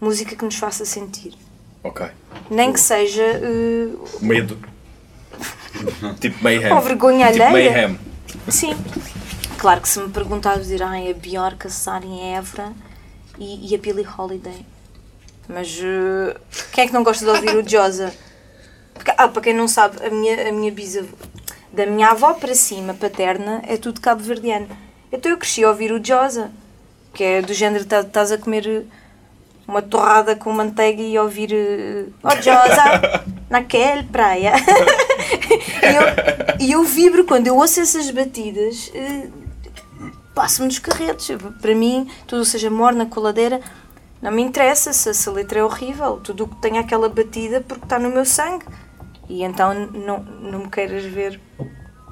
música 0.00 0.34
que 0.36 0.44
nos 0.44 0.54
faça 0.56 0.84
sentir. 0.84 1.34
Ok. 1.82 2.06
Nem 2.48 2.72
que 2.72 2.80
seja 2.80 3.22
eh, 3.22 3.88
Medo. 4.20 4.56
tipo 6.20 6.42
Mayhem. 6.42 6.68
Com 6.70 6.80
vergonha 6.80 7.30
tipo 7.32 7.44
alheia. 7.44 7.72
Mayhem. 7.72 7.98
Sim. 8.48 8.76
Claro 9.58 9.80
que 9.80 9.88
se 9.88 9.98
me 9.98 10.10
perguntares 10.10 10.62
dizer 10.64 10.82
ai, 10.82 11.10
a 11.10 11.14
Bjork, 11.14 11.66
a 11.66 11.70
Sara 11.70 12.04
em 12.04 12.34
Évora 12.36 12.72
e, 13.38 13.70
e 13.70 13.74
a 13.74 13.78
Billie 13.78 14.06
Holiday. 14.06 14.64
Mas 15.48 15.78
eh, 15.82 16.36
quem 16.72 16.84
é 16.84 16.86
que 16.86 16.92
não 16.92 17.02
gosta 17.02 17.24
de 17.24 17.30
ouvir 17.30 17.56
o 17.56 17.66
Josa? 17.68 18.12
Porque, 18.94 19.12
ah, 19.16 19.28
para 19.28 19.42
quem 19.42 19.54
não 19.54 19.68
sabe, 19.68 20.04
a 20.04 20.10
minha, 20.10 20.48
a 20.48 20.52
minha 20.52 20.70
bisavó, 20.72 21.08
da 21.72 21.86
minha 21.86 22.08
avó 22.08 22.34
para 22.34 22.54
cima, 22.54 22.94
paterna, 22.94 23.62
é 23.66 23.76
tudo 23.76 24.00
cabo-verdiano. 24.00 24.68
Então 25.12 25.30
eu 25.30 25.38
cresci 25.38 25.64
a 25.64 25.68
ouvir 25.68 25.92
o 25.92 26.04
Josa, 26.04 26.50
que 27.14 27.22
é 27.24 27.42
do 27.42 27.54
género, 27.54 27.84
tá- 27.84 28.00
estás 28.00 28.32
a 28.32 28.38
comer 28.38 28.66
eh, 28.68 28.82
uma 29.66 29.80
torrada 29.82 30.36
com 30.36 30.52
manteiga 30.52 31.02
e 31.02 31.18
ouvir 31.18 31.52
eh, 31.52 32.06
Oh 32.22 32.30
Josa, 32.42 33.24
naquele 33.48 34.02
praia. 34.04 34.52
e, 36.60 36.64
eu, 36.64 36.66
e 36.68 36.72
eu 36.72 36.84
vibro 36.84 37.24
quando 37.24 37.46
eu 37.46 37.56
ouço 37.56 37.80
essas 37.80 38.10
batidas, 38.10 38.90
eh, 38.94 39.28
passo-me 40.36 40.68
dos 40.68 40.78
carretos. 40.78 41.28
Para 41.62 41.74
mim, 41.74 42.06
tudo 42.26 42.44
seja 42.44 42.70
morna, 42.70 43.06
coladeira, 43.06 43.60
não 44.20 44.30
me 44.30 44.42
interessa 44.42 44.92
se, 44.92 45.12
se 45.14 45.28
a 45.28 45.32
letra 45.32 45.60
é 45.60 45.64
horrível. 45.64 46.20
Tudo 46.22 46.44
o 46.44 46.48
que 46.48 46.56
tem 46.60 46.78
aquela 46.78 47.08
batida 47.08 47.64
porque 47.66 47.84
está 47.84 47.98
no 47.98 48.10
meu 48.10 48.26
sangue. 48.26 48.66
E 49.28 49.42
então 49.42 49.74
não, 49.74 50.18
não 50.22 50.58
me 50.60 50.68
queiras 50.68 51.04
ver. 51.04 51.40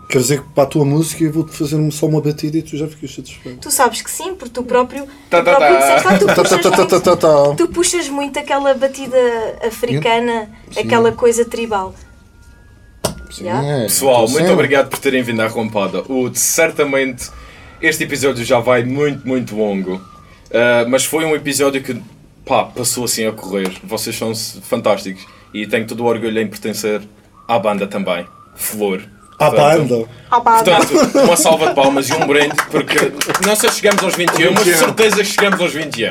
Quer 0.08 0.18
dizer 0.18 0.42
que 0.42 0.48
para 0.48 0.64
a 0.64 0.66
tua 0.66 0.84
música 0.84 1.22
eu 1.22 1.32
vou-te 1.32 1.52
fazer 1.56 1.90
só 1.92 2.06
uma 2.06 2.20
batida 2.20 2.58
e 2.58 2.62
tu 2.62 2.76
já 2.76 2.86
ficas 2.88 3.14
satisfeito. 3.14 3.60
Tu 3.60 3.70
sabes 3.70 4.00
que 4.02 4.10
sim, 4.10 4.34
porque 4.34 4.52
tu 4.54 4.62
próprio, 4.62 5.06
Tá, 5.30 5.40
tu 5.40 5.44
tá, 5.44 5.56
próprio 5.56 5.78
tá. 5.78 5.96
disseste, 5.96 6.18
tu 6.18 6.34
puxas 6.34 6.66
muito-. 6.66 7.56
Tu 7.56 7.68
puxas 7.68 8.08
muito 8.08 8.38
aquela 8.38 8.74
batida 8.74 9.16
africana, 9.66 10.50
Sim. 10.70 10.80
aquela 10.80 11.12
coisa 11.12 11.44
tribal. 11.44 11.94
Sim, 13.30 13.44
Já? 13.44 13.62
é, 13.64 13.82
Pessoal, 13.84 14.22
então, 14.22 14.32
muito 14.32 14.46
sim. 14.46 14.52
obrigado 14.52 14.88
por 14.88 14.98
terem 14.98 15.22
vindo 15.22 15.40
à 15.40 15.48
Rompada. 15.48 16.02
O, 16.02 16.32
certamente 16.34 17.30
este 17.86 18.04
episódio 18.04 18.44
já 18.44 18.58
vai 18.60 18.84
muito, 18.84 19.26
muito 19.26 19.54
longo. 19.56 19.94
Uh, 19.94 20.88
mas 20.88 21.04
foi 21.04 21.24
um 21.24 21.34
episódio 21.34 21.82
que 21.82 22.00
pá, 22.44 22.64
passou 22.64 23.04
assim 23.04 23.26
a 23.26 23.32
correr. 23.32 23.70
Vocês 23.82 24.16
são 24.16 24.34
fantásticos. 24.34 25.26
E 25.52 25.66
tenho 25.66 25.86
todo 25.86 26.02
o 26.02 26.06
orgulho 26.06 26.40
em 26.40 26.46
pertencer 26.46 27.02
à 27.46 27.58
banda 27.58 27.86
também. 27.86 28.26
Flor. 28.56 29.02
À 29.38 29.50
banda. 29.50 30.06
Portanto, 30.30 31.18
uma 31.24 31.36
salva 31.36 31.68
de 31.68 31.74
palmas 31.74 32.08
e 32.08 32.12
um 32.12 32.26
brinde, 32.26 32.54
porque 32.70 33.12
não 33.44 33.56
sei 33.56 33.68
se 33.68 33.80
chegamos 33.80 34.02
aos 34.02 34.14
21, 34.14 34.52
mas 34.52 34.64
de 34.64 34.74
certeza 34.74 35.16
que 35.16 35.24
chegamos 35.24 35.60
aos 35.60 35.72
21. 35.72 36.10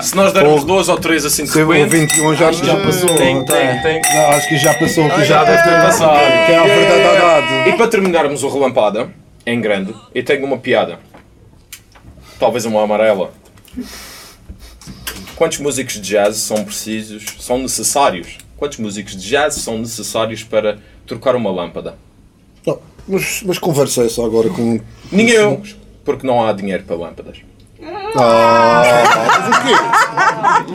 Se 0.00 0.14
nós 0.14 0.32
dermos 0.32 0.64
dois 0.64 0.88
ou 0.88 0.96
três 0.96 1.24
assim 1.24 1.44
de 1.44 1.52
repente, 1.52 1.90
21 1.90 2.34
já, 2.36 2.52
já 2.52 2.76
passou. 2.76 3.14
Tem, 3.16 3.44
tem, 3.44 3.82
tem. 3.82 4.02
Não, 4.14 4.30
acho 4.30 4.48
que 4.48 4.56
já 4.56 4.74
passou. 4.74 5.10
Que 5.10 5.24
já 5.24 5.44
deve 5.44 5.62
ter 5.62 5.82
passado. 5.82 6.20
Que 6.46 6.52
é 6.52 6.58
a 6.58 6.64
verdade 6.64 7.70
E 7.70 7.72
para 7.76 7.88
terminarmos 7.88 8.42
o 8.44 8.48
relampada, 8.48 9.10
em 9.44 9.60
grande, 9.60 9.94
eu 10.14 10.24
tenho 10.24 10.44
uma 10.44 10.58
piada. 10.58 10.98
Talvez 12.40 12.64
uma 12.64 12.82
amarela. 12.82 13.32
Quantos 15.36 15.58
músicos 15.58 15.94
de 15.94 16.00
jazz 16.00 16.36
são 16.38 16.64
precisos, 16.64 17.24
são 17.38 17.58
necessários? 17.58 18.38
Quantos 18.56 18.78
músicos 18.78 19.12
de 19.14 19.28
jazz 19.28 19.56
são 19.56 19.78
necessários 19.78 20.42
para 20.42 20.78
trocar 21.06 21.36
uma 21.36 21.50
lâmpada? 21.50 21.98
Não, 22.66 22.80
mas, 23.06 23.42
mas 23.44 23.58
conversa 23.58 24.04
essa 24.04 24.24
agora 24.24 24.48
com. 24.48 24.80
Nenhum, 25.12 25.62
porque 26.02 26.26
não 26.26 26.42
há 26.42 26.52
dinheiro 26.52 26.82
para 26.84 26.96
lâmpadas. 26.96 27.38
Ah, 28.16 28.82
mas 29.38 29.58
o 29.58 29.62
quê? 29.62 29.74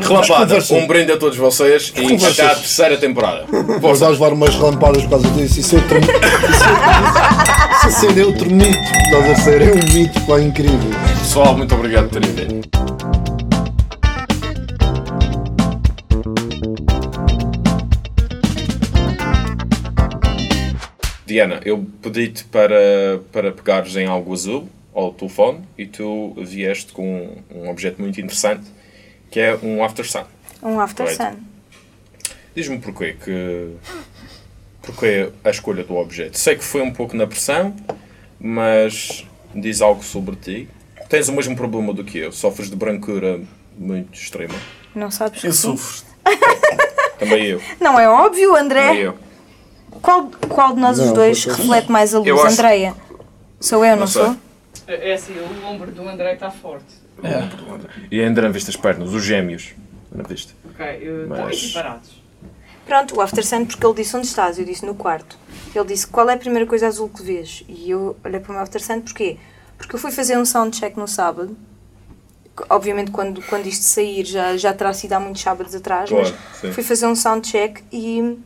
Relampada, 0.07 0.45
conversa. 0.45 0.73
um 0.73 0.87
brinde 0.87 1.11
a 1.11 1.17
todos 1.17 1.37
vocês 1.37 1.91
e 1.95 2.01
conversas. 2.01 2.39
até 2.39 2.51
à 2.51 2.55
terceira 2.55 2.97
temporada. 2.97 3.45
Vou 3.79 3.97
dar 3.97 4.09
levar 4.09 4.33
umas 4.33 4.55
lampadas 4.55 5.03
por 5.03 5.11
causa 5.11 5.27
disso. 5.29 5.59
Isso 5.59 5.75
é 5.75 5.79
outro 5.79 5.99
mito. 5.99 6.11
Isso 7.87 7.87
é 7.87 7.91
ser 7.91 8.19
é 8.19 8.25
outro 8.25 8.49
mito. 8.49 8.77
Estás 8.77 9.29
a 9.31 9.35
ser? 9.35 9.61
É 9.61 9.71
um 9.71 9.93
mito 9.93 10.21
pá, 10.21 10.39
incrível. 10.39 10.91
Pessoal, 11.19 11.57
muito 11.57 11.73
obrigado 11.75 12.09
por 12.09 12.21
terem 12.21 12.35
vindo. 12.35 12.69
Diana, 21.25 21.59
eu 21.65 21.85
pedi-te 22.01 22.43
para, 22.45 23.19
para 23.31 23.51
pegares 23.51 23.95
em 23.95 24.05
algo 24.05 24.31
azul 24.31 24.69
ao 24.95 25.13
telefone 25.13 25.61
e 25.77 25.85
tu 25.85 26.33
vieste 26.37 26.91
com 26.93 27.37
um 27.53 27.69
objeto 27.69 28.01
muito 28.01 28.19
interessante 28.21 28.63
que 29.29 29.39
é 29.39 29.55
um 29.61 29.83
after 29.83 30.09
sun. 30.09 30.23
Um 30.63 30.79
after 30.79 31.05
Right. 31.05 31.21
sun. 31.21 31.37
Diz-me 32.55 32.79
porquê 32.79 33.13
que. 33.21 33.75
Porquê 34.81 35.29
a 35.43 35.49
escolha 35.49 35.83
do 35.83 35.95
objeto? 35.97 36.37
Sei 36.37 36.55
que 36.55 36.63
foi 36.63 36.81
um 36.81 36.91
pouco 36.93 37.17
na 37.17 37.27
pressão, 37.27 37.75
mas 38.39 39.25
diz 39.53 39.81
algo 39.81 40.03
sobre 40.03 40.35
ti. 40.35 40.69
Tens 41.09 41.27
o 41.27 41.33
mesmo 41.33 41.55
problema 41.55 41.93
do 41.93 42.03
que 42.03 42.17
eu, 42.19 42.31
sofres 42.31 42.69
de 42.69 42.75
brancura 42.75 43.41
muito 43.77 44.13
extrema. 44.17 44.53
Não 44.93 45.11
sabes 45.11 45.41
que 45.41 45.47
Eu 45.47 45.53
sofro. 45.53 46.05
Também 47.19 47.45
eu. 47.45 47.61
Não 47.79 47.99
é 47.99 48.07
óbvio, 48.09 48.55
André? 48.55 48.87
Também 48.87 49.01
eu. 49.01 49.17
Qual, 50.01 50.29
qual 50.49 50.73
de 50.73 50.79
nós 50.81 50.99
os 50.99 51.07
Não, 51.07 51.13
dois 51.13 51.45
reflete 51.45 51.91
mais 51.91 52.13
a 52.13 52.19
luz, 52.19 52.29
acho- 52.29 52.47
Andreia? 52.53 52.93
Sou 53.59 53.83
eu, 53.83 53.91
não, 53.91 54.01
Não 54.01 54.07
sei. 54.07 54.23
sou? 54.23 54.35
É 54.87 55.13
assim, 55.13 55.33
o 55.39 55.65
ombro 55.65 55.91
do 55.91 56.07
André 56.07 56.33
está 56.33 56.51
forte. 56.51 56.85
E 58.11 58.21
ainda 58.21 58.41
não 58.41 58.51
viste 58.51 58.69
as 58.69 58.75
pernas, 58.75 59.13
os 59.13 59.23
gêmeos. 59.23 59.73
Não 60.11 60.23
viste? 60.23 60.53
Ok, 60.69 60.85
eu- 61.01 61.23
estão 61.23 61.45
Mas- 61.45 61.57
equiparados. 61.63 62.23
Pronto, 62.85 63.15
o 63.17 63.21
after 63.21 63.43
sun, 63.45 63.65
porque 63.65 63.83
ele 63.83 63.95
disse 63.95 64.15
onde 64.15 64.27
estás, 64.27 64.59
eu 64.59 64.65
disse 64.65 64.85
no 64.85 64.93
quarto. 64.93 65.39
Ele 65.73 65.85
disse 65.85 66.05
qual 66.05 66.29
é 66.29 66.33
a 66.33 66.37
primeira 66.37 66.67
coisa 66.67 66.87
azul 66.87 67.09
que 67.09 67.23
vês? 67.23 67.63
E 67.67 67.89
eu 67.89 68.15
olhei 68.23 68.39
para 68.39 68.51
o 68.51 68.53
meu 68.53 68.61
after 68.61 68.79
sun, 68.81 69.01
porquê? 69.01 69.37
Porque 69.77 69.95
eu 69.95 69.99
fui 69.99 70.11
fazer 70.11 70.37
um 70.37 70.45
soundcheck 70.45 70.95
no 70.97 71.07
sábado. 71.07 71.57
Obviamente, 72.69 73.09
quando, 73.11 73.41
quando 73.47 73.65
isto 73.65 73.83
sair, 73.83 74.23
já, 74.23 74.55
já 74.55 74.71
terá 74.71 74.93
sido 74.93 75.13
há 75.13 75.19
muitos 75.19 75.41
sábados 75.41 75.73
atrás, 75.73 76.09
Claro, 76.09 76.23
mas 76.29 76.59
sim. 76.61 76.71
fui 76.71 76.83
fazer 76.83 77.07
um 77.07 77.15
soundcheck 77.15 77.83
e 77.91 78.37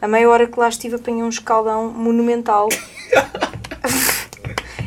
a 0.00 0.08
meia 0.08 0.28
hora 0.28 0.46
que 0.46 0.58
lá 0.58 0.68
estive 0.68 0.96
apanhei 0.96 1.22
um 1.22 1.28
escaldão 1.28 1.90
monumental. 1.90 2.68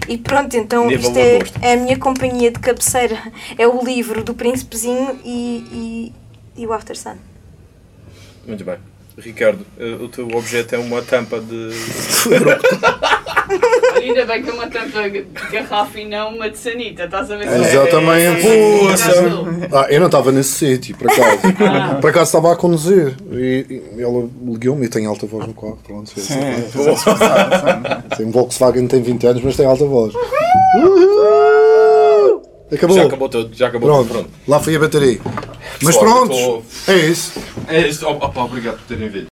e 0.10 0.18
pronto, 0.18 0.58
então 0.58 0.88
Nível 0.88 1.12
isto 1.12 1.18
é, 1.64 1.70
é 1.70 1.74
a 1.74 1.78
minha 1.78 1.98
companhia 1.98 2.52
de 2.52 2.60
cabeceira. 2.60 3.18
É 3.58 3.68
o 3.68 3.84
livro 3.84 4.24
do 4.24 4.34
Príncipezinho 4.34 5.20
e, 5.24 6.12
e, 6.58 6.62
e 6.64 6.68
o 6.68 6.74
After 6.74 6.98
Sun. 6.98 7.16
Muito 8.46 8.66
bem. 8.66 8.78
Ricardo, 9.20 9.66
eh, 9.78 9.98
o 10.00 10.08
teu 10.08 10.28
objeto 10.28 10.76
é 10.76 10.78
uma 10.78 11.02
tampa 11.02 11.40
de. 11.40 11.70
Ainda 13.96 14.26
bem 14.26 14.44
que 14.44 14.50
é 14.50 14.54
uma 14.54 14.68
tampa 14.68 15.10
de 15.10 15.26
garrafa 15.52 16.00
e 16.00 16.06
não 16.08 16.36
uma 16.36 16.50
de 16.50 16.58
sanita, 16.58 17.04
estás 17.04 17.30
a 17.32 17.36
ver? 17.36 17.48
Exatamente. 17.48 18.42
Poxa! 18.44 19.12
Ah, 19.74 19.88
eu 19.90 20.00
não 20.00 20.08
estava 20.08 20.32
nesse 20.32 20.52
sítio, 20.52 20.96
por 20.96 21.12
acaso. 21.12 21.40
Ah. 21.60 21.96
Por 22.00 22.10
acaso 22.10 22.26
estava 22.26 22.54
a 22.54 22.56
conduzir 22.56 23.16
e, 23.32 23.84
e 23.98 24.02
ela 24.02 24.30
ligou-me 24.46 24.86
e 24.86 24.90
tem 24.90 25.06
alta 25.06 25.26
voz 25.26 25.48
no 25.48 25.54
carro. 25.54 25.80
Pronto, 25.84 26.10
Sim, 26.10 26.22
sim. 26.22 26.40
Tem 28.16 28.26
um 28.26 28.32
Volkswagen 28.32 28.88
tem 28.88 29.02
20 29.02 29.28
anos, 29.28 29.44
mas 29.44 29.58
tem 29.58 29.66
alta 29.66 29.86
voz. 29.86 30.14
Uhul! 30.76 31.69
Acabou. 32.72 32.96
Já 32.96 33.04
acabou 33.06 33.30
tudo, 33.30 33.56
já 33.56 33.68
acabou 33.68 33.90
Pronto, 33.90 34.08
tudo. 34.08 34.20
Pronto. 34.20 34.30
lá 34.48 34.60
foi 34.60 34.76
a 34.76 34.80
bateria. 34.80 35.20
Mas 35.82 35.98
pronto, 35.98 36.34
eu 36.34 36.64
é 36.88 36.98
isso. 36.98 37.34
É 37.68 37.88
isso. 37.88 38.06
Oh, 38.08 38.12
opa, 38.12 38.44
obrigado 38.44 38.78
por 38.78 38.86
terem 38.86 39.10
vindo. 39.10 39.28